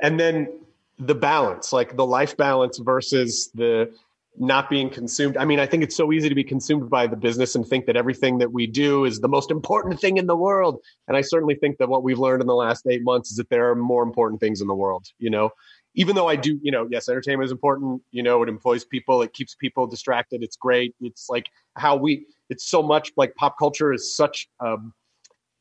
And 0.00 0.18
then 0.18 0.48
the 0.98 1.14
balance, 1.14 1.72
like 1.72 1.96
the 1.96 2.06
life 2.06 2.36
balance 2.36 2.78
versus 2.78 3.50
the 3.54 3.92
not 4.40 4.70
being 4.70 4.88
consumed. 4.88 5.36
I 5.36 5.44
mean, 5.44 5.58
I 5.58 5.66
think 5.66 5.82
it's 5.82 5.96
so 5.96 6.12
easy 6.12 6.28
to 6.28 6.34
be 6.34 6.44
consumed 6.44 6.88
by 6.88 7.06
the 7.06 7.16
business 7.16 7.54
and 7.54 7.66
think 7.66 7.86
that 7.86 7.96
everything 7.96 8.38
that 8.38 8.52
we 8.52 8.66
do 8.66 9.04
is 9.04 9.18
the 9.20 9.28
most 9.28 9.50
important 9.50 10.00
thing 10.00 10.16
in 10.16 10.26
the 10.26 10.36
world. 10.36 10.80
And 11.08 11.16
I 11.16 11.22
certainly 11.22 11.56
think 11.56 11.78
that 11.78 11.88
what 11.88 12.02
we've 12.02 12.18
learned 12.18 12.40
in 12.40 12.46
the 12.46 12.54
last 12.54 12.86
eight 12.86 13.02
months 13.02 13.30
is 13.30 13.36
that 13.38 13.50
there 13.50 13.70
are 13.70 13.74
more 13.74 14.02
important 14.02 14.40
things 14.40 14.60
in 14.60 14.68
the 14.68 14.74
world, 14.74 15.06
you 15.18 15.30
know? 15.30 15.50
Even 15.94 16.14
though 16.14 16.28
I 16.28 16.36
do, 16.36 16.60
you 16.62 16.70
know, 16.70 16.86
yes, 16.88 17.08
entertainment 17.08 17.46
is 17.46 17.50
important. 17.50 18.00
You 18.12 18.22
know, 18.22 18.42
it 18.42 18.48
employs 18.48 18.84
people, 18.84 19.22
it 19.22 19.32
keeps 19.32 19.56
people 19.56 19.86
distracted. 19.88 20.42
It's 20.44 20.56
great. 20.56 20.94
It's 21.00 21.28
like 21.28 21.46
how 21.76 21.96
we, 21.96 22.26
it's 22.48 22.66
so 22.66 22.82
much 22.82 23.10
like 23.16 23.34
pop 23.34 23.58
culture 23.58 23.92
is 23.92 24.14
such, 24.14 24.48
um, 24.60 24.92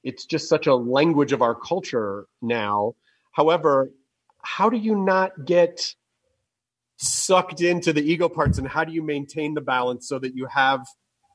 it's 0.04 0.26
just 0.26 0.48
such 0.48 0.68
a 0.68 0.76
language 0.76 1.32
of 1.32 1.42
our 1.42 1.56
culture 1.56 2.28
now. 2.44 2.94
However, 3.32 3.90
how 4.48 4.70
do 4.70 4.78
you 4.78 4.96
not 4.96 5.46
get 5.46 5.94
sucked 6.96 7.62
into 7.62 7.92
the 7.92 8.02
ego 8.02 8.30
parts 8.30 8.58
and 8.58 8.68
how 8.68 8.84
do 8.84 8.94
you 8.94 9.04
maintain 9.04 9.54
the 9.54 9.62
balance 9.62 10.08
so 10.08 10.18
that 10.18 10.36
you 10.36 10.48
have 10.48 10.86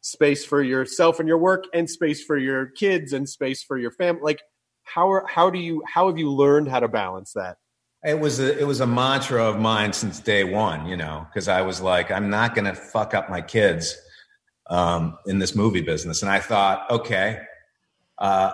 space 0.00 0.44
for 0.44 0.62
yourself 0.62 1.20
and 1.20 1.28
your 1.28 1.38
work 1.38 1.64
and 1.74 1.88
space 1.88 2.24
for 2.24 2.36
your 2.38 2.66
kids 2.66 3.12
and 3.12 3.28
space 3.28 3.62
for 3.62 3.76
your 3.76 3.90
family? 3.92 4.22
Like 4.22 4.40
how 4.84 5.12
are, 5.12 5.26
how 5.28 5.50
do 5.50 5.58
you 5.58 5.82
how 5.86 6.08
have 6.08 6.18
you 6.18 6.32
learned 6.32 6.68
how 6.68 6.80
to 6.80 6.88
balance 6.88 7.32
that? 7.34 7.58
It 8.02 8.18
was 8.18 8.40
a 8.40 8.58
it 8.58 8.64
was 8.64 8.80
a 8.80 8.86
mantra 8.86 9.44
of 9.44 9.60
mine 9.60 9.92
since 9.92 10.18
day 10.18 10.42
one 10.42 10.86
you 10.86 10.96
know 10.96 11.24
because 11.28 11.46
i 11.46 11.62
was 11.62 11.80
like 11.80 12.10
i'm 12.10 12.30
not 12.30 12.56
going 12.56 12.64
to 12.64 12.74
fuck 12.74 13.14
up 13.14 13.30
my 13.30 13.40
kids 13.40 13.96
um, 14.68 15.16
in 15.26 15.38
this 15.38 15.54
movie 15.54 15.82
business. 15.82 16.22
And 16.22 16.30
i 16.30 16.40
thought 16.40 16.90
okay 16.90 17.42
uh, 18.18 18.52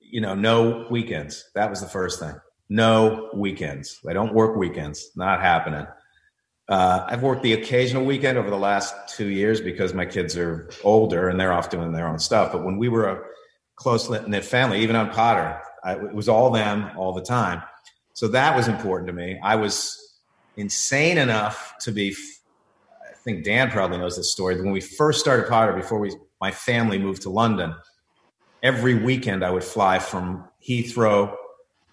you 0.00 0.20
know 0.20 0.34
no 0.34 0.86
weekends. 0.90 1.48
That 1.54 1.70
was 1.70 1.80
the 1.80 1.88
first 1.88 2.20
thing 2.20 2.34
no 2.74 3.30
weekends 3.34 4.00
i 4.08 4.12
don't 4.12 4.34
work 4.34 4.56
weekends 4.56 5.10
not 5.16 5.40
happening 5.40 5.86
uh, 6.68 7.04
I've 7.08 7.22
worked 7.22 7.42
the 7.42 7.52
occasional 7.52 8.04
weekend 8.04 8.38
over 8.38 8.48
the 8.48 8.58
last 8.58 8.94
two 9.08 9.28
years 9.28 9.60
because 9.60 9.92
my 9.92 10.06
kids 10.06 10.36
are 10.38 10.70
older 10.84 11.28
and 11.28 11.38
they're 11.38 11.52
off 11.52 11.70
doing 11.70 11.92
their 11.92 12.08
own 12.08 12.18
stuff. 12.18 12.52
But 12.52 12.64
when 12.64 12.78
we 12.78 12.88
were 12.88 13.08
a 13.08 13.20
close 13.76 14.08
knit 14.08 14.44
family, 14.44 14.80
even 14.80 14.96
on 14.96 15.10
Potter, 15.10 15.60
I, 15.84 15.96
it 15.96 16.14
was 16.14 16.28
all 16.28 16.50
them 16.50 16.90
all 16.96 17.12
the 17.12 17.22
time. 17.22 17.62
So 18.14 18.28
that 18.28 18.56
was 18.56 18.68
important 18.68 19.08
to 19.08 19.12
me. 19.12 19.40
I 19.42 19.56
was 19.56 19.98
insane 20.56 21.18
enough 21.18 21.74
to 21.80 21.92
be. 21.92 22.14
I 23.02 23.14
think 23.24 23.44
Dan 23.44 23.70
probably 23.70 23.98
knows 23.98 24.16
this 24.16 24.32
story. 24.32 24.56
When 24.56 24.72
we 24.72 24.80
first 24.80 25.20
started 25.20 25.48
Potter, 25.48 25.72
before 25.74 25.98
we 25.98 26.14
my 26.40 26.52
family 26.52 26.98
moved 26.98 27.22
to 27.22 27.30
London, 27.30 27.74
every 28.62 28.94
weekend 28.94 29.44
I 29.44 29.50
would 29.50 29.64
fly 29.64 29.98
from 29.98 30.48
Heathrow 30.66 31.34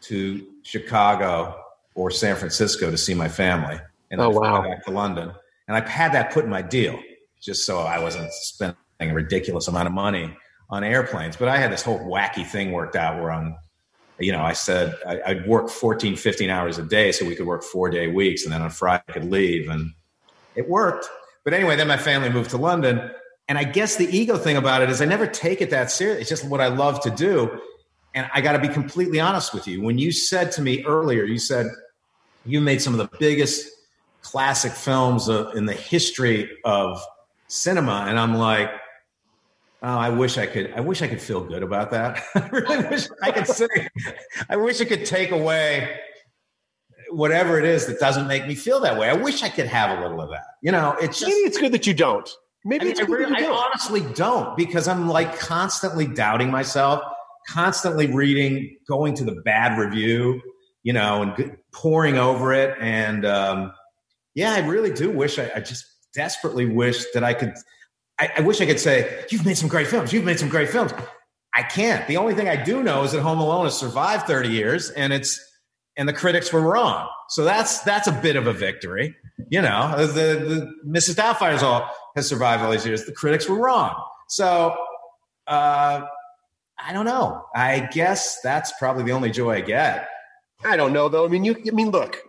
to 0.02 0.48
Chicago 0.64 1.56
or 1.96 2.12
San 2.12 2.36
Francisco 2.36 2.92
to 2.92 2.98
see 2.98 3.14
my 3.14 3.28
family 3.28 3.80
and 4.12 4.22
oh, 4.22 4.32
then 4.32 4.42
wow. 4.42 4.62
back 4.62 4.86
to 4.86 4.92
London. 4.92 5.32
And 5.68 5.78
I 5.78 5.88
had 5.88 6.14
that 6.14 6.32
put 6.32 6.46
in 6.46 6.50
my 6.50 6.62
deal 6.62 7.00
just 7.42 7.66
so 7.66 7.80
I 7.80 8.00
wasn't 8.00 8.32
spending 8.34 8.76
a 9.00 9.14
ridiculous 9.14 9.68
amount 9.68 9.88
of 9.88 9.94
money 9.94 10.36
on 10.70 10.84
airplanes. 10.84 11.36
But 11.36 11.48
I 11.48 11.58
had 11.58 11.72
this 11.72 11.82
whole 11.82 12.00
wacky 12.00 12.46
thing 12.46 12.72
worked 12.72 12.96
out 12.96 13.22
where 13.22 13.32
I'm, 13.32 13.56
you 14.20 14.32
know, 14.32 14.42
I 14.42 14.54
said 14.54 14.96
I, 15.06 15.34
would 15.34 15.48
work 15.48 15.70
14, 15.70 16.16
15 16.16 16.50
hours 16.50 16.78
a 16.78 16.84
day 16.84 17.12
so 17.12 17.26
we 17.26 17.36
could 17.36 17.46
work 17.48 17.64
four 17.64 17.90
day 17.90 18.08
weeks. 18.08 18.44
And 18.44 18.54
then 18.54 18.62
on 18.62 18.70
Friday 18.70 19.04
I 19.10 19.12
could 19.12 19.30
leave. 19.30 19.70
And 19.70 19.92
it 20.56 20.68
worked. 20.68 21.08
But 21.44 21.54
anyway, 21.54 21.76
then 21.76 21.88
my 21.88 21.98
family 21.98 22.30
moved 22.30 22.50
to 22.52 22.58
London. 22.58 23.12
And 23.48 23.58
I 23.58 23.64
guess 23.64 23.96
the 23.96 24.06
ego 24.16 24.38
thing 24.38 24.58
about 24.58 24.82
it 24.82 24.90
is 24.90 25.02
I 25.02 25.06
never 25.06 25.26
take 25.26 25.62
it 25.62 25.72
that 25.72 25.90
seriously. 25.90 26.22
It's 26.22 26.30
just 26.30 26.46
what 26.46 26.62
I 26.62 26.68
love 26.68 27.02
to 27.02 27.10
do. 27.10 27.60
And 28.14 28.30
I 28.34 28.42
got 28.42 28.54
to 28.54 28.60
be 28.60 28.68
completely 28.68 29.20
honest 29.20 29.54
with 29.54 29.68
you. 29.68 29.82
When 29.82 29.98
you 29.98 30.12
said 30.12 30.52
to 30.54 30.62
me 30.62 30.84
earlier, 30.86 31.24
you 31.24 31.40
said 31.40 31.68
you 32.46 32.60
made 32.60 32.82
some 32.82 32.94
of 32.94 33.00
the 33.00 33.18
biggest 33.18 33.70
classic 34.22 34.72
films 34.72 35.30
in 35.30 35.66
the 35.66 35.74
history 35.74 36.50
of 36.66 37.02
cinema. 37.48 38.06
And 38.08 38.20
I'm 38.20 38.36
like, 38.36 38.72
Oh, 39.82 39.98
I 39.98 40.10
wish 40.10 40.38
I 40.38 40.46
could. 40.46 40.74
I 40.76 40.82
wish 40.82 41.02
I 41.02 41.08
could 41.08 41.22
feel 41.22 41.42
good 41.42 41.64
about 41.64 41.92
that. 41.92 42.22
I 42.36 42.48
really 42.50 42.90
wish 42.90 43.08
I 43.22 43.32
could 43.32 43.48
say. 43.48 43.68
I 44.50 44.58
wish 44.58 44.82
I 44.82 44.86
could 44.86 45.06
take 45.06 45.32
away 45.32 45.98
whatever 47.12 47.58
it 47.58 47.66
is 47.66 47.86
that 47.88 48.00
doesn't 48.00 48.28
make 48.28 48.46
me 48.46 48.56
feel 48.56 48.82
that 48.82 49.00
way. 49.00 49.10
I 49.10 49.14
wish 49.14 49.42
I 49.42 49.50
could 49.50 49.68
have 49.68 49.98
a 49.98 50.02
little 50.02 50.22
of 50.22 50.30
that. 50.32 50.44
You 50.62 50.72
know, 50.72 50.98
it's 51.02 51.20
just, 51.20 51.30
maybe 51.30 51.48
it's 51.48 51.58
good 51.58 51.72
that 51.72 51.88
you 51.88 51.94
don't. 51.94 52.30
Maybe 52.66 52.82
I, 52.82 52.84
mean, 52.84 52.92
it's 52.92 53.00
I, 53.00 53.04
really, 53.04 53.32
that 53.32 53.40
you 53.40 53.48
I 53.48 53.66
honestly 53.68 54.02
don't 54.14 54.58
because 54.58 54.88
I'm 54.90 55.08
like 55.08 55.40
constantly 55.40 56.06
doubting 56.06 56.52
myself, 56.52 57.02
constantly 57.48 58.08
reading, 58.08 58.78
going 58.88 59.16
to 59.16 59.24
the 59.24 59.42
bad 59.44 59.78
review, 59.78 60.42
you 60.84 60.94
know, 60.94 61.22
and 61.22 61.58
pouring 61.74 62.18
over 62.18 62.54
it. 62.54 62.78
And 62.80 63.26
um, 63.26 63.74
yeah, 64.36 64.54
I 64.54 64.60
really 64.60 64.92
do 64.92 65.10
wish 65.10 65.40
I, 65.40 65.52
I 65.56 65.60
just 65.60 65.86
desperately 66.14 66.66
wish 66.66 67.06
that 67.14 67.24
I 67.24 67.34
could. 67.34 67.54
I, 68.20 68.32
I 68.38 68.42
wish 68.42 68.60
I 68.62 68.66
could 68.66 68.80
say, 68.80 69.26
"You've 69.30 69.46
made 69.46 69.58
some 69.58 69.70
great 69.70 69.88
films. 69.88 70.12
You've 70.12 70.26
made 70.26 70.40
some 70.40 70.50
great 70.50 70.70
films." 70.70 70.92
I 71.54 71.64
can't. 71.64 72.08
The 72.08 72.18
only 72.18 72.36
thing 72.36 72.48
I 72.48 72.62
do 72.62 72.84
know 72.84 73.04
is 73.04 73.12
that 73.14 73.22
Home 73.22 73.40
Alone 73.40 73.66
has 73.66 73.78
survived 73.78 74.28
30 74.28 74.50
years, 74.50 74.92
and 74.92 75.12
it's 75.12 75.40
and 75.98 76.08
the 76.08 76.14
critics 76.14 76.54
were 76.54 76.62
wrong. 76.62 77.10
So 77.30 77.44
that's 77.44 77.82
that's 77.82 78.08
a 78.08 78.12
bit 78.12 78.36
of 78.36 78.48
a 78.48 78.54
victory. 78.54 79.16
You 79.50 79.62
know, 79.62 79.96
the, 79.98 80.14
the 80.14 80.74
Mrs. 80.88 81.16
Doubtfire's 81.16 81.64
all 81.64 81.90
has 82.16 82.28
survived 82.28 82.64
all 82.64 82.72
these 82.72 82.86
years. 82.86 83.06
The 83.06 83.12
critics 83.12 83.48
were 83.50 83.58
wrong. 83.58 84.02
So 84.28 84.76
uh, 85.48 86.06
I 86.86 86.94
don't 86.94 87.06
know. 87.06 87.46
I 87.56 87.90
guess 87.92 88.40
that's 88.42 88.72
probably 88.80 89.04
the 89.04 89.12
only 89.12 89.32
joy 89.32 89.56
I 89.56 89.62
get. 89.62 90.10
I 90.64 90.76
don't 90.78 90.94
know 90.94 91.10
though. 91.10 91.26
I 91.26 91.28
mean, 91.28 91.44
you. 91.44 91.56
I 91.68 91.72
mean, 91.72 91.92
look, 91.92 92.22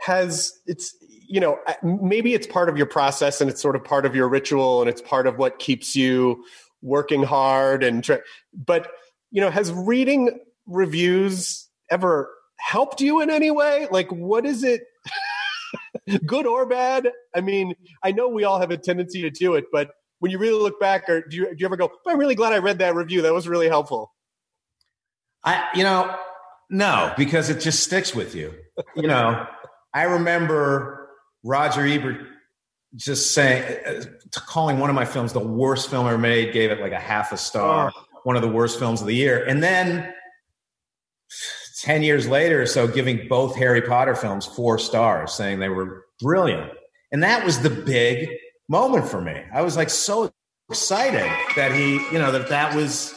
has 0.00 0.52
it's 0.66 0.94
you 1.28 1.40
know 1.40 1.58
maybe 1.82 2.34
it's 2.34 2.46
part 2.46 2.68
of 2.68 2.76
your 2.76 2.86
process 2.86 3.40
and 3.40 3.50
it's 3.50 3.60
sort 3.60 3.76
of 3.76 3.84
part 3.84 4.06
of 4.06 4.14
your 4.14 4.28
ritual 4.28 4.80
and 4.80 4.88
it's 4.88 5.02
part 5.02 5.26
of 5.26 5.38
what 5.38 5.58
keeps 5.58 5.94
you 5.94 6.44
working 6.82 7.22
hard 7.22 7.82
and 7.82 8.04
try, 8.04 8.18
but 8.54 8.88
you 9.30 9.40
know 9.40 9.50
has 9.50 9.72
reading 9.72 10.38
reviews 10.66 11.68
ever 11.90 12.30
helped 12.58 13.00
you 13.00 13.20
in 13.20 13.30
any 13.30 13.50
way 13.50 13.86
like 13.90 14.10
what 14.10 14.46
is 14.46 14.64
it 14.64 14.82
good 16.26 16.46
or 16.46 16.66
bad 16.66 17.10
i 17.34 17.40
mean 17.40 17.74
i 18.02 18.10
know 18.10 18.28
we 18.28 18.44
all 18.44 18.58
have 18.58 18.70
a 18.70 18.76
tendency 18.76 19.22
to 19.22 19.30
do 19.30 19.54
it 19.54 19.64
but 19.72 19.90
when 20.20 20.30
you 20.30 20.38
really 20.38 20.60
look 20.60 20.80
back 20.80 21.08
or 21.08 21.22
do 21.22 21.36
you, 21.36 21.44
do 21.46 21.56
you 21.58 21.66
ever 21.66 21.76
go 21.76 21.90
i'm 22.06 22.18
really 22.18 22.34
glad 22.34 22.52
i 22.52 22.58
read 22.58 22.78
that 22.78 22.94
review 22.94 23.22
that 23.22 23.32
was 23.32 23.48
really 23.48 23.68
helpful 23.68 24.12
I, 25.44 25.68
you 25.74 25.84
know, 25.84 26.14
no, 26.70 27.12
because 27.16 27.48
it 27.48 27.60
just 27.60 27.82
sticks 27.82 28.14
with 28.14 28.34
you. 28.34 28.54
You 28.94 29.06
know, 29.08 29.46
I 29.94 30.02
remember 30.02 31.08
Roger 31.42 31.86
Ebert 31.86 32.20
just 32.94 33.32
saying, 33.32 33.78
uh, 33.86 34.04
calling 34.32 34.78
one 34.78 34.90
of 34.90 34.96
my 34.96 35.04
films 35.04 35.32
the 35.32 35.40
worst 35.40 35.90
film 35.90 36.06
ever 36.06 36.18
made, 36.18 36.52
gave 36.52 36.70
it 36.70 36.80
like 36.80 36.92
a 36.92 36.98
half 36.98 37.32
a 37.32 37.36
star, 37.36 37.92
one 38.24 38.36
of 38.36 38.42
the 38.42 38.48
worst 38.48 38.78
films 38.78 39.00
of 39.00 39.06
the 39.06 39.14
year. 39.14 39.44
And 39.44 39.62
then 39.62 40.12
10 41.80 42.02
years 42.02 42.28
later 42.28 42.62
or 42.62 42.66
so, 42.66 42.86
giving 42.86 43.28
both 43.28 43.56
Harry 43.56 43.82
Potter 43.82 44.14
films 44.14 44.46
four 44.46 44.78
stars, 44.78 45.32
saying 45.32 45.60
they 45.60 45.68
were 45.68 46.04
brilliant. 46.20 46.72
And 47.12 47.22
that 47.22 47.44
was 47.44 47.60
the 47.60 47.70
big 47.70 48.28
moment 48.68 49.08
for 49.08 49.20
me. 49.20 49.42
I 49.52 49.62
was 49.62 49.76
like 49.76 49.90
so 49.90 50.32
excited 50.68 51.30
that 51.56 51.72
he, 51.72 51.94
you 52.12 52.18
know, 52.18 52.32
that 52.32 52.48
that 52.48 52.74
was 52.74 53.14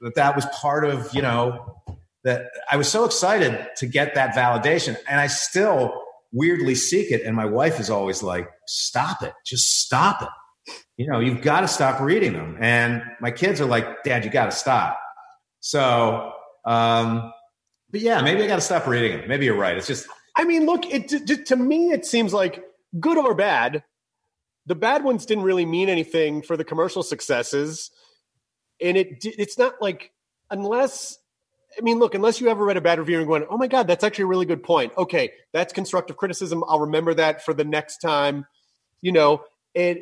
that 0.00 0.14
that 0.14 0.34
was 0.34 0.46
part 0.46 0.84
of 0.84 1.14
you 1.14 1.20
know 1.20 1.76
that 2.24 2.46
i 2.70 2.76
was 2.76 2.88
so 2.88 3.04
excited 3.04 3.66
to 3.76 3.86
get 3.86 4.14
that 4.14 4.34
validation. 4.34 4.96
And 5.08 5.20
i 5.20 5.26
still 5.26 5.92
weirdly 6.32 6.74
seek 6.74 7.10
it. 7.10 7.22
And 7.22 7.34
my 7.34 7.44
wife 7.44 7.80
is 7.80 7.90
always 7.90 8.22
like 8.22 8.48
stop 8.66 9.22
it. 9.22 9.32
Just 9.44 9.80
stop 9.80 10.22
it. 10.22 10.28
You 10.96 11.10
know 11.10 11.20
you've 11.20 11.42
got 11.42 11.60
to 11.62 11.68
stop 11.68 12.00
reading 12.00 12.32
them. 12.32 12.56
And 12.60 13.02
my 13.20 13.30
kids 13.30 13.60
are 13.60 13.66
like 13.66 14.04
dad 14.04 14.24
you 14.24 14.30
got 14.30 14.46
to 14.46 14.56
stop. 14.56 14.98
So 15.60 16.32
um 16.64 17.32
but 17.90 18.00
yeah 18.00 18.20
maybe 18.22 18.42
i 18.42 18.46
got 18.46 18.56
to 18.56 18.62
stop 18.62 18.86
reading 18.86 19.18
them. 19.18 19.28
Maybe 19.28 19.44
you're 19.44 19.56
right. 19.56 19.76
It's 19.76 19.86
just 19.86 20.06
I 20.36 20.44
mean, 20.44 20.64
look, 20.64 20.86
it 20.86 21.08
to, 21.08 21.44
to 21.44 21.56
me 21.56 21.90
it 21.90 22.06
seems 22.06 22.32
like 22.32 22.62
good 22.98 23.18
or 23.18 23.34
bad. 23.34 23.82
The 24.66 24.74
bad 24.74 25.04
ones 25.04 25.26
didn't 25.26 25.44
really 25.44 25.66
mean 25.66 25.88
anything 25.88 26.42
for 26.42 26.56
the 26.56 26.64
commercial 26.64 27.02
successes, 27.02 27.90
and 28.80 28.96
it 28.96 29.18
it's 29.24 29.58
not 29.58 29.74
like 29.80 30.12
unless 30.50 31.18
I 31.78 31.82
mean, 31.82 31.98
look, 31.98 32.14
unless 32.14 32.40
you 32.40 32.48
ever 32.48 32.64
read 32.64 32.76
a 32.76 32.80
bad 32.80 32.98
review 32.98 33.18
and 33.18 33.26
going, 33.26 33.46
"Oh 33.48 33.56
my 33.56 33.68
god, 33.68 33.86
that's 33.86 34.04
actually 34.04 34.24
a 34.24 34.28
really 34.28 34.46
good 34.46 34.62
point." 34.62 34.92
Okay, 34.98 35.30
that's 35.52 35.72
constructive 35.72 36.16
criticism. 36.16 36.64
I'll 36.66 36.80
remember 36.80 37.14
that 37.14 37.44
for 37.44 37.54
the 37.54 37.64
next 37.64 37.98
time. 37.98 38.46
You 39.02 39.12
know, 39.12 39.44
and 39.74 40.00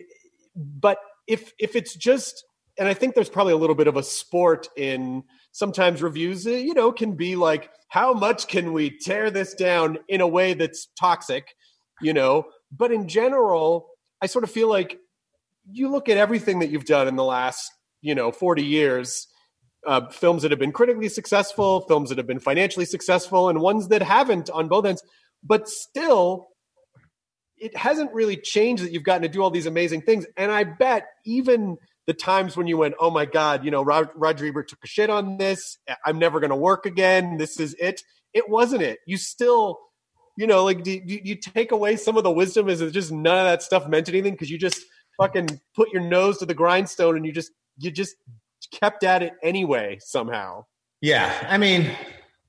but 0.56 0.98
if 1.26 1.52
if 1.58 1.76
it's 1.76 1.94
just 1.94 2.44
and 2.78 2.88
I 2.88 2.94
think 2.94 3.14
there's 3.14 3.28
probably 3.28 3.52
a 3.52 3.56
little 3.58 3.74
bit 3.74 3.88
of 3.88 3.96
a 3.96 4.02
sport 4.02 4.68
in 4.76 5.24
sometimes 5.52 6.02
reviews, 6.02 6.46
uh, 6.46 6.50
you 6.50 6.74
know, 6.74 6.92
can 6.92 7.16
be 7.16 7.34
like, 7.34 7.70
how 7.88 8.12
much 8.12 8.46
can 8.46 8.72
we 8.72 8.96
tear 8.96 9.30
this 9.30 9.54
down 9.54 9.98
in 10.08 10.20
a 10.20 10.28
way 10.28 10.54
that's 10.54 10.88
toxic, 10.98 11.54
you 12.00 12.12
know? 12.12 12.44
But 12.70 12.92
in 12.92 13.08
general, 13.08 13.87
I 14.20 14.26
sort 14.26 14.44
of 14.44 14.50
feel 14.50 14.68
like 14.68 14.98
you 15.70 15.90
look 15.90 16.08
at 16.08 16.16
everything 16.16 16.60
that 16.60 16.70
you've 16.70 16.84
done 16.84 17.08
in 17.08 17.16
the 17.16 17.24
last, 17.24 17.70
you 18.00 18.14
know, 18.14 18.32
40 18.32 18.64
years, 18.64 19.26
uh, 19.86 20.08
films 20.08 20.42
that 20.42 20.50
have 20.50 20.58
been 20.58 20.72
critically 20.72 21.08
successful, 21.08 21.82
films 21.82 22.08
that 22.08 22.18
have 22.18 22.26
been 22.26 22.40
financially 22.40 22.84
successful, 22.84 23.48
and 23.48 23.60
ones 23.60 23.88
that 23.88 24.02
haven't 24.02 24.50
on 24.50 24.68
both 24.68 24.86
ends. 24.86 25.02
But 25.42 25.68
still, 25.68 26.48
it 27.56 27.76
hasn't 27.76 28.12
really 28.12 28.36
changed 28.36 28.84
that 28.84 28.92
you've 28.92 29.04
gotten 29.04 29.22
to 29.22 29.28
do 29.28 29.42
all 29.42 29.50
these 29.50 29.66
amazing 29.66 30.02
things. 30.02 30.26
And 30.36 30.50
I 30.50 30.64
bet 30.64 31.06
even 31.24 31.76
the 32.06 32.14
times 32.14 32.56
when 32.56 32.66
you 32.66 32.76
went, 32.76 32.94
oh 32.98 33.10
my 33.10 33.26
God, 33.26 33.64
you 33.64 33.70
know, 33.70 33.82
Rod- 33.82 34.10
Roger 34.14 34.46
Ebert 34.46 34.68
took 34.68 34.78
a 34.82 34.86
shit 34.86 35.10
on 35.10 35.36
this. 35.36 35.78
I'm 36.04 36.18
never 36.18 36.40
going 36.40 36.50
to 36.50 36.56
work 36.56 36.86
again. 36.86 37.36
This 37.36 37.60
is 37.60 37.74
it. 37.78 38.02
It 38.32 38.48
wasn't 38.48 38.82
it. 38.82 38.98
You 39.06 39.16
still, 39.16 39.78
you 40.38 40.46
know, 40.46 40.62
like, 40.62 40.84
do, 40.84 41.00
do 41.00 41.18
you 41.20 41.34
take 41.34 41.72
away 41.72 41.96
some 41.96 42.16
of 42.16 42.22
the 42.22 42.30
wisdom? 42.30 42.68
Is 42.68 42.80
it 42.80 42.92
just 42.92 43.10
none 43.10 43.38
of 43.38 43.44
that 43.44 43.60
stuff 43.60 43.88
meant 43.88 44.08
anything? 44.08 44.34
Because 44.34 44.48
you 44.48 44.56
just 44.56 44.84
fucking 45.16 45.60
put 45.74 45.92
your 45.92 46.00
nose 46.00 46.38
to 46.38 46.46
the 46.46 46.54
grindstone 46.54 47.16
and 47.16 47.26
you 47.26 47.32
just, 47.32 47.50
you 47.76 47.90
just 47.90 48.14
kept 48.72 49.02
at 49.02 49.20
it 49.20 49.32
anyway 49.42 49.98
somehow. 50.00 50.64
Yeah, 51.00 51.32
I 51.48 51.58
mean, 51.58 51.90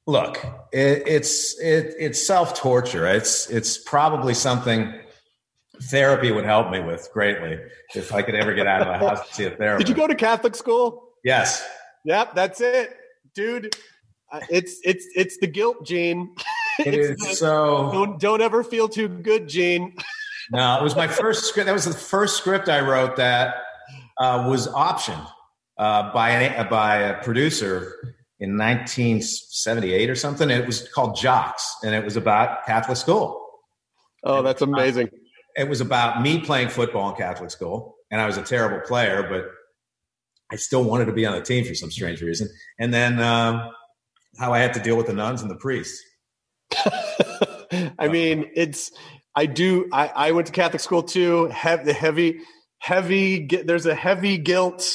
look, 0.05 0.37
it, 0.71 1.01
it's 1.07 1.59
it, 1.59 1.95
it's 1.97 2.25
self 2.25 2.53
torture. 2.53 3.07
It's 3.07 3.49
it's 3.49 3.79
probably 3.79 4.35
something 4.35 4.93
therapy 5.81 6.31
would 6.31 6.45
help 6.45 6.69
me 6.69 6.81
with 6.81 7.09
greatly 7.11 7.57
if 7.95 8.13
I 8.13 8.21
could 8.21 8.35
ever 8.35 8.53
get 8.53 8.67
out 8.67 8.81
of 8.81 8.87
the 8.87 9.07
house 9.07 9.27
to 9.27 9.33
see 9.33 9.45
a 9.45 9.51
therapist. 9.51 9.87
Did 9.87 9.89
you 9.89 9.99
go 9.99 10.07
to 10.07 10.15
Catholic 10.15 10.55
school? 10.55 11.09
Yes. 11.23 11.67
Yep, 12.05 12.35
that's 12.35 12.61
it, 12.61 12.95
dude. 13.33 13.75
Uh, 14.31 14.41
it's 14.49 14.79
it's 14.83 15.07
it's 15.15 15.37
the 15.39 15.47
guilt 15.47 15.83
gene. 15.83 16.35
It 16.79 16.93
It's 16.93 17.27
the- 17.27 17.35
so. 17.35 17.89
Don't 17.91 18.19
don't 18.19 18.41
ever 18.41 18.63
feel 18.63 18.87
too 18.87 19.07
good, 19.09 19.47
Gene. 19.47 19.95
No, 20.51 20.79
it 20.79 20.83
was 20.83 20.95
my 20.95 21.07
first 21.07 21.45
script. 21.45 21.67
That 21.67 21.73
was 21.73 21.85
the 21.85 21.93
first 21.93 22.35
script 22.37 22.69
I 22.69 22.79
wrote 22.79 23.17
that 23.17 23.57
uh, 24.19 24.47
was 24.49 24.67
optioned 24.67 25.27
uh, 25.77 26.11
by 26.11 26.31
an, 26.31 26.67
by 26.69 26.95
a 26.97 27.23
producer 27.23 28.15
in 28.39 28.57
1978 28.57 30.09
or 30.09 30.15
something. 30.15 30.49
It 30.49 30.65
was 30.65 30.89
called 30.89 31.15
Jocks, 31.15 31.75
and 31.83 31.93
it 31.93 32.03
was 32.03 32.15
about 32.15 32.65
Catholic 32.65 32.97
school. 32.97 33.45
Oh, 34.23 34.41
that's 34.41 34.63
amazing. 34.63 35.09
It 35.55 35.69
was 35.69 35.81
about 35.81 36.23
me 36.23 36.39
playing 36.39 36.69
football 36.69 37.11
in 37.11 37.15
Catholic 37.15 37.51
school, 37.51 37.95
and 38.09 38.19
I 38.19 38.25
was 38.25 38.37
a 38.37 38.43
terrible 38.43 38.79
player, 38.87 39.27
but 39.29 39.45
I 40.51 40.55
still 40.55 40.83
wanted 40.83 41.05
to 41.05 41.13
be 41.13 41.27
on 41.27 41.35
the 41.35 41.43
team 41.43 41.63
for 41.63 41.75
some 41.75 41.91
strange 41.91 42.23
reason. 42.23 42.49
And 42.79 42.91
then 42.91 43.19
um, 43.19 43.69
how 44.39 44.51
I 44.51 44.57
had 44.59 44.73
to 44.73 44.79
deal 44.79 44.97
with 44.97 45.05
the 45.05 45.13
nuns 45.13 45.43
and 45.43 45.51
the 45.51 45.55
priests. 45.57 46.01
I 46.77 47.91
uh-huh. 47.97 48.09
mean, 48.09 48.51
it's 48.55 48.91
I 49.35 49.45
do. 49.45 49.87
I, 49.91 50.07
I 50.07 50.31
went 50.31 50.47
to 50.47 50.53
Catholic 50.53 50.81
school 50.81 51.03
too. 51.03 51.45
Have 51.47 51.85
the 51.85 51.93
heavy, 51.93 52.39
heavy. 52.79 53.47
There's 53.47 53.85
a 53.85 53.95
heavy 53.95 54.37
guilt, 54.37 54.91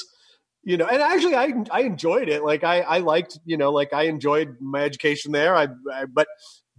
you 0.63 0.77
know. 0.77 0.87
And 0.87 1.01
actually, 1.03 1.37
I 1.37 1.53
I 1.71 1.81
enjoyed 1.83 2.29
it. 2.29 2.45
Like 2.45 2.65
I 2.65 2.81
I 2.81 2.99
liked, 2.99 3.39
you 3.45 3.57
know, 3.57 3.71
like 3.71 3.93
I 3.93 4.05
enjoyed 4.05 4.57
my 4.61 4.83
education 4.83 5.33
there. 5.33 5.57
I, 5.57 5.69
I 5.93 6.05
but 6.07 6.29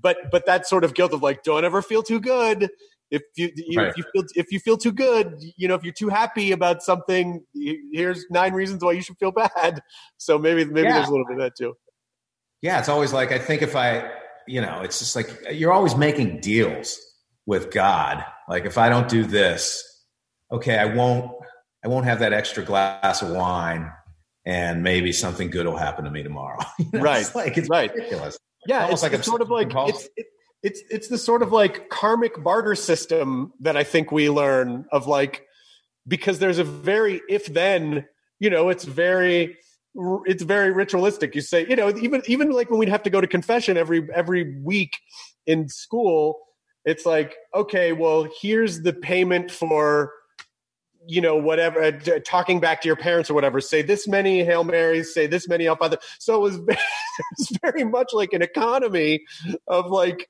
but 0.01 0.17
but 0.31 0.45
that 0.45 0.67
sort 0.67 0.83
of 0.83 0.93
guilt 0.93 1.13
of 1.13 1.21
like, 1.23 1.43
don't 1.43 1.65
ever 1.65 1.81
feel 1.81 2.03
too 2.03 2.19
good. 2.19 2.69
If 3.11 3.21
you, 3.37 3.51
you 3.55 3.79
Right. 3.79 3.89
if 3.89 3.97
you 3.97 4.03
feel 4.13 4.23
if 4.35 4.51
you 4.51 4.59
feel 4.59 4.77
too 4.77 4.91
good, 4.91 5.35
you 5.57 5.67
know, 5.67 5.75
if 5.75 5.83
you're 5.83 5.93
too 5.93 6.09
happy 6.09 6.51
about 6.51 6.83
something, 6.83 7.45
here's 7.91 8.25
nine 8.29 8.53
reasons 8.53 8.83
why 8.83 8.93
you 8.93 9.01
should 9.01 9.17
feel 9.17 9.31
bad. 9.55 9.81
So 10.17 10.37
maybe 10.37 10.65
maybe 10.65 10.87
Yeah. 10.87 10.95
there's 10.95 11.07
a 11.07 11.11
little 11.11 11.25
bit 11.25 11.37
of 11.37 11.43
that 11.43 11.55
too. 11.57 11.75
Yeah, 12.61 12.79
it's 12.79 12.89
always 12.89 13.13
like 13.13 13.31
I 13.31 13.37
think 13.39 13.61
if 13.61 13.75
I, 13.75 14.11
you 14.47 14.61
know, 14.61 14.81
it's 14.81 14.99
just 14.99 15.15
like 15.15 15.29
you're 15.51 15.73
always 15.73 15.95
making 15.95 16.39
deals 16.39 16.99
with 17.45 17.71
God. 17.71 18.23
Like 18.47 18.65
if 18.65 18.77
I 18.77 18.89
don't 18.89 19.07
do 19.09 19.23
this, 19.23 19.83
okay, 20.51 20.77
I 20.77 20.85
won't 20.85 21.31
I 21.83 21.87
won't 21.87 22.05
have 22.05 22.19
that 22.19 22.33
extra 22.33 22.63
glass 22.63 23.21
of 23.21 23.29
wine 23.29 23.91
and 24.45 24.83
maybe 24.83 25.11
something 25.11 25.49
good 25.49 25.65
will 25.65 25.77
happen 25.77 26.05
to 26.05 26.11
me 26.11 26.23
tomorrow. 26.23 26.59
You 26.79 26.85
know, 26.93 27.01
Right, 27.01 27.21
It's 27.21 27.35
like 27.35 27.57
it's 27.57 27.69
right. 27.69 27.93
ridiculous. 27.93 28.37
Yeah, 28.67 28.83
Almost 28.83 29.03
it's 29.03 29.11
like 29.11 29.19
a 29.19 29.23
sort 29.23 29.41
of 29.41 29.49
like 29.49 29.71
it's 29.73 30.07
it, 30.17 30.25
it's 30.63 30.81
it's 30.89 31.07
the 31.07 31.17
sort 31.17 31.43
of 31.43 31.51
like 31.51 31.89
karmic 31.89 32.43
barter 32.43 32.75
system 32.75 33.53
that 33.59 33.77
I 33.77 33.83
think 33.83 34.11
we 34.11 34.29
learn 34.29 34.85
of 34.91 35.07
like 35.07 35.45
because 36.07 36.39
there's 36.39 36.57
a 36.59 36.63
very 36.63 37.21
if 37.29 37.45
then, 37.45 38.05
you 38.39 38.49
know, 38.49 38.69
it's 38.69 38.83
very 38.83 39.57
it's 40.25 40.43
very 40.43 40.71
ritualistic. 40.71 41.35
You 41.35 41.41
say, 41.41 41.65
you 41.67 41.75
know, 41.75 41.89
even 41.97 42.21
even 42.27 42.51
like 42.51 42.69
when 42.69 42.79
we'd 42.79 42.89
have 42.89 43.03
to 43.03 43.09
go 43.09 43.21
to 43.21 43.27
confession 43.27 43.77
every 43.77 44.07
every 44.13 44.59
week 44.59 44.97
in 45.45 45.69
school, 45.69 46.39
it's 46.83 47.05
like, 47.05 47.35
okay, 47.53 47.93
well, 47.93 48.27
here's 48.41 48.81
the 48.81 48.93
payment 48.93 49.51
for 49.51 50.11
you 51.07 51.21
know 51.21 51.35
whatever 51.35 51.81
uh, 51.83 51.91
talking 52.25 52.59
back 52.59 52.81
to 52.81 52.87
your 52.87 52.95
parents 52.95 53.29
or 53.29 53.33
whatever. 53.33 53.61
Say 53.61 53.81
this 53.81 54.07
many 54.07 54.43
hail 54.43 54.63
marys 54.63 55.13
say 55.13 55.27
this 55.27 55.47
many 55.47 55.67
up 55.67 55.79
other 55.81 55.97
so 56.19 56.35
it 56.35 56.39
was, 56.39 56.55
it 56.67 56.77
was 57.37 57.57
very 57.61 57.83
much 57.83 58.11
like 58.13 58.33
an 58.33 58.41
economy 58.41 59.23
of 59.67 59.87
like 59.87 60.29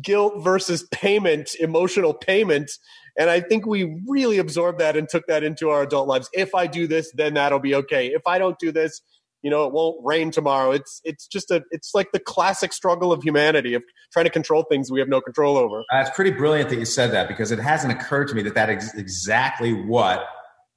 guilt 0.00 0.42
versus 0.42 0.84
payment 0.92 1.54
emotional 1.56 2.14
payment 2.14 2.70
and 3.18 3.28
I 3.28 3.40
think 3.40 3.66
we 3.66 4.00
really 4.06 4.38
absorbed 4.38 4.80
that 4.80 4.96
and 4.96 5.08
took 5.08 5.26
that 5.26 5.44
into 5.44 5.70
our 5.70 5.82
adult 5.82 6.08
lives. 6.08 6.28
If 6.32 6.54
I 6.54 6.66
do 6.66 6.86
this, 6.86 7.12
then 7.14 7.34
that'll 7.34 7.58
be 7.58 7.74
okay. 7.74 8.08
If 8.08 8.26
I 8.26 8.38
don't 8.38 8.58
do 8.58 8.72
this, 8.72 9.02
you 9.42 9.50
know, 9.50 9.66
it 9.66 9.72
won't 9.72 9.98
rain 10.04 10.30
tomorrow. 10.30 10.70
It's 10.70 11.00
it's 11.04 11.26
just 11.26 11.50
a 11.50 11.64
it's 11.70 11.90
like 11.94 12.12
the 12.12 12.20
classic 12.20 12.72
struggle 12.72 13.12
of 13.12 13.22
humanity 13.22 13.74
of 13.74 13.82
trying 14.12 14.24
to 14.24 14.30
control 14.30 14.62
things 14.62 14.90
we 14.90 15.00
have 15.00 15.08
no 15.08 15.20
control 15.20 15.56
over. 15.56 15.80
Uh, 15.92 15.98
it's 15.98 16.10
pretty 16.10 16.30
brilliant 16.30 16.70
that 16.70 16.78
you 16.78 16.84
said 16.84 17.10
that 17.10 17.28
because 17.28 17.50
it 17.50 17.58
hasn't 17.58 17.92
occurred 17.92 18.28
to 18.28 18.34
me 18.34 18.42
that 18.42 18.54
that 18.54 18.70
is 18.70 18.94
exactly 18.94 19.72
what 19.72 20.24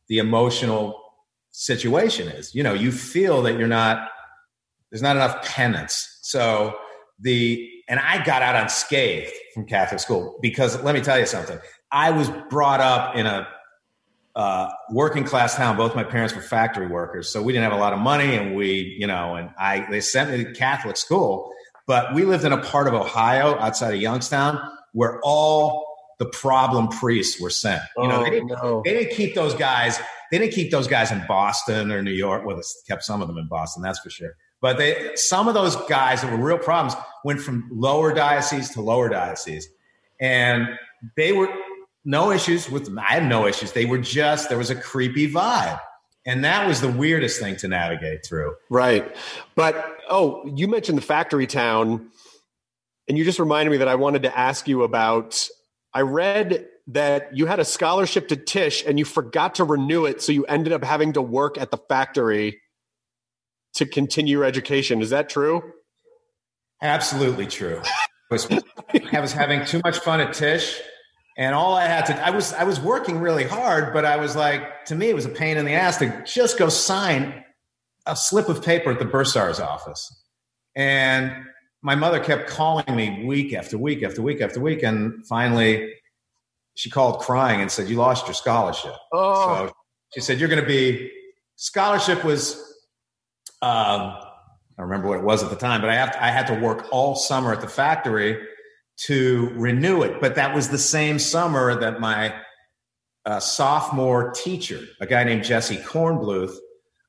the 0.09 0.17
emotional 0.17 0.99
situation 1.51 2.27
is. 2.27 2.53
You 2.55 2.63
know, 2.63 2.73
you 2.73 2.91
feel 2.91 3.43
that 3.43 3.57
you're 3.57 3.67
not 3.67 4.09
there's 4.91 5.03
not 5.03 5.15
enough 5.15 5.43
penance. 5.45 6.19
So 6.23 6.75
the 7.19 7.69
and 7.87 7.99
I 7.99 8.23
got 8.25 8.41
out 8.41 8.55
unscathed 8.55 9.31
from 9.53 9.67
Catholic 9.67 9.99
school 9.99 10.39
because 10.41 10.81
let 10.81 10.95
me 10.95 11.01
tell 11.01 11.19
you 11.19 11.27
something. 11.27 11.59
I 11.91 12.11
was 12.11 12.29
brought 12.49 12.81
up 12.81 13.15
in 13.15 13.25
a 13.25 13.47
uh, 14.35 14.69
working 14.91 15.23
class 15.23 15.55
town. 15.55 15.77
Both 15.77 15.95
my 15.95 16.03
parents 16.03 16.35
were 16.35 16.41
factory 16.41 16.87
workers, 16.87 17.29
so 17.29 17.41
we 17.41 17.53
didn't 17.53 17.63
have 17.63 17.73
a 17.73 17.81
lot 17.81 17.93
of 17.93 17.99
money, 17.99 18.35
and 18.35 18.53
we, 18.55 18.95
you 18.99 19.07
know, 19.07 19.35
and 19.35 19.49
I 19.57 19.85
they 19.89 20.01
sent 20.01 20.31
me 20.31 20.43
to 20.43 20.53
Catholic 20.53 20.97
school, 20.97 21.51
but 21.87 22.13
we 22.13 22.25
lived 22.25 22.43
in 22.43 22.51
a 22.51 22.57
part 22.57 22.87
of 22.87 22.93
Ohio 22.93 23.57
outside 23.59 23.93
of 23.93 24.01
Youngstown 24.01 24.59
where 24.93 25.19
all 25.23 25.85
the 26.19 26.25
problem 26.25 26.87
priests 26.87 27.39
were 27.41 27.49
sent. 27.49 27.81
You 27.97 28.07
know, 28.07 28.21
Oh, 28.21 28.23
they, 28.23 28.29
didn't, 28.29 28.47
no. 28.47 28.81
they 28.85 28.93
didn't 28.93 29.13
keep 29.15 29.35
those 29.35 29.53
guys. 29.53 29.99
They 30.31 30.37
didn't 30.39 30.53
keep 30.53 30.71
those 30.71 30.87
guys 30.87 31.11
in 31.11 31.21
Boston 31.27 31.91
or 31.91 32.01
New 32.01 32.11
York. 32.11 32.45
Well, 32.45 32.55
they 32.55 32.61
kept 32.87 33.03
some 33.03 33.21
of 33.21 33.27
them 33.27 33.37
in 33.37 33.47
Boston, 33.49 33.83
that's 33.83 33.99
for 33.99 34.09
sure. 34.09 34.35
But 34.61 34.77
they, 34.77 35.11
some 35.15 35.47
of 35.49 35.53
those 35.53 35.75
guys 35.87 36.21
that 36.21 36.31
were 36.31 36.43
real 36.43 36.57
problems 36.57 36.95
went 37.25 37.41
from 37.41 37.69
lower 37.71 38.13
diocese 38.13 38.69
to 38.71 38.81
lower 38.81 39.09
diocese, 39.09 39.67
and 40.19 40.69
they 41.17 41.33
were 41.33 41.49
no 42.06 42.32
issues 42.32 42.69
with 42.69 42.86
them. 42.86 42.99
I 42.99 43.14
had 43.14 43.26
no 43.26 43.48
issues. 43.48 43.72
They 43.73 43.86
were 43.86 43.98
just 43.98 44.49
there 44.49 44.57
was 44.57 44.69
a 44.69 44.76
creepy 44.76 45.30
vibe, 45.30 45.80
and 46.26 46.45
that 46.45 46.68
was 46.68 46.80
the 46.82 46.90
weirdest 46.90 47.40
thing 47.40 47.57
to 47.57 47.68
navigate 47.68 48.26
through. 48.26 48.56
Right. 48.69 49.15
But 49.56 49.98
oh, 50.10 50.49
you 50.56 50.68
mentioned 50.68 50.98
the 50.98 51.03
factory 51.03 51.48
town, 51.48 52.10
and 53.07 53.18
you 53.18 53.26
just 53.26 53.40
reminded 53.40 53.72
me 53.72 53.77
that 53.77 53.88
I 53.88 53.95
wanted 53.95 54.23
to 54.23 54.38
ask 54.38 54.68
you 54.68 54.84
about. 54.84 55.48
I 55.94 56.02
read 56.02 56.68
that 56.88 57.36
you 57.36 57.45
had 57.45 57.60
a 57.60 57.65
scholarship 57.65 58.27
to 58.27 58.36
Tisch 58.36 58.84
and 58.86 58.99
you 58.99 59.06
forgot 59.06 59.56
to 59.56 59.64
renew 59.64 60.06
it, 60.06 60.22
so 60.22 60.32
you 60.32 60.45
ended 60.45 60.73
up 60.73 60.84
having 60.84 61.14
to 61.14 61.22
work 61.22 61.57
at 61.57 61.72
the 61.72 61.77
factory 61.77 62.61
to 63.76 63.86
continue 63.86 64.38
your 64.38 64.45
education. 64.45 65.02
Is 65.02 65.10
that 65.10 65.30
true? 65.30 65.64
Absolutely 66.82 67.48
true. 67.48 67.82
I 68.32 69.19
was 69.19 69.34
having 69.34 69.65
too 69.65 69.82
much 69.84 69.99
fun 69.99 70.19
at 70.19 70.34
Tisch, 70.34 70.82
and 71.37 71.53
all 71.53 71.75
I 71.75 71.85
had 71.85 72.05
to 72.07 72.25
I 72.25 72.29
was 72.29 72.53
I 72.53 72.63
was 72.63 72.79
working 72.79 73.19
really 73.19 73.43
hard, 73.43 73.93
but 73.93 74.05
I 74.05 74.17
was 74.17 74.35
like, 74.35 74.85
to 74.85 74.95
me, 74.95 75.09
it 75.09 75.15
was 75.15 75.25
a 75.25 75.29
pain 75.29 75.57
in 75.57 75.65
the 75.65 75.73
ass 75.73 75.97
to 75.97 76.23
just 76.25 76.57
go 76.57 76.69
sign 76.69 77.43
a 78.05 78.15
slip 78.15 78.49
of 78.49 78.63
paper 78.63 78.91
at 78.91 78.99
the 78.99 79.05
bursar's 79.05 79.59
office. 79.59 80.23
And 80.75 81.31
my 81.81 81.95
mother 81.95 82.19
kept 82.19 82.49
calling 82.49 82.95
me 82.95 83.25
week 83.25 83.53
after 83.53 83.77
week 83.77 84.03
after 84.03 84.21
week 84.21 84.41
after 84.41 84.59
week, 84.59 84.83
and 84.83 85.25
finally, 85.27 85.93
she 86.75 86.89
called 86.89 87.19
crying 87.21 87.61
and 87.61 87.71
said, 87.71 87.89
"You 87.89 87.97
lost 87.97 88.27
your 88.27 88.33
scholarship." 88.33 88.93
Oh. 89.13 89.67
So 89.67 89.73
she 90.13 90.21
said, 90.21 90.39
"You're 90.39 90.49
going 90.49 90.61
to 90.61 90.67
be." 90.67 91.11
Scholarship 91.57 92.25
was 92.25 92.61
um, 93.61 94.17
I 94.77 94.81
remember 94.81 95.07
what 95.07 95.19
it 95.19 95.23
was 95.23 95.43
at 95.43 95.49
the 95.49 95.55
time, 95.55 95.81
but 95.81 95.89
I 95.89 95.95
have 95.95 96.11
to, 96.11 96.23
I 96.23 96.27
had 96.27 96.47
to 96.47 96.53
work 96.53 96.87
all 96.91 97.15
summer 97.15 97.53
at 97.53 97.61
the 97.61 97.67
factory 97.67 98.45
to 98.97 99.51
renew 99.55 100.01
it. 100.03 100.22
But 100.22 100.35
that 100.35 100.55
was 100.55 100.69
the 100.69 100.77
same 100.77 101.19
summer 101.19 101.80
that 101.80 101.99
my 101.99 102.35
uh, 103.26 103.39
sophomore 103.39 104.31
teacher, 104.31 104.81
a 104.99 105.05
guy 105.05 105.23
named 105.23 105.43
Jesse 105.43 105.77
Kornbluth, 105.77 106.55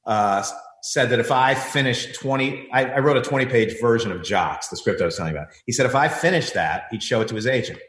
uh, 0.07 0.43
said 0.83 1.11
that 1.11 1.19
if 1.19 1.33
I 1.33 1.55
finished 1.55 2.15
20, 2.15 2.71
I, 2.73 2.85
I 2.85 2.99
wrote 3.01 3.17
a 3.17 3.23
20 3.23 3.47
page 3.47 3.81
version 3.81 4.13
of 4.13 4.23
Jocks, 4.23 4.69
the 4.69 4.77
script 4.77 5.03
I 5.03 5.07
was 5.07 5.17
telling 5.17 5.33
you 5.33 5.39
about. 5.39 5.53
He 5.67 5.73
said 5.73 5.87
if 5.87 5.95
I 5.95 6.09
finished 6.09 6.55
that, 6.55 6.85
he'd 6.91 7.03
show 7.03 7.21
it 7.21 7.29
to 7.29 7.35
his 7.35 7.47
agent. 7.47 7.81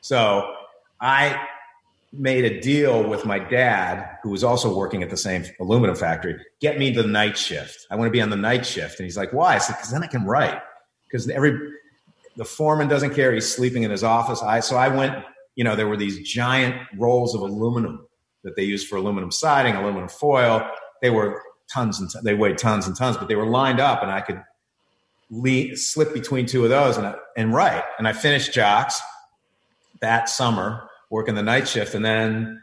So 0.00 0.54
I 1.00 1.48
made 2.12 2.44
a 2.44 2.60
deal 2.60 3.08
with 3.08 3.26
my 3.26 3.38
dad, 3.38 4.18
who 4.22 4.30
was 4.30 4.44
also 4.44 4.74
working 4.74 5.02
at 5.02 5.10
the 5.10 5.16
same 5.16 5.44
aluminum 5.60 5.96
factory, 5.96 6.36
get 6.60 6.78
me 6.78 6.90
the 6.90 7.02
night 7.02 7.36
shift. 7.36 7.86
I 7.90 7.96
want 7.96 8.06
to 8.06 8.12
be 8.12 8.20
on 8.20 8.30
the 8.30 8.36
night 8.36 8.64
shift. 8.64 9.00
And 9.00 9.04
he's 9.04 9.16
like, 9.16 9.32
why? 9.32 9.56
I 9.56 9.58
said, 9.58 9.74
because 9.74 9.90
then 9.90 10.02
I 10.02 10.06
can 10.06 10.24
write. 10.24 10.60
Because 11.08 11.28
every 11.28 11.58
the 12.36 12.44
foreman 12.44 12.88
doesn't 12.88 13.14
care. 13.14 13.32
He's 13.32 13.52
sleeping 13.52 13.82
in 13.82 13.90
his 13.90 14.02
office. 14.04 14.42
I 14.42 14.60
so 14.60 14.76
I 14.76 14.88
went, 14.88 15.24
you 15.54 15.64
know, 15.64 15.76
there 15.76 15.86
were 15.88 15.96
these 15.96 16.20
giant 16.28 16.76
rolls 16.98 17.34
of 17.34 17.40
aluminum 17.42 18.06
that 18.42 18.56
they 18.56 18.62
used 18.64 18.88
for 18.88 18.96
aluminum 18.96 19.30
siding, 19.30 19.74
aluminum 19.74 20.08
foil. 20.08 20.68
They 21.00 21.10
were 21.10 21.40
tons 21.72 21.98
and 22.00 22.10
they 22.24 22.34
weighed 22.34 22.58
tons 22.58 22.86
and 22.86 22.96
tons, 22.96 23.16
but 23.16 23.28
they 23.28 23.36
were 23.36 23.46
lined 23.46 23.80
up 23.80 24.02
and 24.02 24.10
I 24.10 24.20
could 24.20 24.42
slip 25.76 26.12
between 26.12 26.46
two 26.46 26.64
of 26.64 26.70
those 26.70 26.96
and, 26.96 27.14
and 27.36 27.54
write. 27.54 27.82
And 27.98 28.06
I 28.06 28.12
finished 28.12 28.52
jocks 28.52 29.00
that 30.00 30.28
summer 30.28 30.88
working 31.10 31.34
the 31.34 31.42
night 31.42 31.66
shift. 31.68 31.94
And 31.94 32.04
then 32.04 32.62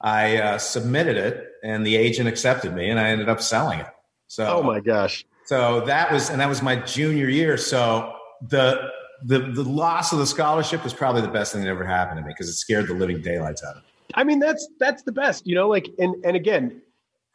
I 0.00 0.36
uh, 0.36 0.58
submitted 0.58 1.16
it 1.16 1.46
and 1.62 1.86
the 1.86 1.96
agent 1.96 2.28
accepted 2.28 2.74
me 2.74 2.90
and 2.90 3.00
I 3.00 3.08
ended 3.08 3.28
up 3.28 3.40
selling 3.40 3.80
it. 3.80 3.86
So, 4.26 4.44
Oh 4.58 4.62
my 4.62 4.80
gosh. 4.80 5.24
so 5.46 5.80
that 5.86 6.12
was, 6.12 6.28
and 6.30 6.40
that 6.40 6.48
was 6.48 6.60
my 6.62 6.76
junior 6.76 7.28
year. 7.28 7.56
So 7.56 8.12
the, 8.46 8.90
the, 9.22 9.38
the 9.38 9.62
loss 9.62 10.12
of 10.12 10.18
the 10.18 10.26
scholarship 10.26 10.82
was 10.82 10.92
probably 10.92 11.22
the 11.22 11.28
best 11.28 11.52
thing 11.52 11.62
that 11.62 11.68
ever 11.68 11.84
happened 11.84 12.18
to 12.18 12.26
me 12.26 12.32
because 12.32 12.48
it 12.48 12.54
scared 12.54 12.88
the 12.88 12.94
living 12.94 13.20
daylights 13.20 13.62
out 13.62 13.76
of 13.76 13.82
me. 13.82 13.88
I 14.14 14.24
mean, 14.24 14.38
that's 14.38 14.68
that's 14.78 15.02
the 15.02 15.12
best, 15.12 15.46
you 15.46 15.54
know. 15.54 15.68
Like, 15.68 15.88
and 15.98 16.14
and 16.24 16.36
again, 16.36 16.82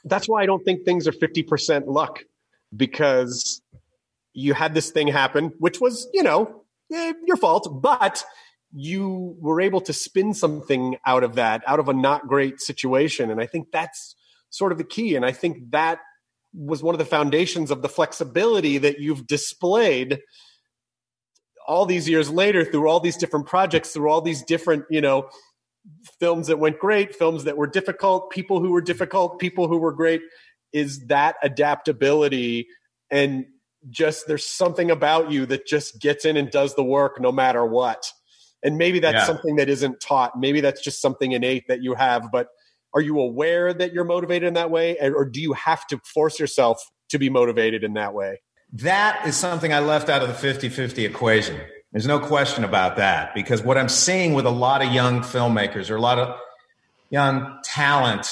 that's 0.05 0.27
why 0.27 0.43
I 0.43 0.45
don't 0.45 0.63
think 0.63 0.85
things 0.85 1.07
are 1.07 1.11
fifty 1.11 1.43
percent 1.43 1.87
luck 1.87 2.23
because 2.75 3.61
you 4.33 4.53
had 4.53 4.73
this 4.73 4.91
thing 4.91 5.07
happen, 5.07 5.51
which 5.59 5.81
was, 5.81 6.07
you 6.13 6.23
know, 6.23 6.63
eh, 6.93 7.13
your 7.25 7.37
fault, 7.37 7.81
but 7.81 8.23
you 8.71 9.35
were 9.39 9.59
able 9.59 9.81
to 9.81 9.93
spin 9.93 10.33
something 10.33 10.97
out 11.05 11.23
of 11.23 11.35
that, 11.35 11.63
out 11.65 11.79
of 11.79 11.89
a 11.89 11.93
not 11.93 12.27
great 12.27 12.61
situation, 12.61 13.31
and 13.31 13.41
I 13.41 13.47
think 13.47 13.71
that's 13.71 14.15
sort 14.51 14.71
of 14.71 14.77
the 14.77 14.83
key. 14.83 15.15
And 15.15 15.25
I 15.25 15.31
think 15.31 15.71
that 15.71 15.99
was 16.53 16.81
one 16.81 16.95
of 16.95 16.99
the 16.99 17.05
foundations 17.05 17.71
of 17.71 17.81
the 17.81 17.89
flexibility 17.89 18.77
that 18.77 18.99
you've 18.99 19.27
displayed 19.27 20.19
all 21.69 21.85
these 21.85 22.09
years 22.09 22.31
later 22.31 22.65
through 22.65 22.89
all 22.89 22.99
these 22.99 23.15
different 23.15 23.45
projects 23.45 23.91
through 23.91 24.09
all 24.09 24.21
these 24.21 24.41
different 24.43 24.83
you 24.89 24.99
know 24.99 25.29
films 26.19 26.47
that 26.47 26.57
went 26.57 26.79
great 26.79 27.15
films 27.15 27.43
that 27.43 27.55
were 27.55 27.67
difficult 27.67 28.31
people 28.31 28.59
who 28.59 28.71
were 28.71 28.81
difficult 28.81 29.39
people 29.39 29.67
who 29.67 29.77
were 29.77 29.93
great 29.93 30.21
is 30.73 31.05
that 31.07 31.35
adaptability 31.43 32.67
and 33.11 33.45
just 33.89 34.27
there's 34.27 34.45
something 34.45 34.89
about 34.91 35.31
you 35.31 35.45
that 35.45 35.65
just 35.67 36.01
gets 36.01 36.25
in 36.25 36.35
and 36.37 36.49
does 36.51 36.75
the 36.75 36.83
work 36.83 37.21
no 37.21 37.31
matter 37.31 37.65
what. 37.65 38.11
And 38.61 38.77
maybe 38.77 38.99
that's 38.99 39.19
Yeah. 39.19 39.25
something 39.25 39.55
that 39.55 39.69
isn't 39.69 40.01
taught. 40.01 40.37
Maybe 40.37 40.59
that's 40.59 40.81
just 40.81 41.01
something 41.01 41.31
innate 41.31 41.67
that 41.67 41.81
you 41.81 41.93
have 41.93 42.31
but 42.31 42.47
are 42.95 43.01
you 43.01 43.19
aware 43.19 43.71
that 43.73 43.93
you're 43.93 44.03
motivated 44.03 44.47
in 44.47 44.55
that 44.55 44.71
way? 44.71 44.97
Or 44.99 45.23
do 45.23 45.39
you 45.39 45.53
have 45.53 45.85
to 45.87 45.99
force 45.99 46.39
yourself 46.39 46.83
to 47.09 47.19
be 47.19 47.29
motivated 47.29 47.83
in 47.83 47.93
that 47.93 48.15
way 48.15 48.41
That 48.73 49.25
is 49.27 49.35
something 49.35 49.73
I 49.73 49.79
left 49.79 50.09
out 50.09 50.21
of 50.21 50.27
the 50.27 50.33
50 50.33 50.69
50 50.69 51.05
equation. 51.05 51.59
There's 51.91 52.05
no 52.05 52.19
question 52.19 52.63
about 52.63 52.97
that 52.97 53.33
because 53.33 53.63
what 53.63 53.77
I'm 53.77 53.89
seeing 53.89 54.33
with 54.33 54.45
a 54.45 54.51
lot 54.51 54.83
of 54.83 54.93
young 54.93 55.21
filmmakers 55.21 55.89
or 55.89 55.95
a 55.95 56.01
lot 56.01 56.19
of 56.19 56.37
young 57.09 57.59
talent 57.63 58.31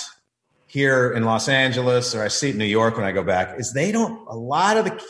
here 0.68 1.12
in 1.12 1.24
Los 1.24 1.50
Angeles 1.50 2.14
or 2.14 2.24
I 2.24 2.28
see 2.28 2.50
it 2.50 2.52
in 2.52 2.60
New 2.60 2.66
York 2.66 2.98
when 2.98 3.06
I 3.06 3.12
go 3.12 3.24
back 3.24 3.60
is 3.60 3.74
they 3.74 3.92
don't, 3.92 4.28
a 4.28 4.36
lot 4.36 4.78
of 4.78 4.86
the 4.86 5.02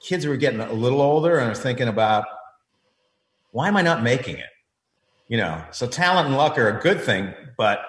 kids 0.00 0.24
who 0.24 0.32
are 0.32 0.38
getting 0.38 0.60
a 0.60 0.72
little 0.72 1.02
older 1.02 1.38
and 1.38 1.50
are 1.50 1.54
thinking 1.54 1.88
about 1.88 2.24
why 3.50 3.68
am 3.68 3.76
I 3.76 3.82
not 3.82 4.02
making 4.02 4.38
it? 4.38 4.48
You 5.28 5.36
know, 5.36 5.62
so 5.70 5.86
talent 5.86 6.28
and 6.28 6.36
luck 6.36 6.56
are 6.56 6.68
a 6.68 6.80
good 6.80 7.00
thing, 7.00 7.34
but 7.58 7.80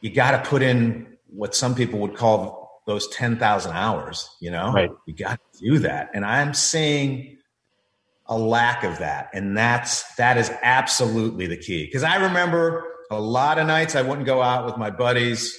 you 0.00 0.10
got 0.10 0.32
to 0.32 0.48
put 0.48 0.62
in 0.62 1.16
what 1.28 1.54
some 1.54 1.74
people 1.74 1.98
would 2.00 2.14
call 2.14 2.65
those 2.86 3.08
10,000 3.08 3.72
hours, 3.72 4.30
you 4.40 4.50
know? 4.50 4.72
Right. 4.72 4.90
You 5.06 5.14
got 5.14 5.40
to 5.52 5.58
do 5.60 5.78
that. 5.80 6.10
And 6.14 6.24
I'm 6.24 6.54
seeing 6.54 7.38
a 8.26 8.38
lack 8.38 8.84
of 8.84 8.98
that. 8.98 9.30
And 9.34 9.56
that's, 9.56 10.14
that 10.14 10.38
is 10.38 10.50
absolutely 10.62 11.46
the 11.46 11.56
key. 11.56 11.90
Cause 11.92 12.02
I 12.02 12.16
remember 12.16 12.84
a 13.10 13.20
lot 13.20 13.58
of 13.58 13.66
nights 13.66 13.94
I 13.94 14.02
wouldn't 14.02 14.26
go 14.26 14.40
out 14.40 14.66
with 14.66 14.76
my 14.76 14.90
buddies 14.90 15.56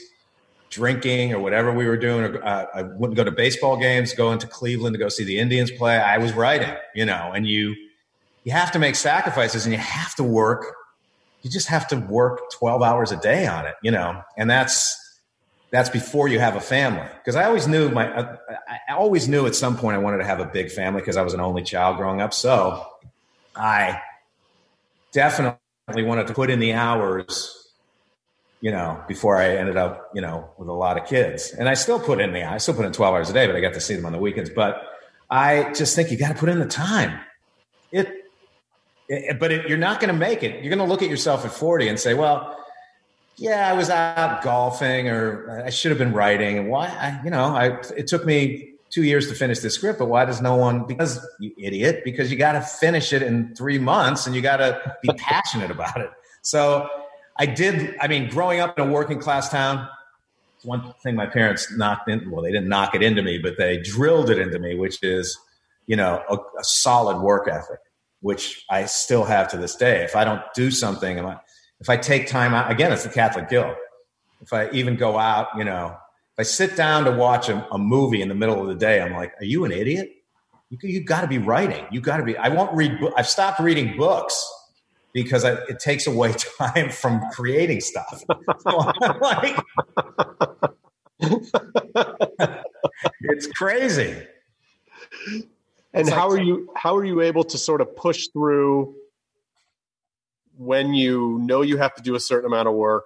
drinking 0.69 1.33
or 1.33 1.39
whatever 1.39 1.71
we 1.73 1.85
were 1.85 1.97
doing. 1.97 2.23
Or, 2.23 2.45
uh, 2.45 2.65
I 2.73 2.81
wouldn't 2.83 3.15
go 3.15 3.23
to 3.23 3.31
baseball 3.31 3.77
games, 3.77 4.13
go 4.13 4.31
into 4.31 4.47
Cleveland 4.47 4.93
to 4.93 4.99
go 4.99 5.09
see 5.09 5.23
the 5.23 5.37
Indians 5.37 5.71
play. 5.71 5.97
I 5.97 6.17
was 6.17 6.33
writing, 6.33 6.73
you 6.95 7.05
know, 7.05 7.31
and 7.33 7.45
you 7.45 7.75
you 8.43 8.53
have 8.53 8.71
to 8.71 8.79
make 8.79 8.95
sacrifices 8.95 9.65
and 9.65 9.73
you 9.73 9.79
have 9.79 10.15
to 10.15 10.23
work. 10.23 10.73
You 11.41 11.49
just 11.49 11.67
have 11.67 11.85
to 11.89 11.97
work 11.97 12.49
12 12.51 12.81
hours 12.81 13.11
a 13.11 13.17
day 13.17 13.45
on 13.45 13.65
it, 13.65 13.75
you 13.83 13.91
know, 13.91 14.21
and 14.37 14.49
that's 14.49 15.06
that's 15.69 15.89
before 15.89 16.27
you 16.27 16.39
have 16.39 16.55
a 16.55 16.61
family. 16.61 17.05
Because 17.17 17.35
I 17.35 17.45
always 17.45 17.67
knew 17.67 17.89
my, 17.89 18.09
uh, 18.11 18.37
I 18.89 18.93
always 18.93 19.27
knew 19.27 19.45
at 19.47 19.55
some 19.55 19.77
point 19.77 19.95
I 19.95 19.99
wanted 19.99 20.17
to 20.17 20.25
have 20.25 20.39
a 20.39 20.45
big 20.45 20.71
family 20.71 21.01
because 21.01 21.17
I 21.17 21.21
was 21.23 21.33
an 21.33 21.41
only 21.41 21.63
child 21.63 21.97
growing 21.97 22.21
up. 22.21 22.33
So 22.33 22.85
I 23.55 24.01
definitely 25.11 25.59
wanted 25.89 26.27
to 26.27 26.33
put 26.33 26.49
in 26.49 26.59
the 26.59 26.73
hours 26.73 27.67
you 28.61 28.71
know, 28.71 29.03
before 29.07 29.37
I 29.37 29.55
ended 29.55 29.77
up, 29.77 30.09
you 30.13 30.21
know, 30.21 30.49
with 30.57 30.67
a 30.67 30.73
lot 30.73 30.97
of 30.97 31.07
kids. 31.07 31.51
And 31.51 31.69
I 31.69 31.75
still 31.75 31.99
put 31.99 32.19
in 32.19 32.33
the, 32.33 32.43
I 32.43 32.57
still 32.57 32.73
put 32.73 32.85
in 32.85 32.91
12 32.91 33.13
hours 33.13 33.29
a 33.29 33.33
day, 33.33 33.45
but 33.45 33.55
I 33.55 33.61
got 33.61 33.73
to 33.75 33.81
see 33.81 33.95
them 33.95 34.05
on 34.05 34.11
the 34.11 34.17
weekends. 34.17 34.49
But 34.49 34.81
I 35.29 35.73
just 35.73 35.95
think 35.95 36.11
you 36.11 36.17
got 36.17 36.29
to 36.29 36.33
put 36.33 36.49
in 36.49 36.59
the 36.59 36.65
time. 36.65 37.19
It, 37.91 38.11
it 39.07 39.39
but 39.39 39.51
it, 39.51 39.69
you're 39.69 39.77
not 39.77 39.99
going 39.99 40.11
to 40.11 40.19
make 40.19 40.41
it. 40.41 40.63
You're 40.63 40.75
going 40.75 40.85
to 40.85 40.91
look 40.91 41.03
at 41.03 41.09
yourself 41.09 41.45
at 41.45 41.51
40 41.51 41.87
and 41.87 41.99
say, 41.99 42.13
well, 42.15 42.57
yeah, 43.37 43.69
I 43.69 43.73
was 43.73 43.89
out 43.89 44.41
golfing 44.41 45.07
or 45.09 45.63
I 45.65 45.69
should 45.69 45.91
have 45.91 45.99
been 45.99 46.13
writing. 46.13 46.69
Why, 46.69 46.87
I, 46.87 47.21
you 47.23 47.29
know, 47.29 47.55
I, 47.55 47.79
it 47.95 48.07
took 48.07 48.25
me 48.25 48.73
two 48.89 49.03
years 49.03 49.27
to 49.29 49.35
finish 49.35 49.59
this 49.59 49.75
script, 49.75 49.99
but 49.99 50.07
why 50.07 50.25
does 50.25 50.41
no 50.41 50.55
one, 50.55 50.85
because 50.85 51.23
you 51.39 51.51
idiot, 51.57 52.01
because 52.03 52.31
you 52.31 52.37
got 52.37 52.53
to 52.53 52.61
finish 52.61 53.13
it 53.13 53.21
in 53.21 53.53
three 53.55 53.77
months 53.77 54.25
and 54.25 54.35
you 54.35 54.41
got 54.41 54.57
to 54.57 54.95
be 55.03 55.09
passionate 55.17 55.69
about 55.69 56.01
it. 56.01 56.09
So 56.41 56.89
I 57.37 57.45
did. 57.45 57.95
I 58.01 58.07
mean, 58.07 58.29
growing 58.29 58.59
up 58.59 58.77
in 58.79 58.87
a 58.87 58.91
working 58.91 59.19
class 59.19 59.49
town, 59.49 59.87
one 60.63 60.93
thing 61.03 61.15
my 61.15 61.27
parents 61.27 61.71
knocked 61.75 62.09
in. 62.09 62.31
Well, 62.31 62.41
they 62.41 62.51
didn't 62.51 62.69
knock 62.69 62.95
it 62.95 63.03
into 63.03 63.21
me, 63.21 63.37
but 63.37 63.57
they 63.57 63.77
drilled 63.77 64.29
it 64.29 64.39
into 64.39 64.57
me, 64.57 64.75
which 64.75 65.03
is, 65.03 65.37
you 65.85 65.95
know, 65.95 66.23
a, 66.29 66.35
a 66.35 66.63
solid 66.63 67.21
work 67.21 67.47
ethic, 67.47 67.79
which 68.21 68.65
I 68.69 68.85
still 68.85 69.25
have 69.25 69.49
to 69.49 69.57
this 69.57 69.75
day. 69.75 70.03
If 70.03 70.15
I 70.15 70.23
don't 70.23 70.41
do 70.55 70.71
something, 70.71 71.19
if 71.79 71.89
I 71.89 71.97
take 71.97 72.27
time 72.27 72.53
out, 72.53 72.71
again, 72.71 72.91
it's 72.91 73.03
the 73.03 73.09
Catholic 73.09 73.49
guilt. 73.49 73.75
If 74.41 74.53
I 74.53 74.69
even 74.71 74.95
go 74.95 75.17
out, 75.17 75.47
you 75.57 75.63
know, 75.63 75.95
if 76.33 76.39
I 76.39 76.43
sit 76.43 76.75
down 76.75 77.05
to 77.05 77.11
watch 77.11 77.49
a, 77.49 77.67
a 77.71 77.77
movie 77.77 78.21
in 78.21 78.29
the 78.29 78.35
middle 78.35 78.61
of 78.61 78.67
the 78.67 78.75
day, 78.75 79.01
I'm 79.01 79.13
like, 79.13 79.33
are 79.39 79.45
you 79.45 79.65
an 79.65 79.71
idiot? 79.71 80.11
You, 80.69 80.77
you 80.81 81.03
got 81.03 81.21
to 81.21 81.27
be 81.27 81.37
writing. 81.37 81.85
You 81.91 82.01
got 82.01 82.17
to 82.17 82.23
be. 82.23 82.37
I 82.37 82.49
won't 82.49 82.75
read. 82.75 82.99
I've 83.15 83.27
stopped 83.27 83.59
reading 83.59 83.97
books 83.97 84.45
because 85.13 85.43
I, 85.45 85.53
it 85.69 85.79
takes 85.79 86.05
away 86.07 86.33
time 86.59 86.89
from 86.89 87.21
creating 87.31 87.81
stuff. 87.81 88.23
So 88.59 88.91
like, 89.21 89.57
it's 93.21 93.47
crazy. 93.47 94.15
And 95.93 96.07
it's 96.07 96.09
how 96.09 96.29
like, 96.29 96.39
are 96.39 96.43
you 96.43 96.69
how 96.75 96.95
are 96.95 97.05
you 97.05 97.21
able 97.21 97.43
to 97.45 97.57
sort 97.57 97.81
of 97.81 97.95
push 97.95 98.27
through 98.33 98.93
when 100.57 100.93
you 100.93 101.39
know 101.41 101.61
you 101.61 101.77
have 101.77 101.93
to 101.95 102.01
do 102.01 102.15
a 102.15 102.19
certain 102.19 102.47
amount 102.47 102.67
of 102.67 102.73
work 102.73 103.05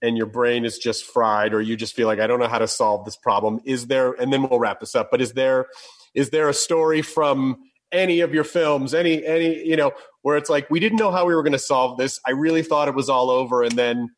and 0.00 0.16
your 0.16 0.26
brain 0.26 0.64
is 0.64 0.78
just 0.78 1.04
fried 1.04 1.54
or 1.54 1.60
you 1.60 1.76
just 1.76 1.94
feel 1.94 2.06
like 2.06 2.20
I 2.20 2.26
don't 2.26 2.40
know 2.40 2.48
how 2.48 2.58
to 2.58 2.68
solve 2.68 3.04
this 3.04 3.16
problem 3.16 3.60
is 3.64 3.86
there 3.86 4.12
and 4.12 4.32
then 4.32 4.42
we'll 4.42 4.58
wrap 4.58 4.80
this 4.80 4.94
up 4.94 5.10
but 5.10 5.20
is 5.20 5.32
there 5.32 5.66
is 6.14 6.30
there 6.30 6.48
a 6.48 6.54
story 6.54 7.02
from 7.02 7.58
any 7.90 8.20
of 8.20 8.32
your 8.32 8.44
films 8.44 8.94
any 8.94 9.24
any 9.26 9.66
you 9.66 9.76
know 9.76 9.92
where 10.22 10.36
it's 10.36 10.48
like 10.48 10.70
we 10.70 10.80
didn't 10.80 10.98
know 10.98 11.10
how 11.10 11.26
we 11.26 11.34
were 11.34 11.42
going 11.42 11.52
to 11.52 11.58
solve 11.58 11.98
this. 11.98 12.20
I 12.26 12.30
really 12.30 12.62
thought 12.62 12.88
it 12.88 12.94
was 12.94 13.08
all 13.08 13.28
over 13.28 13.62
and 13.62 13.72
then 13.72 14.10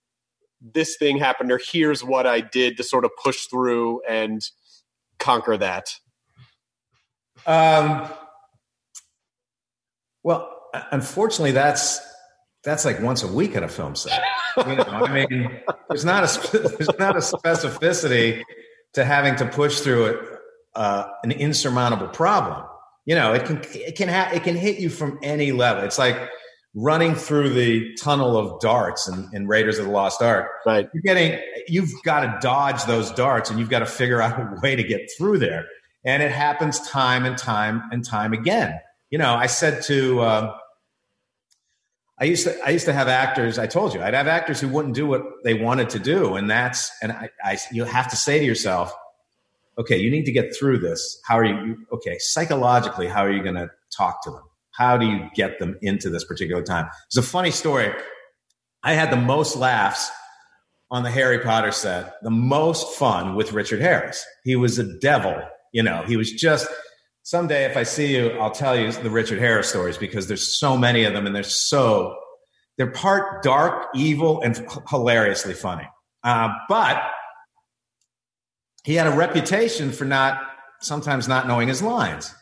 this 0.72 0.96
thing 0.96 1.18
happened 1.18 1.52
or 1.52 1.60
here's 1.70 2.02
what 2.02 2.26
i 2.26 2.40
did 2.40 2.76
to 2.78 2.82
sort 2.82 3.04
of 3.04 3.10
push 3.22 3.46
through 3.46 4.00
and 4.08 4.42
conquer 5.18 5.56
that 5.56 5.94
um 7.46 8.08
well 10.22 10.50
unfortunately 10.90 11.52
that's 11.52 12.00
that's 12.64 12.84
like 12.84 13.00
once 13.00 13.22
a 13.22 13.28
week 13.28 13.54
at 13.56 13.62
a 13.62 13.68
film 13.68 13.94
set 13.94 14.22
you 14.66 14.76
know 14.76 14.84
i 14.84 15.12
mean 15.12 15.60
there's 15.88 16.04
not 16.04 16.24
a 16.24 16.58
there's 16.58 16.98
not 16.98 17.16
a 17.16 17.20
specificity 17.20 18.42
to 18.92 19.04
having 19.04 19.36
to 19.36 19.46
push 19.46 19.80
through 19.80 20.06
it 20.06 20.20
uh, 20.76 21.06
an 21.22 21.30
insurmountable 21.30 22.08
problem 22.08 22.64
you 23.06 23.14
know, 23.14 23.34
it 23.34 23.44
can 23.44 23.60
it 23.74 23.96
can 23.96 24.08
ha- 24.08 24.30
it 24.32 24.44
can 24.44 24.56
hit 24.56 24.78
you 24.78 24.88
from 24.88 25.18
any 25.22 25.52
level. 25.52 25.84
It's 25.84 25.98
like 25.98 26.16
running 26.74 27.14
through 27.14 27.50
the 27.50 27.94
tunnel 27.96 28.36
of 28.36 28.60
darts 28.60 29.06
in, 29.08 29.28
in 29.32 29.46
Raiders 29.46 29.78
of 29.78 29.86
the 29.86 29.92
Lost 29.92 30.22
Ark. 30.22 30.48
Right. 30.64 30.88
You're 30.94 31.02
getting 31.02 31.38
you've 31.68 31.92
got 32.04 32.20
to 32.20 32.38
dodge 32.40 32.84
those 32.84 33.10
darts 33.12 33.50
and 33.50 33.58
you've 33.58 33.68
got 33.68 33.80
to 33.80 33.86
figure 33.86 34.22
out 34.22 34.40
a 34.40 34.60
way 34.62 34.74
to 34.74 34.82
get 34.82 35.10
through 35.16 35.38
there. 35.38 35.66
And 36.04 36.22
it 36.22 36.32
happens 36.32 36.80
time 36.88 37.24
and 37.24 37.36
time 37.36 37.82
and 37.92 38.04
time 38.04 38.32
again. 38.32 38.78
You 39.10 39.18
know, 39.18 39.34
I 39.34 39.46
said 39.46 39.82
to 39.84 40.22
um, 40.22 40.50
I 42.24 42.26
used 42.28 42.44
to 42.44 42.58
I 42.64 42.70
used 42.70 42.86
to 42.86 42.94
have 42.94 43.06
actors. 43.06 43.58
I 43.58 43.66
told 43.66 43.92
you 43.92 44.00
I'd 44.02 44.14
have 44.14 44.28
actors 44.28 44.58
who 44.58 44.68
wouldn't 44.68 44.94
do 44.94 45.06
what 45.06 45.20
they 45.44 45.52
wanted 45.52 45.90
to 45.90 45.98
do, 45.98 46.36
and 46.36 46.48
that's 46.48 46.90
and 47.02 47.12
I, 47.12 47.28
I 47.44 47.58
you 47.70 47.84
have 47.84 48.08
to 48.08 48.16
say 48.16 48.38
to 48.38 48.44
yourself, 48.46 48.94
okay, 49.76 49.98
you 49.98 50.10
need 50.10 50.24
to 50.24 50.32
get 50.32 50.56
through 50.56 50.78
this. 50.78 51.20
How 51.26 51.38
are 51.38 51.44
you? 51.44 51.76
Okay, 51.92 52.16
psychologically, 52.18 53.08
how 53.08 53.26
are 53.26 53.30
you 53.30 53.42
going 53.42 53.56
to 53.56 53.68
talk 53.94 54.24
to 54.24 54.30
them? 54.30 54.40
How 54.70 54.96
do 54.96 55.04
you 55.04 55.28
get 55.34 55.58
them 55.58 55.76
into 55.82 56.08
this 56.08 56.24
particular 56.24 56.62
time? 56.62 56.88
It's 57.08 57.18
a 57.18 57.22
funny 57.22 57.50
story. 57.50 57.92
I 58.82 58.94
had 58.94 59.10
the 59.10 59.18
most 59.18 59.54
laughs 59.54 60.10
on 60.90 61.02
the 61.02 61.10
Harry 61.10 61.40
Potter 61.40 61.72
set, 61.72 62.14
the 62.22 62.30
most 62.30 62.96
fun 62.96 63.34
with 63.34 63.52
Richard 63.52 63.82
Harris. 63.82 64.24
He 64.44 64.56
was 64.56 64.78
a 64.78 64.98
devil, 64.98 65.36
you 65.74 65.82
know, 65.82 66.04
he 66.06 66.16
was 66.16 66.32
just 66.32 66.68
someday 67.24 67.64
if 67.64 67.76
I 67.76 67.82
see 67.82 68.14
you, 68.14 68.30
I'll 68.38 68.52
tell 68.52 68.78
you 68.78 68.92
the 68.92 69.10
Richard 69.10 69.40
Harris 69.40 69.68
stories 69.68 69.98
because 69.98 70.28
there's 70.28 70.56
so 70.56 70.76
many 70.76 71.04
of 71.04 71.12
them 71.12 71.26
and 71.26 71.34
they're 71.34 71.42
so 71.42 72.16
they're 72.76 72.90
part 72.90 73.42
dark, 73.42 73.88
evil, 73.94 74.40
and 74.42 74.66
hilariously 74.88 75.54
funny. 75.54 75.88
Uh, 76.22 76.50
but 76.68 77.02
he 78.84 78.94
had 78.94 79.06
a 79.06 79.12
reputation 79.12 79.90
for 79.92 80.04
not 80.04 80.40
sometimes 80.80 81.26
not 81.28 81.46
knowing 81.46 81.68
his 81.68 81.82
lines. 81.82 82.34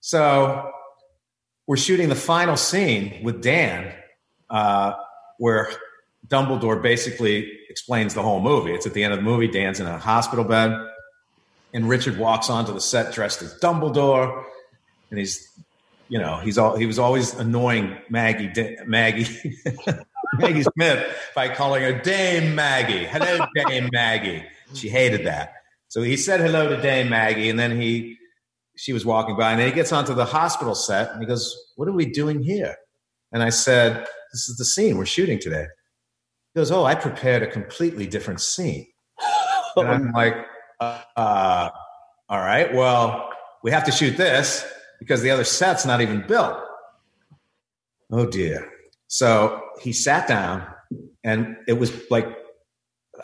So 0.00 0.70
we're 1.66 1.76
shooting 1.76 2.08
the 2.08 2.14
final 2.14 2.56
scene 2.56 3.22
with 3.22 3.42
Dan, 3.42 3.92
uh, 4.50 4.94
where 5.38 5.70
Dumbledore 6.26 6.80
basically 6.80 7.50
explains 7.68 8.14
the 8.14 8.22
whole 8.22 8.40
movie. 8.40 8.72
It's 8.72 8.86
at 8.86 8.94
the 8.94 9.02
end 9.02 9.12
of 9.12 9.18
the 9.18 9.24
movie. 9.24 9.48
Dan's 9.48 9.80
in 9.80 9.86
a 9.86 9.98
hospital 9.98 10.44
bed, 10.44 10.72
and 11.72 11.88
Richard 11.88 12.18
walks 12.18 12.50
onto 12.50 12.72
the 12.72 12.80
set 12.80 13.14
dressed 13.14 13.42
as 13.42 13.58
Dumbledore, 13.60 14.44
and 15.10 15.18
he's, 15.18 15.48
you 16.08 16.18
know, 16.18 16.38
he's 16.38 16.58
all 16.58 16.76
he 16.76 16.86
was 16.86 16.98
always 16.98 17.34
annoying 17.34 17.96
Maggie 18.10 18.52
Maggie 18.86 19.26
Maggie 20.38 20.62
Smith 20.62 21.06
by 21.34 21.48
calling 21.48 21.82
her 21.82 21.98
Dame 22.00 22.54
Maggie. 22.54 23.04
Hello, 23.04 23.46
Dame 23.54 23.88
Maggie. 23.92 24.44
She 24.74 24.88
hated 24.88 25.26
that. 25.26 25.54
So 25.88 26.02
he 26.02 26.16
said 26.16 26.40
hello 26.40 26.68
to 26.68 26.80
Dame 26.80 27.10
Maggie, 27.10 27.50
and 27.50 27.58
then 27.58 27.78
he 27.78 28.16
she 28.76 28.92
was 28.92 29.04
walking 29.04 29.36
by, 29.36 29.52
and 29.52 29.60
then 29.60 29.68
he 29.68 29.74
gets 29.74 29.92
onto 29.92 30.14
the 30.14 30.24
hospital 30.24 30.74
set, 30.74 31.10
and 31.12 31.20
he 31.20 31.26
goes, 31.26 31.54
"What 31.76 31.88
are 31.88 31.92
we 31.92 32.06
doing 32.06 32.42
here?" 32.42 32.76
And 33.32 33.42
I 33.42 33.50
said, 33.50 34.06
"This 34.32 34.48
is 34.48 34.56
the 34.56 34.64
scene 34.64 34.96
we're 34.96 35.06
shooting 35.06 35.38
today." 35.38 35.66
He 36.54 36.58
goes, 36.58 36.70
"Oh, 36.70 36.84
I 36.84 36.94
prepared 36.94 37.42
a 37.42 37.46
completely 37.46 38.06
different 38.06 38.40
scene." 38.40 38.86
and 39.76 39.88
I'm 39.88 40.12
like, 40.14 40.34
uh, 41.16 41.70
"All 42.28 42.40
right, 42.40 42.72
well, 42.74 43.30
we 43.62 43.70
have 43.70 43.84
to 43.84 43.92
shoot 43.92 44.16
this 44.16 44.64
because 44.98 45.22
the 45.22 45.30
other 45.30 45.44
set's 45.44 45.84
not 45.84 46.00
even 46.00 46.24
built." 46.26 46.56
Oh 48.10 48.26
dear. 48.26 48.70
So 49.08 49.60
he 49.80 49.92
sat 49.92 50.28
down, 50.28 50.66
and 51.24 51.56
it 51.66 51.74
was 51.74 51.92
like 52.10 52.26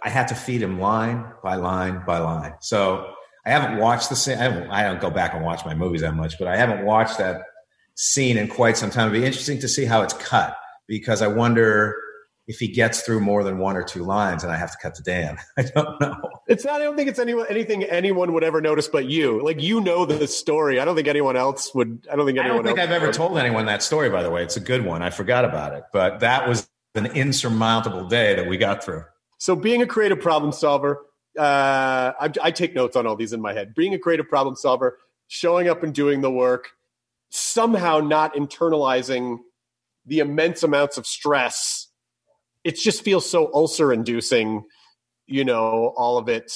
I 0.02 0.08
had 0.10 0.28
to 0.28 0.34
feed 0.34 0.62
him 0.62 0.80
line 0.80 1.24
by 1.42 1.56
line 1.56 2.02
by 2.06 2.18
line. 2.18 2.54
So 2.60 3.12
I 3.46 3.50
haven't 3.50 3.78
watched 3.78 4.10
the 4.10 4.16
scene. 4.16 4.38
I, 4.38 4.80
I, 4.80 4.82
don't 4.82 5.00
go 5.00 5.10
back 5.10 5.34
and 5.34 5.44
watch 5.44 5.64
my 5.64 5.74
movies 5.74 6.02
that 6.02 6.14
much, 6.14 6.38
but 6.38 6.48
I 6.48 6.56
haven't 6.56 6.84
watched 6.84 7.18
that 7.18 7.42
scene 7.94 8.36
in 8.36 8.48
quite 8.48 8.76
some 8.76 8.90
time. 8.90 9.08
It'd 9.08 9.20
be 9.20 9.26
interesting 9.26 9.58
to 9.60 9.68
see 9.68 9.84
how 9.84 10.02
it's 10.02 10.12
cut 10.14 10.56
because 10.86 11.22
I 11.22 11.28
wonder 11.28 11.96
if 12.48 12.58
he 12.58 12.66
gets 12.66 13.02
through 13.02 13.20
more 13.20 13.44
than 13.44 13.58
one 13.58 13.76
or 13.76 13.82
two 13.82 14.02
lines 14.02 14.42
and 14.42 14.50
I 14.50 14.56
have 14.56 14.72
to 14.72 14.78
cut 14.78 14.94
to 14.94 15.02
Dan. 15.02 15.36
I 15.58 15.62
don't 15.62 16.00
know. 16.00 16.16
It's 16.48 16.64
not, 16.64 16.80
I 16.80 16.84
don't 16.84 16.96
think 16.96 17.10
it's 17.10 17.18
anyone, 17.18 17.46
anything 17.50 17.84
anyone 17.84 18.32
would 18.32 18.42
ever 18.42 18.62
notice 18.62 18.88
but 18.88 19.04
you. 19.04 19.44
Like, 19.44 19.60
you 19.62 19.82
know 19.82 20.06
the 20.06 20.26
story. 20.26 20.80
I 20.80 20.86
don't 20.86 20.96
think 20.96 21.08
anyone 21.08 21.36
else 21.36 21.74
would. 21.74 22.08
I 22.10 22.16
don't 22.16 22.24
think 22.24 22.38
anyone 22.38 22.60
I 22.60 22.62
don't 22.62 22.66
think 22.66 22.78
I've 22.78 22.90
ever 22.90 23.12
told 23.12 23.36
anyone 23.36 23.66
that 23.66 23.82
story, 23.82 24.08
by 24.08 24.22
the 24.22 24.30
way. 24.30 24.42
It's 24.42 24.56
a 24.56 24.60
good 24.60 24.84
one. 24.84 25.02
I 25.02 25.10
forgot 25.10 25.44
about 25.44 25.74
it, 25.74 25.84
but 25.92 26.20
that 26.20 26.48
was 26.48 26.68
an 26.94 27.06
insurmountable 27.06 28.08
day 28.08 28.34
that 28.34 28.48
we 28.48 28.56
got 28.56 28.82
through. 28.82 29.04
So, 29.36 29.54
being 29.54 29.82
a 29.82 29.86
creative 29.86 30.20
problem 30.20 30.50
solver, 30.50 31.06
uh, 31.38 32.12
I, 32.18 32.32
I 32.42 32.50
take 32.50 32.74
notes 32.74 32.96
on 32.96 33.06
all 33.06 33.14
these 33.14 33.32
in 33.32 33.40
my 33.40 33.52
head. 33.52 33.74
Being 33.74 33.94
a 33.94 33.98
creative 33.98 34.28
problem 34.28 34.56
solver, 34.56 34.98
showing 35.28 35.68
up 35.68 35.82
and 35.82 35.94
doing 35.94 36.22
the 36.22 36.30
work, 36.30 36.70
somehow 37.30 38.00
not 38.00 38.34
internalizing 38.34 39.38
the 40.06 40.18
immense 40.20 40.62
amounts 40.62 40.96
of 40.96 41.06
stress 41.06 41.77
it 42.68 42.76
just 42.76 43.02
feels 43.02 43.28
so 43.28 43.50
ulcer 43.54 43.94
inducing, 43.94 44.62
you 45.26 45.42
know, 45.42 45.94
all 45.96 46.18
of 46.18 46.28
it 46.28 46.52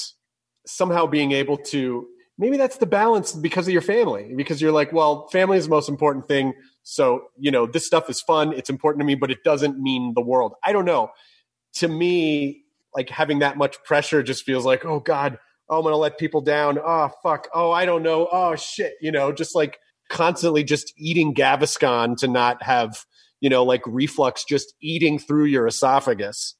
somehow 0.67 1.07
being 1.07 1.31
able 1.31 1.57
to 1.57 2.05
maybe 2.37 2.55
that's 2.55 2.77
the 2.77 2.85
balance 2.85 3.33
because 3.33 3.67
of 3.67 3.73
your 3.73 3.81
family 3.81 4.31
because 4.35 4.61
you're 4.61 4.71
like 4.71 4.93
well 4.93 5.27
family 5.29 5.57
is 5.57 5.65
the 5.65 5.69
most 5.69 5.89
important 5.89 6.25
thing 6.27 6.53
so 6.83 7.25
you 7.37 7.51
know 7.51 7.65
this 7.65 7.85
stuff 7.85 8.09
is 8.09 8.21
fun 8.21 8.53
it's 8.53 8.69
important 8.69 9.01
to 9.01 9.05
me 9.05 9.13
but 9.13 9.29
it 9.29 9.43
doesn't 9.43 9.77
mean 9.79 10.13
the 10.13 10.21
world. 10.21 10.53
I 10.63 10.71
don't 10.71 10.85
know. 10.85 11.09
To 11.77 11.87
me 11.87 12.63
like 12.95 13.09
having 13.09 13.39
that 13.39 13.57
much 13.57 13.83
pressure 13.83 14.21
just 14.21 14.45
feels 14.45 14.65
like 14.65 14.85
oh 14.85 14.99
god 14.99 15.39
oh 15.67 15.79
i'm 15.79 15.83
gonna 15.83 15.97
let 15.97 16.19
people 16.19 16.41
down. 16.41 16.77
Oh 16.77 17.09
fuck. 17.23 17.47
Oh 17.55 17.71
i 17.71 17.85
don't 17.85 18.03
know. 18.03 18.29
Oh 18.31 18.55
shit 18.55 18.93
you 19.01 19.11
know 19.11 19.31
just 19.31 19.55
like 19.55 19.79
constantly 20.09 20.63
just 20.63 20.93
eating 20.95 21.33
gaviscon 21.33 22.15
to 22.17 22.27
not 22.27 22.61
have 22.61 23.03
you 23.43 23.49
know 23.49 23.63
like 23.63 23.81
reflux 23.85 24.43
just 24.43 24.73
eating 24.81 25.19
through 25.19 25.45
your 25.45 25.67
esophagus 25.67 26.55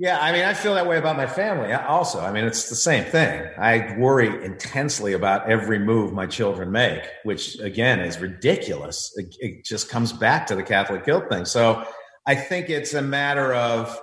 yeah, 0.00 0.20
I 0.20 0.30
mean, 0.30 0.44
I 0.44 0.54
feel 0.54 0.74
that 0.74 0.86
way 0.86 0.96
about 0.96 1.16
my 1.16 1.26
family 1.26 1.72
also. 1.72 2.20
I 2.20 2.30
mean, 2.30 2.44
it's 2.44 2.68
the 2.68 2.76
same 2.76 3.02
thing. 3.02 3.50
I 3.58 3.96
worry 3.98 4.28
intensely 4.44 5.12
about 5.12 5.50
every 5.50 5.80
move 5.80 6.12
my 6.12 6.26
children 6.26 6.70
make, 6.70 7.02
which 7.24 7.58
again 7.58 7.98
is 7.98 8.20
ridiculous. 8.20 9.12
It, 9.16 9.34
it, 9.40 9.64
just 9.64 9.88
comes 9.88 10.12
back 10.12 10.46
to 10.46 10.54
the 10.54 10.62
Catholic 10.62 11.04
guilt 11.04 11.24
thing. 11.28 11.44
So 11.46 11.84
I 12.28 12.36
think 12.36 12.70
it's 12.70 12.94
a 12.94 13.02
matter 13.02 13.52
of, 13.52 14.00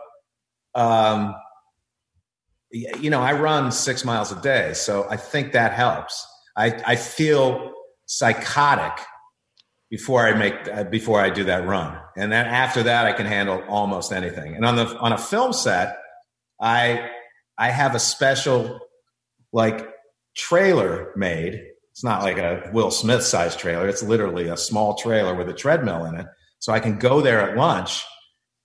um, 0.73 1.33
you 2.71 3.09
know, 3.09 3.21
I 3.21 3.31
run 3.31 3.71
six 3.71 4.03
miles 4.03 4.33
a 4.33 4.41
day, 4.41 4.73
so 4.73 5.07
I 5.09 5.15
think 5.15 5.53
that 5.53 5.71
helps. 5.71 6.27
I, 6.57 6.77
I 6.85 6.97
feel 6.97 7.71
psychotic 8.05 9.01
before 9.95 10.27
I 10.27 10.33
make 10.33 10.55
uh, 10.67 10.83
before 10.83 11.21
I 11.21 11.29
do 11.29 11.45
that 11.45 11.65
run, 11.65 11.97
and 12.17 12.29
then 12.29 12.45
after 12.47 12.83
that 12.83 13.05
I 13.05 13.13
can 13.13 13.25
handle 13.25 13.63
almost 13.69 14.11
anything. 14.11 14.53
And 14.53 14.65
on 14.65 14.75
the 14.75 14.85
on 14.97 15.13
a 15.13 15.17
film 15.17 15.53
set, 15.53 15.97
I 16.59 17.09
I 17.57 17.69
have 17.69 17.95
a 17.95 17.99
special 17.99 18.81
like 19.53 19.87
trailer 20.35 21.13
made. 21.15 21.63
It's 21.91 22.03
not 22.03 22.23
like 22.23 22.37
a 22.37 22.69
Will 22.73 22.91
Smith 22.91 23.23
size 23.23 23.55
trailer. 23.55 23.87
It's 23.87 24.03
literally 24.03 24.49
a 24.49 24.57
small 24.57 24.95
trailer 24.95 25.33
with 25.33 25.47
a 25.47 25.53
treadmill 25.53 26.03
in 26.03 26.15
it, 26.15 26.27
so 26.59 26.73
I 26.73 26.81
can 26.81 26.99
go 26.99 27.21
there 27.21 27.39
at 27.39 27.55
lunch 27.55 28.03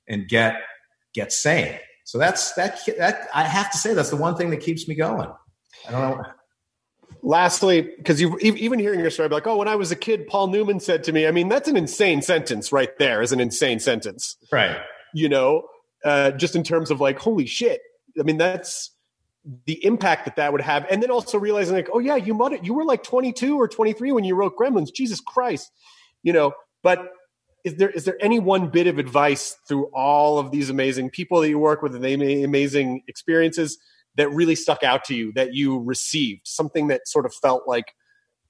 and 0.09 0.28
get 0.28 0.57
get 1.15 1.32
sane. 1.32 1.78
So 2.07 2.19
that's 2.19 2.55
that. 2.55 2.81
That 2.98 3.28
I 3.32 3.44
have 3.44 3.70
to 3.70 3.78
say 3.78 3.94
that's 3.94 4.11
the 4.11 4.16
one 4.16 4.35
thing 4.35 4.51
that 4.51 4.62
keeps 4.62 4.89
me 4.89 4.97
going. 4.97 5.31
I 5.86 5.93
don't 5.93 6.01
know 6.19 6.24
lastly, 7.22 7.82
because 7.82 8.20
you 8.20 8.38
even 8.38 8.78
hearing 8.78 9.01
your 9.01 9.10
story, 9.10 9.28
like, 9.28 9.47
oh, 9.47 9.56
when 9.56 9.68
I 9.68 9.76
was 9.76 9.90
a 9.90 9.97
kid, 9.97 10.26
Paul 10.26 10.48
Newman 10.48 10.80
said 10.80 11.05
to 11.05 11.12
me, 11.12 11.26
I 11.26 11.30
mean, 11.30 11.48
that's 11.48 11.68
an 11.68 11.76
insane 11.76 12.22
sentence 12.22 12.72
right 12.72 12.97
there 12.98 13.22
is 13.22 13.32
an 13.32 13.40
insane 13.40 13.80
sentence. 13.80 14.36
Right. 14.52 14.76
You 15.14 15.28
know, 15.28 15.64
uh, 16.05 16.32
just 16.32 16.56
in 16.56 16.62
terms 16.62 16.90
of 16.90 17.01
like, 17.01 17.18
holy 17.18 17.47
shit. 17.47 17.80
I 18.18 18.22
mean, 18.22 18.38
that's 18.38 18.90
the 19.66 19.84
impact 19.84 20.26
that 20.26 20.36
that 20.36 20.52
would 20.52 20.60
have. 20.60 20.86
And 20.90 21.02
then 21.02 21.10
also 21.10 21.38
realizing 21.38 21.74
like, 21.74 21.88
oh 21.92 21.98
yeah, 21.98 22.16
you 22.16 22.36
you 22.62 22.74
were 22.74 22.84
like 22.84 23.02
22 23.02 23.59
or 23.59 23.68
23 23.68 24.12
when 24.12 24.24
you 24.24 24.34
wrote 24.34 24.56
Gremlins. 24.56 24.92
Jesus 24.92 25.20
Christ. 25.20 25.70
You 26.22 26.32
know, 26.32 26.52
but 26.82 27.12
is 27.64 27.76
there 27.76 27.90
is 27.90 28.05
there 28.05 28.16
any 28.20 28.38
one 28.38 28.68
bit 28.68 28.86
of 28.86 28.98
advice 28.98 29.56
through 29.66 29.86
all 29.94 30.38
of 30.38 30.51
these 30.51 30.70
amazing 30.70 31.10
people 31.10 31.40
that 31.40 31.48
you 31.48 31.59
work 31.59 31.82
with 31.82 31.94
and 31.94 32.05
the 32.05 32.42
amazing 32.42 33.02
experiences 33.09 33.78
that 34.20 34.28
really 34.28 34.55
stuck 34.55 34.82
out 34.82 35.02
to 35.02 35.14
you 35.14 35.32
that 35.32 35.55
you 35.55 35.78
received 35.80 36.42
something 36.44 36.88
that 36.88 37.09
sort 37.09 37.24
of 37.24 37.32
felt 37.32 37.62
like 37.66 37.94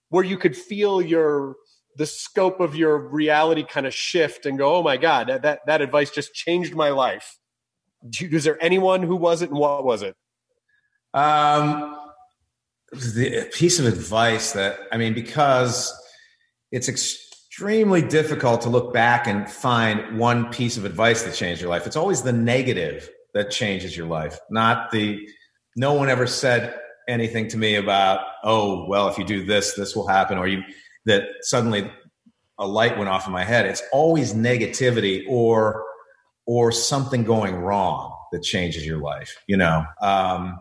where 0.09 0.25
you 0.25 0.37
could 0.37 0.57
feel 0.57 1.01
your 1.01 1.55
the 1.97 2.07
scope 2.07 2.59
of 2.59 2.75
your 2.75 2.99
reality 2.99 3.63
kind 3.65 3.87
of 3.87 3.95
shift 3.95 4.47
and 4.47 4.59
go 4.59 4.75
oh 4.75 4.83
my 4.83 4.97
god 4.97 5.29
that 5.29 5.43
that, 5.43 5.61
that 5.67 5.81
advice 5.81 6.11
just 6.11 6.35
changed 6.35 6.75
my 6.75 6.91
life. 6.91 7.39
Is 8.21 8.43
there 8.43 8.61
anyone 8.61 9.05
who 9.05 9.15
was 9.15 9.43
it 9.43 9.51
and 9.51 9.59
what 9.59 9.85
was 9.85 10.03
it? 10.03 10.17
Um 11.15 11.97
the 12.93 13.49
piece 13.53 13.79
of 13.79 13.87
advice 13.87 14.51
that 14.51 14.77
i 14.91 14.97
mean 14.97 15.15
because 15.15 15.97
it's 16.73 16.89
extremely 16.89 18.03
difficult 18.03 18.63
to 18.63 18.69
look 18.69 18.93
back 18.93 19.29
and 19.29 19.49
find 19.49 20.19
one 20.19 20.51
piece 20.51 20.77
of 20.77 20.85
advice 20.85 21.23
that 21.23 21.35
changed 21.35 21.61
your 21.61 21.71
life. 21.71 21.87
It's 21.87 21.95
always 21.95 22.23
the 22.23 22.33
negative 22.33 23.09
that 23.35 23.53
changes 23.53 23.97
your 23.97 24.09
life 24.09 24.41
not 24.51 24.91
the 24.91 25.29
no 25.77 25.95
one 25.95 26.09
ever 26.09 26.27
said 26.27 26.79
anything 27.09 27.49
to 27.49 27.57
me 27.57 27.77
about, 27.77 28.25
oh, 28.45 28.87
well, 28.89 29.09
if 29.09 29.19
you 29.19 29.25
do 29.25 29.45
this, 29.45 29.75
this 29.75 29.95
will 29.95 30.07
happen, 30.07 30.39
or 30.39 30.47
you 30.47 30.63
that 31.07 31.25
suddenly 31.43 31.91
a 32.59 32.67
light 32.67 32.99
went 32.99 33.09
off 33.09 33.27
in 33.27 33.33
my 33.33 33.45
head. 33.45 33.67
It's 33.67 33.83
always 33.93 34.35
negativity 34.35 35.25
or 35.29 35.85
or 36.47 36.73
something 36.73 37.25
going 37.25 37.55
wrong 37.57 38.17
that 38.33 38.43
changes 38.43 38.85
your 38.87 38.99
life, 38.99 39.37
you 39.47 39.57
know. 39.57 39.85
Um, 40.03 40.61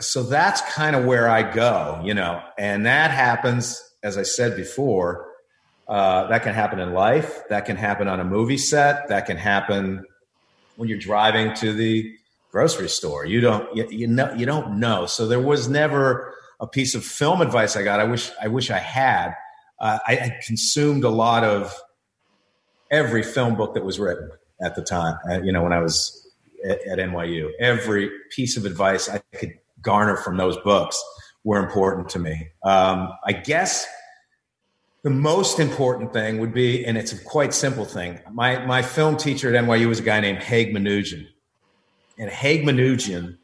so 0.00 0.24
that's 0.24 0.60
kind 0.72 0.96
of 0.96 1.04
where 1.04 1.28
I 1.28 1.42
go, 1.42 2.00
you 2.04 2.14
know, 2.14 2.42
and 2.58 2.84
that 2.86 3.10
happens, 3.10 3.80
as 4.02 4.18
I 4.18 4.24
said 4.24 4.56
before, 4.56 5.28
uh, 5.86 6.26
that 6.28 6.42
can 6.42 6.54
happen 6.54 6.80
in 6.80 6.92
life, 6.92 7.42
that 7.50 7.66
can 7.66 7.76
happen 7.76 8.08
on 8.08 8.18
a 8.18 8.24
movie 8.24 8.58
set, 8.58 9.08
that 9.08 9.26
can 9.26 9.36
happen 9.36 10.04
when 10.76 10.88
you're 10.88 10.98
driving 10.98 11.54
to 11.54 11.72
the 11.72 12.12
grocery 12.54 12.88
store. 12.88 13.26
You 13.26 13.40
don't 13.40 13.76
you, 13.76 13.84
you 13.90 14.06
know 14.06 14.32
you 14.32 14.46
don't 14.46 14.78
know. 14.78 15.06
So 15.06 15.26
there 15.26 15.40
was 15.40 15.68
never 15.68 16.32
a 16.60 16.68
piece 16.68 16.94
of 16.94 17.04
film 17.04 17.40
advice 17.40 17.74
I 17.74 17.82
got. 17.82 17.98
I 17.98 18.04
wish 18.04 18.30
I 18.40 18.46
wish 18.46 18.70
I 18.70 18.78
had. 18.78 19.34
Uh, 19.80 19.98
I, 20.06 20.12
I, 20.12 20.40
consumed 20.46 21.02
a 21.02 21.10
lot 21.10 21.42
of 21.42 21.74
every 22.92 23.24
film 23.24 23.56
book 23.56 23.74
that 23.74 23.84
was 23.84 23.98
written 23.98 24.30
at 24.62 24.76
the 24.76 24.82
time. 24.82 25.18
Uh, 25.28 25.42
you 25.42 25.50
know, 25.50 25.64
when 25.64 25.72
I 25.72 25.80
was 25.80 26.30
at, 26.64 26.80
at, 26.86 26.98
NYU, 26.98 27.50
every 27.58 28.08
piece 28.30 28.56
of 28.56 28.64
advice 28.64 29.08
I 29.08 29.20
could 29.36 29.58
garner 29.82 30.16
from 30.16 30.36
those 30.36 30.56
books 30.58 31.02
were 31.42 31.58
important 31.58 32.08
to 32.10 32.20
me. 32.20 32.50
Um, 32.62 33.10
I 33.26 33.32
guess 33.32 33.84
the 35.02 35.10
most 35.10 35.58
important 35.58 36.12
thing 36.12 36.38
would 36.38 36.54
be, 36.54 36.86
and 36.86 36.96
it's 36.96 37.12
a 37.12 37.18
quite 37.18 37.52
simple 37.52 37.84
thing. 37.84 38.20
My 38.30 38.64
my 38.64 38.80
film 38.80 39.16
teacher 39.16 39.52
at 39.52 39.64
NYU 39.64 39.88
was 39.88 39.98
a 39.98 40.04
guy 40.04 40.20
named 40.20 40.38
Haig 40.38 40.72
Manoogian 40.72 41.26
and 42.18 42.30
Haig 42.30 42.64
Manoogian 42.64 43.36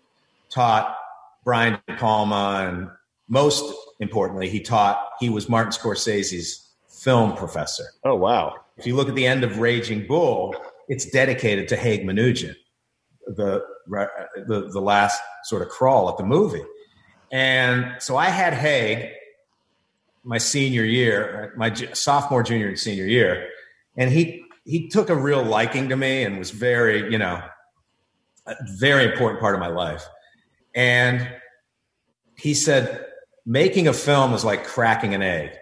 taught 0.50 0.96
Brian 1.44 1.78
De 1.86 1.96
Palma, 1.96 2.66
and 2.68 2.88
most 3.28 3.74
importantly, 4.00 4.48
he 4.48 4.60
taught 4.60 5.00
he 5.18 5.28
was 5.28 5.48
Martin 5.48 5.72
Scorsese's 5.72 6.68
film 6.88 7.36
professor. 7.36 7.84
Oh 8.04 8.14
wow! 8.14 8.54
If 8.76 8.86
you 8.86 8.96
look 8.96 9.08
at 9.08 9.14
the 9.14 9.26
end 9.26 9.44
of 9.44 9.58
Raging 9.58 10.06
Bull, 10.06 10.54
it's 10.88 11.06
dedicated 11.06 11.68
to 11.68 11.76
Haig 11.76 12.04
Manoogian, 12.04 12.54
the, 13.26 13.64
the 13.86 14.70
the 14.72 14.80
last 14.80 15.20
sort 15.44 15.62
of 15.62 15.68
crawl 15.68 16.08
at 16.08 16.16
the 16.16 16.24
movie. 16.24 16.64
And 17.32 17.94
so 18.00 18.16
I 18.16 18.26
had 18.26 18.54
Haig 18.54 19.10
my 20.24 20.38
senior 20.38 20.84
year, 20.84 21.54
my 21.56 21.72
sophomore, 21.72 22.42
junior, 22.42 22.68
and 22.68 22.78
senior 22.78 23.06
year, 23.06 23.48
and 23.96 24.10
he 24.10 24.44
he 24.64 24.88
took 24.88 25.08
a 25.08 25.16
real 25.16 25.42
liking 25.42 25.88
to 25.88 25.96
me 25.96 26.22
and 26.22 26.38
was 26.38 26.50
very, 26.50 27.10
you 27.10 27.18
know, 27.18 27.42
a 28.46 28.54
very 28.78 29.04
important 29.04 29.40
part 29.40 29.54
of 29.54 29.60
my 29.60 29.68
life. 29.68 30.06
And 30.74 31.28
he 32.36 32.54
said, 32.54 33.06
making 33.46 33.88
a 33.88 33.92
film 33.92 34.32
is 34.32 34.44
like 34.44 34.66
cracking 34.66 35.14
an 35.14 35.22
egg. 35.22 35.52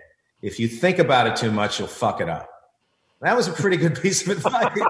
If 0.42 0.60
you 0.60 0.68
think 0.68 0.98
about 0.98 1.26
it 1.26 1.36
too 1.36 1.50
much, 1.50 1.78
you'll 1.78 1.88
fuck 1.88 2.20
it 2.20 2.28
up. 2.28 2.48
That 3.20 3.36
was 3.36 3.48
a 3.48 3.52
pretty 3.52 3.76
good 3.76 3.98
piece 4.02 4.26
of 4.26 4.36
advice. 4.36 4.78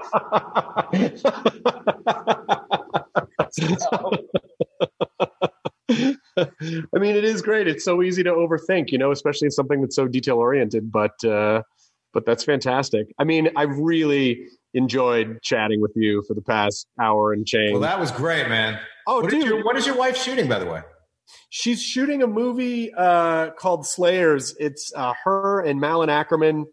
I 6.39 6.99
mean, 6.99 7.15
it 7.15 7.23
is 7.23 7.41
great. 7.41 7.67
It's 7.67 7.83
so 7.83 8.03
easy 8.03 8.23
to 8.23 8.31
overthink, 8.31 8.91
you 8.91 8.97
know, 8.97 9.11
especially 9.11 9.47
in 9.47 9.51
something 9.51 9.81
that's 9.81 9.95
so 9.95 10.07
detail 10.07 10.37
oriented. 10.37 10.91
But 10.91 11.23
uh, 11.23 11.63
but 12.13 12.25
that's 12.25 12.43
fantastic. 12.43 13.07
I 13.17 13.23
mean, 13.23 13.49
I 13.55 13.63
really 13.63 14.47
enjoyed 14.73 15.39
chatting 15.41 15.81
with 15.81 15.91
you 15.95 16.23
for 16.27 16.33
the 16.33 16.41
past 16.41 16.87
hour 17.01 17.33
and 17.33 17.45
change. 17.45 17.71
Well, 17.71 17.81
that 17.81 17.99
was 17.99 18.11
great, 18.11 18.47
man. 18.47 18.79
Oh, 19.07 19.21
what 19.21 19.29
dude, 19.29 19.45
your, 19.45 19.63
what 19.63 19.75
is 19.75 19.85
your 19.85 19.95
wife 19.95 20.17
shooting, 20.17 20.47
by 20.47 20.59
the 20.59 20.65
way? 20.65 20.81
She's 21.49 21.81
shooting 21.81 22.23
a 22.23 22.27
movie 22.27 22.93
uh, 22.93 23.51
called 23.51 23.85
Slayers. 23.85 24.55
It's 24.59 24.91
uh, 24.95 25.13
her 25.23 25.61
and 25.61 25.79
Malin 25.79 26.09
Akerman 26.09 26.65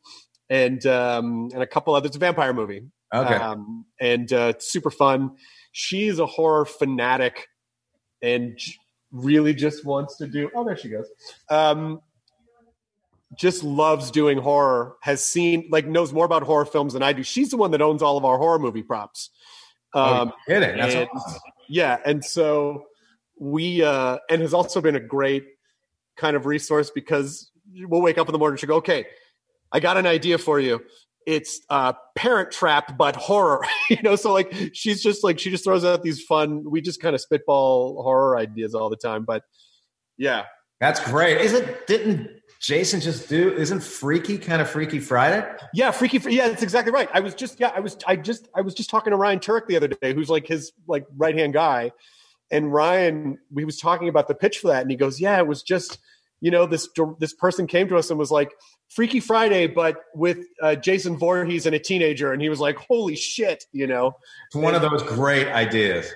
and 0.49 0.85
um, 0.87 1.51
and 1.53 1.63
a 1.63 1.67
couple 1.67 1.95
others. 1.95 2.11
It's 2.11 2.17
a 2.17 2.21
vampire 2.21 2.53
movie. 2.53 2.83
Okay, 3.15 3.35
um, 3.35 3.85
and 4.01 4.33
uh, 4.33 4.53
it's 4.55 4.71
super 4.71 4.91
fun. 4.91 5.33
She's 5.73 6.19
a 6.19 6.27
horror 6.27 6.65
fanatic 6.65 7.49
and 8.23 8.59
really 9.13 9.55
just 9.55 9.85
wants 9.85 10.17
to 10.19 10.27
do. 10.27 10.51
Oh, 10.55 10.65
there 10.65 10.77
she 10.77 10.89
goes. 10.89 11.09
Um, 11.49 12.01
just 13.35 13.65
loves 13.65 14.11
doing 14.11 14.39
horror, 14.39 14.97
has 15.03 15.25
seen 15.25 15.69
like 15.71 15.87
knows 15.87 16.13
more 16.13 16.25
about 16.25 16.43
horror 16.43 16.67
films 16.67 16.93
than 16.93 17.03
I 17.03 17.13
do. 17.13 17.23
She's 17.23 17.51
the 17.51 17.57
one 17.57 17.73
that 17.73 17.83
owns 17.83 18.03
all 18.03 18.17
of 18.17 18.25
our 18.25 18.39
horror 18.39 18.59
movie 18.59 18.83
props. 18.83 19.31
Oh, 19.95 20.23
um, 20.23 20.33
oh, 20.33 20.37
kidding. 20.47 20.77
That's 20.77 20.95
and, 20.95 21.09
awesome. 21.15 21.41
Yeah, 21.69 21.99
and 22.05 22.25
so 22.25 22.87
we 23.39 23.83
uh 23.83 24.19
and 24.31 24.41
has 24.43 24.55
also 24.55 24.81
been 24.81 24.97
a 24.97 25.01
great 25.01 25.47
kind 26.17 26.37
of 26.37 26.47
resource 26.47 26.91
because 26.91 27.51
we'll 27.75 28.01
wake 28.01 28.19
up 28.19 28.29
in 28.29 28.33
the 28.33 28.39
morning 28.39 28.55
and 28.55 28.61
she'll 28.61 28.69
go, 28.69 28.77
okay, 28.77 29.07
I 29.73 29.81
got 29.81 29.97
an 29.97 30.07
idea 30.07 30.39
for 30.39 30.61
you. 30.61 30.83
it's 31.27 31.61
uh, 31.69 31.93
Parent 32.15 32.53
Trap 32.53 32.97
but 32.97 33.17
horror. 33.17 33.63
you 33.91 34.01
know, 34.03 34.17
so 34.17 34.33
like 34.33 34.55
she's 34.73 35.03
just 35.03 35.25
like 35.25 35.39
she 35.39 35.51
just 35.51 35.65
throws 35.65 35.85
out 35.85 36.03
these 36.03 36.23
fun. 36.23 36.65
We 36.69 36.81
just 36.81 37.03
kind 37.03 37.15
of 37.15 37.21
spitball 37.21 38.03
horror 38.03 38.37
ideas 38.37 38.75
all 38.75 38.89
the 38.89 38.97
time, 38.97 39.25
but 39.25 39.43
yeah, 40.17 40.45
that's 40.81 41.01
great. 41.01 41.41
Isn't 41.41 41.87
didn't 41.87 42.31
Jason 42.67 43.01
just 43.01 43.29
do? 43.29 43.53
Isn't 43.53 43.79
Freaky 43.79 44.39
kind 44.39 44.61
of 44.61 44.69
Freaky 44.69 44.99
Friday? 44.99 45.49
Yeah, 45.73 45.93
Freaky. 45.93 46.21
Yeah, 46.29 46.49
that's 46.49 46.65
exactly 46.65 46.93
right. 46.93 47.09
I 47.15 47.21
was 47.21 47.33
just 47.33 47.61
yeah, 47.61 47.71
I 47.73 47.79
was 47.79 47.97
I 48.09 48.17
just 48.17 48.49
I 48.57 48.61
was 48.61 48.75
just 48.75 48.91
talking 48.91 49.13
to 49.13 49.17
Ryan 49.17 49.39
Turek 49.39 49.69
the 49.69 49.77
other 49.77 49.87
day, 49.87 50.13
who's 50.13 50.29
like 50.29 50.49
his 50.49 50.73
like 50.89 51.07
right 51.17 51.37
hand 51.39 51.53
guy, 51.53 51.93
and 52.51 52.73
Ryan 52.73 53.39
we 53.53 53.65
was 53.65 53.79
talking 53.79 54.09
about 54.09 54.27
the 54.27 54.35
pitch 54.35 54.59
for 54.59 54.67
that, 54.69 54.83
and 54.83 54.91
he 54.91 54.97
goes, 54.97 55.21
yeah, 55.21 55.39
it 55.39 55.47
was 55.47 55.63
just 55.63 55.99
you 56.41 56.51
know 56.51 56.67
this 56.67 56.89
this 57.21 57.33
person 57.35 57.69
came 57.69 57.87
to 57.87 57.97
us 57.97 58.11
and 58.11 58.19
was 58.19 58.33
like 58.33 58.51
Freaky 58.89 59.21
Friday, 59.21 59.69
but 59.69 59.99
with 60.17 60.41
uh, 60.61 60.75
Jason 60.75 61.17
Voorhees 61.17 61.67
and 61.67 61.77
a 61.77 61.79
teenager, 61.79 62.33
and 62.33 62.43
he 62.43 62.49
was 62.49 62.59
like, 62.59 62.79
holy 62.79 63.15
shit, 63.15 63.63
you 63.71 63.87
know. 63.87 64.17
It's 64.49 64.57
one 64.57 64.75
and, 64.75 64.85
of 64.85 64.91
those 64.91 65.05
great 65.05 65.47
ideas, 65.47 66.13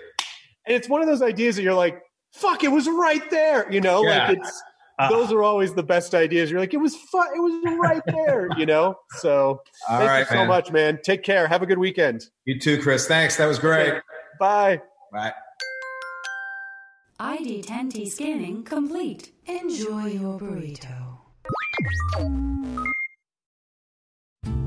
and 0.66 0.74
it's 0.74 0.88
one 0.88 1.00
of 1.00 1.06
those 1.06 1.22
ideas 1.22 1.54
that 1.54 1.62
you're 1.62 1.74
like, 1.74 2.02
fuck, 2.32 2.64
it 2.64 2.72
was 2.72 2.88
right 2.88 3.30
there, 3.30 3.70
you 3.72 3.80
know, 3.80 4.02
yeah. 4.02 4.28
like 4.28 4.38
it's 4.38 4.62
Uh, 5.00 5.08
those 5.08 5.32
are 5.32 5.42
always 5.42 5.72
the 5.72 5.82
best 5.82 6.14
ideas. 6.14 6.50
You're 6.50 6.60
like, 6.60 6.74
it 6.74 6.78
was 6.78 6.94
fun. 6.94 7.28
It 7.34 7.40
was 7.40 7.78
right 7.78 8.02
there, 8.06 8.48
you 8.58 8.66
know? 8.66 8.96
So 9.18 9.62
thank 9.88 10.08
right, 10.08 10.18
you 10.20 10.26
so 10.26 10.34
man. 10.34 10.48
much, 10.48 10.70
man. 10.70 10.98
Take 11.02 11.22
care. 11.22 11.48
Have 11.48 11.62
a 11.62 11.66
good 11.66 11.78
weekend. 11.78 12.26
You 12.44 12.58
too, 12.58 12.80
Chris. 12.82 13.06
Thanks. 13.06 13.36
That 13.36 13.46
was 13.46 13.58
great. 13.58 13.94
Bye. 14.38 14.82
Bye. 15.12 15.32
ID10T 17.18 18.08
scanning 18.08 18.62
complete. 18.62 19.32
Enjoy 19.46 20.06
your 20.06 20.38
burrito. 20.38 21.18